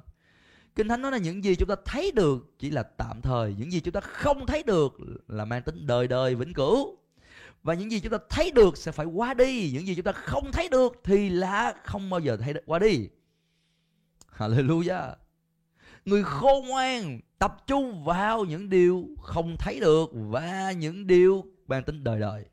Kinh 0.74 0.88
Thánh 0.88 1.02
nói 1.02 1.12
là 1.12 1.18
những 1.18 1.44
gì 1.44 1.56
chúng 1.56 1.68
ta 1.68 1.74
thấy 1.84 2.12
được 2.12 2.54
chỉ 2.58 2.70
là 2.70 2.82
tạm 2.82 3.20
thời, 3.20 3.54
Những 3.58 3.72
gì 3.72 3.80
chúng 3.80 3.92
ta 3.92 4.00
không 4.00 4.46
thấy 4.46 4.62
được 4.62 4.92
là 5.28 5.44
mang 5.44 5.62
tính 5.62 5.86
đời 5.86 6.08
đời 6.08 6.34
vĩnh 6.34 6.52
cửu 6.52 6.98
và 7.64 7.74
những 7.74 7.90
gì 7.90 8.00
chúng 8.00 8.12
ta 8.12 8.18
thấy 8.28 8.50
được 8.50 8.76
sẽ 8.76 8.92
phải 8.92 9.06
qua 9.06 9.34
đi. 9.34 9.70
Những 9.72 9.86
gì 9.86 9.94
chúng 9.94 10.04
ta 10.04 10.12
không 10.12 10.52
thấy 10.52 10.68
được 10.68 11.00
thì 11.04 11.28
là 11.28 11.74
không 11.84 12.10
bao 12.10 12.20
giờ 12.20 12.36
thấy 12.36 12.54
qua 12.66 12.78
đi. 12.78 13.08
Hallelujah. 14.36 15.14
Người 16.04 16.22
khôn 16.24 16.66
ngoan 16.66 17.20
tập 17.38 17.56
trung 17.66 18.04
vào 18.04 18.44
những 18.44 18.68
điều 18.68 19.08
không 19.22 19.56
thấy 19.58 19.80
được 19.80 20.10
và 20.12 20.72
những 20.72 21.06
điều 21.06 21.44
mang 21.66 21.84
tính 21.84 22.04
đời 22.04 22.20
đời. 22.20 22.44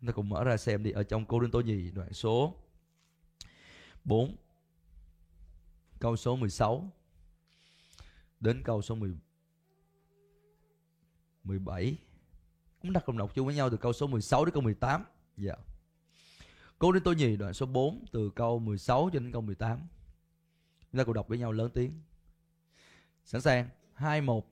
Chúng 0.00 0.06
ta 0.06 0.12
cùng 0.12 0.28
mở 0.28 0.44
ra 0.44 0.56
xem 0.56 0.82
đi 0.82 0.90
ở 0.90 1.02
trong 1.02 1.26
cô 1.26 1.40
Đinh 1.40 1.50
Tô 1.50 1.60
Nhì 1.60 1.90
đoạn 1.90 2.12
số 2.12 2.54
4 4.04 4.36
câu 5.98 6.16
số 6.16 6.36
16 6.36 6.90
đến 8.40 8.62
câu 8.64 8.82
số 8.82 8.94
10, 8.94 9.16
17 11.44 11.98
chúng 12.86 12.94
ta 12.94 13.00
cùng 13.00 13.18
đọc 13.18 13.34
chung 13.34 13.46
với 13.46 13.54
nhau 13.54 13.70
từ 13.70 13.76
câu 13.76 13.92
số 13.92 14.06
16 14.06 14.44
đến 14.44 14.54
câu 14.54 14.62
18 14.62 15.04
dạ. 15.36 15.52
Yeah. 15.52 15.58
Cô 16.78 16.92
đến 16.92 17.02
tôi 17.02 17.16
nhì, 17.16 17.36
đoạn 17.36 17.54
số 17.54 17.66
4 17.66 18.04
từ 18.12 18.30
câu 18.30 18.58
16 18.58 19.10
cho 19.12 19.18
đến 19.18 19.32
câu 19.32 19.42
18 19.42 19.78
chúng 20.92 20.98
ta 20.98 21.04
cùng 21.04 21.14
đọc 21.14 21.28
với 21.28 21.38
nhau 21.38 21.52
lớn 21.52 21.70
tiếng. 21.74 21.92
Sẵn 23.24 23.40
sàng. 23.40 23.68
Hai, 23.94 24.20
một. 24.20 24.46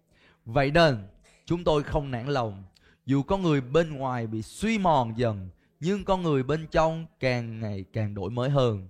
Vậy 0.45 0.70
nên, 0.70 0.99
chúng 1.45 1.64
tôi 1.64 1.82
không 1.82 2.11
nản 2.11 2.28
lòng. 2.28 2.64
Dù 3.07 3.22
có 3.22 3.37
người 3.37 3.61
bên 3.61 3.95
ngoài 3.95 4.26
bị 4.26 4.43
suy 4.43 4.78
mòn 4.78 5.18
dần, 5.18 5.49
nhưng 5.80 6.05
con 6.05 6.22
người 6.22 6.43
bên 6.43 6.66
trong 6.70 7.07
càng 7.20 7.61
ngày 7.61 7.85
càng 7.93 8.14
đổi 8.14 8.30
mới 8.30 8.51
hơn. 8.51 8.89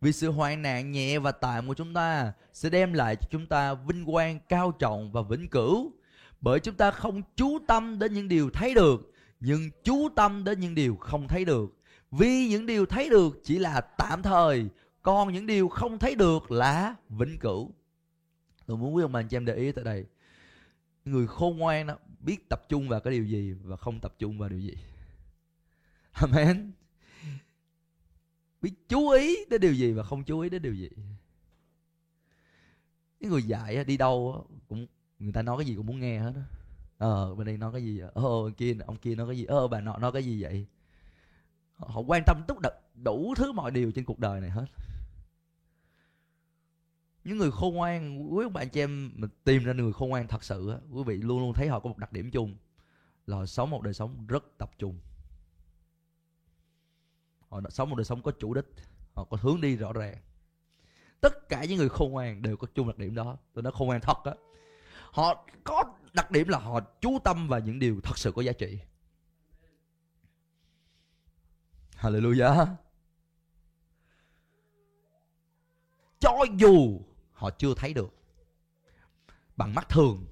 Vì 0.00 0.12
sự 0.12 0.30
hoạn 0.30 0.62
nạn 0.62 0.92
nhẹ 0.92 1.18
và 1.18 1.32
tạm 1.32 1.68
của 1.68 1.74
chúng 1.74 1.94
ta 1.94 2.32
sẽ 2.52 2.70
đem 2.70 2.92
lại 2.92 3.16
cho 3.16 3.26
chúng 3.30 3.46
ta 3.46 3.74
vinh 3.74 4.04
quang 4.04 4.38
cao 4.48 4.72
trọng 4.72 5.12
và 5.12 5.22
vĩnh 5.22 5.48
cửu 5.48 5.92
bởi 6.44 6.60
chúng 6.60 6.74
ta 6.74 6.90
không 6.90 7.22
chú 7.36 7.58
tâm 7.66 7.98
đến 7.98 8.12
những 8.14 8.28
điều 8.28 8.50
thấy 8.50 8.74
được, 8.74 9.12
nhưng 9.40 9.70
chú 9.84 10.08
tâm 10.16 10.44
đến 10.44 10.60
những 10.60 10.74
điều 10.74 10.96
không 10.96 11.28
thấy 11.28 11.44
được. 11.44 11.76
Vì 12.10 12.48
những 12.48 12.66
điều 12.66 12.86
thấy 12.86 13.10
được 13.10 13.40
chỉ 13.44 13.58
là 13.58 13.80
tạm 13.80 14.22
thời, 14.22 14.68
còn 15.02 15.32
những 15.32 15.46
điều 15.46 15.68
không 15.68 15.98
thấy 15.98 16.14
được 16.14 16.50
là 16.50 16.94
vĩnh 17.08 17.38
cửu. 17.38 17.74
Tôi 18.66 18.76
muốn 18.76 18.94
quý 18.94 19.02
ông 19.02 19.12
bà 19.12 19.20
anh 19.20 19.28
chị 19.28 19.36
em 19.36 19.44
để 19.44 19.54
ý 19.54 19.72
tại 19.72 19.84
đây. 19.84 20.06
Người 21.04 21.26
khôn 21.26 21.56
ngoan 21.56 21.86
đó, 21.86 21.96
biết 22.20 22.48
tập 22.48 22.62
trung 22.68 22.88
vào 22.88 23.00
cái 23.00 23.12
điều 23.12 23.24
gì 23.24 23.52
và 23.62 23.76
không 23.76 24.00
tập 24.00 24.14
trung 24.18 24.38
vào 24.38 24.48
điều 24.48 24.60
gì. 24.60 24.74
Amen. 26.12 26.72
Biết 28.62 28.72
chú 28.88 29.08
ý 29.10 29.36
đến 29.50 29.60
điều 29.60 29.74
gì 29.74 29.92
và 29.92 30.02
không 30.02 30.24
chú 30.24 30.40
ý 30.40 30.50
đến 30.50 30.62
điều 30.62 30.74
gì. 30.74 30.88
Cái 33.20 33.30
người 33.30 33.42
dạy 33.42 33.84
đi 33.84 33.96
đâu 33.96 34.46
người 35.18 35.32
ta 35.32 35.42
nói 35.42 35.58
cái 35.58 35.66
gì 35.66 35.74
cũng 35.74 35.86
muốn 35.86 36.00
nghe 36.00 36.18
hết 36.18 36.32
á. 36.36 36.42
Ờ 36.98 37.34
bên 37.34 37.46
đây 37.46 37.56
nói 37.56 37.72
cái 37.72 37.82
gì 37.84 38.00
ờ 38.14 38.50
kia, 38.56 38.76
ông 38.86 38.96
kia 38.96 39.14
nói 39.14 39.26
cái 39.26 39.36
gì? 39.36 39.44
Ờ 39.44 39.68
bà 39.68 39.80
nọ 39.80 39.98
nói 39.98 40.12
cái 40.12 40.24
gì 40.24 40.42
vậy? 40.42 40.66
Họ 41.74 42.00
quan 42.00 42.22
tâm 42.26 42.42
tất 42.48 42.54
đủ 42.94 43.34
thứ 43.36 43.52
mọi 43.52 43.70
điều 43.70 43.92
trên 43.92 44.04
cuộc 44.04 44.18
đời 44.18 44.40
này 44.40 44.50
hết. 44.50 44.66
Những 47.24 47.38
người 47.38 47.50
khôn 47.50 47.74
ngoan, 47.74 48.34
quý 48.34 48.48
bạn 48.48 48.68
chị 48.68 48.80
em 48.80 49.12
mình 49.14 49.30
tìm 49.44 49.64
ra 49.64 49.72
người 49.72 49.92
khôn 49.92 50.08
ngoan 50.08 50.28
thật 50.28 50.44
sự 50.44 50.78
quý 50.92 51.02
vị 51.06 51.16
luôn 51.16 51.40
luôn 51.40 51.52
thấy 51.52 51.68
họ 51.68 51.80
có 51.80 51.88
một 51.88 51.98
đặc 51.98 52.12
điểm 52.12 52.30
chung 52.30 52.56
là 53.26 53.36
họ 53.36 53.46
sống 53.46 53.70
một 53.70 53.82
đời 53.82 53.94
sống 53.94 54.26
rất 54.26 54.44
tập 54.58 54.70
trung. 54.78 54.98
Họ 57.48 57.60
sống 57.68 57.90
một 57.90 57.96
đời 57.96 58.04
sống 58.04 58.22
có 58.22 58.32
chủ 58.38 58.54
đích, 58.54 58.66
họ 59.14 59.24
có 59.24 59.36
hướng 59.40 59.60
đi 59.60 59.76
rõ 59.76 59.92
ràng. 59.92 60.16
Tất 61.20 61.48
cả 61.48 61.64
những 61.64 61.78
người 61.78 61.88
khôn 61.88 62.12
ngoan 62.12 62.42
đều 62.42 62.56
có 62.56 62.66
chung 62.74 62.86
đặc 62.86 62.98
điểm 62.98 63.14
đó. 63.14 63.36
Tôi 63.52 63.62
nói 63.62 63.72
khôn 63.72 63.88
ngoan 63.88 64.00
thật 64.00 64.24
á 64.24 64.34
họ 65.14 65.46
có 65.64 65.84
đặc 66.12 66.30
điểm 66.30 66.48
là 66.48 66.58
họ 66.58 66.80
chú 67.00 67.18
tâm 67.24 67.48
vào 67.48 67.60
những 67.60 67.78
điều 67.78 68.00
thật 68.00 68.18
sự 68.18 68.32
có 68.32 68.42
giá 68.42 68.52
trị 68.52 68.80
Hallelujah. 71.96 72.66
Cho 76.18 76.30
dù 76.58 77.00
họ 77.32 77.50
chưa 77.58 77.74
thấy 77.74 77.94
được 77.94 78.14
bằng 79.56 79.74
mắt 79.74 79.88
thường, 79.88 80.26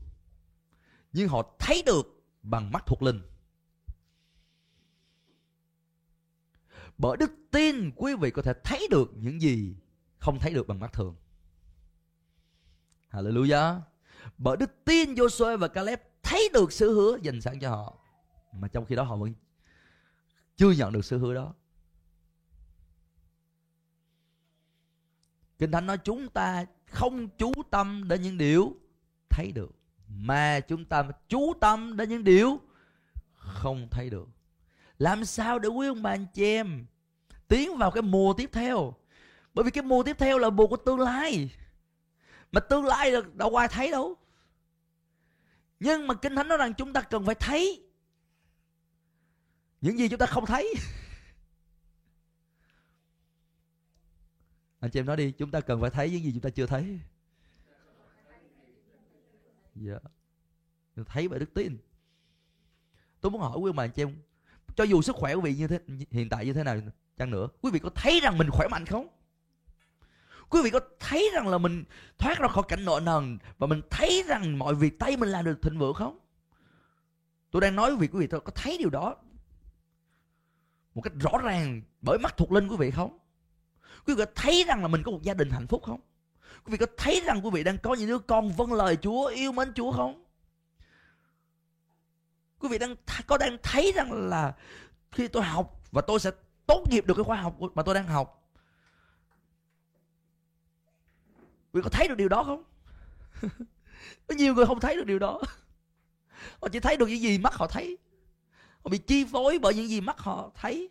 nhưng 1.12 1.28
họ 1.28 1.54
thấy 1.58 1.82
được 1.86 2.24
bằng 2.42 2.72
mắt 2.72 2.82
thuộc 2.86 3.02
linh. 3.02 3.22
Bởi 6.98 7.16
đức 7.16 7.30
tin 7.50 7.90
quý 7.96 8.14
vị 8.20 8.30
có 8.30 8.42
thể 8.42 8.52
thấy 8.64 8.88
được 8.90 9.10
những 9.16 9.42
gì 9.42 9.76
không 10.18 10.38
thấy 10.38 10.54
được 10.54 10.66
bằng 10.66 10.80
mắt 10.80 10.92
thường. 10.92 11.16
Hallelujah. 13.10 13.80
Bởi 14.38 14.56
đức 14.56 14.84
tin 14.84 15.14
Joshua 15.14 15.58
và 15.58 15.68
Caleb 15.68 16.00
thấy 16.22 16.48
được 16.52 16.72
sự 16.72 16.94
hứa 16.94 17.18
dành 17.22 17.40
sẵn 17.40 17.60
cho 17.60 17.70
họ. 17.70 17.98
Mà 18.52 18.68
trong 18.68 18.84
khi 18.84 18.94
đó 18.94 19.02
họ 19.02 19.16
vẫn 19.16 19.34
chưa 20.56 20.70
nhận 20.70 20.92
được 20.92 21.04
sự 21.04 21.18
hứa 21.18 21.34
đó. 21.34 21.54
Kinh 25.58 25.70
Thánh 25.70 25.86
nói 25.86 25.98
chúng 25.98 26.28
ta 26.28 26.64
không 26.86 27.28
chú 27.28 27.52
tâm 27.70 28.08
đến 28.08 28.22
những 28.22 28.38
điều 28.38 28.76
thấy 29.30 29.52
được, 29.52 29.70
mà 30.08 30.60
chúng 30.60 30.84
ta 30.84 31.08
chú 31.28 31.52
tâm 31.60 31.96
đến 31.96 32.08
những 32.08 32.24
điều 32.24 32.60
không 33.34 33.88
thấy 33.90 34.10
được. 34.10 34.28
Làm 34.98 35.24
sao 35.24 35.58
để 35.58 35.68
quý 35.68 35.86
ông 35.86 36.02
bà 36.02 36.10
anh 36.10 36.26
chị 36.34 36.44
em 36.44 36.86
tiến 37.48 37.76
vào 37.78 37.90
cái 37.90 38.02
mùa 38.02 38.34
tiếp 38.34 38.50
theo? 38.52 38.94
Bởi 39.54 39.64
vì 39.64 39.70
cái 39.70 39.82
mùa 39.82 40.02
tiếp 40.02 40.16
theo 40.18 40.38
là 40.38 40.50
mùa 40.50 40.66
của 40.66 40.76
tương 40.76 41.00
lai. 41.00 41.50
Mà 42.52 42.60
tương 42.60 42.84
lai 42.84 43.10
được 43.10 43.36
đâu 43.36 43.56
ai 43.56 43.68
thấy 43.68 43.90
đâu. 43.90 44.16
Nhưng 45.80 46.06
mà 46.06 46.14
Kinh 46.14 46.36
Thánh 46.36 46.48
nói 46.48 46.58
rằng 46.58 46.74
chúng 46.74 46.92
ta 46.92 47.00
cần 47.00 47.26
phải 47.26 47.34
thấy 47.34 47.82
những 49.80 49.98
gì 49.98 50.08
chúng 50.08 50.18
ta 50.18 50.26
không 50.26 50.46
thấy. 50.46 50.74
anh 54.80 54.90
chị 54.90 55.00
em 55.00 55.06
nói 55.06 55.16
đi, 55.16 55.32
chúng 55.32 55.50
ta 55.50 55.60
cần 55.60 55.80
phải 55.80 55.90
thấy 55.90 56.10
những 56.10 56.24
gì 56.24 56.32
chúng 56.32 56.40
ta 56.40 56.50
chưa 56.50 56.66
thấy 56.66 56.98
dạ 59.74 59.98
yeah. 60.96 61.08
thấy 61.08 61.28
bởi 61.28 61.38
đức 61.38 61.54
tin 61.54 61.78
tôi 63.20 63.32
muốn 63.32 63.40
hỏi 63.40 63.58
quý 63.58 63.68
ông 63.68 63.76
bà 63.76 63.84
anh 63.84 63.90
chị 63.90 64.02
em, 64.02 64.16
cho 64.76 64.84
dù 64.84 65.02
sức 65.02 65.16
khỏe 65.16 65.34
của 65.34 65.40
vị 65.40 65.54
như 65.54 65.68
thế, 65.68 65.80
hiện 66.10 66.28
tại 66.28 66.46
như 66.46 66.52
thế 66.52 66.64
nào 66.64 66.80
chăng 67.16 67.30
nữa, 67.30 67.48
quý 67.62 67.70
vị 67.70 67.78
có 67.78 67.90
thấy 67.94 68.20
rằng 68.20 68.38
mình 68.38 68.50
khỏe 68.50 68.68
mạnh 68.68 68.86
không 68.86 69.08
quý 70.52 70.60
vị 70.62 70.70
có 70.70 70.80
thấy 71.00 71.30
rằng 71.34 71.48
là 71.48 71.58
mình 71.58 71.84
thoát 72.18 72.38
ra 72.38 72.48
khỏi 72.48 72.64
cảnh 72.68 72.84
nợ 72.84 73.00
nần 73.02 73.38
và 73.58 73.66
mình 73.66 73.80
thấy 73.90 74.24
rằng 74.26 74.58
mọi 74.58 74.74
việc 74.74 74.98
tay 74.98 75.16
mình 75.16 75.28
làm 75.28 75.44
được 75.44 75.62
thịnh 75.62 75.78
vượng 75.78 75.94
không? 75.94 76.18
Tôi 77.50 77.62
đang 77.62 77.76
nói 77.76 77.90
với 77.90 77.98
quý 77.98 78.06
vị 78.06 78.08
quý 78.12 78.26
vị 78.26 78.38
có 78.44 78.52
thấy 78.54 78.78
điều 78.78 78.90
đó 78.90 79.16
một 80.94 81.02
cách 81.02 81.12
rõ 81.20 81.38
ràng 81.42 81.82
bởi 82.02 82.18
mắt 82.18 82.36
thuộc 82.36 82.52
linh 82.52 82.68
quý 82.68 82.76
vị 82.76 82.90
không? 82.90 83.18
Quý 84.06 84.14
vị 84.14 84.24
có 84.24 84.30
thấy 84.34 84.64
rằng 84.66 84.82
là 84.82 84.88
mình 84.88 85.02
có 85.02 85.12
một 85.12 85.22
gia 85.22 85.34
đình 85.34 85.50
hạnh 85.50 85.66
phúc 85.66 85.82
không? 85.84 86.00
Quý 86.64 86.70
vị 86.70 86.76
có 86.76 86.86
thấy 86.96 87.22
rằng 87.24 87.44
quý 87.44 87.50
vị 87.52 87.64
đang 87.64 87.78
có 87.78 87.94
những 87.94 88.08
đứa 88.08 88.18
con 88.18 88.52
vâng 88.52 88.72
lời 88.72 88.96
Chúa, 88.96 89.26
yêu 89.26 89.52
mến 89.52 89.72
Chúa 89.74 89.92
không? 89.92 90.24
Quý 92.58 92.68
vị 92.68 92.78
đang 92.78 92.94
có 93.26 93.38
đang 93.38 93.56
thấy 93.62 93.92
rằng 93.96 94.12
là 94.12 94.54
khi 95.10 95.28
tôi 95.28 95.42
học 95.42 95.80
và 95.90 96.02
tôi 96.02 96.20
sẽ 96.20 96.30
tốt 96.66 96.84
nghiệp 96.90 97.06
được 97.06 97.14
cái 97.14 97.24
khoa 97.24 97.36
học 97.36 97.56
mà 97.74 97.82
tôi 97.82 97.94
đang 97.94 98.06
học 98.06 98.41
quý 101.72 101.80
có 101.84 101.90
thấy 101.90 102.08
được 102.08 102.14
điều 102.14 102.28
đó 102.28 102.44
không? 102.44 102.62
Có 104.26 104.34
nhiều 104.34 104.54
người 104.54 104.66
không 104.66 104.80
thấy 104.80 104.96
được 104.96 105.06
điều 105.06 105.18
đó. 105.18 105.40
Họ 106.62 106.68
chỉ 106.68 106.80
thấy 106.80 106.96
được 106.96 107.08
những 107.08 107.20
gì 107.20 107.38
mắt 107.38 107.54
họ 107.54 107.66
thấy. 107.66 107.98
Họ 108.84 108.88
bị 108.90 108.98
chi 108.98 109.24
phối 109.24 109.58
bởi 109.58 109.74
những 109.74 109.88
gì 109.88 110.00
mắt 110.00 110.18
họ 110.18 110.50
thấy. 110.54 110.90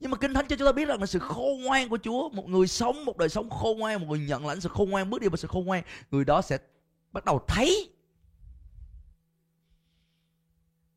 Nhưng 0.00 0.10
mà 0.10 0.16
kinh 0.16 0.34
thánh 0.34 0.46
cho 0.48 0.56
chúng 0.56 0.66
ta 0.66 0.72
biết 0.72 0.84
rằng 0.84 1.00
là 1.00 1.06
sự 1.06 1.18
khôn 1.18 1.62
ngoan 1.62 1.88
của 1.88 1.98
Chúa, 2.02 2.28
một 2.28 2.48
người 2.48 2.66
sống 2.66 3.04
một 3.04 3.18
đời 3.18 3.28
sống 3.28 3.50
khôn 3.50 3.78
ngoan, 3.78 4.00
một 4.00 4.06
người 4.08 4.18
nhận 4.18 4.46
lãnh 4.46 4.60
sự 4.60 4.68
khôn 4.68 4.90
ngoan, 4.90 5.10
bước 5.10 5.20
đi 5.20 5.28
vào 5.28 5.36
sự 5.36 5.48
khôn 5.48 5.64
ngoan, 5.64 5.82
người 6.10 6.24
đó 6.24 6.42
sẽ 6.42 6.58
bắt 7.12 7.24
đầu 7.24 7.44
thấy 7.48 7.90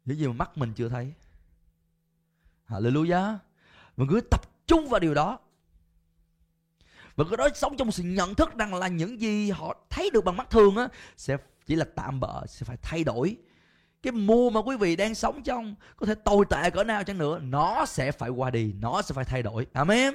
những 0.06 0.18
gì 0.18 0.28
mà 0.28 0.34
mắt 0.34 0.58
mình 0.58 0.74
chưa 0.74 0.90
thấy. 0.90 1.14
Hallelujah. 2.68 3.38
Mọi 3.98 4.08
người 4.08 4.22
tập 4.32 4.42
trung 4.68 4.90
vào 4.90 5.00
điều 5.00 5.14
đó 5.14 5.40
và 7.18 7.26
cái 7.30 7.38
đó 7.38 7.48
sống 7.56 7.78
trong 7.78 7.92
sự 7.92 8.04
nhận 8.04 8.36
thức 8.36 8.58
rằng 8.58 8.74
là 8.74 8.88
những 8.88 9.22
gì 9.22 9.52
họ 9.52 9.76
thấy 9.90 10.10
được 10.14 10.26
bằng 10.26 10.38
mắt 10.38 10.50
thường 10.50 10.76
á, 10.76 10.88
sẽ 11.18 11.38
chỉ 11.66 11.76
là 11.76 11.86
tạm 11.96 12.20
bợ, 12.20 12.46
sẽ 12.48 12.64
phải 12.64 12.78
thay 12.82 13.04
đổi. 13.04 13.38
Cái 14.02 14.12
mùa 14.12 14.50
mà 14.50 14.60
quý 14.60 14.78
vị 14.78 14.96
đang 14.96 15.16
sống 15.16 15.44
trong, 15.44 15.76
có 15.96 16.06
thể 16.06 16.16
tồi 16.16 16.46
tệ 16.50 16.70
cỡ 16.70 16.84
nào 16.84 17.04
chăng 17.04 17.18
nữa, 17.18 17.40
nó 17.40 17.86
sẽ 17.86 18.12
phải 18.12 18.30
qua 18.30 18.50
đi, 18.50 18.74
nó 18.80 19.02
sẽ 19.02 19.14
phải 19.14 19.26
thay 19.26 19.44
đổi. 19.44 19.68
Amen. 19.74 20.14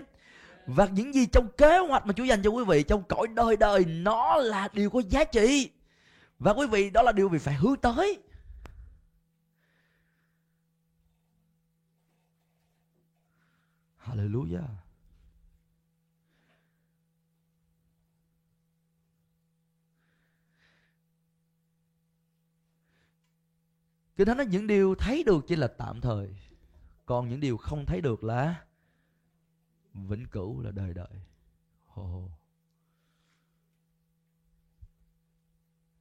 Và 0.66 0.86
những 0.86 1.14
gì 1.14 1.26
trong 1.26 1.48
kế 1.56 1.78
hoạch 1.78 2.06
mà 2.06 2.12
Chúa 2.12 2.24
dành 2.24 2.42
cho 2.42 2.50
quý 2.50 2.64
vị 2.64 2.82
trong 2.82 3.02
cõi 3.08 3.26
đời 3.34 3.56
đời, 3.56 3.84
nó 3.84 4.36
là 4.36 4.68
điều 4.72 4.90
có 4.90 5.02
giá 5.08 5.24
trị. 5.24 5.70
Và 6.38 6.52
quý 6.52 6.66
vị, 6.66 6.90
đó 6.90 7.02
là 7.02 7.12
điều 7.12 7.28
vị 7.28 7.38
phải 7.38 7.54
hướng 7.54 7.76
tới. 7.76 8.18
Hallelujah. 14.06 14.81
Kinh 24.16 24.26
Thánh 24.26 24.36
nói 24.36 24.46
những 24.46 24.66
điều 24.66 24.94
thấy 24.94 25.24
được 25.24 25.44
chỉ 25.48 25.56
là 25.56 25.68
tạm 25.68 26.00
thời. 26.00 26.36
Còn 27.06 27.28
những 27.28 27.40
điều 27.40 27.56
không 27.56 27.86
thấy 27.86 28.00
được 28.00 28.24
là 28.24 28.64
Vĩnh 29.94 30.26
cửu 30.26 30.60
là 30.60 30.70
đời 30.70 30.94
đời. 30.94 31.20
Oh. 32.00 32.30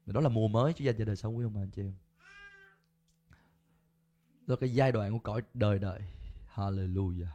Đó 0.06 0.22
là 0.22 0.30
mùa 0.30 0.48
mới 0.48 0.74
Chúa 0.74 0.84
dành 0.84 0.96
cho 0.98 1.06
đời 1.06 1.16
sống 1.16 1.38
quý 1.38 1.44
ông 1.44 1.54
bà 1.54 1.62
anh 1.62 1.72
chị 1.72 1.82
em. 1.82 1.94
Đó 4.48 4.56
là 4.56 4.56
cái 4.60 4.74
giai 4.74 4.92
đoạn 4.92 5.12
của 5.12 5.20
cõi 5.20 5.42
đời 5.54 5.80
đời. 5.80 6.02
Hallelujah. 6.56 7.28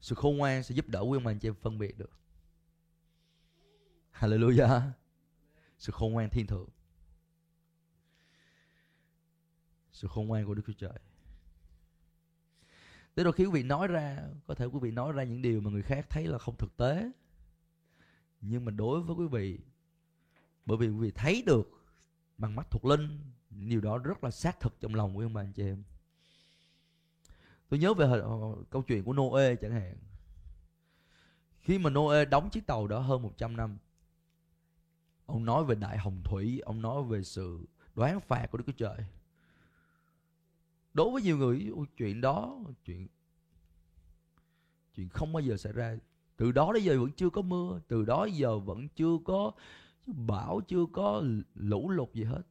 Sự 0.00 0.14
khôn 0.14 0.36
ngoan 0.36 0.62
sẽ 0.62 0.74
giúp 0.74 0.88
đỡ 0.88 1.00
quý 1.00 1.16
ông 1.16 1.24
bà 1.24 1.30
anh 1.30 1.38
chị 1.38 1.48
em 1.48 1.54
phân 1.54 1.78
biệt 1.78 1.98
được. 1.98 2.10
Hallelujah. 4.12 4.90
Sự 5.78 5.92
khôn 5.92 6.12
ngoan 6.12 6.30
thiên 6.30 6.46
thượng. 6.46 6.68
Sự 9.92 10.08
khôn 10.08 10.26
ngoan 10.26 10.46
của 10.46 10.54
Đức 10.54 10.62
Chúa 10.66 10.72
Trời. 10.72 10.98
Tới 13.14 13.24
đôi 13.24 13.32
khi 13.32 13.44
quý 13.44 13.50
vị 13.50 13.62
nói 13.62 13.88
ra, 13.88 14.18
Có 14.46 14.54
thể 14.54 14.66
quý 14.66 14.78
vị 14.82 14.90
nói 14.90 15.12
ra 15.12 15.24
những 15.24 15.42
điều 15.42 15.60
mà 15.60 15.70
người 15.70 15.82
khác 15.82 16.06
thấy 16.10 16.26
là 16.26 16.38
không 16.38 16.56
thực 16.56 16.76
tế. 16.76 17.10
Nhưng 18.40 18.64
mà 18.64 18.70
đối 18.70 19.00
với 19.00 19.16
quý 19.16 19.26
vị, 19.26 19.58
Bởi 20.66 20.76
vì 20.78 20.88
quý 20.88 20.98
vị 20.98 21.10
thấy 21.10 21.42
được 21.46 21.84
Bằng 22.38 22.56
mắt 22.56 22.70
thuộc 22.70 22.84
linh, 22.84 23.18
Điều 23.50 23.80
đó 23.80 23.98
rất 23.98 24.24
là 24.24 24.30
xác 24.30 24.60
thực 24.60 24.80
trong 24.80 24.94
lòng 24.94 25.14
của 25.14 25.22
ông 25.22 25.32
bà 25.32 25.40
anh 25.40 25.52
chị 25.52 25.62
em. 25.62 25.82
Tôi 27.68 27.78
nhớ 27.78 27.94
về 27.94 28.06
câu 28.70 28.82
chuyện 28.82 29.04
của 29.04 29.12
Noe 29.12 29.54
chẳng 29.56 29.72
hạn. 29.72 29.96
Khi 31.60 31.78
mà 31.78 31.90
Noe 31.90 32.24
đóng 32.24 32.50
chiếc 32.50 32.66
tàu 32.66 32.86
đó 32.86 32.98
hơn 32.98 33.22
100 33.22 33.56
năm, 33.56 33.78
Ông 35.26 35.44
nói 35.44 35.64
về 35.64 35.74
đại 35.74 35.98
hồng 35.98 36.22
thủy, 36.24 36.60
Ông 36.60 36.82
nói 36.82 37.02
về 37.02 37.22
sự 37.22 37.66
đoán 37.94 38.20
phạt 38.20 38.46
của 38.50 38.58
Đức 38.58 38.64
Chúa 38.66 38.72
Trời 38.72 39.06
đối 40.94 41.10
với 41.10 41.22
nhiều 41.22 41.36
người 41.36 41.70
chuyện 41.96 42.20
đó, 42.20 42.58
chuyện 42.84 43.08
chuyện 44.94 45.08
không 45.08 45.32
bao 45.32 45.40
giờ 45.40 45.56
xảy 45.56 45.72
ra. 45.72 45.98
Từ 46.36 46.52
đó 46.52 46.72
đến 46.72 46.82
giờ 46.82 46.98
vẫn 47.00 47.10
chưa 47.12 47.30
có 47.30 47.42
mưa, 47.42 47.80
từ 47.88 48.04
đó 48.04 48.24
giờ 48.24 48.58
vẫn 48.58 48.88
chưa 48.88 49.18
có 49.24 49.52
bão, 50.06 50.60
chưa 50.60 50.86
có 50.92 51.22
lũ 51.54 51.90
lụt 51.90 52.14
gì 52.14 52.24
hết. 52.24 52.42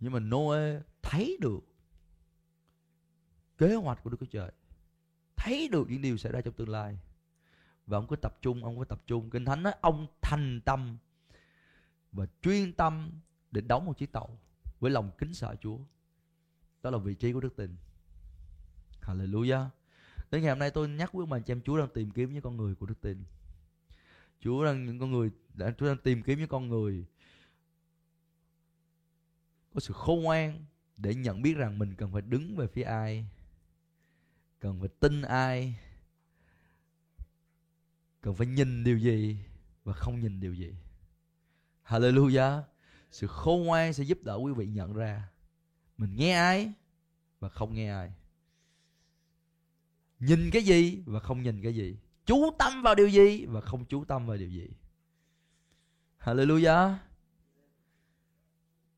Nhưng 0.00 0.12
mà 0.12 0.18
Noe 0.20 0.80
thấy 1.02 1.38
được 1.40 1.60
kế 3.58 3.74
hoạch 3.74 4.02
của 4.02 4.10
Đức 4.10 4.16
Chúa 4.20 4.26
Trời, 4.26 4.52
thấy 5.36 5.68
được 5.68 5.90
những 5.90 6.02
điều 6.02 6.16
xảy 6.16 6.32
ra 6.32 6.40
trong 6.40 6.54
tương 6.54 6.68
lai. 6.68 6.98
Và 7.86 7.98
ông 7.98 8.06
cứ 8.06 8.16
tập 8.16 8.38
trung, 8.42 8.64
ông 8.64 8.78
cứ 8.78 8.84
tập 8.84 9.02
trung. 9.06 9.30
Kinh 9.30 9.44
thánh 9.44 9.62
nói, 9.62 9.74
ông 9.80 10.06
thành 10.20 10.60
tâm 10.64 10.98
và 12.12 12.26
chuyên 12.42 12.72
tâm 12.72 13.10
để 13.50 13.60
đóng 13.60 13.86
một 13.86 13.98
chiếc 13.98 14.12
tàu 14.12 14.38
với 14.80 14.90
lòng 14.90 15.10
kính 15.18 15.34
sợ 15.34 15.56
Chúa. 15.60 15.78
Đó 16.82 16.90
là 16.90 16.98
vị 16.98 17.14
trí 17.14 17.32
của 17.32 17.40
đức 17.40 17.56
tin. 17.56 17.76
Hallelujah. 19.02 19.66
Đến 20.30 20.42
ngày 20.42 20.50
hôm 20.50 20.58
nay 20.58 20.70
tôi 20.70 20.88
nhắc 20.88 21.12
với 21.12 21.22
ông 21.22 21.30
bà 21.30 21.38
chị 21.38 21.52
em 21.52 21.62
Chúa 21.62 21.78
đang 21.78 21.88
tìm 21.88 22.10
kiếm 22.10 22.32
những 22.32 22.42
con 22.42 22.56
người 22.56 22.74
của 22.74 22.86
đức 22.86 23.00
tin. 23.00 23.24
Chúa 24.40 24.64
đang 24.64 24.86
những 24.86 24.98
con 24.98 25.10
người 25.10 25.30
đã 25.54 25.74
Chúa 25.78 25.86
đang 25.86 25.98
tìm 25.98 26.22
kiếm 26.22 26.38
những 26.38 26.48
con 26.48 26.68
người 26.68 27.04
có 29.74 29.80
sự 29.80 29.94
khôn 29.94 30.22
ngoan 30.22 30.64
để 30.96 31.14
nhận 31.14 31.42
biết 31.42 31.54
rằng 31.54 31.78
mình 31.78 31.94
cần 31.94 32.12
phải 32.12 32.22
đứng 32.22 32.56
về 32.56 32.66
phía 32.66 32.82
ai, 32.82 33.26
cần 34.60 34.80
phải 34.80 34.88
tin 35.00 35.22
ai, 35.22 35.74
cần 38.20 38.34
phải 38.34 38.46
nhìn 38.46 38.84
điều 38.84 38.98
gì 38.98 39.38
và 39.84 39.92
không 39.92 40.20
nhìn 40.20 40.40
điều 40.40 40.54
gì. 40.54 40.74
Hallelujah 41.84 42.62
sự 43.10 43.26
khôn 43.26 43.64
ngoan 43.64 43.92
sẽ 43.92 44.04
giúp 44.04 44.18
đỡ 44.22 44.36
quý 44.36 44.52
vị 44.52 44.66
nhận 44.66 44.92
ra 44.92 45.28
mình 46.00 46.16
nghe 46.16 46.32
ai 46.32 46.72
và 47.40 47.48
không 47.48 47.74
nghe 47.74 47.90
ai. 47.90 48.12
Nhìn 50.20 50.50
cái 50.52 50.62
gì 50.62 51.02
và 51.06 51.20
không 51.20 51.42
nhìn 51.42 51.62
cái 51.62 51.74
gì. 51.74 51.96
Chú 52.26 52.50
tâm 52.58 52.82
vào 52.82 52.94
điều 52.94 53.08
gì 53.08 53.46
và 53.46 53.60
không 53.60 53.84
chú 53.84 54.04
tâm 54.04 54.26
vào 54.26 54.36
điều 54.36 54.48
gì. 54.48 54.68
Hallelujah. 56.20 56.94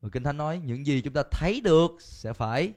Và 0.01 0.09
kinh 0.11 0.23
thánh 0.23 0.37
nói, 0.37 0.61
những 0.65 0.85
gì 0.85 1.01
chúng 1.01 1.13
ta 1.13 1.23
thấy 1.31 1.61
được 1.61 1.91
sẽ 1.99 2.33
phải 2.33 2.73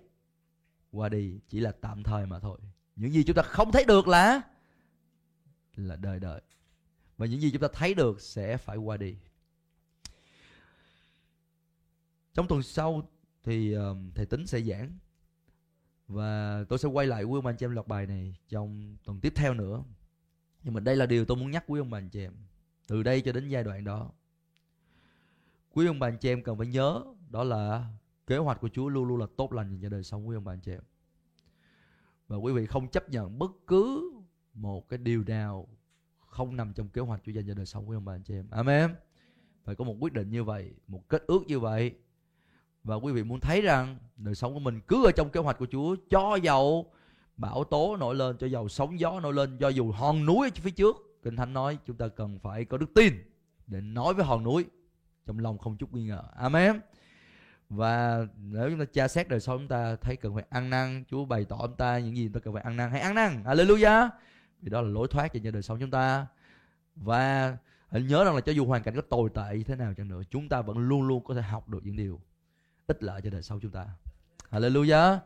qua 0.91 1.09
đi, 1.09 1.41
chỉ 1.49 1.61
là 1.61 1.73
tạm 1.73 2.03
thời 2.03 2.27
mà 2.27 2.41
thôi. 2.41 2.59
Những 2.97 3.13
gì 3.13 3.25
chúng 3.25 3.37
ta 3.37 3.43
không 3.43 3.73
thấy 3.73 3.85
được 3.85 4.09
là 4.09 4.41
là 5.77 5.97
đời 5.97 6.21
đời. 6.21 6.41
Và 7.17 7.27
những 7.27 7.41
gì 7.41 7.51
chúng 7.51 7.63
ta 7.63 7.69
thấy 7.73 7.95
được 7.95 8.21
sẽ 8.21 8.57
phải 8.57 8.77
qua 8.77 8.97
đi 8.97 9.17
trong 12.37 12.49
tuần 12.49 12.63
sau 12.63 13.09
thì 13.45 13.73
um, 13.73 14.11
thầy 14.15 14.27
tính 14.27 14.47
sẽ 14.47 14.61
giảng. 14.61 14.99
Và 16.09 16.65
tôi 16.69 16.79
sẽ 16.79 16.89
quay 16.89 17.07
lại 17.07 17.25
quý 17.25 17.39
ông 17.39 17.47
anh 17.47 17.57
chị 17.57 17.65
em 17.67 17.71
loạt 17.71 17.89
bài 17.89 18.07
này 18.07 18.37
trong 18.49 18.97
tuần 19.05 19.21
tiếp 19.21 19.33
theo 19.37 19.55
nữa. 19.55 19.85
Nhưng 20.63 20.75
mà 20.75 20.81
đây 20.81 20.97
là 20.97 21.07
điều 21.07 21.25
tôi 21.25 21.37
muốn 21.37 21.51
nhắc 21.51 21.65
quý 21.67 21.81
ông 21.81 21.91
bà 21.91 21.99
anh 21.99 22.09
chị 22.09 22.21
em. 22.21 22.33
Từ 22.87 23.03
đây 23.03 23.21
cho 23.21 23.33
đến 23.33 23.49
giai 23.49 23.65
đoạn 23.65 23.85
đó 23.85 24.13
quý 25.73 25.87
ông 25.87 25.99
bà 25.99 26.09
anh 26.09 26.19
chị 26.19 26.29
em 26.29 26.43
cần 26.43 26.59
phải 26.59 26.67
nhớ 26.67 27.05
đó 27.31 27.45
là 27.45 27.85
kế 28.27 28.37
hoạch 28.37 28.61
của 28.61 28.69
Chúa 28.69 28.89
luôn 28.89 29.05
luôn 29.05 29.21
là 29.21 29.27
tốt 29.37 29.53
lành 29.53 29.79
cho 29.83 29.89
đời 29.89 30.03
sống 30.03 30.29
quý 30.29 30.37
ông 30.37 30.45
bà 30.45 30.53
anh 30.53 30.61
chị 30.61 30.73
em. 30.73 30.83
Và 32.29 32.37
quý 32.37 32.53
vị 32.53 32.67
không 32.67 32.89
chấp 32.89 33.11
nhận 33.11 33.39
bất 33.39 33.51
cứ 33.67 34.13
một 34.55 34.89
cái 34.89 34.99
điều 34.99 35.25
nào 35.25 35.69
không 36.27 36.57
nằm 36.57 36.73
trong 36.73 36.89
kế 36.89 37.01
hoạch 37.01 37.23
Chúa 37.25 37.33
dành 37.33 37.47
cho 37.47 37.55
đời 37.55 37.67
sống 37.67 37.89
quý 37.89 37.97
ông 37.97 38.05
bà 38.05 38.15
anh 38.15 38.23
chị 38.23 38.35
em. 38.35 38.51
Amen. 38.51 38.95
Phải 39.65 39.75
có 39.75 39.85
một 39.85 39.97
quyết 40.01 40.13
định 40.13 40.31
như 40.31 40.45
vậy 40.45 40.75
một 40.87 41.09
kết 41.09 41.23
ước 41.27 41.43
như 41.47 41.61
vậy 41.61 41.95
và 42.87 42.97
quý 42.97 43.13
vị 43.13 43.23
muốn 43.23 43.41
thấy 43.41 43.61
rằng 43.61 43.97
đời 44.17 44.35
sống 44.35 44.55
của 44.55 44.61
mình 44.61 44.81
cứ 44.81 45.05
ở 45.05 45.13
trong 45.13 45.31
kế 45.31 45.41
hoạch 45.41 45.59
của 45.59 45.67
Chúa, 45.71 45.97
cho 46.11 46.37
dầu 46.37 46.93
bão 47.37 47.65
tố 47.65 47.97
nổi 47.97 48.15
lên, 48.15 48.37
cho 48.37 48.47
dầu 48.47 48.69
sóng 48.69 49.01
gió 49.01 49.21
nổi 49.21 49.33
lên, 49.33 49.59
cho 49.59 49.69
dù 49.69 49.93
hòn 49.93 50.27
núi 50.27 50.49
ở 50.49 50.51
phía 50.55 50.71
trước, 50.71 50.97
kinh 51.23 51.37
thánh 51.37 51.53
nói 51.53 51.79
chúng 51.87 51.97
ta 51.97 52.09
cần 52.09 52.39
phải 52.39 52.65
có 52.65 52.79
đức 52.79 52.95
tin 52.95 53.15
để 53.67 53.81
nói 53.81 54.15
với 54.15 54.25
hòn 54.25 54.45
núi 54.45 54.65
trong 55.27 55.39
lòng 55.39 55.59
không 55.59 55.77
chút 55.77 55.95
nghi 55.95 56.07
ngờ. 56.07 56.23
Amen. 56.37 56.81
Và 57.69 58.27
nếu 58.37 58.71
chúng 58.71 58.79
ta 58.79 58.85
tra 58.85 59.09
xét 59.09 59.29
đời 59.29 59.41
sống, 59.41 59.59
chúng 59.59 59.69
ta 59.69 59.97
thấy 59.97 60.17
cần 60.17 60.35
phải 60.35 60.45
ăn 60.51 60.71
năn, 60.71 61.05
Chúa 61.11 61.25
bày 61.25 61.45
tỏ 61.45 61.59
chúng 61.63 61.77
ta 61.77 61.99
những 61.99 62.17
gì 62.17 62.25
chúng 62.25 62.33
ta 62.33 62.41
cần 62.41 62.55
phải 62.55 62.63
ăn 62.63 62.77
năn, 62.77 62.91
hãy 62.91 63.01
ăn 63.01 63.15
năn. 63.15 63.43
Hallelujah. 63.45 64.09
Vì 64.63 64.71
đó 64.71 64.81
là 64.81 64.89
lối 64.89 65.09
thoát 65.09 65.33
cho 65.33 65.51
đời 65.51 65.63
sống 65.63 65.79
chúng 65.81 65.91
ta. 65.91 66.27
Và 66.97 67.57
hãy 67.89 68.03
nhớ 68.03 68.25
rằng 68.25 68.35
là 68.35 68.41
cho 68.41 68.53
dù 68.53 68.67
hoàn 68.67 68.83
cảnh 68.83 68.95
có 68.95 69.01
tồi 69.01 69.31
tệ 69.35 69.57
như 69.57 69.65
thế 69.65 69.77
nào 69.77 69.95
chẳng 69.97 70.09
nữa, 70.09 70.23
chúng 70.31 70.49
ta 70.49 70.63
vẫn 70.63 70.79
luôn 70.79 71.03
luôn 71.03 71.25
có 71.25 71.35
thể 71.35 71.43
học 71.43 71.69
được 71.69 71.81
những 71.85 71.97
điều 71.97 72.21
ích 72.87 73.03
lợi 73.03 73.21
cho 73.23 73.31
đời 73.31 73.43
sau 73.43 73.61
chúng 73.61 73.71
ta. 73.71 73.87
Hallelujah. 74.51 75.19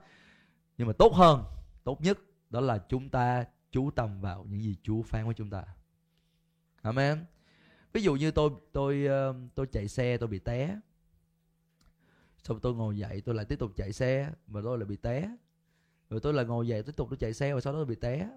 Nhưng 0.78 0.86
mà 0.86 0.92
tốt 0.92 1.12
hơn, 1.14 1.44
tốt 1.84 2.00
nhất 2.00 2.18
đó 2.50 2.60
là 2.60 2.78
chúng 2.88 3.08
ta 3.08 3.44
chú 3.70 3.90
tâm 3.90 4.20
vào 4.20 4.46
những 4.48 4.62
gì 4.62 4.76
Chúa 4.82 5.02
phán 5.02 5.24
với 5.24 5.34
chúng 5.34 5.50
ta. 5.50 5.64
Amen. 6.82 7.24
Ví 7.92 8.02
dụ 8.02 8.14
như 8.14 8.30
tôi 8.30 8.50
tôi 8.72 9.06
ờ, 9.06 9.34
tôi 9.54 9.66
chạy 9.66 9.88
xe, 9.88 10.16
tôi 10.16 10.28
bị 10.28 10.38
té. 10.38 10.78
Xong 12.42 12.60
tôi 12.60 12.74
ngồi 12.74 12.98
dậy, 12.98 13.20
tôi 13.20 13.34
lại 13.34 13.44
tiếp 13.44 13.58
tục 13.58 13.72
chạy 13.76 13.92
xe, 13.92 14.30
mà 14.46 14.60
tôi 14.64 14.78
lại 14.78 14.86
bị 14.86 14.96
té. 14.96 15.30
Rồi 16.10 16.20
tôi 16.20 16.34
lại 16.34 16.44
ngồi 16.44 16.68
dậy 16.68 16.82
tiếp 16.82 16.96
tục 16.96 17.08
tôi 17.10 17.16
chạy 17.16 17.34
xe 17.34 17.54
và 17.54 17.60
sau 17.60 17.72
đó 17.72 17.78
tôi 17.78 17.86
bị 17.86 17.94
té. 17.94 18.28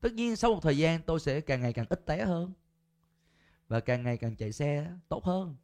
Tất 0.00 0.12
nhiên 0.12 0.36
sau 0.36 0.54
một 0.54 0.60
thời 0.62 0.78
gian 0.78 1.02
tôi 1.06 1.20
sẽ 1.20 1.40
càng 1.40 1.60
ngày 1.60 1.72
càng 1.72 1.86
ít 1.88 2.06
té 2.06 2.24
hơn. 2.24 2.52
Và 3.68 3.80
càng 3.80 4.02
ngày 4.02 4.16
càng 4.16 4.36
chạy 4.36 4.52
xe 4.52 4.92
tốt 5.08 5.24
hơn 5.24 5.56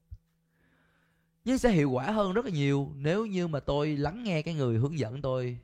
nhưng 1.45 1.59
sẽ 1.59 1.70
hiệu 1.70 1.90
quả 1.90 2.11
hơn 2.11 2.32
rất 2.32 2.45
là 2.45 2.51
nhiều 2.51 2.93
nếu 2.97 3.26
như 3.26 3.49
mà 3.49 3.61
tôi 3.61 3.97
lắng 3.97 4.24
nghe 4.24 4.43
cái 4.43 4.55
người 4.55 4.78
hướng 4.78 4.99
dẫn 4.99 5.22
tôi 5.22 5.59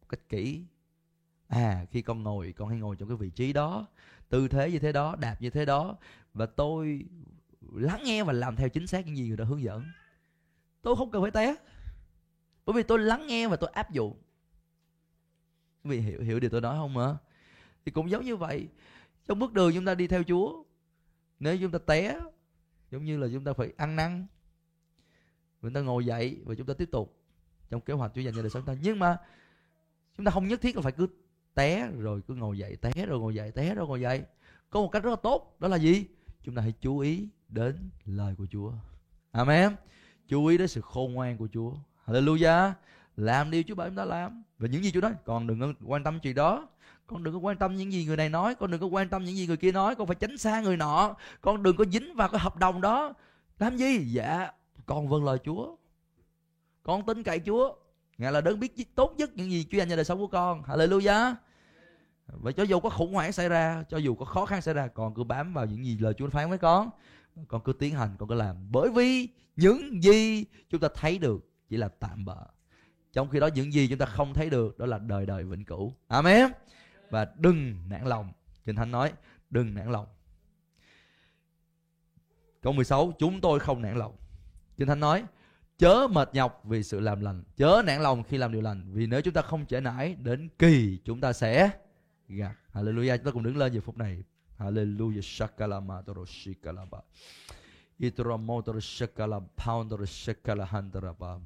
một 0.00 0.06
cách 0.08 0.28
kỹ. 0.28 0.64
À 1.48 1.86
khi 1.90 2.02
con 2.02 2.22
ngồi, 2.22 2.52
con 2.52 2.68
hay 2.68 2.78
ngồi 2.78 2.96
trong 2.96 3.08
cái 3.08 3.16
vị 3.16 3.30
trí 3.30 3.52
đó, 3.52 3.86
tư 4.28 4.48
thế 4.48 4.70
như 4.70 4.78
thế 4.78 4.92
đó, 4.92 5.16
đạp 5.16 5.36
như 5.40 5.50
thế 5.50 5.64
đó, 5.64 5.96
và 6.34 6.46
tôi 6.46 7.04
lắng 7.74 8.02
nghe 8.04 8.24
và 8.24 8.32
làm 8.32 8.56
theo 8.56 8.68
chính 8.68 8.86
xác 8.86 9.06
những 9.06 9.16
gì 9.16 9.28
người 9.28 9.36
đó 9.36 9.44
hướng 9.44 9.62
dẫn, 9.62 9.84
tôi 10.82 10.96
không 10.96 11.10
cần 11.10 11.22
phải 11.22 11.30
té. 11.30 11.54
Bởi 12.66 12.74
vì 12.74 12.82
tôi 12.82 12.98
lắng 12.98 13.26
nghe 13.26 13.48
và 13.48 13.56
tôi 13.56 13.70
áp 13.70 13.92
dụng. 13.92 14.16
Vì 15.84 16.00
hiểu 16.00 16.22
hiểu 16.22 16.40
điều 16.40 16.50
tôi 16.50 16.60
nói 16.60 16.76
không 16.76 16.98
hả? 16.98 17.14
Thì 17.84 17.92
cũng 17.92 18.10
giống 18.10 18.24
như 18.24 18.36
vậy, 18.36 18.68
trong 19.26 19.38
bước 19.38 19.52
đường 19.52 19.72
chúng 19.74 19.84
ta 19.84 19.94
đi 19.94 20.06
theo 20.06 20.22
chúa, 20.22 20.62
nếu 21.40 21.58
chúng 21.60 21.70
ta 21.70 21.78
té, 21.78 22.20
giống 22.90 23.04
như 23.04 23.18
là 23.18 23.28
chúng 23.32 23.44
ta 23.44 23.52
phải 23.52 23.72
ăn 23.76 23.96
năn 23.96 24.26
chúng 25.62 25.72
ta 25.72 25.80
ngồi 25.80 26.04
dậy 26.04 26.40
và 26.44 26.54
chúng 26.54 26.66
ta 26.66 26.74
tiếp 26.74 26.88
tục 26.92 27.16
trong 27.70 27.80
kế 27.80 27.94
hoạch 27.94 28.12
Chúa 28.14 28.20
dành 28.20 28.34
cho 28.34 28.42
đời 28.42 28.50
sống 28.50 28.64
ta. 28.64 28.74
Nhưng 28.82 28.98
mà 28.98 29.16
chúng 30.16 30.26
ta 30.26 30.30
không 30.30 30.48
nhất 30.48 30.60
thiết 30.60 30.76
là 30.76 30.82
phải 30.82 30.92
cứ 30.92 31.06
té 31.54 31.90
rồi 31.98 32.22
cứ 32.28 32.34
ngồi 32.34 32.58
dậy, 32.58 32.76
té 32.76 33.06
rồi 33.06 33.20
ngồi 33.20 33.34
dậy, 33.34 33.52
té 33.52 33.74
rồi 33.74 33.88
ngồi 33.88 34.00
dậy. 34.00 34.22
Có 34.70 34.80
một 34.80 34.88
cách 34.88 35.02
rất 35.02 35.10
là 35.10 35.16
tốt, 35.16 35.56
đó 35.58 35.68
là 35.68 35.76
gì? 35.76 36.06
Chúng 36.42 36.54
ta 36.54 36.62
hãy 36.62 36.72
chú 36.80 36.98
ý 36.98 37.28
đến 37.48 37.90
lời 38.04 38.34
của 38.38 38.46
Chúa. 38.50 38.72
Amen. 39.32 39.76
Chú 40.28 40.46
ý 40.46 40.58
đến 40.58 40.68
sự 40.68 40.80
khôn 40.80 41.12
ngoan 41.12 41.36
của 41.36 41.48
Chúa. 41.52 41.72
Hallelujah. 42.06 42.72
Làm 43.16 43.50
điều 43.50 43.62
Chúa 43.62 43.74
bảo 43.74 43.88
chúng 43.88 43.96
ta 43.96 44.04
làm 44.04 44.42
và 44.58 44.68
những 44.68 44.84
gì 44.84 44.90
Chúa 44.90 45.00
nói. 45.00 45.12
Còn 45.24 45.46
đừng 45.46 45.60
có 45.60 45.72
quan 45.84 46.04
tâm 46.04 46.20
chuyện 46.20 46.34
đó. 46.34 46.68
Con 47.06 47.24
đừng 47.24 47.34
có 47.34 47.40
quan 47.40 47.56
tâm 47.56 47.76
những 47.76 47.92
gì 47.92 48.04
người 48.04 48.16
này 48.16 48.28
nói. 48.28 48.54
Con 48.54 48.70
đừng 48.70 48.80
có 48.80 48.86
quan 48.86 49.08
tâm 49.08 49.24
những 49.24 49.36
gì 49.36 49.46
người 49.46 49.56
kia 49.56 49.72
nói. 49.72 49.94
Con 49.94 50.06
phải 50.06 50.16
tránh 50.20 50.38
xa 50.38 50.60
người 50.60 50.76
nọ. 50.76 51.16
Con 51.40 51.62
đừng 51.62 51.76
có 51.76 51.84
dính 51.84 52.14
vào 52.16 52.28
cái 52.28 52.40
hợp 52.40 52.56
đồng 52.56 52.80
đó. 52.80 53.14
Làm 53.58 53.76
gì? 53.76 53.98
Dạ 53.98 54.50
con 54.86 55.08
vâng 55.08 55.24
lời 55.24 55.38
Chúa. 55.44 55.76
Con 56.82 57.06
tin 57.06 57.22
cậy 57.22 57.40
Chúa. 57.46 57.74
Ngài 58.18 58.32
là 58.32 58.40
đấng 58.40 58.60
biết 58.60 58.94
tốt 58.94 59.14
nhất 59.16 59.30
những 59.34 59.50
gì 59.50 59.66
Chúa 59.70 59.78
dành 59.78 59.88
cho 59.88 59.96
đời 59.96 60.04
sống 60.04 60.18
của 60.18 60.26
con. 60.26 60.62
Hallelujah. 60.62 61.34
Vậy 62.26 62.52
cho 62.52 62.62
dù 62.62 62.80
có 62.80 62.88
khủng 62.90 63.14
hoảng 63.14 63.32
xảy 63.32 63.48
ra, 63.48 63.84
cho 63.88 63.96
dù 63.96 64.14
có 64.14 64.24
khó 64.24 64.46
khăn 64.46 64.62
xảy 64.62 64.74
ra, 64.74 64.86
con 64.86 65.14
cứ 65.14 65.24
bám 65.24 65.54
vào 65.54 65.66
những 65.66 65.84
gì 65.84 65.98
lời 65.98 66.14
Chúa 66.14 66.28
phán 66.28 66.48
với 66.48 66.58
con. 66.58 66.90
Con 67.48 67.62
cứ 67.64 67.72
tiến 67.72 67.94
hành, 67.94 68.16
con 68.18 68.28
cứ 68.28 68.34
làm. 68.34 68.72
Bởi 68.72 68.90
vì 68.90 69.28
những 69.56 70.02
gì 70.02 70.44
chúng 70.70 70.80
ta 70.80 70.88
thấy 70.94 71.18
được 71.18 71.50
chỉ 71.68 71.76
là 71.76 71.88
tạm 71.88 72.24
bợ. 72.24 72.46
Trong 73.12 73.28
khi 73.28 73.40
đó 73.40 73.46
những 73.46 73.72
gì 73.72 73.88
chúng 73.88 73.98
ta 73.98 74.06
không 74.06 74.34
thấy 74.34 74.50
được, 74.50 74.78
đó 74.78 74.86
là 74.86 74.98
đời 74.98 75.26
đời 75.26 75.44
vĩnh 75.44 75.64
cửu. 75.64 75.94
Amen. 76.08 76.52
Và 77.10 77.26
đừng 77.38 77.88
nản 77.88 78.06
lòng. 78.06 78.32
Kinh 78.64 78.76
thánh 78.76 78.90
nói, 78.90 79.12
đừng 79.50 79.74
nản 79.74 79.92
lòng. 79.92 80.06
Câu 82.62 82.72
16 82.72 83.12
chúng 83.18 83.40
tôi 83.40 83.60
không 83.60 83.82
nản 83.82 83.96
lòng 83.96 84.16
kinh 84.76 84.88
thánh 84.88 85.00
nói, 85.00 85.24
chớ 85.78 86.08
mệt 86.10 86.34
nhọc 86.34 86.62
vì 86.64 86.82
sự 86.82 87.00
làm 87.00 87.20
lành, 87.20 87.42
chớ 87.56 87.82
nản 87.86 88.02
lòng 88.02 88.22
khi 88.22 88.38
làm 88.38 88.52
điều 88.52 88.62
lành, 88.62 88.92
vì 88.92 89.06
nếu 89.06 89.20
chúng 89.20 89.34
ta 89.34 89.42
không 89.42 89.66
trễ 89.66 89.80
nải, 89.80 90.14
đến 90.14 90.48
kỳ 90.58 90.98
chúng 91.04 91.20
ta 91.20 91.32
sẽ 91.32 91.70
gặt 92.28 92.56
hallelujah. 92.72 93.16
Chúng 93.16 93.26
ta 93.26 93.30
cùng 93.30 93.42
đứng 93.42 93.56
lên 93.56 93.72
giờ 93.72 93.80
phút 93.80 93.96
này. 93.96 94.22
Hallelujah. 94.58 95.20
Shakalama 95.20 96.02
toroshikalaba. 96.02 96.98
Itramotor 97.98 98.76
shakala 98.80 99.40
pounder 99.56 100.08
shakala 100.08 100.64
handaraba 100.64 101.38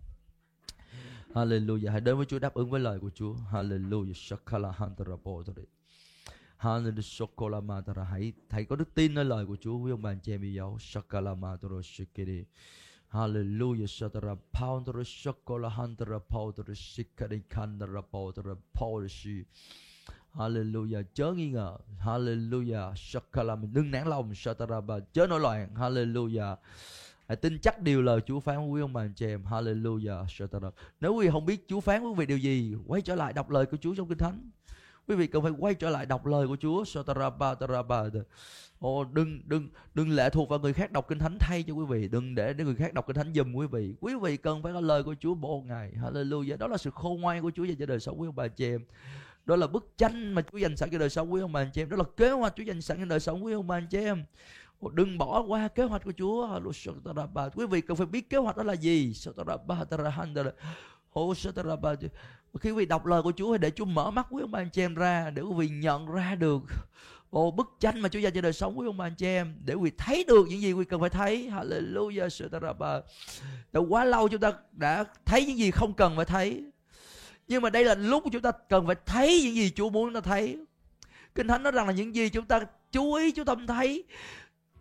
hallelujah. 1.35 1.91
Hãy 1.91 2.01
đến 2.01 2.17
với 2.17 2.27
Chúa, 2.27 2.39
đáp 2.39 2.55
ứng 2.55 2.71
với 2.71 2.81
lời 2.81 2.99
của 3.01 3.11
Chúa. 3.15 3.35
Hallelujah. 3.53 4.13
Shakala 4.13 4.71
handaraba 4.71 5.31
Hallelujah. 6.59 7.01
Shakala 7.01 7.61
matara. 7.61 8.05
hãy 8.05 8.33
hãy 8.51 8.65
có 8.65 8.77
đức 8.77 8.95
tin 8.95 9.15
nơi 9.15 9.25
lời 9.25 9.47
của 9.47 9.57
Chúa. 9.61 9.79
Quý 9.79 9.91
ông 9.91 10.03
bà 10.03 10.11
anh 10.11 10.21
chị 10.21 10.35
em 10.35 10.43
yêu 10.43 10.53
dấu. 10.53 10.79
Shakalama 10.79 11.57
toro 11.57 11.83
shikiri 11.83 12.45
Hallelujah. 13.13 13.89
Shatara 13.89 14.37
poundra 14.53 15.05
shokola 15.05 15.69
handra 15.69 16.21
powder 16.21 16.75
shikari 16.75 17.43
kandra 17.51 18.03
powder 18.13 18.57
polishi. 18.73 19.45
Hallelujah. 20.35 21.03
Chớ 21.15 21.33
nghi 21.33 21.51
ngờ. 21.51 21.77
Hallelujah. 21.99 22.97
Shakala 22.97 23.57
mình 23.57 23.73
đừng 23.73 23.91
nản 23.91 24.07
lòng. 24.07 24.35
Shatara 24.35 24.81
ba 24.81 24.99
chớ 25.13 25.27
nổi 25.27 25.41
loạn. 25.41 25.75
Hallelujah. 25.75 26.57
Hãy 27.27 27.37
tin 27.37 27.59
chắc 27.59 27.83
điều 27.83 28.03
lời 28.03 28.21
Chúa 28.27 28.41
phán 28.41 28.69
quý 28.69 28.81
ông 28.81 28.93
bà 28.93 29.03
anh 29.03 29.13
chị 29.17 29.27
em. 29.27 29.45
Hallelujah. 29.45 30.27
Shatara. 30.29 30.71
Nếu 31.01 31.15
quý 31.15 31.27
vị 31.27 31.31
không 31.33 31.47
biết 31.47 31.65
Chúa 31.69 31.81
phán 31.81 32.03
quý 32.03 32.15
vị 32.17 32.27
điều 32.27 32.39
gì, 32.39 32.75
quay 32.87 33.03
trở 33.03 33.15
lại 33.15 33.33
đọc 33.33 33.51
lời 33.51 33.67
của 33.67 33.77
Chúa 33.77 33.95
trong 33.95 34.09
Kinh 34.09 34.19
Thánh. 34.19 34.51
Quý 35.09 35.17
vị 35.17 35.27
cần 35.27 35.43
phải 35.43 35.53
quay 35.59 35.75
trở 35.75 35.91
lại 35.91 36.07
đọc 36.07 36.27
lời 36.27 36.49
của 36.49 36.57
Chúa. 36.61 36.85
Shatara 36.85 37.31
ba 37.31 37.55
taraba. 37.55 38.05
Ồ, 38.81 39.05
đừng 39.05 39.41
đừng 39.45 39.69
đừng 39.95 40.11
lệ 40.11 40.31
thuộc 40.31 40.49
vào 40.49 40.59
người 40.59 40.73
khác 40.73 40.93
đọc 40.93 41.09
kinh 41.09 41.19
thánh 41.19 41.37
thay 41.41 41.63
cho 41.63 41.75
quý 41.75 41.85
vị, 41.89 42.09
đừng 42.09 42.35
để 42.35 42.53
để 42.53 42.65
người 42.65 42.75
khác 42.75 42.95
đọc 42.95 43.07
kinh 43.07 43.17
thánh 43.17 43.35
giùm 43.35 43.53
quý 43.53 43.67
vị. 43.67 43.95
Quý 44.01 44.15
vị 44.23 44.37
cần 44.37 44.63
phải 44.63 44.73
có 44.73 44.81
lời 44.81 45.03
của 45.03 45.15
Chúa 45.21 45.35
mỗi 45.35 45.63
ngày. 45.63 45.93
Hallelujah. 46.03 46.57
Đó 46.59 46.67
là 46.67 46.77
sự 46.77 46.91
khôn 46.91 47.21
ngoan 47.21 47.43
của 47.43 47.51
Chúa 47.55 47.65
dành 47.65 47.77
cho 47.79 47.87
đời 47.87 48.01
sống 48.01 48.21
quý 48.21 48.29
ông 48.29 48.37
bà 48.37 48.49
chị 48.49 48.65
em. 48.67 48.85
Đó 49.47 49.57
là 49.57 49.67
bức 49.67 49.93
tranh 49.99 50.33
mà 50.35 50.43
Chúa 50.53 50.59
dành 50.59 50.77
sẵn 50.77 50.91
cho 50.91 50.99
đời 50.99 51.11
sống 51.11 51.33
quý 51.33 51.41
ông 51.41 51.53
bà 51.53 51.65
chị 51.65 51.83
em. 51.83 51.89
Đó 51.89 51.97
là 51.97 52.05
kế 52.17 52.31
hoạch 52.31 52.55
Chúa 52.57 52.63
dành 52.63 52.83
sẵn 52.83 52.99
cho 52.99 53.05
đời 53.05 53.21
sống 53.21 53.45
quý 53.45 53.53
ông 53.53 53.67
bà 53.67 53.81
chị 53.91 53.99
em. 53.99 54.25
Đừng 54.93 55.19
bỏ 55.19 55.41
qua 55.41 55.69
kế 55.69 55.85
hoạch 55.85 56.05
của 56.05 56.13
Chúa. 56.13 56.61
Quý 57.55 57.67
vị 57.67 57.81
cần 57.81 57.97
phải 57.97 58.07
biết 58.07 58.31
kế 58.31 58.39
hoạch 58.39 58.57
đó 58.57 58.63
là 58.63 58.73
gì. 58.73 59.15
Khi 62.61 62.71
quý 62.71 62.73
vị 62.73 62.87
đọc 62.87 63.07
lời 63.07 63.23
của 63.23 63.33
Chúa 63.37 63.57
để 63.57 63.71
Chúa 63.71 63.85
mở 63.85 64.11
mắt 64.11 64.27
quý 64.31 64.43
ông 64.43 64.51
bà 64.51 64.65
chị 64.65 64.83
em 64.83 64.95
ra 64.95 65.31
để 65.31 65.43
quý 65.43 65.55
vị 65.57 65.69
nhận 65.69 66.07
ra 66.07 66.35
được 66.35 66.63
Ồ 67.31 67.51
bức 67.51 67.77
tranh 67.81 68.01
mà 68.01 68.09
Chúa 68.09 68.19
dành 68.19 68.33
cho 68.35 68.41
đời 68.41 68.53
sống 68.53 68.77
của 68.77 68.83
ông 68.83 68.97
bà 68.97 69.07
anh 69.07 69.15
chị 69.15 69.27
em 69.27 69.55
để 69.65 69.75
quý 69.75 69.91
thấy 69.99 70.25
được 70.29 70.47
những 70.49 70.61
gì 70.61 70.73
quý 70.73 70.85
cần 70.85 71.01
phải 71.01 71.11
thấy. 71.11 71.51
Hallelujah. 71.51 73.01
Đã 73.73 73.81
quá 73.89 74.05
lâu 74.05 74.29
chúng 74.29 74.41
ta 74.41 74.53
đã 74.73 75.05
thấy 75.25 75.47
những 75.47 75.59
gì 75.59 75.71
không 75.71 75.95
cần 75.95 76.17
phải 76.17 76.25
thấy. 76.25 76.65
Nhưng 77.49 77.63
mà 77.63 77.71
đây 77.71 77.85
là 77.85 77.95
lúc 77.95 78.25
chúng 78.33 78.43
ta 78.43 78.51
cần 78.69 78.87
phải 78.87 78.97
thấy 79.07 79.43
những 79.45 79.55
gì 79.55 79.71
Chúa 79.71 79.91
muốn 79.91 80.07
chúng 80.07 80.23
ta 80.23 80.31
thấy. 80.31 80.59
Kinh 81.35 81.49
Thánh 81.49 81.63
nói 81.63 81.73
rằng 81.73 81.87
là 81.87 81.93
những 81.93 82.15
gì 82.15 82.29
chúng 82.29 82.47
ta 82.47 82.61
chú 82.93 83.15
ý, 83.15 83.33
chú 83.33 83.45
tâm 83.45 83.67
thấy 83.67 84.05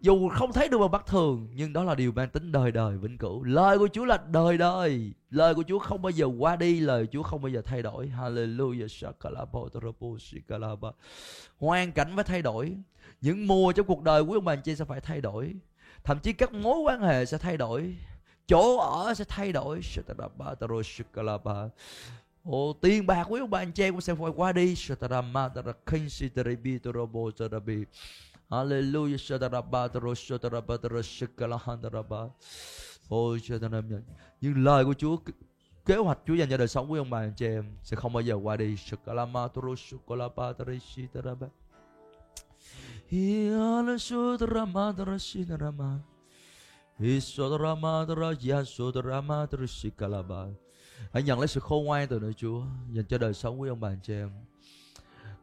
dù 0.02 0.30
không 0.30 0.54
thấy 0.54 0.70
được 0.70 0.78
bằng 0.78 0.92
mắt 0.92 1.06
thường 1.06 1.48
nhưng 1.54 1.74
đó 1.74 1.84
là 1.84 1.96
điều 1.96 2.12
mang 2.12 2.30
tính 2.30 2.52
đời 2.52 2.72
đời 2.72 2.98
vĩnh 2.98 3.18
cửu. 3.18 3.44
Lời 3.44 3.78
của 3.78 3.88
Chúa 3.94 4.06
là 4.06 4.18
đời 4.32 4.58
đời. 4.58 5.12
Lời 5.30 5.56
của 5.56 5.64
Chúa 5.68 5.80
không 5.80 6.02
bao 6.02 6.10
giờ 6.10 6.26
qua 6.40 6.56
đi 6.56 6.80
lời 6.80 7.08
Chúa 7.12 7.24
không 7.24 7.42
bao 7.42 7.50
giờ 7.50 7.62
thay 7.66 7.82
đổi. 7.82 8.12
Hallelujah. 8.18 9.12
Hoàn 11.60 11.92
cảnh 11.92 12.12
phải 12.16 12.24
thay 12.24 12.42
đổi. 12.42 12.78
Những 13.22 13.48
mùa 13.48 13.72
trong 13.72 13.86
cuộc 13.86 14.04
đời 14.04 14.24
của 14.24 14.34
ông 14.34 14.46
bà 14.46 14.54
anh 14.54 14.62
chị 14.62 14.76
sẽ 14.76 14.86
phải 14.86 15.02
thay 15.02 15.22
đổi. 15.22 15.56
Thậm 16.04 16.20
chí 16.20 16.34
các 16.34 16.54
mối 16.54 16.80
quan 16.80 17.02
hệ 17.02 17.26
sẽ 17.26 17.38
thay 17.38 17.58
đổi. 17.58 17.96
Chỗ 18.48 18.78
ở 18.78 19.14
sẽ 19.14 19.26
thay 19.28 19.52
đổi. 19.52 19.82
Ồ, 22.44 22.74
tiền 22.82 23.08
bạc 23.08 23.24
của 23.24 23.36
ông 23.36 23.50
bà 23.50 23.60
anh 23.60 23.72
chị 23.72 23.92
cũng 23.92 24.02
sẽ 24.02 24.16
phải 24.16 24.32
qua 24.36 24.52
đi. 24.52 24.76
Hallelujah. 28.50 29.18
Ôi. 33.10 33.42
Nhưng 34.42 34.64
lời 34.64 34.86
của 34.86 34.94
Chúa, 34.94 35.18
kế 35.86 35.96
hoạch 35.96 36.20
Chúa 36.28 36.34
dành 36.34 36.50
cho 36.50 36.58
đời 36.58 36.68
sống 36.68 36.90
của 36.90 36.96
ông 36.96 37.10
bà 37.10 37.20
anh 37.20 37.34
chị 37.36 37.46
em 37.46 37.66
sẽ 37.84 37.96
không 37.96 38.14
bao 38.14 38.22
giờ 38.22 38.36
qua 38.36 38.58
đi. 38.58 38.76
Hãy 51.14 51.24
nhận 51.24 51.40
lấy 51.40 51.48
sự 51.48 51.60
khôn 51.60 51.86
ngoan 51.86 52.08
từ 52.08 52.20
nơi 52.20 52.34
Chúa 52.34 52.64
dành 52.92 53.06
cho 53.06 53.18
đời 53.18 53.34
sống 53.34 53.60
của 53.60 53.68
ông 53.70 53.80
bà 53.80 53.90
anh 53.90 54.00
chị 54.04 54.14
em. 54.14 54.49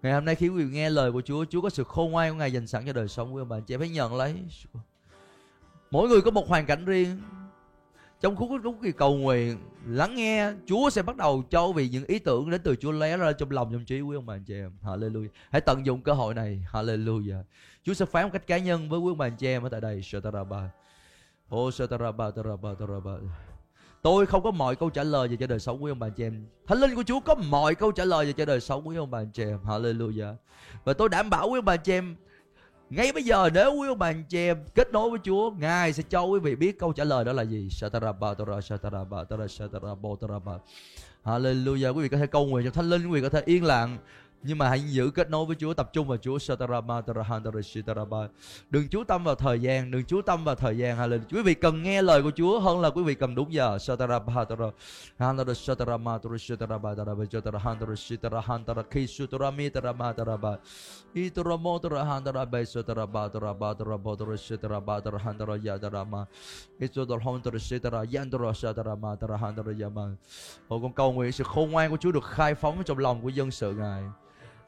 Ngày 0.02 0.12
hôm 0.12 0.24
nay 0.24 0.34
khi 0.34 0.48
quý 0.48 0.64
vị 0.64 0.70
nghe 0.72 0.90
lời 0.90 1.12
của 1.12 1.20
Chúa, 1.20 1.44
Chúa 1.44 1.60
có 1.60 1.70
sự 1.70 1.84
khôn 1.84 2.10
ngoan 2.10 2.32
của 2.32 2.38
Ngài 2.38 2.52
dành 2.52 2.66
sẵn 2.66 2.86
cho 2.86 2.92
đời 2.92 3.08
sống 3.08 3.32
của 3.32 3.44
bạn. 3.44 3.62
Chị 3.62 3.76
phải 3.76 3.88
nhận 3.88 4.16
lấy. 4.16 4.34
Mỗi 5.90 6.08
người 6.08 6.20
có 6.20 6.30
một 6.30 6.48
hoàn 6.48 6.66
cảnh 6.66 6.84
riêng. 6.84 7.20
Trong 8.20 8.36
khúc 8.36 8.50
lúc 8.62 8.76
kỳ 8.82 8.92
cầu 8.92 9.16
nguyện, 9.16 9.58
lắng 9.86 10.14
nghe, 10.14 10.52
Chúa 10.66 10.90
sẽ 10.90 11.02
bắt 11.02 11.16
đầu 11.16 11.44
cho 11.50 11.72
vì 11.72 11.88
những 11.88 12.04
ý 12.04 12.18
tưởng 12.18 12.50
đến 12.50 12.60
từ 12.64 12.76
Chúa 12.76 12.92
lé 12.92 13.16
ra 13.16 13.32
trong 13.32 13.50
lòng 13.50 13.72
trong 13.72 13.84
trí 13.84 14.00
quý 14.00 14.16
ông 14.16 14.26
bà 14.26 14.34
anh 14.34 14.44
chị 14.44 14.54
em. 14.54 14.72
Hallelujah. 14.82 15.28
Hãy 15.50 15.60
tận 15.60 15.86
dụng 15.86 16.02
cơ 16.02 16.12
hội 16.12 16.34
này. 16.34 16.66
Hallelujah. 16.72 17.42
Chúa 17.82 17.94
sẽ 17.94 18.06
phán 18.06 18.24
một 18.24 18.30
cách 18.32 18.46
cá 18.46 18.58
nhân 18.58 18.88
với 18.88 19.00
quý 19.00 19.10
ông 19.10 19.18
bà 19.18 19.26
anh 19.26 19.36
chị 19.36 19.46
em 19.46 19.62
ở 19.62 19.68
tại 19.68 19.80
đây. 19.80 20.02
Shataraba. 20.02 20.70
Oh, 21.54 21.74
Shataraba, 21.74 22.30
Taraba, 22.30 22.74
Taraba. 22.74 23.12
Tôi 24.06 24.26
không 24.26 24.42
có 24.42 24.50
mọi 24.50 24.76
câu 24.76 24.90
trả 24.90 25.02
lời 25.02 25.28
về 25.28 25.36
cho 25.36 25.46
đời 25.46 25.58
sống 25.58 25.80
của 25.80 25.86
ông 25.86 25.98
bà 25.98 26.08
chị 26.08 26.24
em. 26.24 26.46
Thánh 26.66 26.78
linh 26.78 26.94
của 26.94 27.02
Chúa 27.02 27.20
có 27.20 27.34
mọi 27.34 27.74
câu 27.74 27.92
trả 27.92 28.04
lời 28.04 28.26
về 28.26 28.32
cho 28.32 28.44
đời 28.44 28.60
sống 28.60 28.84
của 28.84 28.94
ông 28.98 29.10
bà 29.10 29.24
chị 29.32 29.42
em. 29.42 29.58
Hallelujah. 29.64 30.34
Và 30.84 30.92
tôi 30.92 31.08
đảm 31.08 31.30
bảo 31.30 31.48
quý 31.48 31.58
ông 31.58 31.64
bà 31.64 31.76
chị 31.76 31.92
em 31.92 32.16
ngay 32.90 33.12
bây 33.12 33.22
giờ 33.22 33.50
nếu 33.54 33.74
quý 33.74 33.88
ông 33.88 33.98
bà 33.98 34.12
chị 34.28 34.38
em 34.38 34.64
kết 34.74 34.92
nối 34.92 35.10
với 35.10 35.18
Chúa, 35.24 35.50
Ngài 35.50 35.92
sẽ 35.92 36.02
cho 36.10 36.22
quý 36.22 36.40
vị 36.40 36.56
biết 36.56 36.78
câu 36.78 36.92
trả 36.92 37.04
lời 37.04 37.24
đó 37.24 37.32
là 37.32 37.42
gì. 37.42 37.68
Hallelujah. 41.24 41.94
Quý 41.94 42.02
vị 42.02 42.08
có 42.08 42.16
thể 42.18 42.26
cầu 42.26 42.46
nguyện 42.46 42.64
cho 42.64 42.70
Thánh 42.70 42.90
linh, 42.90 43.06
quý 43.06 43.20
vị 43.20 43.22
có 43.22 43.28
thể 43.28 43.42
yên 43.44 43.64
lặng 43.64 43.98
nhưng 44.46 44.58
mà 44.58 44.68
hãy 44.68 44.80
giữ 44.80 45.10
kết 45.10 45.30
nối 45.30 45.46
với 45.46 45.56
Chúa, 45.56 45.74
tập 45.74 45.90
trung 45.92 46.08
vào 46.08 46.18
Chúa. 46.18 46.38
Đừng 48.70 48.88
chú 48.88 49.04
tâm 49.04 49.24
vào 49.24 49.34
thời 49.34 49.60
gian, 49.60 49.90
đừng 49.90 50.04
chú 50.04 50.22
tâm 50.22 50.44
vào 50.44 50.54
thời 50.54 50.78
gian. 50.78 50.98
Hallelujah. 50.98 51.20
Quý 51.30 51.42
vị 51.42 51.54
cần 51.54 51.82
nghe 51.82 52.02
lời 52.02 52.22
của 52.22 52.30
Chúa 52.30 52.60
hơn 52.60 52.80
là 52.80 52.90
quý 52.90 53.02
vị 53.02 53.14
cần 53.14 53.34
đúng 53.34 53.52
giờ. 53.52 53.78
Ô 70.68 70.80
con 70.80 70.92
cầu 70.92 71.12
nguyện 71.12 71.32
sự 71.32 71.44
khôn 71.44 71.70
ngoan 71.70 71.90
của 71.90 71.96
Chúa 71.96 72.12
được 72.12 72.24
khai 72.24 72.54
phóng 72.54 72.82
trong 72.84 72.98
lòng 72.98 73.22
của 73.22 73.28
dân 73.28 73.50
sự, 73.50 73.72
Ngài 73.72 74.02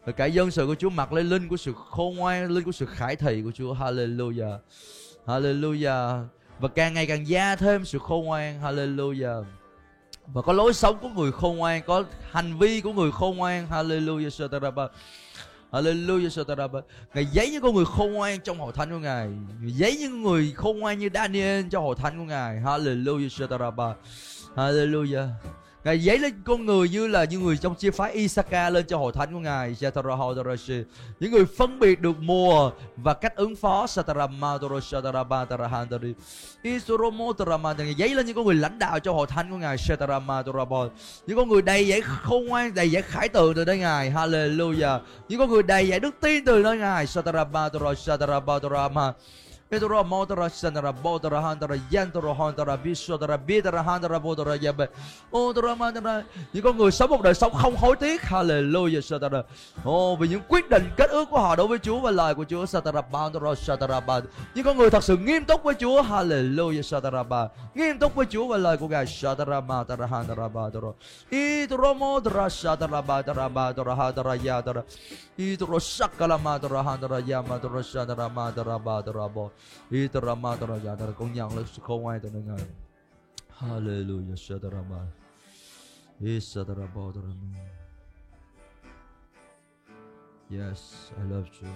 và 0.08 0.12
cả 0.12 0.26
dân 0.26 0.50
sự 0.50 0.66
của 0.66 0.74
Chúa 0.74 0.90
mặc 0.90 1.12
lên 1.12 1.28
linh 1.28 1.48
của 1.48 1.56
sự 1.56 1.72
khôn 1.90 2.16
ngoan, 2.16 2.50
linh 2.50 2.64
của 2.64 2.72
sự 2.72 2.86
khải 2.86 3.16
thị 3.16 3.42
của 3.42 3.50
Chúa. 3.50 3.74
Hallelujah. 3.74 4.58
Hallelujah. 5.26 6.24
Và 6.58 6.68
càng 6.68 6.94
ngày 6.94 7.06
càng 7.06 7.28
gia 7.28 7.56
thêm 7.56 7.84
sự 7.84 7.98
khôn 7.98 8.24
ngoan. 8.24 8.62
Hallelujah. 8.62 9.44
Và 10.26 10.42
có 10.42 10.52
lối 10.52 10.74
sống 10.74 10.98
của 11.02 11.08
người 11.08 11.32
khôn 11.32 11.56
ngoan, 11.56 11.82
có 11.86 12.04
hành 12.30 12.58
vi 12.58 12.80
của 12.80 12.92
người 12.92 13.12
khôn 13.12 13.36
ngoan. 13.36 13.66
Hallelujah. 13.70 14.28
Sataraba. 14.28 14.88
Hallelujah 15.72 16.28
Sataraba. 16.28 16.80
Ngài 17.14 17.26
giấy 17.26 17.50
những 17.50 17.62
con 17.62 17.74
người 17.74 17.84
khôn 17.84 18.12
ngoan 18.12 18.40
trong 18.40 18.58
hội 18.58 18.72
thánh 18.72 18.90
của 18.90 18.98
Ngài. 18.98 19.28
Ngài 19.60 19.72
giấy 19.72 19.96
những 20.00 20.22
người 20.22 20.52
khôn 20.56 20.78
ngoan 20.78 20.98
như 20.98 21.08
Daniel 21.14 21.64
trong 21.70 21.84
hội 21.84 21.96
thánh 21.98 22.18
của 22.18 22.24
Ngài. 22.24 22.56
Hallelujah 22.56 23.28
Sataraba. 23.28 23.94
Hallelujah. 24.54 25.28
Ngài 25.88 25.98
dấy 25.98 26.18
lên 26.18 26.42
con 26.44 26.66
người 26.66 26.88
như 26.88 27.06
là 27.06 27.24
những 27.24 27.44
người 27.44 27.56
trong 27.56 27.74
chia 27.74 27.90
phái 27.90 28.12
Isaka 28.12 28.70
lên 28.70 28.84
cho 28.88 28.98
hội 28.98 29.12
thánh 29.12 29.32
của 29.32 29.40
Ngài. 29.40 29.76
Những 31.20 31.32
người 31.32 31.44
phân 31.44 31.78
biệt 31.78 32.00
được 32.00 32.16
mùa 32.20 32.70
và 32.96 33.14
cách 33.14 33.36
ứng 33.36 33.56
phó. 33.56 33.86
Ngài 33.96 34.16
dấy 37.98 38.14
lên 38.14 38.26
những 38.26 38.36
con 38.36 38.46
người 38.46 38.54
lãnh 38.54 38.78
đạo 38.78 38.98
cho 38.98 39.12
hội 39.12 39.26
thánh 39.26 39.50
của 39.50 39.56
Ngài. 39.56 39.76
Những 41.26 41.36
con 41.36 41.48
người 41.48 41.62
đầy 41.62 41.88
dạy 41.88 42.00
khôn 42.00 42.46
ngoan, 42.46 42.74
đầy 42.74 42.90
dạy 42.90 43.02
khải 43.02 43.28
tượng 43.28 43.54
từ 43.54 43.64
nơi 43.64 43.78
Ngài. 43.78 44.10
Hallelujah. 44.10 45.00
Những 45.28 45.38
con 45.38 45.50
người 45.50 45.62
đầy 45.62 45.88
dạy 45.88 46.00
đức 46.00 46.14
tin 46.20 46.44
từ 46.44 46.62
nơi 46.62 46.78
Ngài. 46.78 47.06
Pedro 49.70 50.02
Modara 50.02 50.48
Sandara 50.48 50.92
Bodara 50.92 51.40
Handara 51.40 51.76
Yantara 51.92 52.34
Handara 52.34 52.76
Viswadara 52.76 53.36
Bidara 53.46 53.82
Handara 53.82 54.18
Bodara 54.18 54.56
Yabe 54.62 54.86
Odara 55.36 55.74
Mandara 55.74 56.22
Những 56.52 56.64
con 56.64 56.76
người 56.78 56.90
sống 56.90 57.10
một 57.10 57.22
đời 57.22 57.34
sống 57.34 57.52
không 57.54 57.76
hối 57.76 57.96
tiếc. 57.96 58.22
Hallelujah 58.22 59.00
Satara 59.00 59.42
Oh, 59.88 60.18
vì 60.18 60.28
những 60.28 60.40
quyết 60.48 60.70
định 60.70 60.90
kết 60.96 61.10
ước 61.10 61.24
của 61.30 61.40
họ 61.40 61.56
đối 61.56 61.68
với 61.68 61.78
Chúa 61.78 62.00
và 62.00 62.10
lời 62.10 62.34
của 62.34 62.44
Chúa 62.44 62.66
Satara 62.66 63.02
Bandara 63.02 63.54
Satara 63.54 64.00
Bad 64.00 64.24
Những 64.54 64.64
con 64.64 64.76
người 64.76 64.90
thật 64.90 65.04
sự 65.04 65.16
nghiêm 65.16 65.44
túc 65.44 65.62
với 65.62 65.74
Chúa. 65.74 66.02
Hallelujah 66.02 66.82
Satara 66.82 67.22
Bad 67.22 67.48
Nghiêm 67.74 67.98
túc 67.98 68.14
với 68.14 68.26
Chúa 68.26 68.46
và 68.46 68.56
lời 68.56 68.76
của 68.76 68.88
Ngài 68.88 69.06
Satara 69.06 69.60
Madara 69.60 70.06
Handara 70.06 70.48
Badara 70.48 70.88
Idora 71.30 71.92
Modara 71.92 72.48
Satara 72.48 73.00
Badara 73.00 73.48
Badara 73.48 73.94
Hadara 73.94 74.36
Yadara 74.44 74.82
Idora 75.38 75.78
Sakala 75.78 76.36
Madara 76.36 76.82
Handara 76.82 77.22
Yamadara 77.22 77.82
Satara 77.82 78.28
Madara 78.28 78.78
Badara 78.82 79.32
Bo 79.32 79.52
Idora 79.90 80.34
Madara 80.34 80.78
Yadara 80.82 81.14
Con 81.14 81.32
nhận 81.32 81.56
lấy 81.56 81.64
sự 81.72 81.82
khôn 81.82 82.02
ngoan 82.02 82.20
từ 82.22 82.30
nơi 82.30 82.42
Ngài 82.42 82.66
Hallelujah 83.50 84.38
Satara 84.38 84.82
Bad 84.90 85.08
Isatara 86.20 86.86
Badara 86.94 87.32
Yes, 90.50 91.12
I 91.14 91.24
love 91.30 91.50
you. 91.60 91.68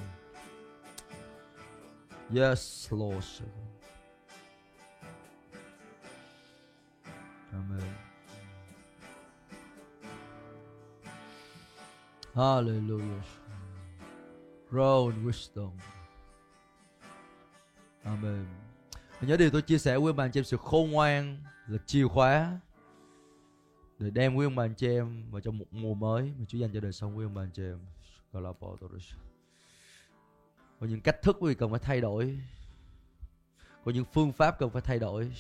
Yes, 2.31 2.89
Lord. 2.91 3.23
Amen. 7.53 7.85
Hallelujah. 12.35 13.42
Grow 14.73 15.09
in 15.09 15.27
wisdom. 15.27 15.71
Amen. 18.03 18.47
Và 18.93 19.29
nhớ 19.29 19.37
điều 19.37 19.51
tôi 19.51 19.63
chia 19.63 19.79
sẻ 19.79 19.99
với 19.99 20.07
ông 20.07 20.17
bà 20.17 20.25
anh 20.25 20.33
chị 20.33 20.41
em 20.41 20.45
sự 20.45 20.57
khôn 20.57 20.91
ngoan, 20.91 21.43
là 21.67 21.79
chìa 21.87 22.09
khóa 22.09 22.59
để 23.99 24.11
đem 24.11 24.35
quý 24.35 24.47
ông 24.47 24.57
bà 24.57 24.65
anh 24.65 24.75
chị 24.75 24.89
em 24.89 25.31
vào 25.31 25.41
trong 25.41 25.59
một 25.59 25.65
mùa 25.71 25.95
mới 25.95 26.33
mà 26.39 26.45
Chúa 26.49 26.59
dành 26.59 26.71
cho 26.75 26.81
đời 26.81 26.93
sống 26.93 27.17
quý 27.17 27.25
ông 27.25 27.35
bà 27.35 27.43
anh 27.43 27.51
chị 27.53 27.63
em. 27.63 27.79
Có 30.81 30.87
những 30.87 31.01
cách 31.01 31.23
thức 31.23 31.37
quý 31.41 31.49
vị 31.49 31.55
cần 31.55 31.71
phải 31.71 31.81
thay 31.81 32.01
đổi. 32.01 32.39
Có 33.85 33.93
những 33.93 34.05
phương 34.13 34.33
pháp 34.33 34.59
cần 34.59 34.71
phải 34.71 34.83
thay 34.83 34.99
đổi. 34.99 35.33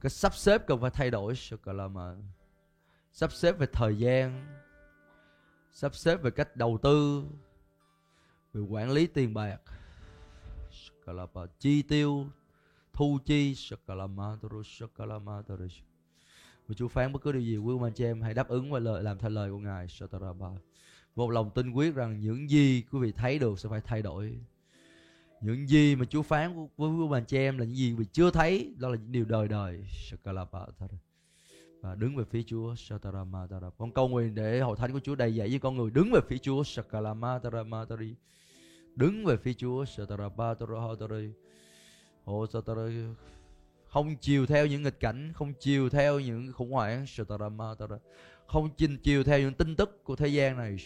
Cái 0.00 0.10
sắp 0.10 0.34
xếp 0.34 0.66
cần 0.66 0.80
phải 0.80 0.90
thay 0.90 1.10
đổi. 1.10 1.34
Sắp 3.18 3.32
xếp 3.32 3.58
về 3.58 3.66
thời 3.72 3.98
gian. 3.98 4.46
Sắp 5.72 5.94
xếp 5.94 6.22
về 6.22 6.30
cách 6.30 6.56
đầu 6.56 6.78
tư. 6.82 7.24
Về 8.52 8.60
quản 8.60 8.90
lý 8.90 9.06
tiền 9.06 9.34
bạc. 9.34 9.60
Chi 11.58 11.82
tiêu. 11.82 12.26
Thu 12.92 13.18
chi. 13.24 13.54
Và 16.66 16.74
Chúa 16.76 16.88
phán 16.88 17.12
bất 17.12 17.22
cứ 17.22 17.32
điều 17.32 17.42
gì 17.42 17.56
quý 17.56 17.72
ông 17.72 17.82
anh 17.82 17.92
chị 17.92 18.04
em 18.04 18.22
hãy 18.22 18.34
đáp 18.34 18.48
ứng 18.48 18.72
và 18.72 18.78
lời 18.78 19.02
làm 19.02 19.18
theo 19.18 19.30
lời 19.30 19.50
của 19.50 19.58
Ngài. 19.58 19.86
Một 21.16 21.30
lòng 21.30 21.50
tin 21.50 21.70
quyết 21.70 21.94
rằng 21.94 22.20
những 22.20 22.50
gì 22.50 22.82
quý 22.92 22.98
vị 22.98 23.12
thấy 23.12 23.38
được 23.38 23.60
sẽ 23.60 23.68
phải 23.68 23.80
thay 23.80 24.02
đổi. 24.02 24.38
Những 25.40 25.68
gì 25.68 25.96
mà 25.96 26.04
Chúa 26.04 26.22
phán 26.22 26.54
với 26.56 26.66
quý 26.76 26.86
ông 26.86 27.12
anh 27.12 27.24
chị 27.24 27.36
em 27.36 27.58
là 27.58 27.64
những 27.64 27.76
gì 27.76 27.90
quý 27.90 27.96
vị 27.96 28.06
chưa 28.12 28.30
thấy, 28.30 28.74
đó 28.78 28.88
là 28.88 28.96
những 28.96 29.12
điều 29.12 29.24
đời 29.24 29.48
đời. 29.48 29.84
Và 31.86 31.94
đứng 31.94 32.16
về 32.16 32.24
phía 32.30 32.42
Chúa. 32.42 32.74
Con 33.78 33.92
cầu 33.94 34.08
nguyện 34.08 34.34
để 34.34 34.60
hội 34.60 34.76
thánh 34.76 34.92
của 34.92 35.00
Chúa 35.00 35.14
đầy 35.14 35.34
dạy 35.34 35.48
với 35.48 35.58
con 35.58 35.76
người 35.76 35.90
đứng 35.90 36.10
về 36.12 36.20
phía 36.28 36.38
Chúa. 36.38 36.62
Đứng 38.96 39.24
về 39.24 39.36
phía 39.36 39.52
Chúa. 39.52 39.84
Không 43.86 44.16
chiều 44.20 44.46
theo 44.46 44.66
những 44.66 44.82
nghịch 44.82 45.00
cảnh, 45.00 45.32
không 45.34 45.52
chiều 45.60 45.88
theo 45.88 46.20
những 46.20 46.52
khủng 46.52 46.70
hoảng. 46.70 47.06
Không 48.46 48.70
chinh 48.76 48.96
chiều 49.02 49.24
theo 49.24 49.40
những 49.40 49.54
tin 49.54 49.76
tức 49.76 50.04
của 50.04 50.16
thế 50.16 50.28
gian 50.28 50.56
này. 50.56 50.76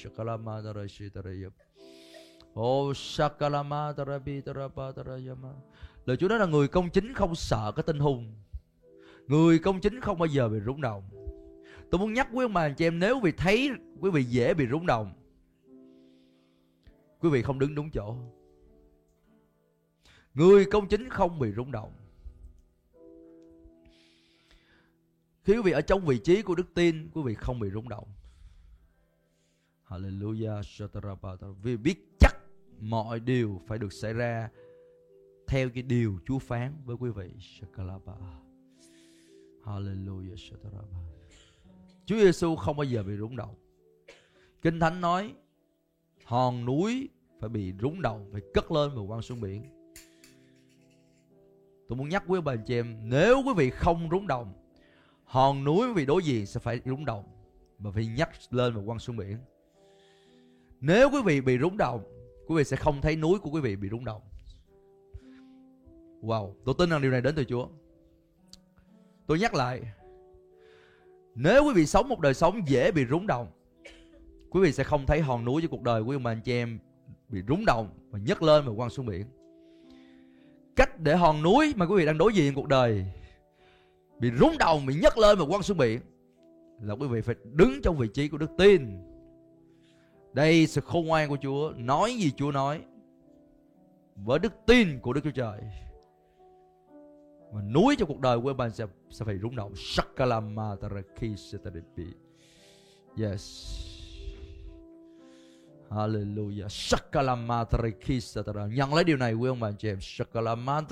Oh, 2.60 2.96
shakalama 2.96 3.92
tarabi 3.92 4.40
taraba. 4.40 4.92
Lời 6.06 6.16
Chúa 6.16 6.28
nói 6.28 6.38
là 6.38 6.46
người 6.46 6.68
công 6.68 6.90
chính 6.90 7.14
không 7.14 7.34
sợ 7.34 7.72
cái 7.76 7.82
tinh 7.82 7.98
hùng. 7.98 8.34
Người 9.30 9.58
công 9.58 9.80
chính 9.80 10.00
không 10.00 10.18
bao 10.18 10.26
giờ 10.26 10.48
bị 10.48 10.58
rung 10.66 10.80
động. 10.80 11.02
Tôi 11.90 11.98
muốn 11.98 12.12
nhắc 12.12 12.28
quý 12.32 12.44
ông 12.44 12.52
bà 12.52 12.62
anh 12.62 12.74
chị 12.74 12.86
em 12.86 12.98
nếu 12.98 13.20
vì 13.20 13.32
thấy 13.32 13.70
quý 14.00 14.10
vị 14.10 14.22
dễ 14.22 14.54
bị 14.54 14.66
rung 14.70 14.86
động. 14.86 15.12
Quý 17.20 17.30
vị 17.30 17.42
không 17.42 17.58
đứng 17.58 17.74
đúng 17.74 17.90
chỗ. 17.90 18.16
Người 20.34 20.64
công 20.64 20.88
chính 20.88 21.08
không 21.08 21.38
bị 21.38 21.52
rung 21.52 21.72
động. 21.72 21.92
Khi 25.44 25.56
quý 25.56 25.62
vị 25.64 25.72
ở 25.72 25.80
trong 25.80 26.06
vị 26.06 26.18
trí 26.18 26.42
của 26.42 26.54
đức 26.54 26.74
tin, 26.74 27.10
quý 27.14 27.22
vị 27.24 27.34
không 27.34 27.60
bị 27.60 27.70
rung 27.70 27.88
động. 27.88 28.08
Hallelujah. 29.88 31.54
Vì 31.62 31.76
biết 31.76 32.16
chắc 32.18 32.36
mọi 32.80 33.20
điều 33.20 33.60
phải 33.66 33.78
được 33.78 33.92
xảy 33.92 34.12
ra 34.12 34.48
theo 35.46 35.70
cái 35.74 35.82
điều 35.82 36.18
Chúa 36.26 36.38
phán 36.38 36.72
với 36.84 36.96
quý 36.96 37.10
vị. 37.10 37.30
Hallelujah. 39.64 40.36
Chúa 42.06 42.16
Giêsu 42.16 42.56
không 42.56 42.76
bao 42.76 42.84
giờ 42.84 43.02
bị 43.02 43.16
rúng 43.16 43.36
động. 43.36 43.54
Kinh 44.62 44.80
Thánh 44.80 45.00
nói 45.00 45.34
hòn 46.24 46.64
núi 46.64 47.08
phải 47.40 47.48
bị 47.48 47.72
rúng 47.80 48.02
động, 48.02 48.28
phải 48.32 48.40
cất 48.54 48.72
lên 48.72 48.90
và 48.94 49.02
quăng 49.08 49.22
xuống 49.22 49.40
biển. 49.40 49.64
Tôi 51.88 51.96
muốn 51.96 52.08
nhắc 52.08 52.24
quý 52.26 52.40
bà 52.44 52.52
anh 52.52 52.64
chị 52.66 52.74
em, 52.74 52.96
nếu 53.02 53.42
quý 53.46 53.52
vị 53.56 53.70
không 53.70 54.08
rúng 54.10 54.26
động, 54.26 54.52
hòn 55.24 55.64
núi 55.64 55.88
quý 55.88 55.92
vị 55.94 56.06
đối 56.06 56.22
diện 56.22 56.46
sẽ 56.46 56.60
phải 56.60 56.80
rúng 56.84 57.04
động 57.04 57.24
và 57.78 57.90
phải 57.90 58.06
nhắc 58.06 58.30
lên 58.50 58.74
và 58.74 58.82
quăng 58.86 58.98
xuống 58.98 59.16
biển. 59.16 59.38
Nếu 60.80 61.10
quý 61.10 61.18
vị 61.24 61.40
bị 61.40 61.58
rúng 61.58 61.76
động, 61.76 62.04
quý 62.46 62.56
vị 62.56 62.64
sẽ 62.64 62.76
không 62.76 63.00
thấy 63.00 63.16
núi 63.16 63.38
của 63.38 63.50
quý 63.50 63.60
vị 63.60 63.76
bị 63.76 63.88
rúng 63.88 64.04
động. 64.04 64.22
Wow, 66.22 66.54
tôi 66.64 66.74
tin 66.78 66.90
rằng 66.90 67.02
điều 67.02 67.10
này 67.10 67.20
đến 67.20 67.34
từ 67.34 67.44
Chúa. 67.44 67.68
Tôi 69.30 69.38
nhắc 69.38 69.54
lại, 69.54 69.80
nếu 71.34 71.64
quý 71.64 71.72
vị 71.74 71.86
sống 71.86 72.08
một 72.08 72.20
đời 72.20 72.34
sống 72.34 72.60
dễ 72.66 72.90
bị 72.90 73.06
rúng 73.06 73.26
động, 73.26 73.46
quý 74.50 74.60
vị 74.60 74.72
sẽ 74.72 74.84
không 74.84 75.06
thấy 75.06 75.20
hòn 75.20 75.44
núi 75.44 75.62
cho 75.62 75.68
cuộc 75.68 75.82
đời 75.82 76.04
của 76.04 76.18
mà 76.18 76.30
anh 76.30 76.40
chị 76.40 76.52
em 76.52 76.78
bị 77.28 77.42
rúng 77.48 77.64
động 77.64 77.88
và 78.10 78.18
nhấc 78.18 78.42
lên 78.42 78.64
và 78.66 78.72
quăng 78.76 78.90
xuống 78.90 79.06
biển. 79.06 79.26
Cách 80.76 81.00
để 81.00 81.16
hòn 81.16 81.42
núi 81.42 81.74
mà 81.76 81.86
quý 81.86 81.96
vị 81.96 82.06
đang 82.06 82.18
đối 82.18 82.34
diện 82.34 82.54
cuộc 82.54 82.68
đời 82.68 83.06
bị 84.18 84.30
rúng 84.40 84.58
động, 84.58 84.86
bị 84.86 84.94
nhấc 84.94 85.18
lên 85.18 85.38
và 85.38 85.44
quăng 85.46 85.62
xuống 85.62 85.78
biển 85.78 86.00
là 86.80 86.94
quý 86.94 87.06
vị 87.06 87.20
phải 87.20 87.34
đứng 87.44 87.80
trong 87.82 87.96
vị 87.96 88.08
trí 88.14 88.28
của 88.28 88.38
đức 88.38 88.50
tin 88.58 89.02
đây 90.32 90.66
sự 90.66 90.80
khôn 90.80 91.06
ngoan 91.06 91.28
của 91.28 91.38
Chúa 91.42 91.72
Nói 91.76 92.14
gì 92.14 92.30
Chúa 92.36 92.52
nói 92.52 92.80
Với 94.16 94.38
đức 94.38 94.52
tin 94.66 95.00
của 95.00 95.12
Đức 95.12 95.20
Chúa 95.24 95.30
Trời 95.30 95.60
và 97.52 97.62
núi 97.62 97.96
cho 97.98 98.06
cuộc 98.06 98.20
đời 98.20 98.40
của 98.40 98.54
bạn 98.54 98.70
sẽ, 98.70 98.86
sẽ 99.10 99.24
phải 99.24 99.38
rung 99.38 99.56
động. 99.56 99.72
Shakalama 99.76 100.76
taraki 100.80 101.36
Yes. 103.18 103.76
Hallelujah. 105.90 106.68
Shakalama 106.68 107.64
tariki 107.64 108.20
Nhận 108.72 108.94
lấy 108.94 109.04
điều 109.04 109.16
này 109.16 109.34
quý 109.34 109.48
ông 109.48 109.60
bà 109.60 109.72
chị 109.72 109.88
em. 109.88 110.00
Shakalama 110.00 110.82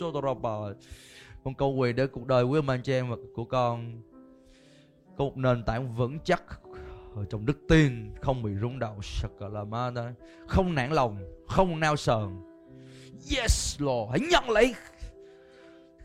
sotarapa 0.00 0.74
Con 1.44 1.54
cầu 1.54 1.72
nguyện 1.72 1.96
để 1.96 2.06
cuộc 2.06 2.26
đời 2.26 2.44
quý 2.44 2.58
ông 2.58 2.66
bà 2.66 2.76
chị 2.76 2.92
em 2.92 3.10
và 3.10 3.16
của 3.34 3.44
con. 3.44 4.02
Có 5.16 5.24
một 5.24 5.36
nền 5.36 5.64
tảng 5.64 5.94
vững 5.94 6.18
chắc 6.24 6.42
ở 7.14 7.24
trong 7.30 7.46
đức 7.46 7.58
tin 7.68 8.14
không 8.20 8.42
bị 8.42 8.50
rung 8.60 8.78
động. 8.78 9.02
Shakalamana 9.02 10.14
không 10.46 10.74
nản 10.74 10.92
lòng 10.92 11.18
không 11.48 11.80
nao 11.80 11.96
sờn 11.96 12.47
yes, 13.36 13.80
Lord. 13.80 14.10
Hãy 14.10 14.20
nhận 14.20 14.50
lấy 14.50 14.74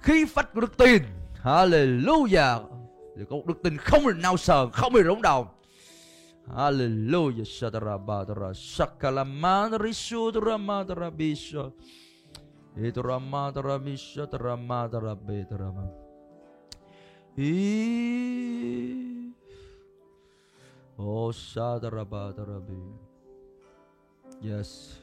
khi 0.02 0.26
phách 0.26 0.54
của 0.54 0.62
đức 0.62 0.78
tin. 0.78 1.04
Hallelujah. 1.44 2.60
Để 3.16 3.26
có 3.30 3.36
một 3.36 3.46
đức 3.46 3.58
tin 3.64 3.78
không 3.78 4.06
bị 4.06 4.14
nào 4.16 4.38
sờn, 4.38 4.70
không 4.72 4.94
bị 4.94 5.04
rung 5.04 5.22
động 5.22 5.48
hallelujah. 6.48 7.46
Shadarabadara 7.46 8.54
shakalamana 8.54 9.78
risudramadara 9.80 11.12
bisha 11.12 11.72
idramadara 12.78 13.80
bisha 13.80 14.28
dramadara, 14.28 15.16
bedrama. 15.16 15.90
Oh 20.98 21.32
Sadarabadarabi. 21.34 22.94
Yes. 24.42 25.03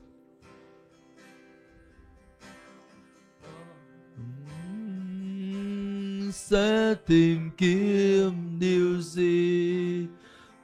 sẽ 6.31 6.95
tìm 7.05 7.49
kiếm 7.57 8.59
điều 8.59 9.01
gì? 9.01 10.05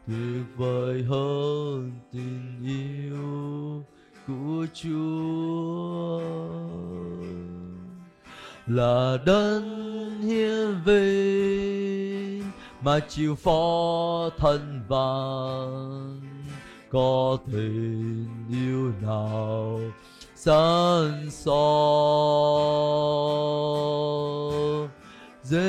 Tuyệt 0.07 0.45
vời 0.55 1.03
hơn 1.03 1.91
tình 2.13 2.59
yêu 2.63 3.83
của 4.27 4.65
Chúa. 4.73 6.21
Là 8.67 9.17
đấng 9.25 10.21
hiến 10.21 10.81
về 10.85 12.41
mà 12.81 12.99
chịu 12.99 13.35
phó 13.35 14.29
thân 14.37 14.83
vàng. 14.87 16.21
Có 16.89 17.37
tình 17.51 18.27
yêu 18.49 18.91
nào 19.01 19.79
sẵn 20.37 21.29
sò 21.31 21.67
Giêsu 25.43 25.67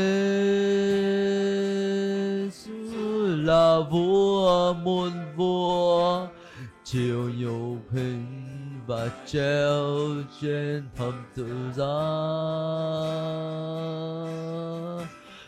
là 3.26 3.80
vua 3.90 4.72
muôn 4.72 5.12
vua 5.36 6.26
chịu 6.84 7.30
nhục 7.38 7.78
hình 7.90 8.26
và 8.86 9.10
treo 9.26 9.86
trên 10.40 10.88
thập 10.96 11.14
tự 11.34 11.48
giá. 11.76 11.98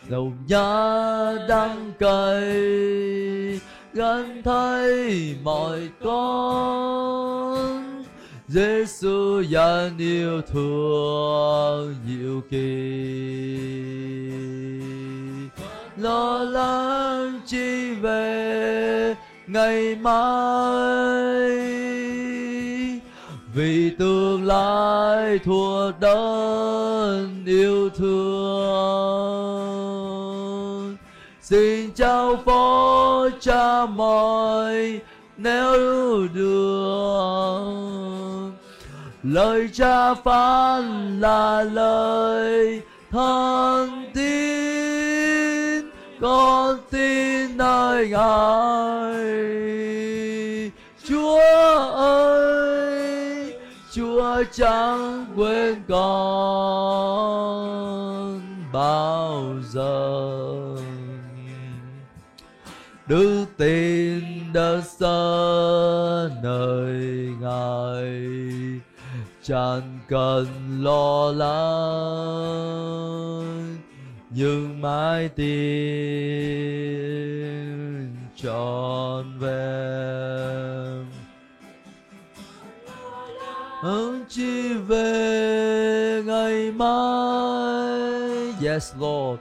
Đầu 0.08 0.32
nhá 0.48 1.32
đắng 1.48 1.92
cay 1.98 3.60
gắn 3.94 4.42
thấy 4.44 5.36
mọi 5.42 5.88
con. 6.04 7.89
Giêsu 8.52 9.42
gian 9.48 9.98
yêu 9.98 10.42
thương 10.42 11.94
nhiều 12.08 12.42
kỳ. 12.50 12.60
Lo 15.96 16.38
lắng 16.38 17.40
chi 17.46 17.94
về 17.94 19.14
ngày 19.46 19.96
mai. 19.96 21.50
Vì 23.54 23.90
tương 23.98 24.44
lai 24.44 25.38
thua 25.38 25.92
đơn 26.00 27.42
yêu 27.46 27.90
thương. 27.90 28.16
Xin 31.42 31.90
trao 31.90 32.36
phó 32.44 33.28
cha 33.40 33.86
mọi 33.86 35.00
nếu 35.36 36.28
đường 36.34 37.99
lời 39.22 39.68
cha 39.72 40.14
phán 40.14 41.20
là 41.20 41.62
lời 41.62 42.82
thần 43.10 44.04
tin 44.14 45.90
con 46.20 46.78
tin 46.90 47.56
nơi 47.56 48.08
ngài. 48.08 49.20
Chúa 51.08 51.40
ơi, 51.94 53.54
chúa 53.92 54.44
chẳng 54.52 55.26
quên 55.36 55.82
con 55.88 57.20
bao 58.72 59.44
giờ. 59.70 60.00
Đức 63.06 63.44
tin 63.56 64.22
đã 64.52 64.80
xa 64.98 66.19
chẳng 69.42 69.98
cần 70.08 70.46
lo 70.80 71.32
lắng, 71.32 72.60
nhưng 74.30 74.80
mãi 74.80 75.28
tin 75.28 75.50
trọn 78.36 79.38
vẹn. 79.38 81.06
Hướng 83.80 84.14
chi 84.28 84.74
về 84.74 86.22
ngày 86.26 86.72
mai? 86.72 88.00
Yes, 88.64 88.92
lord. 88.98 89.40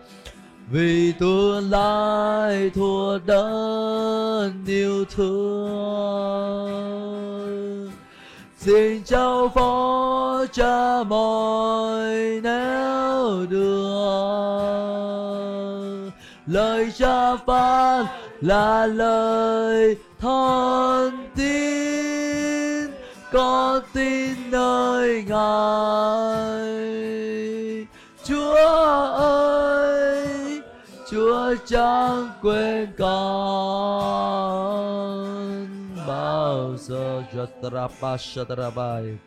Vì 0.71 1.11
tương 1.11 1.69
lai 1.69 2.69
thua 2.69 3.19
đơn 3.19 4.63
yêu 4.67 5.05
thương 5.05 6.59
xin 8.59 9.03
trao 9.03 9.51
phó 9.55 10.45
cha 10.53 11.03
mọi 11.03 12.39
nẻo 12.43 13.45
đường 13.49 14.89
lời 16.47 16.91
cha 16.97 17.35
phán 17.35 18.05
là 18.41 18.85
lời 18.85 19.95
thân 20.19 21.27
tin 21.35 21.89
con 23.31 23.81
tin 23.93 24.51
nơi 24.51 25.23
ngài. 25.27 26.69
Chúa 28.23 28.55
ơi, 29.15 30.27
chúa 31.11 31.55
chẳng 31.67 32.29
quên 32.41 32.87
con 32.97 34.68
sơ 36.79 37.23
Jatrapa 37.33 38.17
Shatrabai 38.17 39.17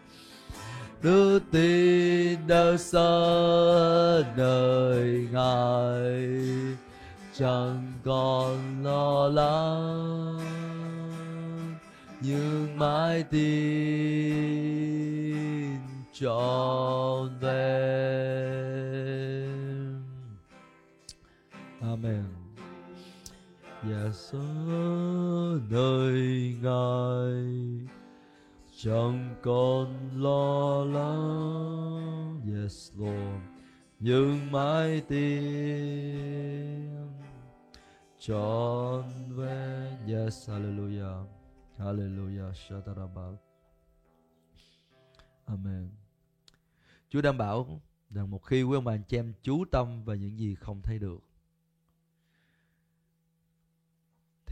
Đức 1.02 1.40
tin 1.50 2.46
đã 2.46 2.76
xa 2.76 3.10
nơi 4.36 5.28
Ngài, 5.32 6.30
Chẳng 7.34 7.92
còn 8.04 8.84
lo 8.84 9.28
lắng, 9.28 10.38
Nhưng 12.20 12.78
mãi 12.78 13.24
tin 13.30 13.52
trọn 16.12 17.38
vẹn. 17.40 18.32
Amen. 21.80 22.41
Dạ 23.90 24.10
và 24.32 24.38
ở 24.68 25.60
nơi 25.70 26.56
Ngài 26.62 27.88
chẳng 28.76 29.34
còn 29.42 30.10
lo 30.22 30.84
lắng. 30.84 32.40
Yes, 32.54 32.92
Lord, 32.96 33.42
nhưng 34.00 34.52
mãi 34.52 35.02
tin 35.08 36.42
trọn 38.18 39.04
vẹn. 39.28 39.96
Yes, 40.08 40.50
Hallelujah, 40.50 41.26
Hallelujah, 41.78 42.52
shatarabal 42.52 43.34
Amen. 45.44 45.88
Chúa 47.08 47.20
đảm 47.20 47.38
bảo 47.38 47.80
rằng 48.10 48.30
một 48.30 48.38
khi 48.38 48.62
quý 48.62 48.76
ông 48.76 48.84
bà 48.84 48.92
anh 48.92 49.02
chị 49.08 49.16
em 49.18 49.32
chú 49.42 49.64
tâm 49.72 50.04
vào 50.04 50.16
những 50.16 50.38
gì 50.38 50.54
không 50.54 50.82
thấy 50.82 50.98
được 50.98 51.31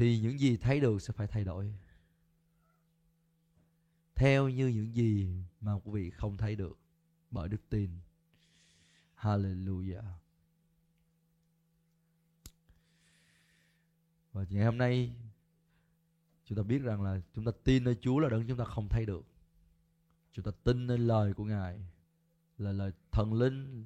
thì 0.01 0.21
những 0.21 0.41
gì 0.41 0.57
thấy 0.57 0.81
được 0.81 1.03
sẽ 1.03 1.13
phải 1.13 1.27
thay 1.27 1.45
đổi. 1.45 1.75
Theo 4.15 4.49
như 4.49 4.67
những 4.69 4.95
gì 4.95 5.43
mà 5.61 5.73
quý 5.73 5.93
vị 5.93 6.11
không 6.11 6.37
thấy 6.37 6.57
được 6.57 6.79
bởi 7.31 7.49
đức 7.49 7.69
tin. 7.69 7.91
Hallelujah. 9.17 10.03
Và 14.33 14.45
ngày 14.51 14.65
hôm 14.65 14.79
nay, 14.79 15.15
chúng 16.45 16.57
ta 16.57 16.63
biết 16.63 16.79
rằng 16.79 17.03
là 17.03 17.21
chúng 17.35 17.45
ta 17.45 17.53
tin 17.65 17.85
nơi 17.85 17.97
Chúa 18.01 18.19
là 18.19 18.29
đấng 18.29 18.47
chúng 18.49 18.59
ta 18.59 18.65
không 18.65 18.89
thấy 18.89 19.07
được. 19.07 19.25
Chúng 20.33 20.45
ta 20.45 20.51
tin 20.65 20.87
nơi 20.87 20.99
lời 20.99 21.35
của 21.35 21.45
Ngài 21.45 21.81
là 22.59 22.73
lời 22.73 22.93
thần 23.13 23.35
linh, 23.35 23.85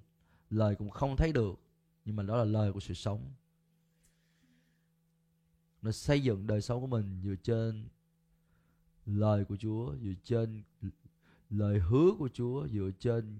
lời 0.51 0.77
cũng 0.77 0.91
không 0.91 1.16
thấy 1.16 1.32
được, 1.32 1.61
nhưng 2.05 2.16
mà 2.16 2.23
đó 2.23 2.36
là 2.36 2.45
lời 2.45 2.73
của 2.73 2.81
sự 2.81 2.95
sống 2.95 3.32
nó 5.85 5.93
xây 5.93 6.23
dựng 6.23 6.47
đời 6.47 6.61
sống 6.61 6.81
của 6.81 6.86
mình 6.86 7.20
dựa 7.24 7.35
trên 7.43 7.89
lời 9.06 9.44
của 9.44 9.56
Chúa 9.56 9.97
dựa 10.02 10.15
trên 10.24 10.62
lời 11.51 11.78
hứa 11.78 12.11
của 12.19 12.28
Chúa 12.32 12.69
dựa 12.69 12.90
trên 12.98 13.39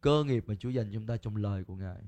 cơ 0.00 0.24
nghiệp 0.24 0.44
mà 0.46 0.54
Chúa 0.54 0.70
dành 0.70 0.86
cho 0.86 0.92
chúng 0.94 1.06
ta 1.06 1.16
trong 1.16 1.36
lời 1.36 1.64
của 1.64 1.76
Ngài 1.76 2.02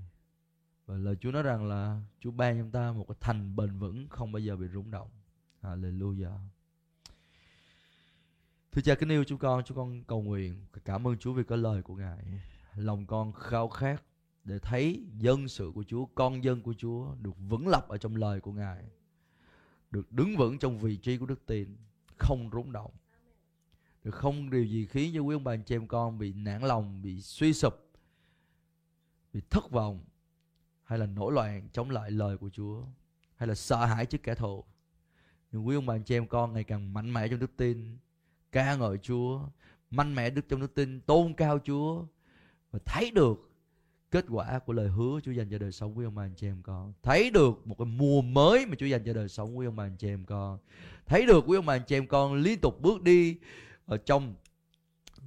và 0.86 0.96
lời 0.96 1.16
Chúa 1.20 1.30
nói 1.30 1.42
rằng 1.42 1.66
là 1.66 2.02
Chúa 2.20 2.30
ban 2.30 2.56
cho 2.56 2.62
chúng 2.62 2.70
ta 2.70 2.92
một 2.92 3.04
cái 3.08 3.16
thành 3.20 3.56
bền 3.56 3.78
vững 3.78 4.08
không 4.08 4.32
bao 4.32 4.40
giờ 4.40 4.56
bị 4.56 4.66
rung 4.68 4.90
động 4.90 5.08
Hallelujah. 5.62 6.38
Thưa 8.72 8.82
cha 8.82 8.94
kính 8.94 9.08
yêu 9.08 9.24
chúng 9.24 9.38
con, 9.38 9.64
chúng 9.64 9.76
con 9.76 10.04
cầu 10.04 10.22
nguyện 10.22 10.66
cảm 10.84 11.06
ơn 11.06 11.18
Chúa 11.18 11.32
vì 11.32 11.44
có 11.44 11.56
lời 11.56 11.82
của 11.82 11.94
Ngài. 11.94 12.18
Lòng 12.74 13.06
con 13.06 13.32
khao 13.32 13.68
khát 13.68 14.02
để 14.44 14.58
thấy 14.58 15.06
dân 15.18 15.48
sự 15.48 15.72
của 15.74 15.84
Chúa, 15.84 16.06
con 16.14 16.44
dân 16.44 16.62
của 16.62 16.74
Chúa 16.78 17.14
được 17.20 17.34
vững 17.48 17.68
lập 17.68 17.88
ở 17.88 17.98
trong 17.98 18.16
lời 18.16 18.40
của 18.40 18.52
Ngài. 18.52 18.84
Được 19.96 20.12
đứng 20.12 20.36
vững 20.36 20.58
trong 20.58 20.78
vị 20.78 20.96
trí 20.96 21.18
của 21.18 21.26
đức 21.26 21.46
tin, 21.46 21.76
không 22.16 22.50
rung 22.52 22.72
động. 22.72 22.90
Được 24.04 24.14
không 24.14 24.50
điều 24.50 24.64
gì 24.64 24.86
khiến 24.86 25.12
cho 25.14 25.20
quý 25.20 25.34
ông 25.34 25.44
bà 25.44 25.52
anh 25.52 25.62
chị 25.62 25.74
em 25.74 25.86
con 25.86 26.18
bị 26.18 26.32
nản 26.32 26.62
lòng, 26.62 27.02
bị 27.02 27.20
suy 27.20 27.52
sụp, 27.52 27.74
bị 29.32 29.40
thất 29.50 29.70
vọng 29.70 30.04
hay 30.84 30.98
là 30.98 31.06
nổi 31.06 31.32
loạn 31.32 31.68
chống 31.72 31.90
lại 31.90 32.10
lời 32.10 32.36
của 32.36 32.50
Chúa 32.50 32.84
hay 33.36 33.48
là 33.48 33.54
sợ 33.54 33.84
hãi 33.84 34.06
trước 34.06 34.22
kẻ 34.22 34.34
thù. 34.34 34.64
Nhưng 35.52 35.66
quý 35.66 35.74
ông 35.74 35.86
bà 35.86 35.94
anh 35.94 36.02
chị 36.02 36.16
em 36.16 36.26
con 36.26 36.52
ngày 36.52 36.64
càng 36.64 36.94
mạnh 36.94 37.12
mẽ 37.12 37.28
trong 37.28 37.38
đức 37.38 37.56
tin, 37.56 37.98
ca 38.52 38.76
ngợi 38.76 38.98
Chúa, 38.98 39.40
mạnh 39.90 40.14
mẽ 40.14 40.30
đức 40.30 40.48
trong 40.48 40.60
đức 40.60 40.74
tin, 40.74 41.00
tôn 41.00 41.34
cao 41.34 41.58
Chúa 41.64 42.04
và 42.70 42.78
thấy 42.84 43.10
được 43.10 43.45
kết 44.16 44.24
quả 44.28 44.58
của 44.58 44.72
lời 44.72 44.88
hứa 44.88 45.20
Chúa 45.22 45.32
dành 45.32 45.48
cho 45.50 45.58
đời 45.58 45.72
sống 45.72 45.94
của 45.94 46.02
ông 46.02 46.14
bà 46.14 46.24
anh 46.24 46.34
chị 46.36 46.46
em 46.46 46.62
con. 46.62 46.92
Thấy 47.02 47.30
được 47.30 47.66
một 47.66 47.74
cái 47.78 47.86
mùa 47.86 48.22
mới 48.22 48.66
mà 48.66 48.74
Chúa 48.78 48.86
dành 48.86 49.04
cho 49.04 49.12
đời 49.12 49.28
sống 49.28 49.56
của 49.56 49.62
ông 49.62 49.76
bà 49.76 49.84
anh 49.84 49.96
chị 49.96 50.08
em 50.08 50.24
con. 50.24 50.58
Thấy 51.06 51.26
được 51.26 51.44
quý 51.46 51.56
ông 51.56 51.66
bà 51.66 51.74
anh 51.74 51.82
chị 51.86 51.96
em 51.96 52.06
con 52.06 52.34
liên 52.34 52.60
tục 52.60 52.80
bước 52.80 53.02
đi 53.02 53.36
ở 53.86 53.96
trong 53.96 54.34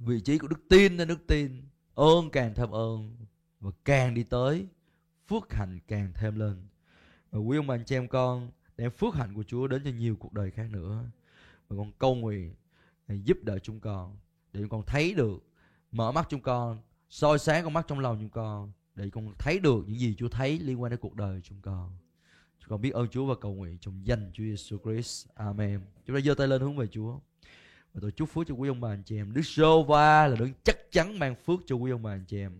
vị 0.06 0.20
trí 0.20 0.38
của 0.38 0.48
đức 0.48 0.68
tin 0.68 0.96
nên 0.96 1.08
đức 1.08 1.26
tin 1.26 1.62
ơn 1.94 2.30
càng 2.30 2.54
thêm 2.54 2.70
ơn 2.70 3.16
và 3.60 3.70
càng 3.84 4.14
đi 4.14 4.22
tới, 4.22 4.66
phước 5.28 5.52
hạnh 5.52 5.78
càng 5.88 6.12
thêm 6.14 6.38
lên 6.38 6.66
và 7.30 7.38
quý 7.38 7.56
ông 7.56 7.66
bà 7.66 7.74
anh 7.74 7.84
chị 7.84 7.96
em 7.96 8.08
con 8.08 8.50
đem 8.76 8.90
phước 8.90 9.14
hạnh 9.14 9.34
của 9.34 9.42
Chúa 9.42 9.66
đến 9.66 9.82
cho 9.84 9.90
nhiều 9.90 10.16
cuộc 10.16 10.32
đời 10.32 10.50
khác 10.50 10.66
nữa 10.70 11.04
và 11.68 11.76
con 11.76 11.92
cầu 11.98 12.14
nguyện 12.14 12.54
giúp 13.08 13.38
đỡ 13.42 13.58
chúng 13.58 13.80
con, 13.80 14.16
để 14.52 14.60
chúng 14.60 14.68
con 14.68 14.82
thấy 14.86 15.14
được 15.14 15.38
mở 15.92 16.12
mắt 16.12 16.26
chúng 16.30 16.40
con, 16.40 16.78
soi 17.08 17.38
sáng 17.38 17.64
con 17.64 17.72
mắt 17.72 17.84
trong 17.88 17.98
lòng 17.98 18.16
chúng 18.20 18.30
con 18.30 18.72
để 19.00 19.10
con 19.10 19.34
thấy 19.38 19.58
được 19.58 19.84
những 19.86 19.98
gì 19.98 20.14
Chúa 20.18 20.28
thấy 20.28 20.58
liên 20.58 20.82
quan 20.82 20.90
đến 20.90 21.00
cuộc 21.00 21.14
đời 21.14 21.40
chúng 21.44 21.60
con. 21.62 21.90
Chúng 22.60 22.68
con 22.68 22.80
biết 22.80 22.90
ơn 22.90 23.08
Chúa 23.08 23.26
và 23.26 23.34
cầu 23.40 23.54
nguyện 23.54 23.78
trong 23.78 24.06
danh 24.06 24.30
Chúa 24.32 24.44
Giêsu 24.44 24.78
Christ. 24.84 25.28
Amen. 25.34 25.80
Chúng 26.06 26.16
ta 26.16 26.20
giơ 26.20 26.34
tay 26.34 26.48
lên 26.48 26.60
hướng 26.60 26.76
về 26.76 26.86
Chúa 26.86 27.18
và 27.94 27.98
tôi 28.02 28.10
chúc 28.12 28.28
phước 28.28 28.46
cho 28.46 28.54
quý 28.54 28.68
ông 28.68 28.80
bà 28.80 28.88
anh 28.88 29.02
chị 29.06 29.16
em. 29.16 29.32
Đức 29.34 29.42
Sô 29.42 29.82
Va 29.82 30.26
là 30.26 30.36
đấng 30.38 30.52
chắc 30.64 30.92
chắn 30.92 31.18
mang 31.18 31.34
phước 31.46 31.60
cho 31.66 31.76
quý 31.76 31.90
ông 31.90 32.02
bà 32.02 32.10
anh 32.10 32.24
chị 32.28 32.40
em. 32.40 32.58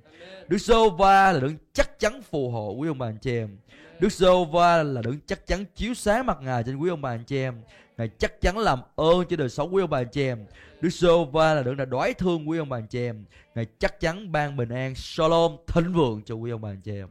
Đức 0.48 0.58
Sô 0.58 0.90
Va 0.90 1.32
là 1.32 1.40
đấng 1.40 1.56
chắc 1.72 1.98
chắn 1.98 2.22
phù 2.22 2.50
hộ 2.50 2.72
quý 2.72 2.88
ông 2.88 2.98
bà 2.98 3.06
anh 3.08 3.18
chị 3.18 3.36
em. 3.36 3.58
Đức 4.00 4.12
Sô 4.12 4.44
Va 4.44 4.82
là 4.82 5.02
đấng 5.02 5.18
chắc 5.26 5.46
chắn 5.46 5.64
chiếu 5.74 5.94
sáng 5.94 6.26
mặt 6.26 6.38
Ngài 6.42 6.62
trên 6.62 6.76
quý 6.76 6.90
ông 6.90 7.02
bà 7.02 7.10
anh 7.10 7.24
chị 7.24 7.36
em. 7.36 7.62
Ngài 7.96 8.08
chắc 8.18 8.40
chắn 8.40 8.58
làm 8.58 8.78
ơn 8.96 9.24
cho 9.28 9.36
đời 9.36 9.48
sống 9.48 9.74
quý 9.74 9.82
ông 9.82 9.90
bà 9.90 9.98
anh 9.98 10.08
chị 10.12 10.22
em. 10.22 10.46
Đức 10.80 10.90
Sô 10.90 11.24
Va 11.24 11.54
là 11.54 11.62
đấng 11.62 11.76
đã 11.76 11.84
đói 11.84 12.14
thương 12.14 12.48
quý 12.48 12.58
ông 12.58 12.68
bà 12.68 12.78
anh 12.78 12.86
chị 12.86 12.98
em. 13.00 13.24
Ngài 13.54 13.66
chắc 13.78 14.00
chắn 14.00 14.32
ban 14.32 14.56
bình 14.56 14.68
an, 14.68 14.94
Shalom, 14.94 15.56
thịnh 15.66 15.92
vượng 15.92 16.22
cho 16.24 16.34
quý 16.34 16.50
ông 16.50 16.60
bà 16.60 16.70
anh 16.70 16.80
chị 16.80 16.92
em. 16.92 17.08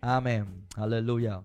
Amen. 0.00 0.44
Hallelujah. 0.74 1.42